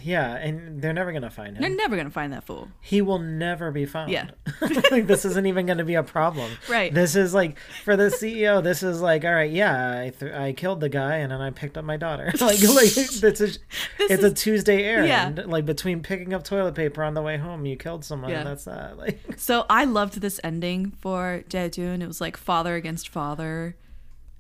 Yeah, 0.03 0.35
and 0.35 0.83
they're 0.83 0.93
never 0.93 1.13
gonna 1.13 1.31
find 1.31 1.57
him. 1.57 1.61
They're 1.63 1.71
never 1.75 1.97
gonna 1.97 2.11
find 2.11 2.33
that 2.33 2.45
fool. 2.45 2.69
he 2.81 3.01
will 3.01 3.21
never 3.21 3.71
be 3.71 3.87
found. 3.87 4.11
Yeah. 4.11 4.31
like 4.91 5.07
this 5.07 5.25
isn't 5.25 5.47
even 5.47 5.67
going 5.67 5.79
to 5.79 5.85
be 5.85 5.95
a 5.95 6.03
problem. 6.03 6.51
Right. 6.69 6.93
This 6.93 7.15
is 7.15 7.33
like 7.33 7.59
for 7.85 7.97
the 7.97 8.05
CEO. 8.09 8.63
This 8.63 8.83
is 8.83 9.01
like, 9.01 9.25
all 9.25 9.33
right, 9.33 9.51
yeah, 9.51 10.01
I 10.01 10.11
th- 10.11 10.33
I 10.33 10.53
killed 10.53 10.81
the 10.81 10.89
guy 10.89 11.17
and 11.19 11.31
then 11.31 11.41
I 11.41 11.51
picked 11.51 11.79
up 11.79 11.85
my 11.85 11.97
daughter. 11.97 12.25
like 12.41 12.61
like 12.63 12.93
this 12.95 13.41
is 13.41 13.59
it's 14.01 14.25
a 14.25 14.33
Tuesday 14.33 14.83
errand. 14.83 15.39
Yeah. 15.39 15.45
Like 15.47 15.65
between 15.65 16.03
picking 16.03 16.35
up 16.35 16.43
toilet 16.43 16.75
paper 16.75 17.05
on 17.05 17.15
the 17.15 17.23
way 17.23 17.37
home, 17.37 17.65
you 17.65 17.77
killed 17.77 18.05
someone. 18.05 18.31
Yeah. 18.31 18.39
And 18.41 18.49
that's 18.49 18.65
that. 18.65 18.99
Like 18.99 19.21
So 19.39 19.65
I 19.71 19.85
loved 19.85 20.21
this 20.21 20.41
ending 20.43 20.91
for 21.01 21.45
Jae-jun. 21.49 22.03
It 22.03 22.07
was 22.07 22.21
like 22.21 22.37
father 22.37 22.75
against 22.75 23.09
father, 23.09 23.77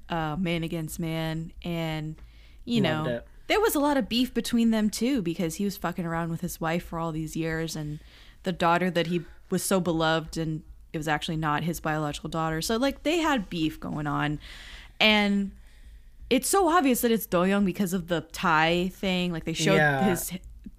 uh, 0.08 0.36
man 0.36 0.64
against 0.64 0.98
man, 0.98 1.52
and 1.62 2.16
you 2.64 2.82
Loved 2.82 3.06
know, 3.06 3.14
it. 3.16 3.26
There 3.46 3.60
was 3.60 3.74
a 3.74 3.78
lot 3.80 3.96
of 3.96 4.08
beef 4.08 4.32
between 4.32 4.70
them 4.70 4.88
too 4.90 5.20
because 5.22 5.56
he 5.56 5.64
was 5.64 5.76
fucking 5.76 6.06
around 6.06 6.30
with 6.30 6.40
his 6.40 6.60
wife 6.60 6.84
for 6.84 6.98
all 6.98 7.12
these 7.12 7.36
years 7.36 7.76
and 7.76 8.00
the 8.44 8.52
daughter 8.52 8.90
that 8.90 9.08
he 9.08 9.22
was 9.50 9.62
so 9.62 9.80
beloved 9.80 10.36
and 10.36 10.62
it 10.92 10.98
was 10.98 11.08
actually 11.08 11.36
not 11.36 11.64
his 11.64 11.80
biological 11.80 12.30
daughter. 12.30 12.62
So 12.62 12.76
like 12.76 13.02
they 13.02 13.18
had 13.18 13.50
beef 13.50 13.78
going 13.80 14.06
on 14.06 14.38
and 15.00 15.50
it's 16.30 16.48
so 16.48 16.68
obvious 16.68 17.02
that 17.02 17.10
it's 17.10 17.26
Doyoung 17.26 17.64
because 17.66 17.92
of 17.92 18.08
the 18.08 18.22
tie 18.32 18.90
thing. 18.94 19.30
Like 19.32 19.44
they 19.44 19.52
showed 19.52 19.76
Yeah. 19.76 20.04
his 20.04 20.32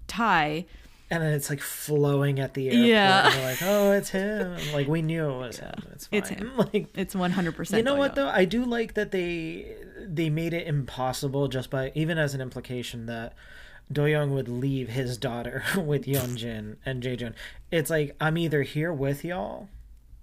tie. 0.08 0.66
And 1.08 1.22
then 1.22 1.34
it's 1.34 1.48
like 1.50 1.60
flowing 1.60 2.40
at 2.40 2.54
the 2.54 2.68
airport. 2.68 2.86
Yeah. 2.86 3.26
And 3.26 3.34
they're 3.34 3.44
like, 3.50 3.62
oh, 3.62 3.92
it's 3.92 4.08
him. 4.10 4.56
Like 4.74 4.88
we 4.88 5.02
knew 5.02 5.28
it 5.30 5.38
was 5.38 5.58
him. 5.60 5.74
It's 5.92 6.06
fine. 6.08 6.18
It's 6.18 6.28
him. 6.30 6.52
Like 6.56 6.88
It's 6.96 7.14
100% 7.14 7.76
you 7.76 7.82
know 7.84 7.94
what 7.94 8.12
Doyoung. 8.12 8.14
though? 8.16 8.28
I 8.28 8.44
do 8.44 8.64
like 8.64 8.94
that 8.94 9.12
they 9.12 9.76
they 10.00 10.30
made 10.30 10.52
it 10.52 10.66
impossible 10.66 11.46
just 11.48 11.70
by 11.70 11.92
even 11.94 12.18
as 12.18 12.34
an 12.34 12.40
implication 12.40 13.06
that 13.06 13.34
Doyoung 13.92 14.30
would 14.30 14.48
leave 14.48 14.88
his 14.88 15.16
daughter 15.16 15.62
with 15.76 16.06
Yeonjin 16.06 16.76
and 16.84 17.02
Jaejun. 17.02 17.34
It's 17.70 17.88
like 17.90 18.16
I'm 18.20 18.36
either 18.36 18.62
here 18.62 18.92
with 18.92 19.24
y'all 19.24 19.68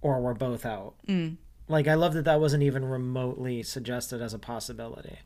or 0.02 0.20
we're 0.20 0.34
both 0.34 0.66
out. 0.66 0.96
Mm. 1.08 1.38
Like 1.70 1.88
I 1.88 1.94
love 1.94 2.14
that 2.16 2.26
that 2.26 2.42
wasn't 2.42 2.64
even 2.64 2.84
remotely 2.84 3.64
suggested 3.64 4.22
as 4.22 4.34
a 4.34 4.40
possibility. 4.40 5.20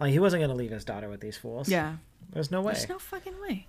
Like 0.00 0.12
he 0.12 0.18
wasn't 0.18 0.42
gonna 0.42 0.54
leave 0.54 0.70
his 0.70 0.86
daughter 0.86 1.10
with 1.10 1.20
these 1.20 1.36
fools. 1.36 1.68
Yeah. 1.68 1.96
there's 2.32 2.50
no 2.50 2.62
way. 2.62 2.72
There's 2.72 2.88
no 2.88 2.98
fucking 2.98 3.34
way. 3.42 3.66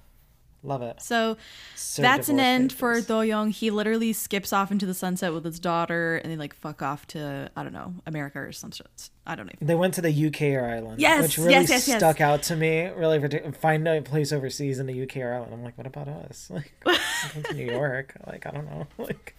Love 0.65 0.81
it. 0.81 1.01
So 1.01 1.35
Serve 1.75 2.03
that's 2.03 2.29
an 2.29 2.39
end 2.39 2.71
for. 2.71 3.01
Do 3.01 3.21
Young. 3.21 3.49
He 3.51 3.69
literally 3.69 4.13
skips 4.13 4.53
off 4.53 4.71
into 4.71 4.85
the 4.85 4.93
sunset 4.93 5.33
with 5.33 5.43
his 5.43 5.59
daughter, 5.59 6.15
and 6.23 6.31
they 6.31 6.37
like 6.37 6.55
fuck 6.55 6.81
off 6.81 7.05
to 7.07 7.51
I 7.55 7.63
don't 7.63 7.73
know 7.73 7.93
America 8.05 8.39
or 8.39 8.51
some 8.53 8.71
shit. 8.71 9.09
I 9.27 9.35
don't 9.35 9.47
even 9.47 9.57
know. 9.61 9.67
They 9.67 9.75
went 9.75 9.93
to 9.95 10.01
the 10.01 10.27
UK 10.27 10.41
or 10.61 10.65
Ireland, 10.65 11.01
Yes, 11.01 11.21
which 11.23 11.37
really 11.37 11.51
yes, 11.51 11.69
yes, 11.69 11.87
yes. 11.87 11.97
stuck 11.97 12.21
out 12.21 12.43
to 12.43 12.55
me. 12.55 12.87
Really, 12.87 13.19
find 13.59 13.85
a 13.87 14.01
place 14.01 14.31
overseas 14.31 14.79
in 14.79 14.85
the 14.85 15.03
UK 15.03 15.17
or 15.17 15.33
Ireland. 15.33 15.53
I'm 15.53 15.63
like, 15.63 15.77
what 15.77 15.87
about 15.87 16.07
us? 16.07 16.49
Like, 16.53 16.71
to 17.47 17.53
New 17.53 17.65
York. 17.65 18.15
Like, 18.25 18.45
I 18.45 18.51
don't 18.51 18.65
know. 18.65 18.87
Like, 18.97 19.35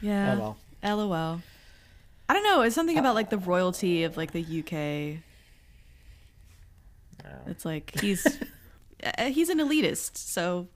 Yeah. 0.00 0.34
oh 0.34 0.56
well. 0.82 0.96
LOL. 1.08 1.42
I 2.30 2.34
don't 2.34 2.44
know. 2.44 2.62
It's 2.62 2.74
something 2.74 2.96
about 2.98 3.14
like 3.14 3.28
the 3.30 3.38
royalty 3.38 4.04
of 4.04 4.16
like 4.16 4.32
the 4.32 4.42
UK. 4.42 5.22
It's 7.46 7.64
like 7.64 7.98
he's 8.00 8.26
uh, 9.04 9.24
he's 9.26 9.48
an 9.48 9.58
elitist, 9.58 10.16
so 10.16 10.68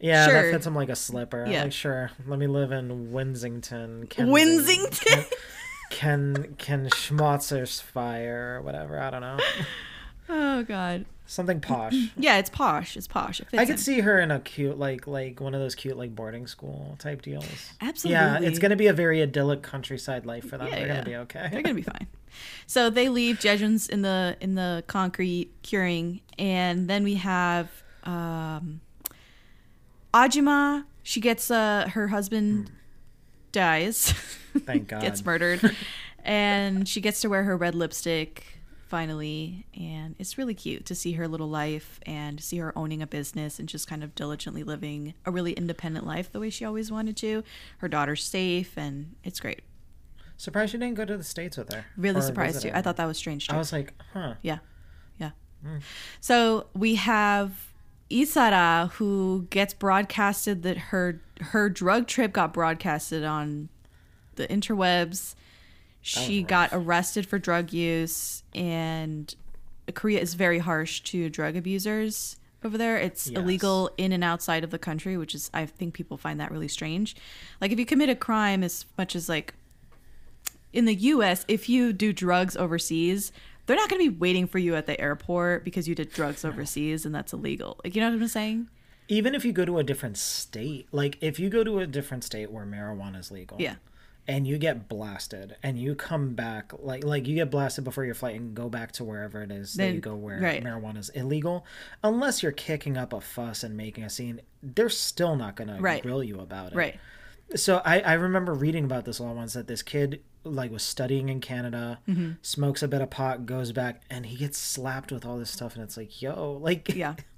Yeah, 0.00 0.26
Sure. 0.26 0.34
that 0.42 0.52
fits 0.52 0.66
him 0.66 0.74
like 0.74 0.88
a 0.88 0.96
slipper. 0.96 1.46
Yeah. 1.48 1.64
Like, 1.64 1.72
sure, 1.72 2.10
let 2.26 2.38
me 2.38 2.46
live 2.46 2.70
in 2.72 3.10
Winsington. 3.12 4.08
Kensington, 4.08 4.28
Winsington. 4.32 5.24
Ken 5.90 6.54
Ken 6.58 6.88
Schmotzer's 6.90 7.80
fire 7.80 8.56
or 8.58 8.62
whatever. 8.62 9.00
I 9.00 9.10
don't 9.10 9.22
know. 9.22 9.38
oh 10.28 10.62
god. 10.62 11.06
Something 11.30 11.60
posh. 11.60 11.92
Yeah, 12.16 12.38
it's 12.38 12.48
posh. 12.48 12.96
It's 12.96 13.06
posh. 13.06 13.40
It 13.40 13.48
I 13.52 13.66
could 13.66 13.72
him. 13.72 13.76
see 13.76 14.00
her 14.00 14.18
in 14.18 14.30
a 14.30 14.40
cute, 14.40 14.78
like, 14.78 15.06
like 15.06 15.40
one 15.40 15.54
of 15.54 15.60
those 15.60 15.74
cute, 15.74 15.94
like 15.98 16.14
boarding 16.14 16.46
school 16.46 16.96
type 16.98 17.20
deals. 17.20 17.44
Absolutely. 17.82 18.12
Yeah, 18.18 18.40
it's 18.40 18.58
gonna 18.58 18.76
be 18.76 18.86
a 18.86 18.94
very 18.94 19.20
idyllic 19.20 19.60
countryside 19.62 20.24
life 20.24 20.48
for 20.48 20.56
them. 20.56 20.68
Yeah, 20.68 20.76
They're 20.76 20.86
yeah. 20.86 20.92
gonna 20.94 21.04
be 21.04 21.16
okay. 21.16 21.48
They're 21.52 21.60
gonna 21.60 21.74
be 21.74 21.82
fine. 21.82 22.06
So 22.66 22.88
they 22.88 23.10
leave 23.10 23.40
Jae-jun's 23.40 23.88
in 23.90 24.00
the 24.00 24.38
in 24.40 24.54
the 24.54 24.82
concrete 24.86 25.50
curing, 25.62 26.22
and 26.38 26.88
then 26.88 27.04
we 27.04 27.16
have 27.16 27.68
um, 28.04 28.80
Ajima. 30.14 30.84
She 31.02 31.20
gets 31.20 31.50
uh, 31.50 31.90
her 31.92 32.08
husband 32.08 32.70
dies, 33.52 34.12
Thank 34.64 34.88
God. 34.88 35.02
gets 35.02 35.22
murdered, 35.24 35.76
and 36.24 36.88
she 36.88 37.00
gets 37.02 37.20
to 37.20 37.28
wear 37.28 37.44
her 37.44 37.56
red 37.56 37.74
lipstick 37.74 38.57
finally, 38.88 39.66
and 39.78 40.14
it's 40.18 40.38
really 40.38 40.54
cute 40.54 40.86
to 40.86 40.94
see 40.94 41.12
her 41.12 41.28
little 41.28 41.48
life 41.48 42.00
and 42.06 42.40
see 42.40 42.58
her 42.58 42.76
owning 42.76 43.02
a 43.02 43.06
business 43.06 43.58
and 43.58 43.68
just 43.68 43.86
kind 43.86 44.02
of 44.02 44.14
diligently 44.14 44.62
living 44.62 45.14
a 45.24 45.30
really 45.30 45.52
independent 45.52 46.06
life 46.06 46.32
the 46.32 46.40
way 46.40 46.50
she 46.50 46.64
always 46.64 46.90
wanted 46.90 47.16
to. 47.18 47.44
Her 47.78 47.88
daughter's 47.88 48.24
safe, 48.24 48.76
and 48.76 49.14
it's 49.22 49.40
great. 49.40 49.62
Surprised 50.36 50.72
you 50.72 50.78
didn't 50.78 50.94
go 50.94 51.04
to 51.04 51.16
the 51.16 51.24
states 51.24 51.56
with 51.56 51.72
her. 51.72 51.84
Really 51.96 52.20
surprised 52.22 52.64
you. 52.64 52.70
I 52.72 52.80
thought 52.80 52.96
that 52.96 53.06
was 53.06 53.18
strange 53.18 53.48
too. 53.48 53.54
I 53.54 53.58
was 53.58 53.72
like, 53.72 53.92
huh. 54.12 54.34
Yeah. 54.42 54.58
Yeah. 55.18 55.30
Hmm. 55.64 55.78
So 56.20 56.66
we 56.74 56.94
have 56.94 57.72
Lee 58.10 58.24
Sa-ra 58.24 58.86
who 58.94 59.46
gets 59.50 59.74
broadcasted 59.74 60.62
that 60.62 60.78
her 60.78 61.20
her 61.40 61.68
drug 61.68 62.06
trip 62.06 62.32
got 62.32 62.52
broadcasted 62.52 63.24
on 63.24 63.68
the 64.36 64.46
interwebs. 64.46 65.34
She 66.00 66.42
got 66.42 66.70
arrested 66.72 67.26
for 67.26 67.38
drug 67.38 67.72
use 67.72 68.42
and 68.54 69.34
Korea 69.94 70.20
is 70.20 70.34
very 70.34 70.58
harsh 70.58 71.00
to 71.00 71.28
drug 71.28 71.56
abusers 71.56 72.36
over 72.64 72.76
there. 72.78 72.96
It's 72.96 73.28
Yes. 73.28 73.38
illegal 73.38 73.90
in 73.98 74.12
and 74.12 74.24
outside 74.24 74.64
of 74.64 74.70
the 74.70 74.78
country, 74.78 75.16
which 75.16 75.34
is 75.34 75.50
I 75.52 75.66
think 75.66 75.94
people 75.94 76.16
find 76.16 76.40
that 76.40 76.50
really 76.50 76.68
strange. 76.68 77.14
Like 77.60 77.72
if 77.72 77.78
you 77.78 77.86
commit 77.86 78.08
a 78.08 78.14
crime 78.14 78.62
as 78.64 78.86
much 78.96 79.14
as 79.16 79.28
like 79.28 79.54
in 80.72 80.84
the 80.84 80.94
US, 80.94 81.44
if 81.48 81.68
you 81.68 81.92
do 81.92 82.12
drugs 82.12 82.56
overseas, 82.56 83.32
they're 83.66 83.76
not 83.76 83.88
going 83.90 84.02
to 84.04 84.10
be 84.10 84.16
waiting 84.18 84.46
for 84.46 84.58
you 84.58 84.74
at 84.76 84.86
the 84.86 84.98
airport 85.00 85.64
because 85.64 85.86
you 85.88 85.94
did 85.94 86.10
drugs 86.10 86.44
overseas 86.44 87.04
and 87.04 87.14
that's 87.14 87.32
illegal. 87.32 87.78
Like, 87.84 87.94
you 87.94 88.00
know 88.00 88.10
what 88.10 88.20
I'm 88.20 88.28
saying? 88.28 88.68
Even 89.08 89.34
if 89.34 89.44
you 89.44 89.52
go 89.52 89.64
to 89.64 89.78
a 89.78 89.84
different 89.84 90.16
state, 90.18 90.86
like 90.92 91.16
if 91.22 91.38
you 91.38 91.48
go 91.48 91.64
to 91.64 91.78
a 91.80 91.86
different 91.86 92.24
state 92.24 92.50
where 92.50 92.64
marijuana 92.66 93.18
is 93.18 93.30
legal, 93.30 93.56
Yeah. 93.60 93.76
And 94.28 94.46
you 94.46 94.58
get 94.58 94.88
blasted, 94.88 95.56
and 95.62 95.78
you 95.78 95.94
come 95.94 96.34
back 96.34 96.72
like 96.78 97.02
like 97.02 97.26
you 97.26 97.34
get 97.34 97.50
blasted 97.50 97.82
before 97.82 98.04
your 98.04 98.14
flight 98.14 98.36
and 98.36 98.54
go 98.54 98.68
back 98.68 98.92
to 98.92 99.04
wherever 99.04 99.42
it 99.42 99.50
is 99.50 99.74
that 99.74 99.92
you 99.94 100.00
go 100.00 100.14
where 100.14 100.38
right. 100.38 100.62
marijuana 100.62 100.98
is 100.98 101.08
illegal, 101.10 101.64
unless 102.04 102.42
you're 102.42 102.52
kicking 102.52 102.96
up 102.96 103.12
a 103.12 103.20
fuss 103.20 103.64
and 103.64 103.76
making 103.76 104.04
a 104.04 104.10
scene, 104.10 104.40
they're 104.62 104.88
still 104.90 105.34
not 105.34 105.56
gonna 105.56 105.78
Right. 105.80 106.02
grill 106.02 106.22
you 106.22 106.38
about 106.40 106.72
it. 106.72 106.76
Right. 106.76 107.00
So 107.56 107.80
I, 107.84 108.00
I 108.00 108.12
remember 108.12 108.52
reading 108.52 108.84
about 108.84 109.06
this 109.06 109.18
a 109.18 109.22
lot 109.22 109.34
once 109.34 109.54
that 109.54 109.66
this 109.66 109.82
kid 109.82 110.20
like 110.44 110.70
was 110.70 110.82
studying 110.82 111.30
in 111.30 111.40
Canada, 111.40 111.98
Mm-hmm. 112.06 112.32
smokes 112.42 112.82
a 112.82 112.88
bit 112.88 113.00
of 113.00 113.08
pot, 113.10 113.46
goes 113.46 113.72
back, 113.72 114.02
and 114.10 114.26
he 114.26 114.36
gets 114.36 114.58
slapped 114.58 115.10
with 115.10 115.24
all 115.24 115.38
this 115.38 115.50
stuff, 115.50 115.74
and 115.74 115.82
it's 115.82 115.96
like, 115.96 116.20
yo, 116.22 116.52
like, 116.52 116.94
Yeah. 116.94 117.14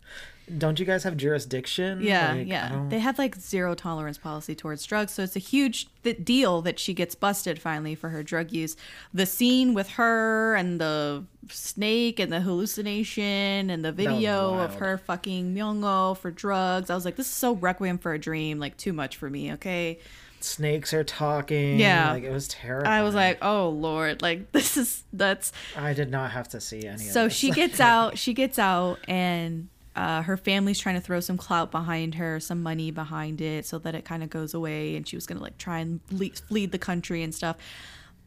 don't 0.58 0.80
you 0.80 0.84
guys 0.84 1.04
have 1.04 1.16
jurisdiction? 1.16 2.00
Yeah. 2.02 2.32
Like, 2.32 2.48
yeah. 2.48 2.84
They 2.88 2.98
have 2.98 3.18
like 3.18 3.36
zero 3.36 3.74
tolerance 3.74 4.18
policy 4.18 4.54
towards 4.54 4.84
drugs. 4.84 5.12
So 5.12 5.22
it's 5.22 5.36
a 5.36 5.40
huge 5.40 5.86
th- 6.02 6.24
deal 6.24 6.60
that 6.62 6.78
she 6.78 6.92
gets 6.92 7.14
busted 7.14 7.60
finally 7.60 7.94
for 7.94 8.08
her 8.08 8.22
drug 8.22 8.50
use. 8.50 8.76
The 9.14 9.26
scene 9.26 9.74
with 9.74 9.90
her 9.90 10.56
and 10.56 10.80
the 10.80 11.24
snake 11.50 12.18
and 12.18 12.32
the 12.32 12.40
hallucination 12.40 13.70
and 13.70 13.84
the 13.84 13.92
video 13.92 14.58
of 14.58 14.74
her 14.76 14.98
fucking 14.98 15.54
Myungo 15.54 16.16
for 16.16 16.30
drugs. 16.30 16.90
I 16.90 16.94
was 16.94 17.04
like, 17.04 17.16
this 17.16 17.26
is 17.26 17.32
so 17.34 17.54
Requiem 17.54 17.98
for 17.98 18.12
a 18.12 18.18
Dream. 18.18 18.58
Like, 18.58 18.76
too 18.76 18.92
much 18.92 19.16
for 19.16 19.30
me. 19.30 19.52
Okay. 19.52 19.98
snakes 20.40 20.92
are 20.94 21.04
talking. 21.04 21.78
Yeah. 21.78 22.12
like 22.12 22.24
it 22.24 22.32
was 22.32 22.48
terrible. 22.48 22.88
I 22.88 23.02
was 23.02 23.14
like, 23.14 23.38
oh 23.42 23.68
lord, 23.68 24.20
like 24.28 24.50
this 24.52 24.76
is 24.76 25.04
that's 25.12 25.52
I 25.76 25.92
did 25.92 26.10
not 26.10 26.32
have 26.32 26.48
to 26.48 26.60
see 26.60 26.86
any. 26.86 26.98
so 27.04 27.24
of 27.26 27.30
this. 27.30 27.38
she 27.38 27.50
gets 27.52 27.78
out 27.78 28.18
she 28.18 28.32
gets 28.34 28.58
out 28.58 28.98
and 29.06 29.68
uh, 29.96 30.22
her 30.22 30.36
family's 30.36 30.78
trying 30.78 30.94
to 30.94 31.00
throw 31.00 31.20
some 31.20 31.36
clout 31.36 31.70
behind 31.70 32.14
her 32.14 32.38
some 32.38 32.62
money 32.62 32.90
behind 32.90 33.40
it 33.40 33.66
so 33.66 33.78
that 33.78 33.94
it 33.94 34.04
kind 34.04 34.22
of 34.22 34.30
goes 34.30 34.54
away 34.54 34.94
and 34.94 35.06
she 35.06 35.16
was 35.16 35.26
gonna 35.26 35.40
like 35.40 35.58
try 35.58 35.78
and 35.78 36.00
flee, 36.06 36.30
flee 36.30 36.66
the 36.66 36.78
country 36.78 37.22
and 37.22 37.34
stuff. 37.34 37.56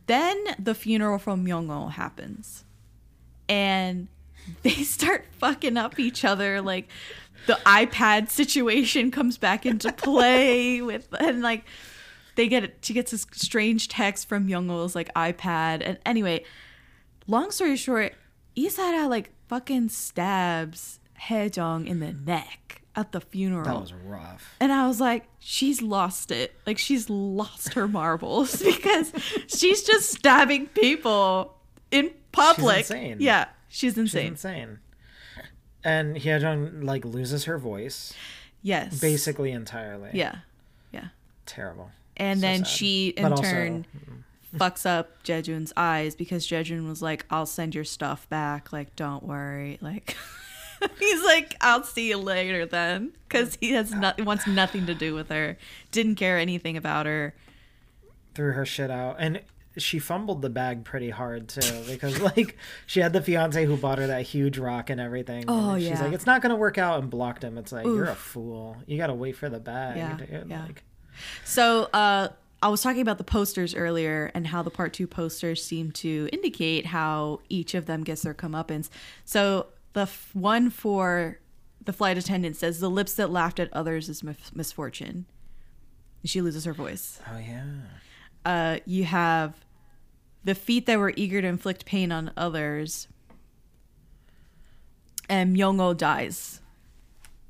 Then 0.08 0.44
the 0.60 0.76
funeral 0.76 1.20
from 1.20 1.46
Myungo 1.46 1.92
happens. 1.92 2.66
And 3.48 4.10
they 4.64 4.72
start 4.72 5.26
fucking 5.38 5.78
up 5.78 6.00
each 6.00 6.26
other 6.26 6.62
like 6.62 6.90
the 7.48 7.58
ipad 7.66 8.30
situation 8.30 9.12
comes 9.12 9.38
back 9.38 9.66
into 9.66 9.92
play 9.94 10.82
with 10.82 11.08
and 11.20 11.42
like 11.42 11.64
they 12.36 12.48
get 12.48 12.64
it 12.64 12.78
she 12.82 12.94
gets 12.94 13.12
this 13.12 13.26
strange 13.32 13.88
text 13.88 14.28
from 14.28 14.48
Youngwoo's 14.48 14.96
like 14.96 15.14
iPad. 15.14 15.82
And 15.86 15.98
anyway 16.06 16.44
long 17.26 17.52
story 17.52 17.78
short 17.78 18.14
Lee 18.58 18.68
Sa-ra 18.68 19.08
like 19.08 19.32
fucking 19.48 19.88
stabs 19.90 21.00
Hye-jeong 21.28 21.88
in 21.88 22.00
the 22.00 22.14
neck 22.14 22.82
at 22.96 23.12
the 23.12 23.22
funeral 23.22 23.64
that 23.66 23.80
was 23.82 23.94
rough. 23.94 24.56
and 24.60 24.72
I 24.72 24.88
was 24.88 25.00
like, 25.02 25.26
she's 25.40 25.82
lost 25.82 26.30
it. 26.32 26.54
Like 26.68 26.78
she's 26.78 27.10
lost 27.10 27.74
her 27.74 27.88
marbles 27.88 28.62
because 28.64 29.12
she's 29.48 29.84
just 29.84 30.12
stabbing 30.12 30.68
people 30.68 31.56
in 31.92 32.12
public. 32.32 32.80
insane. 32.80 33.18
Yeah, 33.20 33.46
she's 33.70 33.94
She's 33.94 33.98
insane. 33.98 34.28
insane. 34.28 34.80
And 35.84 36.18
Hye-jeong 36.18 36.84
like 36.84 37.04
loses 37.06 37.46
her 37.46 37.58
voice 37.58 38.14
Yes. 38.62 39.00
basically 39.02 39.52
entirely. 39.52 40.10
Yeah. 40.14 40.38
Yeah. 40.92 41.08
terrible. 41.46 41.92
And 42.16 42.40
So 42.40 42.42
then 42.42 42.60
sad. 42.60 42.68
she 42.68 43.08
in 43.10 43.24
But 43.24 43.32
also- 43.34 43.44
turn 43.44 43.86
mm. 44.56 44.58
fucks 44.60 44.86
up 44.86 45.24
Jae-jun's 45.24 45.74
eyes 45.76 46.16
because 46.16 46.46
Jae-jun 46.48 46.88
was 46.88 47.02
like, 47.02 47.26
I'll 47.32 47.46
send 47.48 47.74
your 47.76 47.84
stuff 47.84 48.30
back. 48.30 48.72
Like, 48.72 48.96
don't 48.96 49.24
worry. 49.24 49.78
Like 49.82 50.16
he's 51.00 51.24
like, 51.24 51.56
I'll 51.62 51.84
see 51.84 52.10
you 52.10 52.18
later 52.18 52.66
then. 52.66 53.14
Because 53.28 53.58
he 53.60 53.72
has 53.72 53.92
not 53.92 54.24
wants 54.24 54.48
nothing 54.48 54.86
to 54.86 54.94
do 54.94 55.16
with 55.16 55.30
her. 55.30 55.58
Didn't 55.92 56.16
care 56.16 56.38
anything 56.38 56.78
about 56.78 57.06
her. 57.06 57.34
threw 58.36 58.52
her 58.54 58.66
shit 58.66 58.92
out 58.92 59.16
and 59.20 59.42
she 59.78 60.00
fumbled 60.00 60.42
the 60.42 60.50
bag 60.50 60.84
pretty 60.84 61.10
hard 61.10 61.48
too 61.48 61.84
because 61.88 62.20
like 62.38 62.58
she 62.86 63.00
had 63.00 63.14
the 63.14 63.22
fiance 63.22 63.66
who 63.66 63.76
bought 63.76 63.98
her 63.98 64.08
that 64.08 64.22
huge 64.24 64.58
rock 64.58 64.90
and 64.90 65.02
everything. 65.02 65.46
Oh, 65.48 65.72
and 65.72 65.82
she's 65.82 65.92
yeah. 65.92 66.04
like, 66.04 66.14
it's 66.14 66.26
not 66.26 66.42
gonna 66.42 66.56
work 66.56 66.78
out, 66.78 67.00
and 67.02 67.10
blocked 67.10 67.44
him. 67.44 67.58
It's 67.58 67.72
like 67.72 67.86
you're 67.86 68.06
a 68.06 68.16
fool. 68.16 68.78
You 68.86 68.98
gotta 68.98 69.16
wait 69.16 69.36
for 69.36 69.50
the 69.50 69.60
bag. 69.60 69.98
Yeah, 69.98 70.18
dude. 70.18 70.50
yeah. 70.50 70.66
Like, 70.66 70.84
So 71.44 71.90
uh, 71.94 72.30
I 72.62 72.68
was 72.68 72.82
talking 72.82 73.02
about 73.02 73.18
the 73.18 73.24
posters 73.24 73.76
earlier 73.76 74.32
and 74.34 74.48
how 74.48 74.64
the 74.64 74.72
part 74.72 74.94
two 74.94 75.08
posters 75.08 75.64
seem 75.64 75.92
to 75.92 76.30
indicate 76.32 76.88
how 76.88 77.42
each 77.50 77.74
of 77.74 77.88
them 77.88 78.04
gets 78.04 78.22
their 78.22 78.34
comeuppance. 78.34 78.90
So 79.26 79.68
the 79.94 80.02
f- 80.02 80.30
one 80.34 80.70
for 80.70 81.40
the 81.84 81.94
flight 81.94 82.18
attendant 82.18 82.56
says, 82.56 82.80
"The 82.80 82.90
lips 82.90 83.14
that 83.16 83.30
laughed 83.32 83.60
at 83.60 83.72
others 83.74 84.10
is 84.10 84.24
mis- 84.24 84.54
misfortune." 84.56 85.26
She 86.26 86.42
loses 86.42 86.66
her 86.66 86.74
voice. 86.74 87.20
oh 87.32 87.38
yeah. 87.38 87.64
Uh, 88.46 88.80
you 88.86 89.04
have 89.06 89.66
the 90.44 90.56
feet 90.56 90.86
that 90.86 91.00
were 91.00 91.14
eager 91.16 91.42
to 91.42 91.48
inflict 91.48 91.86
pain 91.86 92.12
on 92.12 92.32
others, 92.38 93.08
and 95.30 95.56
Myongo 95.56 95.96
dies. 95.96 96.62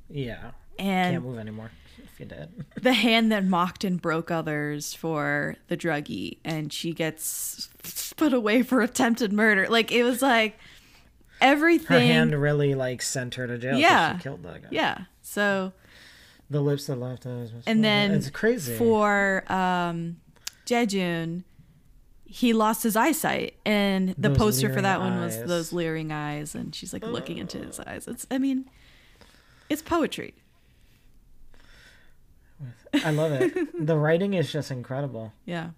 Yeah. 0.08 0.50
And 0.78 1.14
Can't 1.14 1.24
move 1.24 1.38
anymore. 1.38 1.70
If 1.98 2.20
you 2.20 2.26
did. 2.26 2.64
the 2.80 2.92
hand 2.92 3.32
that 3.32 3.44
mocked 3.44 3.84
and 3.84 4.00
broke 4.00 4.30
others 4.30 4.94
for 4.94 5.56
the 5.68 5.76
druggie 5.76 6.38
and 6.44 6.72
she 6.72 6.92
gets 6.92 7.68
put 8.16 8.32
away 8.32 8.62
for 8.62 8.80
attempted 8.80 9.32
murder 9.32 9.66
like 9.68 9.90
it 9.90 10.04
was 10.04 10.22
like 10.22 10.58
Her 11.40 11.48
everything 11.48 12.06
hand 12.08 12.34
really 12.40 12.74
like 12.74 13.02
sent 13.02 13.34
her 13.34 13.46
to 13.46 13.58
jail. 13.58 13.76
Yeah. 13.78 14.16
She 14.16 14.22
killed 14.22 14.42
that 14.44 14.62
guy. 14.62 14.68
yeah 14.70 14.98
so 15.22 15.72
The 16.50 16.60
lips 16.60 16.86
that 16.86 16.96
left 16.96 17.26
us. 17.26 17.50
and 17.66 17.84
then 17.84 18.10
it's 18.12 18.30
crazy. 18.30 18.76
for 18.76 19.44
um 19.52 20.16
Jae-jun 20.66 21.44
he 22.26 22.52
lost 22.52 22.82
his 22.82 22.96
eyesight 22.96 23.54
and 23.66 24.10
the 24.18 24.28
Those 24.30 24.38
poster 24.38 24.72
for 24.72 24.80
that 24.80 24.98
one 25.00 25.20
was 25.20 25.42
those 25.44 25.72
leering 25.72 26.10
eyes 26.10 26.54
and 26.54 26.74
she's 26.74 26.92
like 26.92 27.04
looking 27.04 27.38
into 27.38 27.58
his 27.58 27.78
eyes 27.80 28.08
it's 28.08 28.26
i 28.30 28.38
mean 28.38 28.64
it's 29.68 29.82
poetry 29.82 30.34
I 33.04 33.10
love 33.10 33.32
it. 33.32 33.86
the 33.86 33.96
writing 33.96 34.34
is 34.34 34.50
just 34.52 34.70
incredible. 34.70 35.32
yeah 35.44 35.70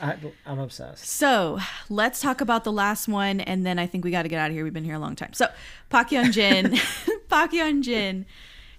I, 0.00 0.16
I'm 0.46 0.58
obsessed. 0.58 1.06
So 1.06 1.58
let's 1.88 2.20
talk 2.20 2.40
about 2.40 2.64
the 2.64 2.72
last 2.72 3.08
one, 3.08 3.40
and 3.40 3.66
then 3.66 3.78
I 3.78 3.86
think 3.86 4.04
we 4.04 4.10
got 4.10 4.22
to 4.22 4.28
get 4.28 4.38
out 4.38 4.50
of 4.50 4.54
here. 4.54 4.64
We've 4.64 4.72
been 4.72 4.84
here 4.84 4.94
a 4.94 4.98
long 4.98 5.16
time. 5.16 5.32
So 5.32 5.48
Park 5.88 6.10
Yeon-jin, 6.10 6.78
Park 7.28 7.52
Jin, 7.52 8.26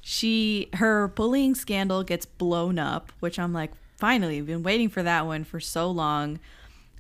she 0.02 0.70
her 0.74 1.08
bullying 1.10 1.56
scandal 1.56 2.04
gets 2.04 2.26
blown 2.26 2.80
up, 2.80 3.12
which 3.20 3.38
I'm 3.38 3.54
like, 3.54 3.72
finally, 3.98 4.38
we've 4.38 4.48
been 4.48 4.64
waiting 4.64 4.90
for 4.90 5.04
that 5.04 5.26
one 5.26 5.44
for 5.44 5.60
so 5.60 5.90
long. 5.92 6.40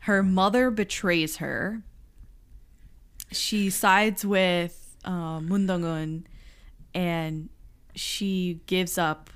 Her 0.01 0.23
mother 0.23 0.69
betrays 0.69 1.37
her. 1.37 1.81
She 3.31 3.69
sides 3.69 4.25
with 4.25 4.97
uh, 5.05 5.39
Moon 5.39 5.65
Dong-eun, 5.65 6.23
and 6.93 7.49
she 7.95 8.61
gives 8.65 8.97
up 8.97 9.29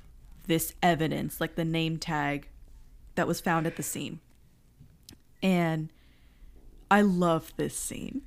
this 0.46 0.74
evidence, 0.82 1.40
like 1.40 1.54
the 1.54 1.64
name 1.64 1.98
tag 1.98 2.48
that 3.14 3.26
was 3.26 3.40
found 3.40 3.66
at 3.66 3.76
the 3.76 3.82
scene. 3.82 4.20
And 5.44 5.90
I 6.90 7.02
love 7.02 7.52
this 7.56 7.76
scene 7.76 8.22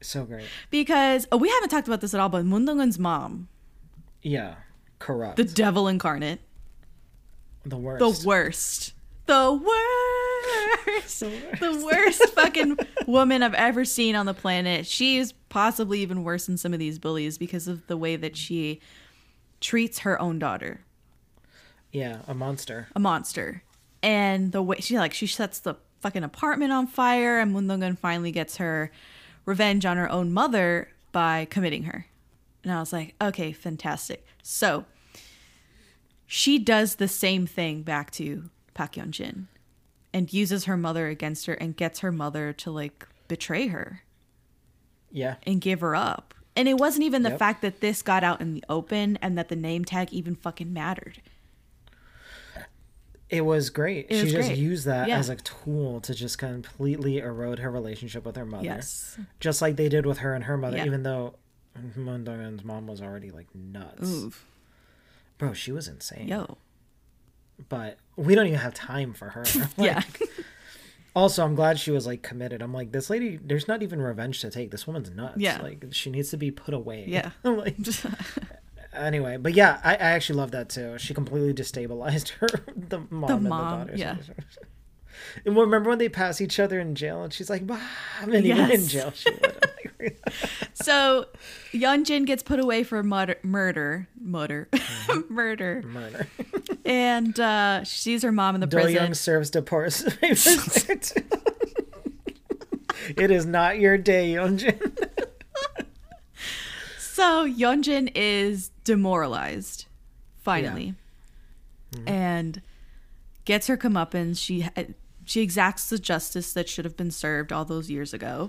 So 0.00 0.24
great. 0.24 0.46
because 0.70 1.26
oh, 1.32 1.36
we 1.36 1.48
haven't 1.50 1.68
talked 1.70 1.88
about 1.88 2.00
this 2.00 2.14
at 2.14 2.20
all, 2.20 2.28
but 2.28 2.44
Moon 2.46 2.64
Dong-eun's 2.64 2.98
mom, 2.98 3.48
Yeah. 4.22 4.54
Corrupt. 4.98 5.36
the 5.36 5.44
devil 5.44 5.88
incarnate, 5.88 6.40
the 7.64 7.76
worst. 7.76 8.00
the 8.00 8.26
worst, 8.28 8.92
the 9.26 9.52
worst, 10.86 11.20
the 11.60 11.82
worst 11.84 12.28
fucking 12.34 12.78
woman 13.06 13.42
I've 13.42 13.54
ever 13.54 13.84
seen 13.84 14.14
on 14.14 14.26
the 14.26 14.34
planet. 14.34 14.86
She's 14.86 15.32
possibly 15.48 16.00
even 16.00 16.22
worse 16.22 16.46
than 16.46 16.56
some 16.58 16.72
of 16.72 16.78
these 16.78 16.98
bullies 16.98 17.38
because 17.38 17.66
of 17.66 17.86
the 17.86 17.96
way 17.96 18.16
that 18.16 18.36
she 18.36 18.80
treats 19.60 20.00
her 20.00 20.20
own 20.20 20.38
daughter. 20.38 20.80
Yeah, 21.92 22.18
a 22.28 22.34
monster. 22.34 22.88
a 22.94 23.00
monster. 23.00 23.62
And 24.02 24.52
the 24.52 24.62
way 24.62 24.78
she 24.80 24.98
like 24.98 25.12
she 25.14 25.26
sets 25.26 25.58
the 25.60 25.74
fucking 26.00 26.24
apartment 26.24 26.72
on 26.72 26.86
fire 26.86 27.38
and 27.38 27.52
Moon 27.52 27.66
Dong-eun 27.66 27.98
finally 27.98 28.32
gets 28.32 28.56
her 28.56 28.90
revenge 29.44 29.84
on 29.86 29.96
her 29.96 30.10
own 30.10 30.32
mother 30.32 30.88
by 31.12 31.46
committing 31.50 31.84
her. 31.84 32.06
And 32.64 32.72
I 32.72 32.80
was 32.80 32.92
like, 32.92 33.14
okay, 33.20 33.52
fantastic. 33.52 34.26
So 34.42 34.84
she 36.26 36.58
does 36.58 36.96
the 36.96 37.08
same 37.08 37.46
thing 37.46 37.82
back 37.82 38.10
to 38.12 38.50
Park 38.74 38.92
Yeon-jin 38.94 39.48
and 40.12 40.32
uses 40.32 40.64
her 40.64 40.76
mother 40.76 41.08
against 41.08 41.46
her 41.46 41.54
and 41.54 41.76
gets 41.76 42.00
her 42.00 42.12
mother 42.12 42.52
to 42.54 42.70
like 42.70 43.06
betray 43.28 43.68
her 43.68 44.02
Yeah. 45.10 45.36
and 45.44 45.60
give 45.60 45.80
her 45.80 45.94
up. 45.96 46.34
And 46.56 46.68
it 46.68 46.78
wasn't 46.78 47.04
even 47.04 47.22
the 47.22 47.30
Yep. 47.30 47.38
fact 47.38 47.62
that 47.62 47.80
this 47.80 48.02
got 48.02 48.24
out 48.24 48.40
in 48.40 48.54
the 48.54 48.64
open 48.68 49.18
and 49.22 49.38
that 49.38 49.48
the 49.48 49.56
name 49.56 49.84
tag 49.84 50.12
even 50.12 50.34
fucking 50.34 50.72
mattered. 50.72 51.22
It 53.30 53.42
was 53.42 53.70
great. 53.70 54.06
It 54.10 54.16
she 54.16 54.22
was 54.24 54.32
just 54.32 54.48
great. 54.48 54.58
used 54.58 54.86
that 54.86 55.08
Yeah. 55.08 55.18
as 55.18 55.28
a 55.28 55.36
tool 55.36 56.00
to 56.00 56.14
just 56.14 56.36
completely 56.38 57.18
erode 57.18 57.60
her 57.60 57.70
relationship 57.70 58.24
with 58.26 58.34
her 58.36 58.44
mother. 58.44 58.64
Yes. 58.64 59.16
Just 59.38 59.62
like 59.62 59.76
they 59.76 59.88
did 59.88 60.04
with 60.04 60.18
her 60.18 60.34
and 60.34 60.44
her 60.44 60.56
mother, 60.56 60.76
Yeah. 60.78 60.86
even 60.86 61.04
though 61.04 61.34
Moon 61.96 62.24
Dong-eun's 62.24 62.64
mom 62.64 62.88
was 62.88 63.00
already 63.00 63.30
like 63.30 63.46
nuts. 63.54 64.08
Oof. 64.08 64.44
Bro, 65.38 65.52
she 65.54 65.70
was 65.72 65.86
insane. 65.88 66.26
Yo. 66.26 66.58
But 67.68 67.98
we 68.16 68.34
don't 68.34 68.46
even 68.48 68.58
have 68.58 68.74
time 68.74 69.12
for 69.14 69.30
her. 69.30 69.44
Yeah. 69.78 70.02
Also, 71.14 71.44
I'm 71.44 71.54
glad 71.56 71.78
she 71.78 71.90
was 71.90 72.06
like 72.06 72.22
committed. 72.22 72.62
I'm 72.62 72.72
like, 72.72 72.92
this 72.92 73.10
lady, 73.10 73.36
there's 73.42 73.66
not 73.68 73.82
even 73.82 74.00
revenge 74.00 74.40
to 74.42 74.50
take. 74.50 74.70
This 74.70 74.86
woman's 74.86 75.10
nuts. 75.10 75.38
Yeah. 75.38 75.60
Like, 75.60 75.84
she 75.90 76.08
needs 76.10 76.30
to 76.30 76.36
be 76.36 76.50
put 76.50 76.72
away. 76.74 77.04
Yeah. 77.08 77.30
like, 77.44 77.76
anyway, 79.04 79.36
but 79.36 79.54
yeah, 79.54 79.80
I, 79.84 79.92
I 79.94 80.10
actually 80.12 80.38
love 80.38 80.50
that 80.52 80.68
too. 80.68 80.96
She 80.98 81.14
completely 81.14 81.54
destabilized 81.54 82.28
her, 82.40 82.48
the 82.76 83.00
mom, 83.10 83.30
and 83.30 83.48
mom, 83.48 83.80
the 83.80 83.84
daughter. 83.86 83.96
yeah. 83.96 84.16
And 85.44 85.54
remember 85.56 85.90
when 85.90 85.98
they 85.98 86.08
pass 86.08 86.40
each 86.40 86.58
other 86.58 86.80
in 86.80 86.94
jail 86.94 87.22
and 87.22 87.32
she's 87.32 87.50
like, 87.50 87.62
Mom, 87.62 87.78
and 88.22 88.46
even 88.46 88.70
in 88.70 88.86
jail, 88.88 89.12
she 89.14 89.30
would. 89.30 90.16
So 90.72 91.26
Yeonjin 91.72 92.24
gets 92.24 92.42
put 92.42 92.58
away 92.58 92.84
for 92.84 93.02
murder, 93.02 93.36
murder, 93.42 94.08
murder, 94.18 94.68
murder, 95.28 95.82
Murder. 95.84 96.26
and 96.86 97.38
uh, 97.38 97.84
she 97.84 97.98
sees 97.98 98.22
her 98.22 98.32
mom 98.32 98.54
in 98.54 98.62
the 98.62 98.66
Do 98.66 98.78
prison. 98.78 98.94
Young 98.94 99.12
serves 99.12 99.50
divorce. 99.50 100.02
it 103.16 103.30
is 103.30 103.44
not 103.44 103.78
your 103.78 103.98
day, 103.98 104.32
Yeonjin. 104.32 104.99
So 107.20 107.46
Yeonjin 107.46 108.12
is 108.14 108.70
demoralized, 108.82 109.84
finally, 110.38 110.94
mm-hmm. 111.92 112.08
and 112.08 112.62
gets 113.44 113.66
her 113.66 113.76
comeuppance. 113.76 114.38
She 114.38 114.66
she 115.26 115.42
exacts 115.42 115.90
the 115.90 115.98
justice 115.98 116.54
that 116.54 116.66
should 116.66 116.86
have 116.86 116.96
been 116.96 117.10
served 117.10 117.52
all 117.52 117.66
those 117.66 117.90
years 117.90 118.14
ago. 118.14 118.48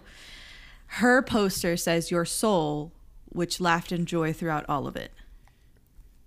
Her 0.86 1.22
poster 1.22 1.76
says 1.76 2.12
"Your 2.12 2.24
soul," 2.24 2.94
which 3.28 3.60
laughed 3.60 3.92
in 3.92 4.06
joy 4.06 4.32
throughout 4.32 4.64
all 4.70 4.88
of 4.88 4.96
it. 4.96 5.12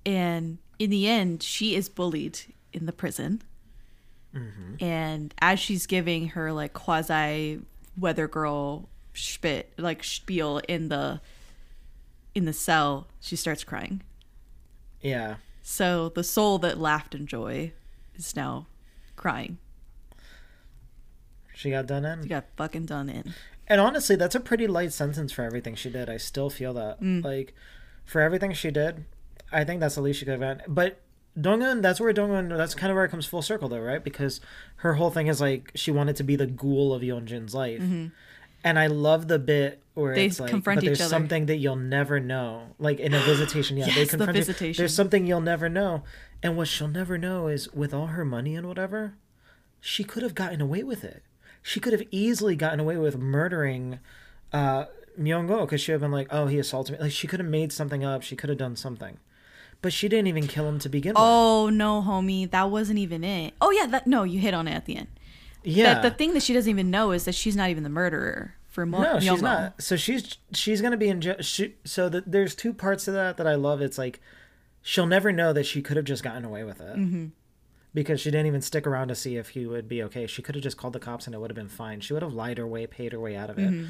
And 0.04 0.58
in 0.78 0.90
the 0.90 1.08
end, 1.08 1.42
she 1.42 1.74
is 1.74 1.88
bullied 1.88 2.40
in 2.74 2.84
the 2.84 2.92
prison. 2.92 3.40
Mm-hmm. 4.36 4.84
And 4.84 5.32
as 5.40 5.60
she's 5.60 5.86
giving 5.86 6.28
her 6.28 6.52
like 6.52 6.74
quasi 6.74 7.62
weather 7.98 8.28
girl 8.28 8.90
spit 9.14 9.72
like 9.78 10.04
spiel 10.04 10.60
in 10.68 10.90
the 10.90 11.22
in 12.34 12.44
the 12.44 12.52
cell, 12.52 13.06
she 13.20 13.36
starts 13.36 13.64
crying. 13.64 14.02
Yeah. 15.00 15.36
So 15.62 16.08
the 16.08 16.24
soul 16.24 16.58
that 16.58 16.78
laughed 16.78 17.14
in 17.14 17.26
joy 17.26 17.72
is 18.16 18.34
now 18.36 18.66
crying. 19.16 19.58
She 21.54 21.70
got 21.70 21.86
done 21.86 22.04
in. 22.04 22.22
She 22.22 22.28
got 22.28 22.46
fucking 22.56 22.86
done 22.86 23.08
in. 23.08 23.34
And 23.66 23.80
honestly, 23.80 24.16
that's 24.16 24.34
a 24.34 24.40
pretty 24.40 24.66
light 24.66 24.92
sentence 24.92 25.32
for 25.32 25.42
everything 25.42 25.74
she 25.74 25.88
did. 25.88 26.10
I 26.10 26.16
still 26.16 26.50
feel 26.50 26.74
that. 26.74 27.00
Mm. 27.00 27.24
Like, 27.24 27.54
for 28.04 28.20
everything 28.20 28.52
she 28.52 28.70
did, 28.70 29.04
I 29.52 29.64
think 29.64 29.80
that's 29.80 29.94
the 29.94 30.02
least 30.02 30.18
she 30.18 30.26
could 30.26 30.40
have 30.40 30.58
done. 30.58 30.62
But 30.68 31.00
Dong-eun, 31.40 31.80
that's 31.80 32.00
where 32.00 32.12
Dong-eun, 32.12 32.54
that's 32.56 32.74
kind 32.74 32.90
of 32.90 32.96
where 32.96 33.04
it 33.04 33.10
comes 33.10 33.24
full 33.24 33.40
circle, 33.40 33.68
though, 33.68 33.80
right? 33.80 34.02
Because 34.02 34.40
her 34.76 34.94
whole 34.94 35.10
thing 35.10 35.28
is 35.28 35.40
like 35.40 35.70
she 35.74 35.90
wanted 35.90 36.16
to 36.16 36.24
be 36.24 36.36
the 36.36 36.46
ghoul 36.46 36.92
of 36.92 37.02
Yeonjin's 37.02 37.54
life. 37.54 37.82
And 38.62 38.78
I 38.78 38.86
love 38.88 39.28
the 39.28 39.38
bit 39.38 39.82
where. 39.94 40.14
They 40.14 40.28
like, 40.28 40.50
confront 40.50 40.78
but 40.80 40.84
there's 40.84 40.98
each 40.98 41.02
other. 41.04 41.10
something 41.10 41.46
that 41.46 41.56
you'll 41.56 41.76
never 41.76 42.20
know. 42.20 42.74
Like 42.78 43.00
in 43.00 43.14
a 43.14 43.20
visitation, 43.24 43.76
yeah, 43.76 43.86
they 43.86 43.92
Yes, 43.92 44.10
the 44.10 44.16
confront 44.18 44.36
you. 44.36 44.42
visitation. 44.44 44.80
There's 44.80 44.94
something 44.94 45.26
you'll 45.26 45.40
never 45.40 45.68
know. 45.68 46.02
And 46.42 46.56
what 46.56 46.68
she'll 46.68 46.88
never 46.88 47.16
know 47.16 47.48
is 47.48 47.72
with 47.72 47.94
all 47.94 48.08
her 48.08 48.24
money 48.24 48.54
and 48.54 48.68
whatever, 48.68 49.14
she 49.80 50.04
could 50.04 50.22
have 50.22 50.34
gotten 50.34 50.60
away 50.60 50.82
with 50.82 51.04
it. 51.04 51.22
She 51.62 51.80
could 51.80 51.92
have 51.94 52.02
easily 52.10 52.56
gotten 52.56 52.80
away 52.80 52.98
with 52.98 53.16
murdering 53.16 53.98
uh, 54.52 54.84
Myung-go 55.18 55.60
because 55.64 55.80
she 55.80 55.92
would 55.92 55.96
have 55.96 56.00
been 56.02 56.12
like, 56.12 56.28
"Oh, 56.30 56.46
he 56.46 56.58
assaulted 56.58 56.96
me." 56.96 57.02
Like 57.04 57.12
she 57.12 57.26
could 57.26 57.40
have 57.40 57.48
made 57.48 57.72
something 57.72 58.04
up. 58.04 58.22
She 58.22 58.36
could 58.36 58.50
have 58.50 58.58
done 58.58 58.76
something, 58.76 59.18
but 59.80 59.92
she 59.92 60.08
didn't 60.08 60.26
even 60.26 60.46
kill 60.46 60.68
him 60.68 60.78
to 60.80 60.88
begin 60.90 61.10
with. 61.10 61.16
Oh 61.18 61.70
no, 61.70 62.02
homie, 62.06 62.50
that 62.50 62.70
wasn't 62.70 62.98
even 62.98 63.24
it. 63.24 63.54
Oh 63.62 63.70
yeah, 63.70 63.86
that 63.86 64.06
no, 64.06 64.24
you 64.24 64.40
hit 64.40 64.52
on 64.52 64.68
it 64.68 64.72
at 64.72 64.84
the 64.84 64.96
end. 64.96 65.06
Yeah. 65.62 66.00
The, 66.02 66.10
the 66.10 66.14
thing 66.14 66.34
that 66.34 66.42
she 66.42 66.52
doesn't 66.52 66.68
even 66.68 66.90
know 66.90 67.12
is 67.12 67.24
that 67.24 67.34
she's 67.34 67.56
not 67.56 67.70
even 67.70 67.82
the 67.84 67.88
murderer 67.88 68.54
for 68.74 68.84
Mo- 68.84 69.02
no, 69.02 69.20
she's 69.20 69.40
not. 69.40 69.80
So 69.80 69.94
she's 69.96 70.36
she's 70.52 70.80
gonna 70.82 70.96
be 70.96 71.08
in 71.08 71.20
jail. 71.20 71.36
She, 71.40 71.76
so 71.84 72.08
the, 72.08 72.22
there's 72.26 72.54
two 72.54 72.72
parts 72.72 73.04
to 73.04 73.12
that 73.12 73.36
that 73.36 73.46
I 73.46 73.54
love. 73.54 73.80
It's 73.80 73.96
like 73.98 74.20
she'll 74.82 75.06
never 75.06 75.30
know 75.32 75.52
that 75.52 75.64
she 75.64 75.80
could 75.80 75.96
have 75.96 76.04
just 76.04 76.22
gotten 76.24 76.44
away 76.44 76.64
with 76.64 76.80
it 76.80 76.96
Mm-hmm. 76.96 77.26
because 77.94 78.20
she 78.20 78.30
didn't 78.30 78.46
even 78.46 78.60
stick 78.60 78.86
around 78.86 79.08
to 79.08 79.14
see 79.14 79.36
if 79.36 79.50
he 79.50 79.64
would 79.66 79.88
be 79.88 80.02
okay. 80.02 80.26
She 80.26 80.42
could 80.42 80.56
have 80.56 80.64
just 80.64 80.76
called 80.76 80.92
the 80.92 80.98
cops 81.00 81.26
and 81.26 81.34
it 81.34 81.38
would 81.38 81.50
have 81.50 81.56
been 81.56 81.68
fine. 81.68 82.00
She 82.00 82.12
would 82.12 82.22
have 82.22 82.34
lied 82.34 82.58
her 82.58 82.66
way, 82.66 82.86
paid 82.86 83.12
her 83.12 83.20
way 83.20 83.36
out 83.36 83.48
of 83.48 83.58
it. 83.58 83.70
Mm-hmm. 83.70 83.86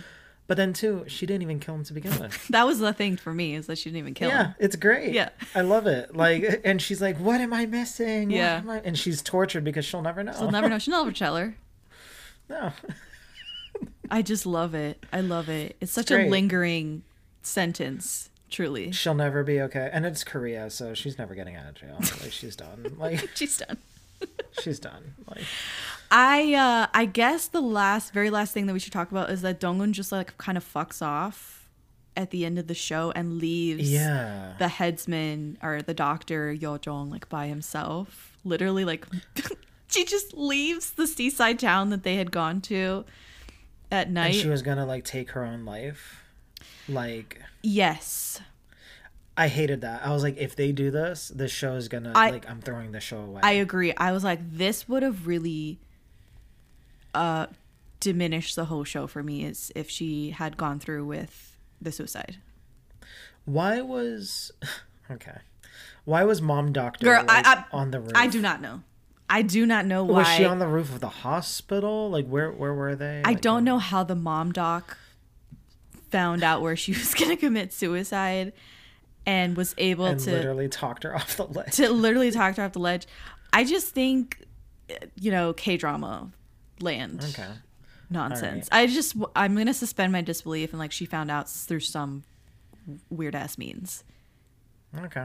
But 0.46 0.58
then 0.58 0.74
too, 0.74 1.04
she 1.08 1.24
didn't 1.24 1.40
even 1.40 1.58
kill 1.58 1.74
him 1.76 1.84
to 1.84 1.94
begin 1.94 2.18
with. 2.20 2.46
That 2.50 2.66
was 2.66 2.78
the 2.78 2.92
thing 2.92 3.16
for 3.16 3.32
me 3.32 3.54
is 3.54 3.66
that 3.66 3.78
she 3.78 3.88
didn't 3.88 4.00
even 4.00 4.12
kill 4.14 4.28
yeah, 4.28 4.38
him. 4.48 4.54
Yeah, 4.60 4.64
it's 4.66 4.76
great. 4.76 5.14
Yeah. 5.14 5.30
I 5.54 5.62
love 5.62 5.86
it. 5.86 6.14
Like, 6.14 6.60
and 6.66 6.82
she's 6.82 7.00
like, 7.00 7.16
"What 7.18 7.40
am 7.40 7.54
I 7.54 7.64
missing? 7.64 8.30
Yeah. 8.30 8.60
I-" 8.68 8.80
and 8.84 8.98
she's 8.98 9.22
tortured 9.22 9.64
because 9.64 9.86
she'll 9.86 10.02
never 10.02 10.22
know. 10.22 10.34
She'll 10.38 10.50
never 10.50 10.68
know. 10.68 10.78
She'll 10.84 10.98
never 11.02 11.12
tell 11.12 11.36
her. 11.36 11.56
no. 12.50 12.72
I 14.10 14.22
just 14.22 14.46
love 14.46 14.74
it. 14.74 15.04
I 15.12 15.20
love 15.20 15.48
it. 15.48 15.76
It's 15.80 15.92
such 15.92 16.08
great. 16.08 16.26
a 16.26 16.30
lingering 16.30 17.02
sentence, 17.42 18.30
truly. 18.50 18.92
She'll 18.92 19.14
never 19.14 19.42
be 19.42 19.60
okay. 19.62 19.90
And 19.92 20.04
it's 20.06 20.24
Korea, 20.24 20.70
so 20.70 20.94
she's 20.94 21.18
never 21.18 21.34
getting 21.34 21.56
out 21.56 21.68
of 21.68 21.74
jail. 21.74 21.96
Like 22.00 22.32
she's 22.32 22.56
done. 22.56 22.94
Like 22.98 23.30
She's 23.34 23.58
done. 23.58 23.78
she's 24.62 24.78
done. 24.78 25.14
Like 25.28 25.44
I 26.10 26.54
uh 26.54 26.86
I 26.94 27.06
guess 27.06 27.48
the 27.48 27.60
last 27.60 28.12
very 28.12 28.30
last 28.30 28.52
thing 28.52 28.66
that 28.66 28.72
we 28.72 28.78
should 28.78 28.92
talk 28.92 29.10
about 29.10 29.30
is 29.30 29.42
that 29.42 29.60
Dong-eun 29.60 29.92
just 29.92 30.12
like 30.12 30.36
kind 30.38 30.56
of 30.56 30.64
fucks 30.64 31.02
off 31.02 31.68
at 32.16 32.30
the 32.30 32.44
end 32.44 32.58
of 32.58 32.68
the 32.68 32.74
show 32.74 33.12
and 33.16 33.38
leaves 33.38 33.92
yeah. 33.92 34.54
the 34.58 34.68
headsman 34.68 35.58
or 35.62 35.82
the 35.82 35.94
doctor 35.94 36.52
Yeo-jeong 36.52 37.10
like 37.10 37.28
by 37.28 37.48
himself. 37.48 38.36
Literally 38.44 38.84
like 38.84 39.06
she 39.88 40.04
just 40.04 40.34
leaves 40.34 40.92
the 40.92 41.06
seaside 41.06 41.58
town 41.58 41.90
that 41.90 42.04
they 42.04 42.16
had 42.16 42.30
gone 42.30 42.60
to 42.62 43.04
at 43.94 44.06
and 44.06 44.14
night. 44.14 44.34
she 44.34 44.48
was 44.48 44.62
gonna 44.62 44.84
like 44.86 45.04
take 45.04 45.30
her 45.30 45.44
own 45.44 45.64
life. 45.64 46.22
Like 46.88 47.40
yes. 47.62 48.40
I 49.36 49.48
hated 49.48 49.80
that. 49.80 50.04
I 50.06 50.10
was 50.12 50.22
like, 50.22 50.36
if 50.36 50.54
they 50.54 50.70
do 50.70 50.90
this, 50.92 51.28
this 51.34 51.50
show 51.50 51.74
is 51.74 51.88
gonna 51.88 52.12
I- 52.14 52.30
like 52.30 52.48
I'm 52.48 52.60
throwing 52.60 52.92
the 52.92 53.00
show 53.00 53.20
away. 53.20 53.40
I 53.42 53.52
agree. 53.52 53.92
I 53.96 54.12
was 54.12 54.22
like, 54.24 54.38
this 54.52 54.88
would 54.88 55.02
have 55.02 55.26
really 55.26 55.78
uh 57.14 57.46
diminished 58.00 58.54
the 58.56 58.66
whole 58.66 58.84
show 58.84 59.06
for 59.06 59.22
me 59.22 59.44
is 59.44 59.72
if 59.74 59.88
she 59.88 60.30
had 60.30 60.56
gone 60.56 60.78
through 60.78 61.04
with 61.06 61.56
the 61.80 61.90
suicide. 61.92 62.36
Why 63.44 63.80
was 63.80 64.52
okay? 65.10 65.38
Why 66.04 66.24
was 66.24 66.42
mom 66.42 66.72
doctor 66.72 67.04
Girl, 67.06 67.24
I- 67.28 67.64
I- 67.72 67.76
on 67.76 67.90
the 67.90 68.00
roof? 68.00 68.12
I 68.14 68.26
do 68.26 68.40
not 68.40 68.60
know. 68.60 68.82
I 69.34 69.42
do 69.42 69.66
not 69.66 69.84
know 69.86 70.04
why. 70.04 70.18
Was 70.20 70.28
she 70.28 70.44
on 70.44 70.58
the 70.60 70.66
roof 70.68 70.92
of 70.94 71.00
the 71.00 71.08
hospital? 71.08 72.08
Like 72.10 72.26
where 72.26 72.50
where 72.52 72.72
were 72.72 72.94
they? 72.94 73.22
I 73.24 73.30
Like, 73.30 73.40
don't 73.40 73.58
um, 73.58 73.64
know 73.64 73.78
how 73.78 74.04
the 74.04 74.14
mom 74.14 74.52
doc 74.52 74.96
found 76.10 76.42
out 76.44 76.62
where 76.62 76.76
she 76.76 76.92
was 77.00 77.14
going 77.14 77.30
to 77.30 77.36
commit 77.36 77.72
suicide 77.72 78.52
and 79.26 79.56
was 79.56 79.74
able 79.78 80.06
And 80.06 80.20
to 80.20 80.30
literally 80.32 80.68
talked 80.68 81.02
her 81.02 81.14
off 81.20 81.36
the 81.36 81.46
ledge. 81.46 81.72
to 81.76 81.90
literally 81.90 82.30
talk 82.30 82.56
her 82.56 82.62
off 82.62 82.72
the 82.72 82.78
ledge. 82.78 83.06
I 83.52 83.64
just 83.64 83.88
think 83.90 84.44
you 85.16 85.30
know, 85.30 85.52
K-drama 85.54 86.30
land. 86.80 87.24
Okay. 87.30 87.48
nonsense. 88.10 88.68
I 88.70 88.86
just 88.86 89.16
I'm 89.34 89.56
gonna 89.56 89.74
suspend 89.74 90.12
my 90.12 90.20
disbelief 90.20 90.70
and 90.72 90.78
like 90.78 90.92
she 90.92 91.06
found 91.06 91.30
out 91.30 91.48
through 91.48 91.80
some 91.80 92.22
weird 93.10 93.34
ass 93.34 93.56
means. 93.58 94.04
Okay. 94.96 95.24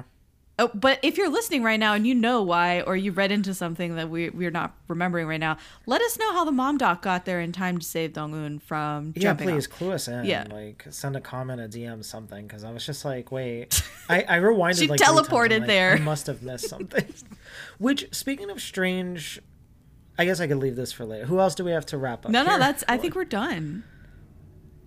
Oh, 0.60 0.69
but 0.73 0.99
if 1.02 1.18
you're 1.18 1.30
listening 1.30 1.64
right 1.64 1.80
now 1.80 1.94
and 1.94 2.06
you 2.06 2.14
know 2.14 2.44
why, 2.44 2.81
or 2.81 2.98
you 2.98 3.14
read 3.14 3.31
into 3.31 3.53
something 3.53 3.95
that 3.95 4.10
we 4.10 4.30
we're 4.30 4.52
not 4.52 4.76
remembering 4.90 5.26
right 5.26 5.40
now, 5.40 5.56
let 5.86 6.02
us 6.02 6.19
know 6.19 6.34
how 6.34 6.44
the 6.44 6.52
mom 6.52 6.77
doc 6.77 7.02
got 7.02 7.23
there 7.23 7.40
in 7.40 7.53
time 7.53 7.77
to 7.77 7.86
save 7.86 8.11
Dong-eun 8.11 8.61
from 8.61 9.14
Yeah, 9.15 9.22
jumping 9.30 9.48
please 9.48 9.68
off. 9.68 9.73
clue 9.73 9.91
us 9.94 10.10
in. 10.10 10.26
Yeah. 10.26 10.45
Like 10.52 10.86
send 10.90 11.15
a 11.15 11.22
comment, 11.22 11.61
a 11.61 11.69
DM, 11.69 12.03
something. 12.03 12.45
Because 12.45 12.65
I 12.65 12.72
was 12.72 12.86
just 12.86 13.06
like, 13.06 13.31
wait. 13.31 13.81
I, 14.10 14.23
I 14.27 14.38
rewinded. 14.40 14.80
She 14.80 14.88
like, 14.88 14.99
three 14.99 15.06
times. 15.07 15.18
I'm 15.18 15.26
teleported 15.26 15.60
like, 15.60 15.68
there. 15.68 15.94
I 15.94 15.99
must 15.99 16.27
have 16.27 16.44
missed 16.44 16.68
something. 16.68 17.06
Which, 17.77 18.14
speaking 18.14 18.49
of 18.49 18.60
strange, 18.61 19.40
I 20.18 20.26
guess 20.26 20.41
I 20.41 20.48
could 20.48 20.57
leave 20.57 20.76
this 20.76 20.91
for 20.91 21.06
later. 21.06 21.26
Who 21.26 21.40
else 21.40 21.56
do 21.56 21.64
we 21.64 21.72
have 21.72 21.86
to 21.88 21.98
wrap 21.98 22.26
up? 22.26 22.31
No, 22.31 22.44
no, 22.44 22.60
that's. 22.60 22.84
I 22.90 22.98
think 22.98 23.15
we're 23.15 23.23
done. 23.23 23.86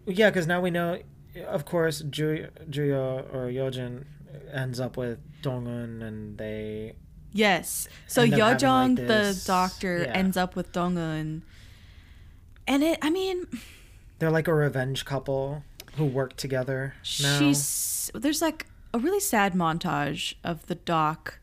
Yeah, 0.07 0.29
because 0.29 0.47
now 0.47 0.61
we 0.61 0.71
know. 0.71 0.99
Of 1.47 1.65
course, 1.65 2.01
Ju- 2.11 2.49
Juyo 2.69 3.25
or 3.33 3.47
Yojin 3.47 4.05
ends 4.53 4.81
up 4.81 4.97
with 4.97 5.19
Dong-eun, 5.43 6.03
and 6.03 6.39
they 6.39 6.95
Yes. 7.33 7.89
So 8.07 8.23
End 8.23 8.35
up 8.35 8.39
having, 8.39 8.59
Yeo-jeong, 8.61 8.99
like, 8.99 9.09
the 9.09 9.43
doctor, 9.47 10.03
yeah. 10.03 10.13
ends 10.13 10.37
up 10.37 10.55
with 10.55 10.73
Dong-eun. 10.73 11.43
And 12.67 12.83
it. 12.83 12.99
I 13.03 13.11
mean, 13.11 13.47
they're 14.19 14.31
like 14.31 14.49
a 14.49 14.55
revenge 14.55 15.05
couple 15.05 15.65
who 15.97 16.05
work 16.05 16.37
together. 16.37 16.95
Now. 17.21 17.39
she's 17.39 18.11
there's 18.15 18.41
like 18.41 18.67
a 18.95 18.99
really 18.99 19.21
sad 19.21 19.55
montage 19.55 20.35
of 20.45 20.67
the 20.67 20.75
doc 20.75 21.41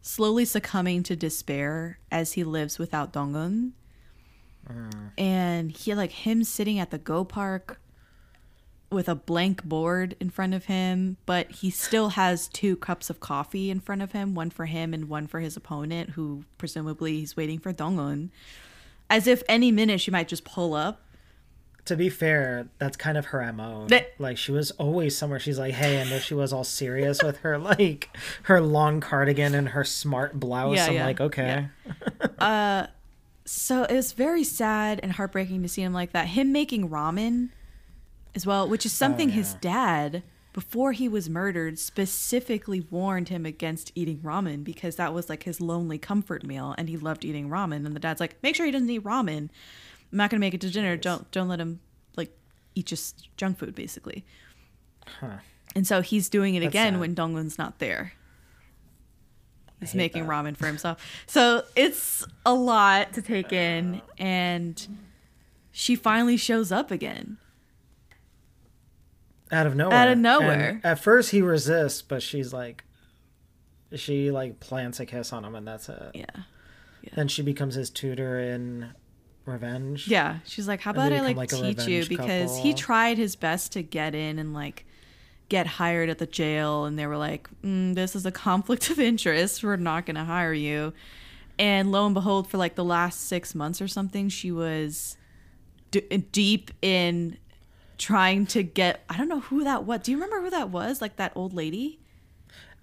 slowly 0.00 0.44
succumbing 0.44 1.02
to 1.04 1.14
despair 1.14 1.98
as 2.10 2.32
he 2.32 2.42
lives 2.42 2.78
without 2.78 3.12
Dong-eun. 3.12 3.72
Mm. 4.68 5.10
And 5.16 5.70
he 5.70 5.94
like 5.94 6.12
him 6.12 6.42
sitting 6.42 6.78
at 6.78 6.90
the 6.90 6.98
go 6.98 7.24
park 7.24 7.80
with 8.92 9.08
a 9.08 9.14
blank 9.14 9.64
board 9.64 10.14
in 10.20 10.30
front 10.30 10.54
of 10.54 10.66
him, 10.66 11.16
but 11.26 11.50
he 11.50 11.70
still 11.70 12.10
has 12.10 12.48
two 12.48 12.76
cups 12.76 13.10
of 13.10 13.20
coffee 13.20 13.70
in 13.70 13.80
front 13.80 14.02
of 14.02 14.12
him, 14.12 14.34
one 14.34 14.50
for 14.50 14.66
him 14.66 14.92
and 14.94 15.08
one 15.08 15.26
for 15.26 15.40
his 15.40 15.56
opponent, 15.56 16.10
who 16.10 16.44
presumably 16.58 17.18
he's 17.20 17.36
waiting 17.36 17.58
for 17.58 17.72
Dong-eun. 17.72 18.30
As 19.10 19.26
if 19.26 19.42
any 19.48 19.70
minute 19.72 20.00
she 20.00 20.10
might 20.10 20.28
just 20.28 20.44
pull 20.44 20.74
up. 20.74 21.02
to 21.84 21.96
be 21.96 22.08
fair, 22.08 22.68
that's 22.78 22.96
kind 22.96 23.18
of 23.18 23.26
her 23.26 23.52
mo. 23.52 23.86
That- 23.88 24.12
like 24.18 24.38
she 24.38 24.52
was 24.52 24.70
always 24.72 25.16
somewhere. 25.16 25.40
She's 25.40 25.58
like, 25.58 25.74
hey, 25.74 25.96
and 26.00 26.10
there 26.10 26.20
she 26.20 26.34
was 26.34 26.52
all 26.52 26.64
serious 26.64 27.22
with 27.22 27.38
her 27.38 27.58
like 27.72 28.08
her 28.44 28.60
long 28.60 29.00
cardigan 29.00 29.54
and 29.54 29.70
her 29.70 29.82
smart 29.84 30.38
blouse. 30.38 30.76
Yeah, 30.76 30.86
I'm 30.86 30.92
yeah, 30.94 31.06
like, 31.06 31.20
okay, 31.20 31.68
Uh, 32.38 32.86
so 33.44 33.82
it 33.82 33.94
was 33.94 34.12
very 34.12 34.44
sad 34.44 35.00
and 35.02 35.10
heartbreaking 35.12 35.62
to 35.62 35.68
see 35.68 35.82
him 35.82 35.92
like 35.92 36.12
that. 36.12 36.28
Him 36.28 36.52
making 36.52 36.88
ramen 36.88 37.48
as 38.34 38.46
well, 38.46 38.68
which 38.68 38.86
is 38.86 38.92
oh, 38.94 38.96
something 39.04 39.30
his 39.30 39.52
Oh, 39.52 39.54
yeah. 39.54 39.58
dad, 39.60 40.22
before 40.52 40.92
he 40.92 41.08
was 41.08 41.30
murdered, 41.30 41.78
specifically 41.78 42.80
warned 42.90 43.28
him 43.30 43.46
against 43.46 43.90
eating 43.94 44.18
ramen 44.18 44.62
because 44.64 44.96
that 44.96 45.14
was 45.14 45.28
like 45.28 45.44
his 45.44 45.60
lonely 45.60 45.98
comfort 45.98 46.44
meal 46.44 46.74
and 46.76 46.88
he 46.88 46.96
loved 46.96 47.24
eating 47.24 47.48
ramen. 47.48 47.86
And 47.86 47.94
the 47.96 48.00
dad's 48.00 48.20
like, 48.20 48.36
make 48.42 48.54
sure 48.54 48.66
he 48.66 48.72
doesn't 48.72 48.90
eat 48.90 49.02
ramen. 49.04 49.48
I'm 50.10 50.18
not 50.18 50.28
gonna 50.30 50.40
make 50.40 50.52
it 50.54 50.60
to 50.62 50.70
dinner. 50.70 50.96
Don't 50.96 51.30
don't 51.30 51.48
let 51.48 51.58
him 51.60 51.80
like 52.16 52.36
eat 52.74 52.84
just 52.86 53.28
junk 53.38 53.58
food 53.58 53.74
basically. 53.74 54.24
Huh. 55.20 55.38
And 55.74 55.86
so 55.86 56.02
he's 56.02 56.28
doing 56.28 56.54
it 56.54 56.60
That's 56.60 56.70
again 56.72 56.92
sad. 56.94 57.00
when 57.00 57.14
Dong-eun's 57.14 57.56
not 57.56 57.78
there. 57.78 58.12
He's 59.80 59.94
making 59.94 60.26
that. 60.26 60.30
ramen 60.30 60.56
for 60.56 60.66
himself. 60.66 61.02
So 61.26 61.64
it's 61.74 62.24
a 62.46 62.54
lot 62.54 63.14
to 63.14 63.22
take 63.22 63.52
in. 63.52 64.00
And 64.18 64.86
she 65.72 65.96
finally 65.96 66.36
shows 66.36 66.70
up 66.70 66.90
again. 66.90 67.38
Out 69.52 69.66
of 69.66 69.76
nowhere. 69.76 69.96
Out 69.96 70.08
of 70.08 70.12
And 70.12 70.22
nowhere. 70.22 70.80
at 70.82 70.98
first 70.98 71.30
he 71.30 71.42
resists, 71.42 72.02
but 72.02 72.22
she's 72.22 72.52
like, 72.52 72.84
she 73.94 74.30
like 74.30 74.58
plants 74.60 74.98
a 75.00 75.06
kiss 75.06 75.32
on 75.32 75.44
him, 75.44 75.54
and 75.54 75.66
that's 75.66 75.88
it. 75.88 76.10
Yeah. 76.14 76.24
Then 77.14 77.28
she 77.28 77.42
becomes 77.42 77.74
his 77.74 77.90
tutor 77.90 78.38
in 78.40 78.92
Revenge. 79.44 80.08
Yeah. 80.08 80.38
She's 80.46 80.68
like, 80.68 80.80
how 80.80 80.92
about 80.92 81.12
I 81.12 81.20
like, 81.20 81.36
like, 81.36 81.50
teach 81.50 81.86
you? 81.86 82.06
Because 82.06 82.58
he 82.58 82.74
tried 82.74 83.18
his 83.18 83.34
best 83.36 83.72
to 83.72 83.82
get 83.82 84.14
in 84.14 84.38
and 84.38 84.54
like 84.54 84.86
get 85.48 85.66
hired 85.66 86.08
at 86.08 86.18
the 86.18 86.26
jail. 86.26 86.84
And 86.84 86.96
they 86.98 87.06
were 87.06 87.16
like, 87.16 87.48
mm, 87.62 87.94
this 87.94 88.14
is 88.14 88.24
a 88.24 88.30
conflict 88.32 88.88
of 88.90 89.00
interest. 89.00 89.62
We're 89.64 89.76
not 89.76 90.06
going 90.06 90.14
to 90.16 90.24
hire 90.24 90.54
you. 90.54 90.92
And 91.58 91.90
lo 91.92 92.06
and 92.06 92.14
behold, 92.14 92.48
for 92.48 92.56
like 92.56 92.76
the 92.76 92.84
last 92.84 93.26
six 93.26 93.54
months 93.54 93.82
or 93.82 93.88
something, 93.88 94.28
she 94.28 94.50
was 94.52 95.16
d- 95.90 96.00
deep 96.32 96.70
in 96.80 97.36
trying 98.02 98.46
to 98.46 98.62
get. 98.62 99.04
I 99.08 99.16
don't 99.16 99.28
know 99.28 99.40
who 99.40 99.64
that 99.64 99.84
was. 99.84 100.00
Do 100.02 100.10
you 100.10 100.16
remember 100.16 100.42
who 100.42 100.50
that 100.50 100.70
was? 100.70 101.00
Like 101.00 101.16
that 101.16 101.32
old 101.34 101.52
lady? 101.54 102.00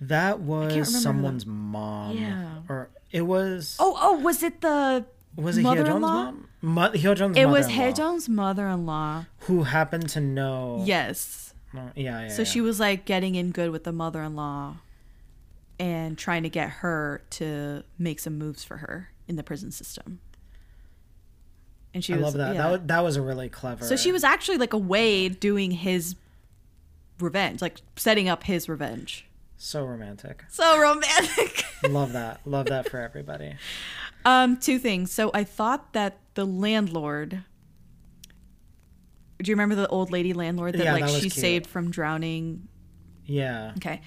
That 0.02 0.40
was 0.40 1.02
someone's 1.04 1.46
mom. 1.46 2.18
Yeah. 2.18 2.62
Or 2.70 2.90
it 3.12 3.24
was. 3.24 3.76
Oh, 3.80 3.98
oh, 4.00 4.20
was 4.20 4.42
it 4.44 4.62
the 4.62 5.06
was 5.36 5.58
it 5.58 5.62
Hyo 5.62 5.64
mother-in-law? 5.64 6.00
mom? 6.32 6.48
Mo- 6.62 6.92
Hyo 6.92 7.38
It 7.38 7.46
was 7.46 7.68
mother-in-law, 7.68 8.28
mother-in-law. 8.30 9.26
who 9.42 9.64
happened 9.64 10.10
to 10.10 10.22
know. 10.22 10.84
Yes. 10.86 11.54
Oh, 11.76 11.92
yeah, 11.96 12.22
yeah. 12.24 12.28
So 12.30 12.44
she 12.44 12.62
was 12.62 12.80
like 12.80 13.06
getting 13.06 13.36
in 13.36 13.52
good 13.52 13.72
with 13.72 13.84
the 13.84 13.92
mother-in-law 13.92 14.78
and 15.80 16.18
trying 16.18 16.44
to 16.44 16.50
get 16.50 16.70
her 16.70 17.22
to 17.32 17.84
make 17.98 18.20
some 18.20 18.38
moves 18.38 18.64
for 18.64 18.78
her 18.78 19.10
in 19.28 19.36
the 19.36 19.44
prison 19.44 19.72
system. 19.72 20.20
And 21.94 22.04
she 22.06 22.14
I 22.14 22.18
was 22.18 22.24
love 22.26 22.34
that. 22.36 22.56
yeah. 22.56 22.62
That 22.62 22.72
was, 22.72 22.82
that 22.88 23.00
was 23.04 23.16
a 23.16 23.22
really 23.22 23.50
clever. 23.50 23.84
so 23.86 23.96
she 23.96 24.12
was 24.12 24.24
actually 24.24 24.58
like 24.58 24.74
away 24.74 25.28
doing 25.30 25.72
his 25.72 26.16
revenge, 27.20 27.62
like 27.62 27.78
setting 27.96 28.30
up 28.30 28.44
his 28.44 28.70
revenge. 28.70 29.26
so 29.58 29.84
romantic. 29.86 30.44
So 30.50 30.80
romantic. 30.80 31.64
love 31.90 32.14
that. 32.14 32.42
Love 32.46 32.68
that 32.68 32.90
for 32.90 33.00
everybody. 33.00 33.56
um, 34.26 34.58
two 34.58 34.78
things. 34.80 35.12
So 35.12 35.32
I 35.34 35.44
thought 35.44 35.94
that 35.94 36.18
the 36.36 36.46
landlord. 36.46 37.44
Do 39.42 39.50
you 39.50 39.56
remember 39.56 39.76
the 39.76 39.88
old 39.88 40.12
lady 40.12 40.34
landlord 40.34 40.74
that 40.76 40.84
Yeah, 40.84 40.94
like 40.94 41.06
that 41.06 41.12
she 41.14 41.22
cute. 41.22 41.34
saved 41.34 41.68
from 41.68 41.92
drowning? 41.92 42.68
Yeah. 43.26 43.72
Okay, 43.78 44.02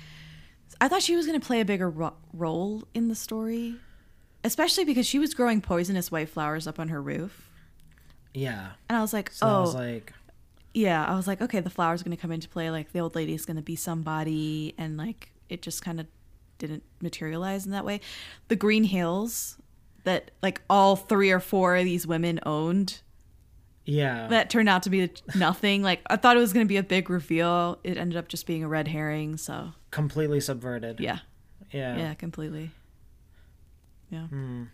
I 0.80 0.88
thought 0.88 1.02
she 1.02 1.16
was 1.16 1.26
going 1.26 1.40
to 1.40 1.46
play 1.46 1.60
a 1.60 1.64
bigger 1.64 1.88
ro- 1.88 2.14
role 2.34 2.82
in 2.92 3.08
the 3.08 3.14
story, 3.14 3.76
especially 4.44 4.84
because 4.84 5.06
she 5.06 5.18
was 5.18 5.32
growing 5.32 5.60
poisonous 5.62 6.10
white 6.10 6.28
flowers 6.28 6.66
up 6.66 6.78
on 6.78 6.88
her 6.88 7.00
roof, 7.00 7.48
Yeah. 8.34 8.72
and 8.88 8.96
I 8.96 9.00
was 9.00 9.12
like, 9.12 9.30
So 9.30 9.46
I 9.46 9.54
oh, 9.54 9.60
was 9.62 9.74
like, 9.74 10.12
yeah. 10.74 11.04
I 11.04 11.14
was 11.16 11.26
like, 11.26 11.42
okay, 11.42 11.60
the 11.60 11.70
flowers 11.70 12.02
going 12.02 12.16
to 12.16 12.20
come 12.20 12.32
into 12.32 12.48
play. 12.48 12.70
Like 12.70 12.92
the 12.92 13.00
old 13.00 13.14
lady 13.14 13.34
is 13.34 13.44
going 13.44 13.56
to 13.56 13.62
be 13.62 13.76
somebody, 13.76 14.74
and 14.78 14.96
like 14.96 15.32
it 15.48 15.62
just 15.62 15.84
kind 15.84 16.00
of 16.00 16.06
didn't 16.58 16.82
materialize 17.00 17.66
in 17.66 17.72
that 17.72 17.84
way. 17.84 18.00
The 18.48 18.56
Green 18.56 18.84
Hills 18.84 19.58
that 20.04 20.30
like 20.42 20.62
all 20.68 20.96
three 20.96 21.30
or 21.30 21.40
four 21.40 21.76
of 21.76 21.84
these 21.84 22.06
women 22.06 22.40
owned 22.44 23.00
yeah. 23.84 24.28
that 24.28 24.50
turned 24.50 24.68
out 24.68 24.84
to 24.84 24.90
be 24.90 25.10
nothing. 25.34 25.82
Like 25.82 26.00
I 26.06 26.16
thought 26.16 26.36
it 26.36 26.40
was 26.40 26.52
going 26.52 26.66
to 26.66 26.68
be 26.68 26.76
a 26.76 26.82
big 26.82 27.10
reveal. 27.10 27.78
It 27.84 27.96
ended 27.96 28.16
up 28.16 28.28
just 28.28 28.46
being 28.46 28.64
a 28.64 28.68
red 28.68 28.88
herring. 28.88 29.36
So 29.36 29.72
completely 29.90 30.40
subverted. 30.40 31.00
yeah, 31.00 31.18
Yeah. 31.70 31.96
yeah, 31.96 32.14
completely. 32.14 32.70
Yeah. 34.10 34.26
Hmm. 34.26 34.64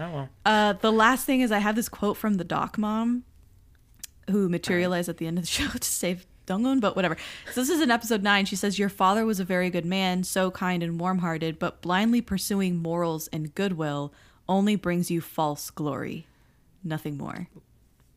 Oh 0.00 0.10
well. 0.10 0.28
Uh, 0.46 0.72
the 0.74 0.90
last 0.92 1.26
thing 1.26 1.40
is 1.40 1.52
I 1.52 1.58
have 1.58 1.76
this 1.76 1.88
quote 1.88 2.16
from 2.16 2.34
the 2.34 2.44
doc 2.44 2.78
mom, 2.78 3.24
who 4.30 4.48
materialized 4.48 5.08
at 5.08 5.18
the 5.18 5.26
end 5.26 5.38
of 5.38 5.44
the 5.44 5.48
show 5.50 5.68
to 5.68 5.84
save 5.84 6.26
Dong-eun, 6.46 6.80
but 6.80 6.96
whatever. 6.96 7.16
So 7.52 7.60
this 7.60 7.68
is 7.70 7.80
in 7.80 7.90
episode 7.92 8.22
nine. 8.22 8.44
She 8.44 8.56
says, 8.56 8.78
"Your 8.78 8.88
father 8.88 9.24
was 9.24 9.38
a 9.38 9.44
very 9.44 9.70
good 9.70 9.84
man, 9.84 10.24
so 10.24 10.50
kind 10.50 10.82
and 10.82 10.98
warm-hearted, 10.98 11.58
but 11.58 11.80
blindly 11.80 12.20
pursuing 12.20 12.76
morals 12.76 13.28
and 13.28 13.54
goodwill 13.54 14.12
only 14.48 14.74
brings 14.74 15.10
you 15.10 15.20
false 15.20 15.70
glory, 15.70 16.26
nothing 16.82 17.16
more." 17.16 17.46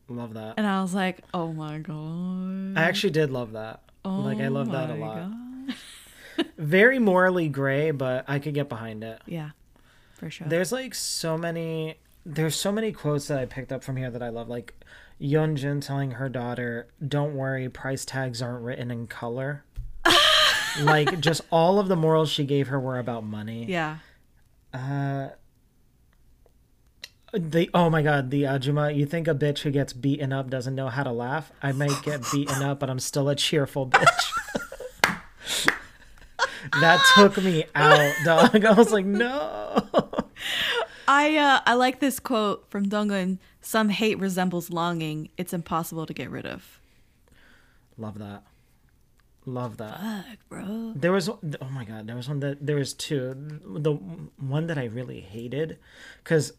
Love 0.08 0.34
that. 0.34 0.56
And 0.58 0.66
I 0.66 0.82
was 0.82 0.94
like, 0.96 1.20
"Oh 1.34 1.54
my 1.54 1.78
god." 1.80 2.78
I 2.78 2.84
actually 2.88 3.12
did 3.12 3.30
love 3.30 3.52
that. 3.54 3.84
like 4.06 4.38
I 4.40 4.46
Oh 4.46 4.50
love 4.52 4.72
that 4.72 4.90
a 4.90 4.96
lot. 4.96 5.16
God. 5.16 6.48
Very 6.58 6.98
morally 7.00 7.50
gray, 7.50 7.92
but 7.92 8.26
I 8.28 8.40
could 8.40 8.54
get 8.56 8.68
behind 8.68 9.04
it. 9.04 9.22
Yeah, 9.28 9.52
for 10.24 10.30
sure. 10.30 10.48
There's 10.48 10.72
like 10.72 10.96
so 10.96 11.38
many 11.38 11.98
there's 12.26 12.56
so 12.56 12.72
many 12.72 12.94
quotes 12.94 13.28
that 13.28 13.38
I 13.38 13.46
picked 13.46 13.74
up 13.74 13.84
from 13.84 13.98
here 13.98 14.10
that 14.10 14.24
I 14.24 14.30
love. 14.30 14.48
Like 14.48 14.74
Yeonjin 15.22 15.86
telling 15.86 16.12
her 16.12 16.30
daughter, 16.30 16.88
Don't 17.06 17.36
worry, 17.36 17.68
price 17.70 18.06
tags 18.06 18.42
aren't 18.42 18.64
written 18.64 18.90
in 18.92 19.08
color. 19.08 19.66
like 20.82 21.20
just 21.20 21.42
all 21.52 21.80
of 21.80 21.88
the 21.88 21.96
morals 21.96 22.30
she 22.30 22.46
gave 22.46 22.70
her 22.70 22.80
were 22.80 23.00
about 23.00 23.24
money. 23.24 23.66
yeah. 23.66 23.98
Uh 24.74 25.30
the 27.34 27.70
oh 27.74 27.90
my 27.90 28.04
god, 28.04 28.30
the 28.30 28.44
Ajuma, 28.44 28.96
you 28.96 29.06
think 29.08 29.28
a 29.28 29.34
bitch 29.34 29.60
who 29.60 29.72
gets 29.72 29.92
beaten 29.92 30.32
up 30.32 30.50
doesn't 30.50 30.76
know 30.76 30.88
how 30.88 31.04
to 31.04 31.12
laugh? 31.12 31.52
I 31.62 31.72
might 31.72 32.02
get 32.04 32.22
beaten 32.32 32.62
up, 32.62 32.80
but 32.80 32.90
I'm 32.90 33.00
still 33.00 33.28
a 33.28 33.36
cheerful 33.36 33.88
bitch. 33.88 34.30
that 36.80 37.04
took 37.16 37.38
me 37.44 37.66
out, 37.76 38.14
dog. 38.24 38.64
I 38.66 38.74
was 38.74 38.92
like, 38.92 39.06
no. 39.06 39.88
I 41.14 41.38
uh, 41.38 41.60
I 41.68 41.76
like 41.76 42.00
this 42.00 42.20
quote 42.20 42.66
from 42.72 42.90
Dong-eun. 42.90 43.38
Some 43.62 43.90
hate 43.90 44.18
resembles 44.18 44.72
longing. 44.72 45.30
It's 45.38 45.54
impossible 45.54 46.08
to 46.08 46.14
get 46.14 46.32
rid 46.32 46.48
of. 46.48 46.80
Love 48.00 48.18
that. 48.18 48.42
Love 49.46 49.78
that. 49.78 50.00
Fuck, 50.00 50.40
bro. 50.50 50.94
There 50.96 51.12
was 51.12 51.30
oh 51.30 51.70
my 51.70 51.86
god, 51.86 52.08
there 52.08 52.16
was 52.16 52.28
one 52.28 52.40
that 52.40 52.66
there 52.66 52.78
was 52.78 52.96
two. 52.96 53.36
The 53.64 53.94
one 53.94 54.66
that 54.66 54.80
I 54.80 54.86
really 54.86 55.20
hated 55.22 55.78
cuz 56.24 56.54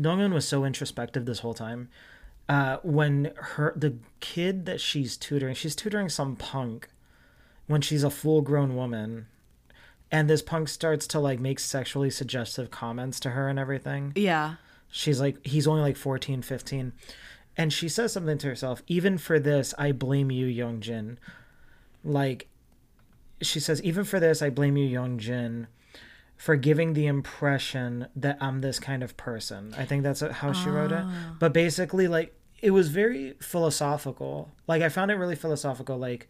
Dong-eun 0.00 0.34
was 0.34 0.48
so 0.48 0.64
introspective 0.64 1.24
this 1.24 1.38
whole 1.38 1.54
time. 1.54 1.88
Uh 2.48 2.78
when 2.82 3.32
her 3.36 3.74
the 3.76 3.94
kid 4.18 4.66
that 4.66 4.80
she's 4.80 5.16
tutoring, 5.16 5.54
she's 5.54 5.76
tutoring 5.76 6.08
some 6.08 6.34
punk 6.34 6.88
when 7.68 7.80
she's 7.80 8.02
a 8.02 8.10
full-grown 8.10 8.74
woman. 8.74 9.28
And 10.14 10.30
this 10.30 10.42
punk 10.42 10.68
starts 10.68 11.08
to 11.08 11.18
like 11.18 11.40
make 11.40 11.58
sexually 11.58 12.08
suggestive 12.08 12.70
comments 12.70 13.18
to 13.20 13.30
her 13.30 13.48
and 13.48 13.58
everything. 13.58 14.12
Yeah. 14.14 14.54
she's 14.88 15.20
like 15.20 15.44
he's 15.44 15.66
only 15.66 15.82
like 15.82 15.96
14 15.96 16.40
15 16.40 16.92
and 17.56 17.72
she 17.72 17.88
says 17.88 18.12
something 18.12 18.38
to 18.38 18.46
herself 18.46 18.80
even 18.86 19.18
for 19.18 19.40
this 19.40 19.74
i 19.76 19.90
blame 19.90 20.30
you 20.30 20.46
Yeonjin. 20.46 21.16
Like 22.04 22.46
she 23.42 23.58
says 23.58 23.82
even 23.82 24.04
for 24.04 24.20
this 24.20 24.40
i 24.40 24.50
blame 24.50 24.76
you 24.76 24.88
Yeonjin 24.96 25.66
for 26.36 26.54
giving 26.54 26.92
the 26.92 27.06
impression 27.06 28.06
that 28.14 28.38
i'm 28.40 28.60
this 28.60 28.78
kind 28.78 29.02
of 29.02 29.16
person. 29.16 29.74
I 29.76 29.84
think 29.84 30.04
that's 30.04 30.20
how 30.20 30.52
she 30.52 30.68
wrote 30.68 30.92
it. 30.92 31.02
Ah. 31.02 31.36
But 31.40 31.52
basically 31.52 32.06
like 32.06 32.32
it 32.62 32.70
was 32.70 32.88
very 32.88 33.34
philosophical. 33.40 34.52
Like 34.68 34.80
i 34.80 34.88
found 34.88 35.10
it 35.10 35.16
really 35.16 35.34
philosophical 35.34 35.98
like 35.98 36.28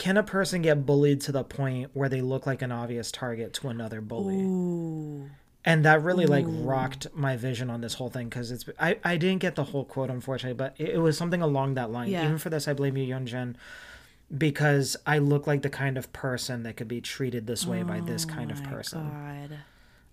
can 0.00 0.16
a 0.16 0.22
person 0.22 0.62
get 0.62 0.86
bullied 0.86 1.20
to 1.20 1.30
the 1.30 1.44
point 1.44 1.90
where 1.92 2.08
they 2.08 2.22
look 2.22 2.46
like 2.46 2.62
an 2.62 2.72
obvious 2.72 3.12
target 3.12 3.52
to 3.52 3.68
another 3.68 4.00
bully 4.00 4.40
Ooh. 4.40 5.28
and 5.62 5.84
that 5.84 6.02
really 6.02 6.24
like 6.24 6.46
rocked 6.48 7.06
my 7.14 7.36
vision 7.36 7.68
on 7.68 7.82
this 7.82 7.94
whole 7.94 8.08
thing 8.08 8.30
because 8.30 8.50
it's 8.50 8.64
I, 8.80 8.96
I 9.04 9.18
didn't 9.18 9.40
get 9.42 9.56
the 9.56 9.64
whole 9.64 9.84
quote 9.84 10.08
unfortunately 10.08 10.56
but 10.56 10.74
it, 10.78 10.94
it 10.94 10.98
was 10.98 11.18
something 11.18 11.42
along 11.42 11.74
that 11.74 11.90
line 11.92 12.08
Yeah. 12.08 12.24
even 12.24 12.38
for 12.38 12.48
this 12.48 12.66
i 12.66 12.72
blame 12.72 12.96
you 12.96 13.14
Yeonjin, 13.14 13.56
because 14.36 14.96
i 15.06 15.18
look 15.18 15.46
like 15.46 15.60
the 15.60 15.68
kind 15.70 15.98
of 15.98 16.10
person 16.14 16.62
that 16.62 16.76
could 16.78 16.88
be 16.88 17.02
treated 17.02 17.46
this 17.46 17.66
way 17.66 17.82
by 17.82 18.00
this 18.00 18.24
kind 18.24 18.50
of 18.50 18.60
oh 18.60 18.64
My 18.64 18.70
person 18.70 19.08
God. 19.10 19.58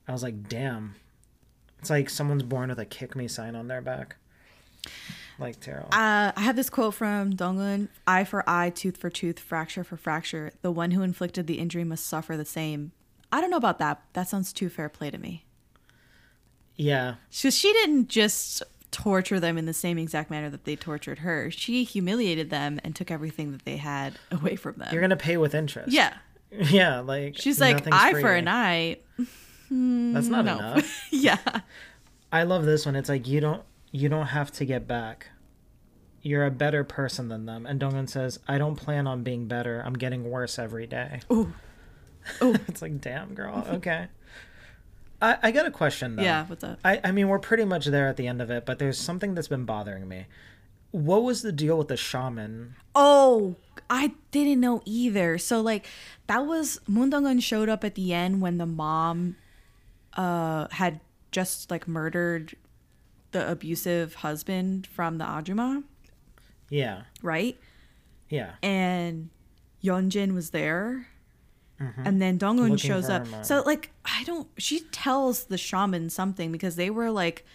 i 0.08 0.12
was 0.12 0.22
like 0.22 0.50
damn 0.50 0.96
it's 1.80 1.90
like 1.90 2.10
someone's 2.10 2.44
born 2.44 2.68
with 2.70 2.80
a 2.80 2.86
kick 2.86 3.16
me 3.16 3.28
sign 3.30 3.56
on 3.56 3.68
their 3.70 3.82
back 3.82 4.18
like 5.40 5.60
terrible 5.60 5.90
Uh, 5.92 6.32
I 6.36 6.42
have 6.42 6.56
this 6.56 6.70
quote 6.70 6.94
from 6.94 7.36
Dong-eun: 7.36 7.90
"Eye 8.08 8.24
for 8.24 8.48
eye, 8.50 8.70
tooth 8.70 8.98
for 8.98 9.10
tooth, 9.10 9.40
fracture 9.40 9.84
for 9.84 9.98
fracture. 9.98 10.52
The 10.62 10.72
one 10.72 10.92
who 10.92 11.02
inflicted 11.04 11.48
the 11.48 11.60
injury 11.60 11.84
must 11.84 12.06
suffer 12.08 12.36
the 12.38 12.46
same." 12.46 12.92
I 13.32 13.42
don't 13.42 13.52
know 13.52 13.58
about 13.58 13.80
that. 13.80 14.02
That 14.14 14.28
sounds 14.30 14.54
too 14.54 14.70
fair 14.70 14.88
play 14.90 15.10
to 15.12 15.18
me. 15.18 15.46
yeah 16.76 17.16
So 17.30 17.50
she 17.50 17.72
didn't 17.74 18.08
just 18.10 18.64
torture 18.92 19.40
them 19.40 19.58
in 19.58 19.66
the 19.66 19.74
same 19.74 19.98
exact 19.98 20.30
manner 20.32 20.50
that 20.50 20.64
they 20.64 20.76
tortured 20.78 21.20
her. 21.20 21.52
She 21.52 21.84
humiliated 21.84 22.50
them 22.50 22.80
and 22.84 22.96
took 22.96 23.12
everything 23.12 23.52
that 23.52 23.66
they 23.66 23.78
had 23.78 24.18
away 24.32 24.56
from 24.56 24.76
them. 24.78 24.90
you're 24.92 25.02
gonna 25.02 25.18
pay 25.18 25.38
with 25.38 25.54
interest 25.54 25.92
yeah. 25.92 26.14
yeah 26.52 27.00
like 27.00 27.36
She's 27.38 27.60
like, 27.60 27.86
eye 27.92 28.12
free. 28.14 28.22
for 28.22 28.34
an 28.34 28.48
eye. 28.48 28.98
that's 29.18 30.28
not 30.30 30.46
No. 30.46 30.56
enough 30.58 31.08
yeah. 31.12 31.38
I 32.32 32.44
love 32.44 32.66
this 32.66 32.86
one. 32.86 32.96
It's 32.96 33.10
like 33.10 33.28
you 33.28 33.40
don't 33.42 33.64
you 33.98 34.10
don't 34.10 34.28
have 34.28 34.52
to 34.52 34.66
get 34.66 34.88
back. 34.88 35.28
You're 36.22 36.46
a 36.46 36.52
better 36.52 36.84
person 36.84 37.30
than 37.30 37.46
them. 37.46 37.66
And 37.66 37.80
Dong-eun 37.80 38.08
says, 38.08 38.40
I 38.48 38.58
don't 38.58 38.76
plan 38.76 39.08
on 39.08 39.24
being 39.24 39.48
better. 39.48 39.82
I'm 39.84 39.94
getting 39.94 40.30
worse 40.30 40.60
every 40.60 40.86
day. 40.86 41.22
Ooh. 41.32 41.54
it's 42.42 42.82
like, 42.82 43.02
damn 43.02 43.34
girl, 43.34 43.66
okay. 43.70 44.08
I, 45.20 45.38
I 45.42 45.52
got 45.52 45.66
a 45.66 45.72
question 45.72 46.16
though. 46.16 46.24
Yeah, 46.24 46.46
what's 46.46 46.64
up? 46.64 46.78
I, 46.86 47.02
I 47.04 47.12
mean 47.12 47.28
we're 47.28 47.40
pretty 47.40 47.66
much 47.66 47.88
there 47.88 48.08
at 48.08 48.18
the 48.18 48.28
end 48.28 48.40
of 48.40 48.52
it, 48.52 48.68
but 48.68 48.78
there's 48.78 49.00
something 49.00 49.34
that's 49.34 49.48
been 49.48 49.66
bothering 49.66 50.08
me. 50.08 50.26
What 50.92 51.24
was 51.24 51.42
the 51.42 51.52
deal 51.52 51.76
with 51.78 51.88
the 51.88 51.98
shaman? 51.98 52.76
Oh, 52.94 53.56
I 53.90 54.14
didn't 54.30 54.60
know 54.60 54.84
either. 54.86 55.40
So 55.40 55.60
like 55.60 55.88
that 56.28 56.46
was 56.46 56.80
Moon 56.88 57.10
Dong-eun 57.10 57.42
showed 57.42 57.68
up 57.68 57.84
at 57.84 57.96
the 57.96 58.14
end 58.14 58.42
when 58.42 58.60
the 58.60 58.68
mom 58.68 59.38
uh 60.14 60.68
had 60.70 61.00
just 61.32 61.72
like 61.72 61.88
murdered 61.88 62.56
the 63.32 63.50
abusive 63.50 64.16
husband 64.16 64.88
from 64.88 65.18
the 65.18 65.26
Ajuma, 65.26 65.84
Yeah. 66.70 67.04
right? 67.22 67.58
Yeah. 68.30 68.54
And 68.64 69.30
Yeonjin 69.84 70.34
was 70.34 70.50
there. 70.52 71.08
And 71.80 72.20
then 72.20 72.40
Dong-eun 72.40 72.62
Looking 72.72 72.78
shows 72.78 73.08
up. 73.08 73.28
him, 73.28 73.34
uh, 73.36 73.44
So 73.44 73.62
like 73.64 73.92
I 74.04 74.24
don't 74.24 74.48
she 74.58 74.80
tells 74.92 75.44
the 75.44 75.60
shaman 75.60 76.10
something 76.10 76.52
because 76.52 76.76
they 76.76 76.90
were 76.90 77.12
like 77.12 77.46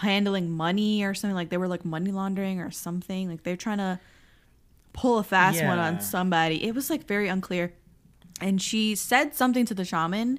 handling 0.00 0.48
money 0.48 1.02
or 1.02 1.12
something 1.12 1.34
like 1.34 1.50
they 1.50 1.56
were 1.56 1.66
like 1.66 1.84
money 1.84 2.12
laundering 2.12 2.60
or 2.60 2.70
something. 2.70 3.28
Like 3.28 3.42
they're 3.42 3.56
trying 3.56 3.78
to 3.78 3.98
pull 4.92 5.18
a 5.18 5.24
fast 5.24 5.62
one 5.64 5.78
on 5.80 6.00
somebody. 6.00 6.64
It 6.64 6.72
was 6.74 6.88
like 6.88 7.08
very 7.08 7.26
unclear. 7.28 7.72
And 8.40 8.62
she 8.62 8.94
said 8.94 9.34
something 9.34 9.66
to 9.66 9.74
the 9.74 9.84
shaman 9.84 10.38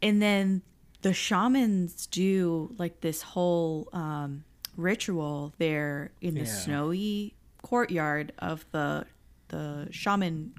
and 0.00 0.22
then 0.22 0.62
the 1.04 1.12
shamans 1.12 2.06
do 2.06 2.74
like 2.78 3.00
this 3.02 3.20
whole 3.20 3.88
um 3.92 4.42
ritual 4.76 5.52
there 5.58 6.10
in 6.22 6.32
the 6.34 6.40
Yeah. 6.40 6.46
snowy 6.46 7.34
courtyard 7.62 8.32
of 8.38 8.64
the 8.72 9.04
the 9.48 9.86
shaman 9.90 10.54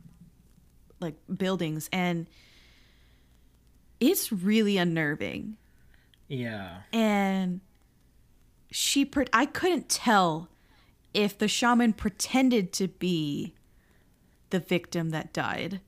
like 1.00 1.16
buildings 1.36 1.90
and 1.92 2.28
it's 4.00 4.32
really 4.32 4.78
unnerving 4.78 5.58
Yeah. 6.28 6.82
and 6.94 7.62
she 8.72 9.04
pre- 9.06 9.26
I 9.34 9.46
couldn't 9.48 9.90
tell 9.90 10.50
if 11.14 11.38
the 11.38 11.48
shaman 11.48 11.94
pretended 11.94 12.72
to 12.74 12.88
be 12.88 13.54
the 14.52 14.60
victim 14.60 15.10
that 15.10 15.34
died 15.34 15.82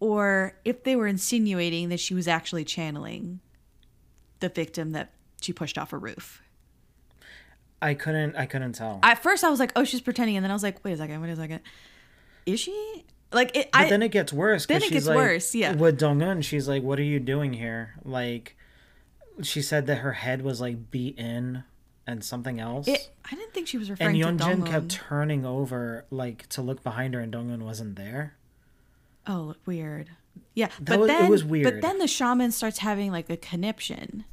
or 0.00 0.58
if 0.64 0.82
they 0.82 0.96
were 0.96 1.06
insinuating 1.06 1.88
that 1.90 2.00
she 2.00 2.14
was 2.14 2.26
actually 2.26 2.64
channeling 2.64 3.40
the 4.40 4.48
victim 4.48 4.92
that 4.92 5.12
she 5.40 5.52
pushed 5.52 5.78
off 5.78 5.92
a 5.92 5.98
roof. 5.98 6.42
I 7.82 7.94
couldn't. 7.94 8.36
I 8.36 8.46
couldn't 8.46 8.72
tell. 8.72 9.00
At 9.02 9.22
first, 9.22 9.44
I 9.44 9.50
was 9.50 9.60
like, 9.60 9.72
"Oh, 9.76 9.84
she's 9.84 10.00
pretending," 10.00 10.36
and 10.36 10.44
then 10.44 10.50
I 10.50 10.54
was 10.54 10.62
like, 10.62 10.82
"Wait 10.84 10.92
a 10.92 10.96
second, 10.96 11.20
wait 11.20 11.30
a 11.30 11.36
second, 11.36 11.60
is 12.46 12.58
she?" 12.60 13.04
Like 13.32 13.54
it. 13.56 13.70
but 13.72 13.80
I 13.82 13.88
then 13.90 14.02
it 14.02 14.10
gets 14.12 14.32
worse. 14.32 14.66
then 14.66 14.78
it 14.78 14.84
she's 14.84 14.92
gets 14.92 15.06
like- 15.08 15.16
worse, 15.16 15.54
yeah. 15.54 15.74
With 15.74 15.98
Dong-eun, 15.98 16.42
she's 16.42 16.68
like, 16.68 16.82
"What 16.82 16.98
are 16.98 17.02
you 17.04 17.20
doing 17.20 17.52
here?" 17.52 17.94
Like, 18.04 18.56
she 19.42 19.60
said 19.60 19.86
that 19.88 19.96
her 19.96 20.12
head 20.12 20.42
was 20.42 20.60
like 20.60 20.90
beat 20.90 21.18
in 21.18 21.64
and 22.06 22.24
something 22.24 22.58
else. 22.60 22.88
it. 22.88 23.10
I 23.30 23.34
didn't 23.34 23.52
think 23.52 23.66
she 23.68 23.76
was 23.78 23.90
and 23.90 23.98
referring 23.98 24.20
to 24.20 24.26
Yeonjin 24.26 24.38
Dong-eun. 24.38 24.66
kept 24.70 24.88
turning 24.90 25.44
over 25.44 26.06
like 26.10 26.48
to 26.50 26.62
look 26.62 26.82
behind 26.82 27.12
her, 27.14 27.20
and 27.20 27.30
Dong-eun 27.32 27.62
wasn't 27.64 27.96
there. 27.96 28.36
Oh, 29.26 29.54
weird. 29.66 30.10
Yeah, 30.54 30.68
That 30.80 30.84
but 30.86 31.00
was- 31.00 31.10
it 31.10 31.12
then 31.18 31.30
was 31.30 31.42
But 31.42 31.80
then 31.82 31.98
the 31.98 32.06
shaman 32.08 32.50
starts 32.52 32.78
having 32.78 33.10
like 33.12 33.28
a 33.30 33.36
conniption, 33.36 34.24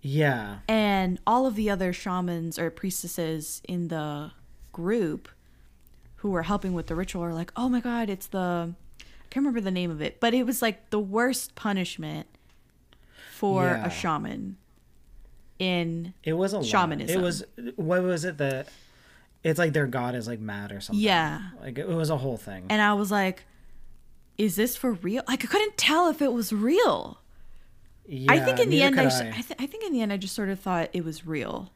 Yeah, 0.00 0.58
and 0.68 1.20
all 1.26 1.46
of 1.46 1.54
the 1.54 1.68
other 1.70 1.92
shamans 1.92 2.58
or 2.58 2.70
priestesses 2.70 3.60
in 3.68 3.88
the 3.88 4.32
group 4.72 5.28
who 6.16 6.30
were 6.30 6.42
helping 6.44 6.72
with 6.72 6.86
the 6.86 6.94
ritual 6.94 7.22
are 7.22 7.34
like, 7.34 7.52
"Oh 7.56 7.68
my 7.68 7.80
god, 7.80 8.08
it's 8.08 8.26
the 8.28 8.74
I 9.00 9.34
can't 9.34 9.44
remember 9.46 9.60
the 9.60 9.70
name 9.70 9.90
of 9.90 10.00
it, 10.02 10.20
but 10.20 10.34
it 10.34 10.44
was 10.46 10.60
like 10.62 10.90
the 10.90 11.00
worst 11.00 11.54
punishment 11.54 12.26
for 13.34 13.64
Yeah. 13.66 13.86
a 13.86 13.90
shaman 13.90 14.56
in 15.58 16.14
it 16.24 16.32
was 16.34 16.52
a 16.52 16.58
lot. 16.58 16.66
Shamanism. 16.66 17.20
It 17.20 17.22
was 17.22 17.44
what 17.76 18.02
was 18.02 18.24
it 18.24 18.38
that? 18.38 18.68
It's 19.44 19.58
like 19.58 19.72
their 19.72 19.86
god 19.86 20.14
is 20.14 20.26
like 20.26 20.40
mad 20.40 20.70
or 20.72 20.80
something. 20.80 21.02
Yeah. 21.02 21.40
like 21.60 21.78
it 21.78 21.88
was 21.88 22.10
a 22.10 22.16
whole 22.16 22.36
thing. 22.36 22.66
and 22.70 22.80
I 22.80 22.94
was 22.94 23.10
like, 23.10 23.44
"Is 24.38 24.56
this 24.56 24.76
for 24.76 24.92
real?" 24.92 25.22
Like 25.28 25.44
I 25.44 25.48
couldn't 25.48 25.76
tell 25.76 26.08
if 26.08 26.20
it 26.22 26.32
was 26.32 26.52
real. 26.52 27.18
I 28.28 28.40
think 28.40 28.58
in 28.58 28.68
the 28.68 28.82
end, 28.82 28.98
I, 28.98 29.04
I, 29.04 29.28
I, 29.28 29.40
th- 29.42 29.60
I 29.60 29.66
think 29.66 29.84
in 29.84 29.92
the 29.92 30.00
end, 30.02 30.12
I 30.12 30.16
just 30.16 30.34
sort 30.34 30.48
of 30.48 30.58
thought 30.58 30.90
it 30.92 31.04
was 31.04 31.24
real. 31.24 31.70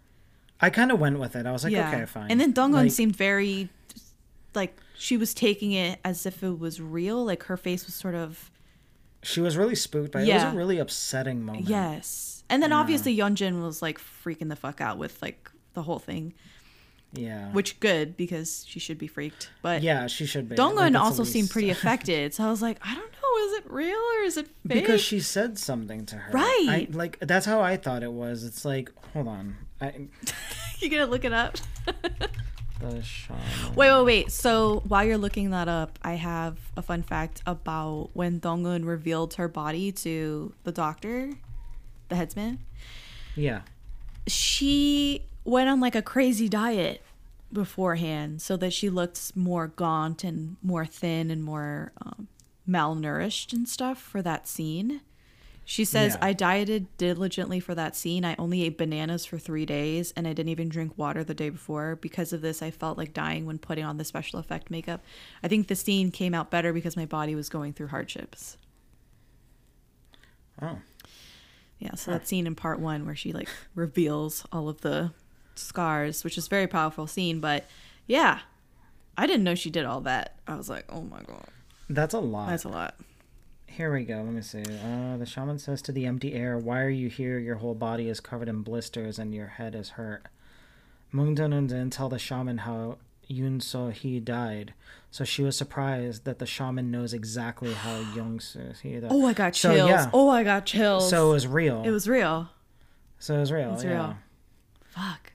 I 0.60 0.70
kind 0.70 0.90
of 0.90 0.98
went 0.98 1.18
with 1.18 1.36
it. 1.36 1.46
I 1.46 1.52
was 1.52 1.64
like, 1.64 1.72
yeah. 1.72 1.88
okay, 1.88 2.04
fine. 2.06 2.30
And 2.30 2.40
then 2.40 2.52
Dong-eun 2.52 2.84
Like, 2.84 2.90
seemed 2.90 3.14
very, 3.14 3.68
like 4.54 4.76
she 4.96 5.16
was 5.16 5.34
taking 5.34 5.72
it 5.72 6.00
as 6.04 6.26
if 6.26 6.42
it 6.42 6.58
was 6.58 6.80
real. 6.80 7.24
Like 7.24 7.44
her 7.44 7.56
face 7.56 7.86
was 7.86 7.94
sort 7.94 8.14
of 8.14 8.50
she 9.22 9.40
was 9.40 9.56
really 9.56 9.74
spooked 9.74 10.12
by 10.12 10.22
it. 10.22 10.28
It 10.28 10.34
was 10.34 10.42
a 10.42 10.50
really 10.56 10.78
upsetting 10.78 11.44
moment. 11.44 11.68
yes. 11.68 12.44
And 12.48 12.62
then 12.62 12.72
obviously 12.72 13.16
Yeonjin 13.16 13.62
was 13.62 13.82
like 13.82 13.98
freaking 13.98 14.48
the 14.48 14.56
fuck 14.56 14.80
out 14.80 14.98
with 14.98 15.20
like 15.20 15.50
the 15.74 15.82
whole 15.82 15.98
thing, 15.98 16.32
Yeah. 17.12 17.50
which 17.52 17.80
good 17.80 18.16
because 18.16 18.64
she 18.68 18.78
should 18.78 18.98
be 18.98 19.06
freaked. 19.06 19.50
But 19.62 19.82
yeah, 19.82 20.06
she 20.06 20.26
should 20.26 20.48
be. 20.48 20.56
Dong-eun 20.56 20.92
Like, 20.92 21.02
also 21.02 21.24
seemed 21.24 21.48
pretty 21.50 21.70
affected. 21.76 22.34
So 22.34 22.44
I 22.44 22.50
was 22.50 22.60
like, 22.60 22.78
I 22.82 22.94
don't 22.94 23.10
know, 23.10 23.46
is 23.46 23.52
it 23.58 23.70
real 23.70 23.96
or 23.98 24.22
is 24.24 24.36
it 24.36 24.46
fake? 24.46 24.80
because 24.82 25.00
she 25.00 25.20
said 25.20 25.58
something 25.58 26.04
to 26.06 26.16
her. 26.16 26.32
Right. 26.32 26.66
I, 26.68 26.88
like 26.90 27.18
that's 27.20 27.46
how 27.46 27.60
I 27.62 27.76
thought 27.76 28.02
it 28.02 28.12
was. 28.12 28.44
It's 28.44 28.64
like, 28.64 28.90
hold 29.12 29.28
on. 29.28 29.56
I, 29.80 30.08
you 30.78 30.88
gonna 30.90 31.06
look 31.06 31.24
it 31.24 31.32
up? 31.32 31.56
the 32.80 33.02
shaman. 33.02 33.40
Wait, 33.74 33.90
wait, 33.92 34.04
wait. 34.04 34.32
So 34.32 34.82
while 34.86 35.04
you're 35.04 35.16
looking 35.18 35.50
that 35.50 35.68
up, 35.68 35.98
I 36.02 36.14
have 36.14 36.58
a 36.76 36.82
fun 36.82 37.02
fact 37.02 37.42
about 37.46 38.10
when 38.12 38.40
Dong-eun 38.40 38.84
revealed 38.84 39.34
her 39.34 39.48
body 39.48 39.92
to 39.92 40.52
the 40.64 40.72
doctor, 40.72 41.30
the 42.08 42.16
headsman. 42.16 42.58
Yeah. 43.34 43.62
She 44.26 45.24
went 45.46 45.68
on 45.68 45.80
like 45.80 45.94
a 45.94 46.02
crazy 46.02 46.48
diet 46.48 47.02
beforehand 47.52 48.42
so 48.42 48.56
that 48.56 48.72
she 48.72 48.90
looked 48.90 49.36
more 49.36 49.68
gaunt 49.68 50.24
and 50.24 50.56
more 50.62 50.84
thin 50.84 51.30
and 51.30 51.42
more 51.42 51.92
um, 52.02 52.28
malnourished 52.68 53.52
and 53.52 53.68
stuff 53.68 53.98
for 54.00 54.22
that 54.22 54.48
scene. 54.48 55.00
She 55.64 55.84
says, 55.84 56.14
Yeah. 56.14 56.28
I 56.28 56.32
dieted 56.32 56.96
diligently 56.96 57.58
for 57.58 57.74
that 57.74 57.96
scene. 57.96 58.24
I 58.24 58.36
only 58.38 58.62
ate 58.62 58.78
bananas 58.78 59.24
for 59.26 59.36
three 59.36 59.66
days 59.66 60.12
and 60.16 60.26
I 60.26 60.32
didn't 60.32 60.50
even 60.50 60.68
drink 60.68 60.92
water 60.96 61.24
the 61.24 61.34
day 61.34 61.50
before. 61.50 61.96
Because 61.96 62.32
of 62.32 62.40
this, 62.40 62.62
I 62.62 62.70
felt 62.70 62.96
like 62.98 63.12
dying 63.12 63.46
when 63.46 63.58
putting 63.58 63.84
on 63.84 63.96
the 63.96 64.04
special 64.04 64.38
effect 64.38 64.70
makeup. 64.70 65.02
I 65.42 65.48
think 65.48 65.66
the 65.66 65.74
scene 65.74 66.12
came 66.12 66.34
out 66.34 66.52
better 66.52 66.72
because 66.72 66.96
my 66.96 67.06
body 67.06 67.34
was 67.34 67.48
going 67.48 67.72
through 67.72 67.88
hardships. 67.88 68.58
Oh. 70.62 70.78
Yeah, 71.78 71.94
so 71.94 72.12
that 72.12 72.26
scene 72.26 72.46
in 72.46 72.54
part 72.54 72.78
one 72.80 73.04
where 73.04 73.16
she 73.16 73.32
like 73.32 73.48
reveals 73.74 74.44
all 74.52 74.68
of 74.68 74.80
the 74.80 75.12
scars, 75.58 76.24
which 76.24 76.36
is 76.38 76.46
a 76.46 76.50
very 76.50 76.66
powerful 76.66 77.06
scene. 77.06 77.40
But 77.40 77.64
yeah, 78.06 78.40
I 79.16 79.26
didn't 79.26 79.44
know 79.44 79.54
she 79.54 79.70
did 79.70 79.84
all 79.84 80.00
that. 80.02 80.36
I 80.46 80.56
was 80.56 80.68
like, 80.68 80.84
oh 80.88 81.02
my 81.02 81.22
god, 81.22 81.48
That's 81.88 82.14
a 82.14 82.20
lot. 82.20 82.48
that's 82.48 82.64
a 82.64 82.68
lot. 82.68 82.94
Here 83.68 83.92
we 83.92 84.04
go. 84.04 84.16
Let 84.16 84.32
me 84.32 84.40
see. 84.40 84.62
Uh, 84.62 85.18
the 85.18 85.26
shaman 85.26 85.58
says 85.58 85.82
to 85.82 85.92
the 85.92 86.06
empty 86.06 86.32
air, 86.32 86.56
"Why 86.56 86.80
are 86.80 86.88
you 86.88 87.08
here? 87.08 87.38
Your 87.38 87.56
whole 87.56 87.74
body 87.74 88.08
is 88.08 88.20
covered 88.20 88.48
in 88.48 88.62
blisters 88.62 89.18
and 89.18 89.34
your 89.34 89.48
head 89.48 89.74
is 89.74 89.90
hurt." 89.90 90.26
Moon 91.12 91.34
Dong-eun 91.34 91.68
didn't 91.68 91.90
tell 91.92 92.08
the 92.08 92.18
shaman 92.18 92.58
how 92.58 92.96
Yun 93.28 93.60
So 93.60 93.88
Hee 93.88 94.18
died, 94.20 94.72
so 95.10 95.24
she 95.24 95.42
was 95.42 95.56
surprised 95.58 96.24
that 96.24 96.38
the 96.38 96.46
shaman 96.46 96.90
knows 96.90 97.12
exactly 97.12 97.74
how 97.74 97.98
Young 98.16 98.40
So 98.40 98.60
Hee 98.82 99.00
died. 99.00 99.10
Oh, 99.12 99.26
I 99.26 99.32
got 99.34 99.54
So, 99.54 99.74
chills. 99.74 99.90
yeah. 99.90 100.10
Oh, 100.12 100.30
I 100.30 100.42
got 100.42 100.64
chills. 100.64 101.10
So 101.10 101.30
it 101.30 101.34
was 101.34 101.46
real. 101.46 101.82
it 101.84 101.90
was 101.90 102.08
real. 102.08 102.48
So 103.18 103.34
it 103.36 103.40
was 103.40 103.52
real. 103.52 103.74
It's 103.74 103.84
yeah. 103.84 103.90
real. 103.92 104.16
Fuck. 104.88 105.32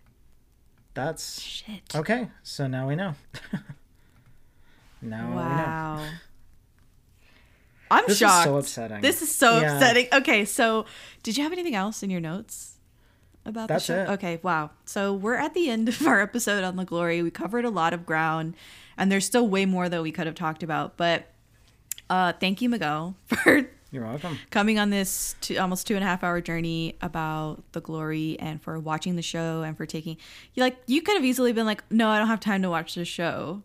That's 0.93 1.41
Shit. 1.41 1.95
okay. 1.95 2.27
So 2.43 2.67
now 2.67 2.87
we 2.87 2.95
know. 2.95 3.15
now 5.01 5.29
we 5.29 5.35
know. 5.35 6.07
I'm 7.89 8.03
This 8.07 8.21
is 8.21 8.43
so 8.43 8.57
upsetting. 8.57 9.01
This 9.01 9.21
is 9.21 9.33
so 9.33 9.59
Yeah. 9.59 9.73
upsetting. 9.75 10.07
Okay, 10.13 10.45
so 10.45 10.85
did 11.23 11.37
you 11.37 11.43
have 11.43 11.51
anything 11.51 11.75
else 11.75 12.03
in 12.03 12.09
your 12.09 12.21
notes 12.21 12.75
about 13.45 13.67
That's 13.67 13.87
the 13.87 13.93
show? 14.05 14.11
it. 14.11 14.13
Okay, 14.15 14.39
wow. 14.43 14.71
So 14.85 15.13
we're 15.13 15.35
at 15.35 15.53
the 15.53 15.69
end 15.69 15.89
of 15.89 16.05
our 16.07 16.21
episode 16.21 16.63
on 16.63 16.75
the 16.77 16.85
glory. 16.85 17.21
We 17.21 17.31
covered 17.31 17.65
a 17.65 17.69
lot 17.69 17.93
of 17.93 18.05
ground, 18.05 18.55
and 18.97 19.11
there's 19.11 19.25
still 19.25 19.47
way 19.47 19.65
more 19.65 19.89
that 19.89 20.01
we 20.01 20.11
could 20.11 20.25
have 20.25 20.35
talked 20.35 20.63
about. 20.63 20.95
But 20.97 21.25
uh, 22.09 22.33
thank 22.39 22.61
you, 22.61 22.69
Miguel, 22.69 23.15
for 23.25 23.69
You're 23.91 24.05
welcome. 24.05 24.39
coming 24.51 24.79
on 24.79 24.89
this 24.89 25.35
two, 25.41 25.57
almost 25.57 25.85
two 25.85 25.95
and 25.95 26.03
a 26.03 26.07
half 26.07 26.23
hour 26.23 26.39
journey 26.39 26.95
about 27.01 27.63
the 27.73 27.81
glory 27.81 28.37
and 28.39 28.61
for 28.61 28.79
watching 28.79 29.17
the 29.17 29.21
show 29.21 29.63
and 29.63 29.75
for 29.75 29.85
taking 29.85 30.15
you 30.53 30.63
like 30.63 30.77
you 30.87 31.01
could 31.01 31.15
have 31.15 31.25
easily 31.25 31.51
been 31.51 31.65
like 31.65 31.83
no 31.91 32.07
i 32.07 32.17
don't 32.17 32.27
have 32.27 32.39
time 32.39 32.61
to 32.61 32.69
watch 32.69 32.95
this 32.95 33.07
show 33.09 33.61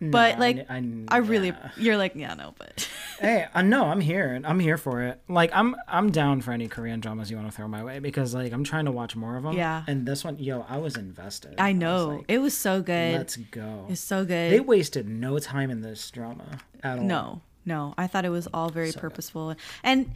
but 0.00 0.34
No, 0.34 0.40
like 0.40 0.66
I, 0.68 0.84
I, 1.08 1.16
really 1.18 1.48
yeah. 1.48 1.70
you're 1.78 1.96
like 1.96 2.12
yeah 2.16 2.34
no 2.34 2.54
but 2.58 2.88
Hey, 3.20 3.46
uh, 3.54 3.62
no, 3.62 3.84
I'm 3.84 4.00
here. 4.00 4.40
I'm 4.44 4.58
here 4.58 4.76
for 4.76 5.00
it. 5.02 5.20
Like, 5.28 5.50
I'm 5.54 5.76
I'm 5.86 6.10
down 6.10 6.40
for 6.40 6.50
any 6.50 6.66
Korean 6.66 6.98
dramas 6.98 7.30
you 7.30 7.36
want 7.36 7.48
to 7.48 7.56
throw 7.56 7.68
my 7.68 7.82
way 7.84 8.00
because 8.00 8.34
like 8.34 8.52
I'm 8.52 8.64
trying 8.64 8.86
to 8.86 8.90
watch 8.90 9.14
more 9.14 9.36
of 9.36 9.44
them. 9.44 9.56
Yeah. 9.56 9.84
And 9.86 10.04
this 10.04 10.24
one, 10.24 10.36
yo, 10.40 10.66
I 10.68 10.78
was 10.78 10.96
invested. 10.96 11.54
i 11.58 11.70
was 11.70 11.78
know 11.80 12.06
like, 12.16 12.24
it 12.26 12.38
was 12.38 12.56
so 12.56 12.82
good 12.82 13.14
Let's 13.14 13.36
go. 13.36 13.86
it's 13.88 14.00
so 14.00 14.24
good 14.24 14.52
They 14.52 14.58
wasted 14.58 15.08
no 15.08 15.38
time 15.38 15.70
in 15.70 15.80
this 15.80 16.10
drama 16.10 16.58
at 16.82 16.98
all. 16.98 17.04
no 17.04 17.42
no 17.64 17.94
i 17.98 18.06
thought 18.06 18.24
it 18.24 18.30
was 18.30 18.46
all 18.54 18.68
very 18.70 18.88
So 18.90 18.94
good. 18.94 19.00
purposeful 19.00 19.54
and 19.82 20.10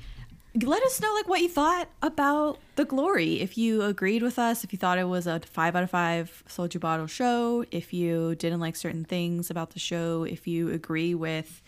let 0.62 0.83
us 0.83 1.01
know 1.01 1.12
like 1.15 1.28
what 1.28 1.41
you 1.41 1.49
thought 1.49 1.89
about 2.02 2.59
the 2.77 2.85
glory 2.85 3.41
if 3.41 3.57
you 3.59 3.83
agreed 3.83 4.23
with 4.23 4.39
us 4.39 4.65
if 4.65 4.73
you 4.73 4.78
thought 4.78 4.99
it 4.99 5.05
was 5.09 5.27
a 5.27 5.41
five 5.41 5.77
out 5.77 5.83
of 5.83 5.91
five 5.91 6.43
soju 6.49 6.81
bottle 6.81 7.07
show 7.07 7.65
if 7.70 7.93
you 7.93 8.35
didn't 8.36 8.59
like 8.60 8.75
certain 8.75 9.05
things 9.05 9.51
about 9.51 9.70
the 9.70 9.78
show 9.78 10.25
if 10.25 10.47
you 10.49 10.70
agree 10.70 11.15
with 11.15 11.62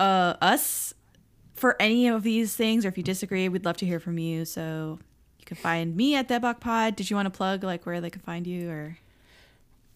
uh 0.00 0.34
us 0.40 0.94
for 1.54 1.76
any 1.80 2.08
of 2.08 2.22
these 2.22 2.56
things 2.56 2.84
or 2.84 2.88
if 2.88 2.96
you 2.96 3.02
disagree 3.04 3.48
we'd 3.48 3.64
love 3.64 3.76
to 3.76 3.86
hear 3.86 4.00
from 4.00 4.18
you 4.18 4.44
so 4.44 4.98
you 5.38 5.44
can 5.44 5.56
find 5.56 5.94
me 5.94 6.14
at 6.16 6.26
DaebakPod. 6.26 6.96
Did 6.96 7.10
you 7.10 7.16
want 7.16 7.26
to 7.26 7.30
plug 7.30 7.62
like 7.64 7.84
where 7.84 8.00
they 8.00 8.08
can 8.08 8.22
find 8.22 8.46
you 8.46 8.70
or 8.70 8.96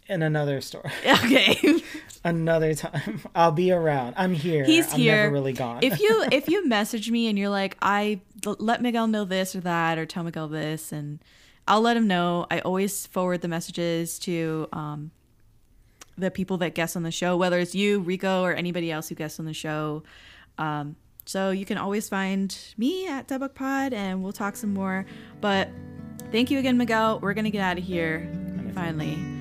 In 0.09 0.23
another 0.23 0.61
story, 0.61 0.91
okay 1.07 1.83
another 2.25 2.75
time, 2.75 3.21
I'll 3.35 3.53
be 3.53 3.73
around. 3.73 4.15
I'm 4.17 4.33
here. 4.33 4.65
He's 4.65 4.93
I'm 4.93 4.99
here. 4.99 5.23
Never 5.25 5.33
really 5.33 5.53
gone. 5.53 5.81
if 5.83 6.01
you 6.01 6.25
if 6.33 6.49
you 6.49 6.67
message 6.69 7.11
me 7.11 7.29
and 7.29 7.39
you're 7.39 7.49
like, 7.49 7.77
I 7.83 8.21
let 8.45 8.83
Miguel 8.83 9.07
know 9.07 9.25
this 9.25 9.55
or 9.55 9.61
that, 9.61 9.99
or 9.99 10.07
tell 10.07 10.23
Miguel 10.23 10.49
this, 10.49 10.93
and 10.93 11.23
I'll 11.67 11.81
let 11.81 11.97
him 11.97 12.07
know. 12.07 12.47
I 12.51 12.61
always 12.61 13.07
forward 13.07 13.43
the 13.43 13.49
messages 13.49 14.19
to 14.21 14.69
um, 14.73 15.11
the 16.17 16.31
people 16.31 16.57
that 16.59 16.75
guest 16.75 16.97
on 16.97 17.03
the 17.03 17.11
show, 17.11 17.37
whether 17.37 17.59
it's 17.59 17.75
you, 17.75 18.01
Rico, 18.01 18.43
or 18.43 18.53
anybody 18.55 18.91
else 18.91 19.09
who 19.09 19.15
guests 19.15 19.39
on 19.39 19.47
the 19.47 19.55
show. 19.55 20.03
Um, 20.57 20.97
so 21.27 21.51
you 21.51 21.67
can 21.67 21.77
always 21.77 22.09
find 22.09 22.57
me 22.79 23.07
at 23.07 23.29
DaebakPod, 23.29 23.93
and 23.93 24.23
we'll 24.23 24.33
talk 24.33 24.57
some 24.57 24.73
more. 24.73 25.05
But 25.41 25.69
thank 26.33 26.51
you 26.51 26.59
again, 26.59 26.79
Miguel. 26.79 27.21
We're 27.21 27.35
gonna 27.35 27.51
get 27.51 27.63
out 27.63 27.79
of 27.79 27.85
here 27.85 28.31
finally. 28.75 29.38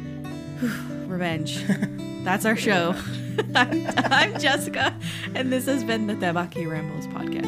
revenge. 1.07 1.63
That's 2.23 2.45
our 2.45 2.55
show. 2.55 2.95
I'm, 3.55 3.87
I'm, 4.11 4.39
Jessica, 4.39 4.93
and 5.35 5.51
this 5.51 5.65
has 5.67 5.83
been 5.83 6.07
the 6.07 6.15
Daebak 6.15 6.51
K-Rambles 6.51 7.07
podcast. 7.07 7.47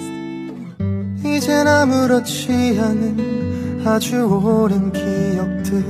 이젠 1.26 1.68
아무렇지 1.68 2.80
않은 2.80 3.84
아주 3.86 4.26
오랜 4.26 4.92
기억들 4.92 5.84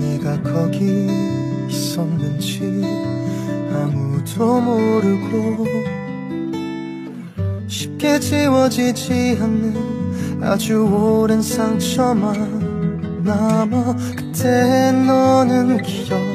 네가 0.00 0.42
거기 0.42 1.06
있었는지 1.68 2.82
아무도 3.72 4.60
모르고 4.60 5.66
쉽게 7.68 8.18
지워지지 8.18 9.38
않는 9.40 10.42
아주 10.42 10.84
오랜 10.84 11.40
상처만 11.40 12.75
남아 13.26 13.96
그때 14.16 14.92
너는 14.92 15.82
기억한다. 15.82 16.26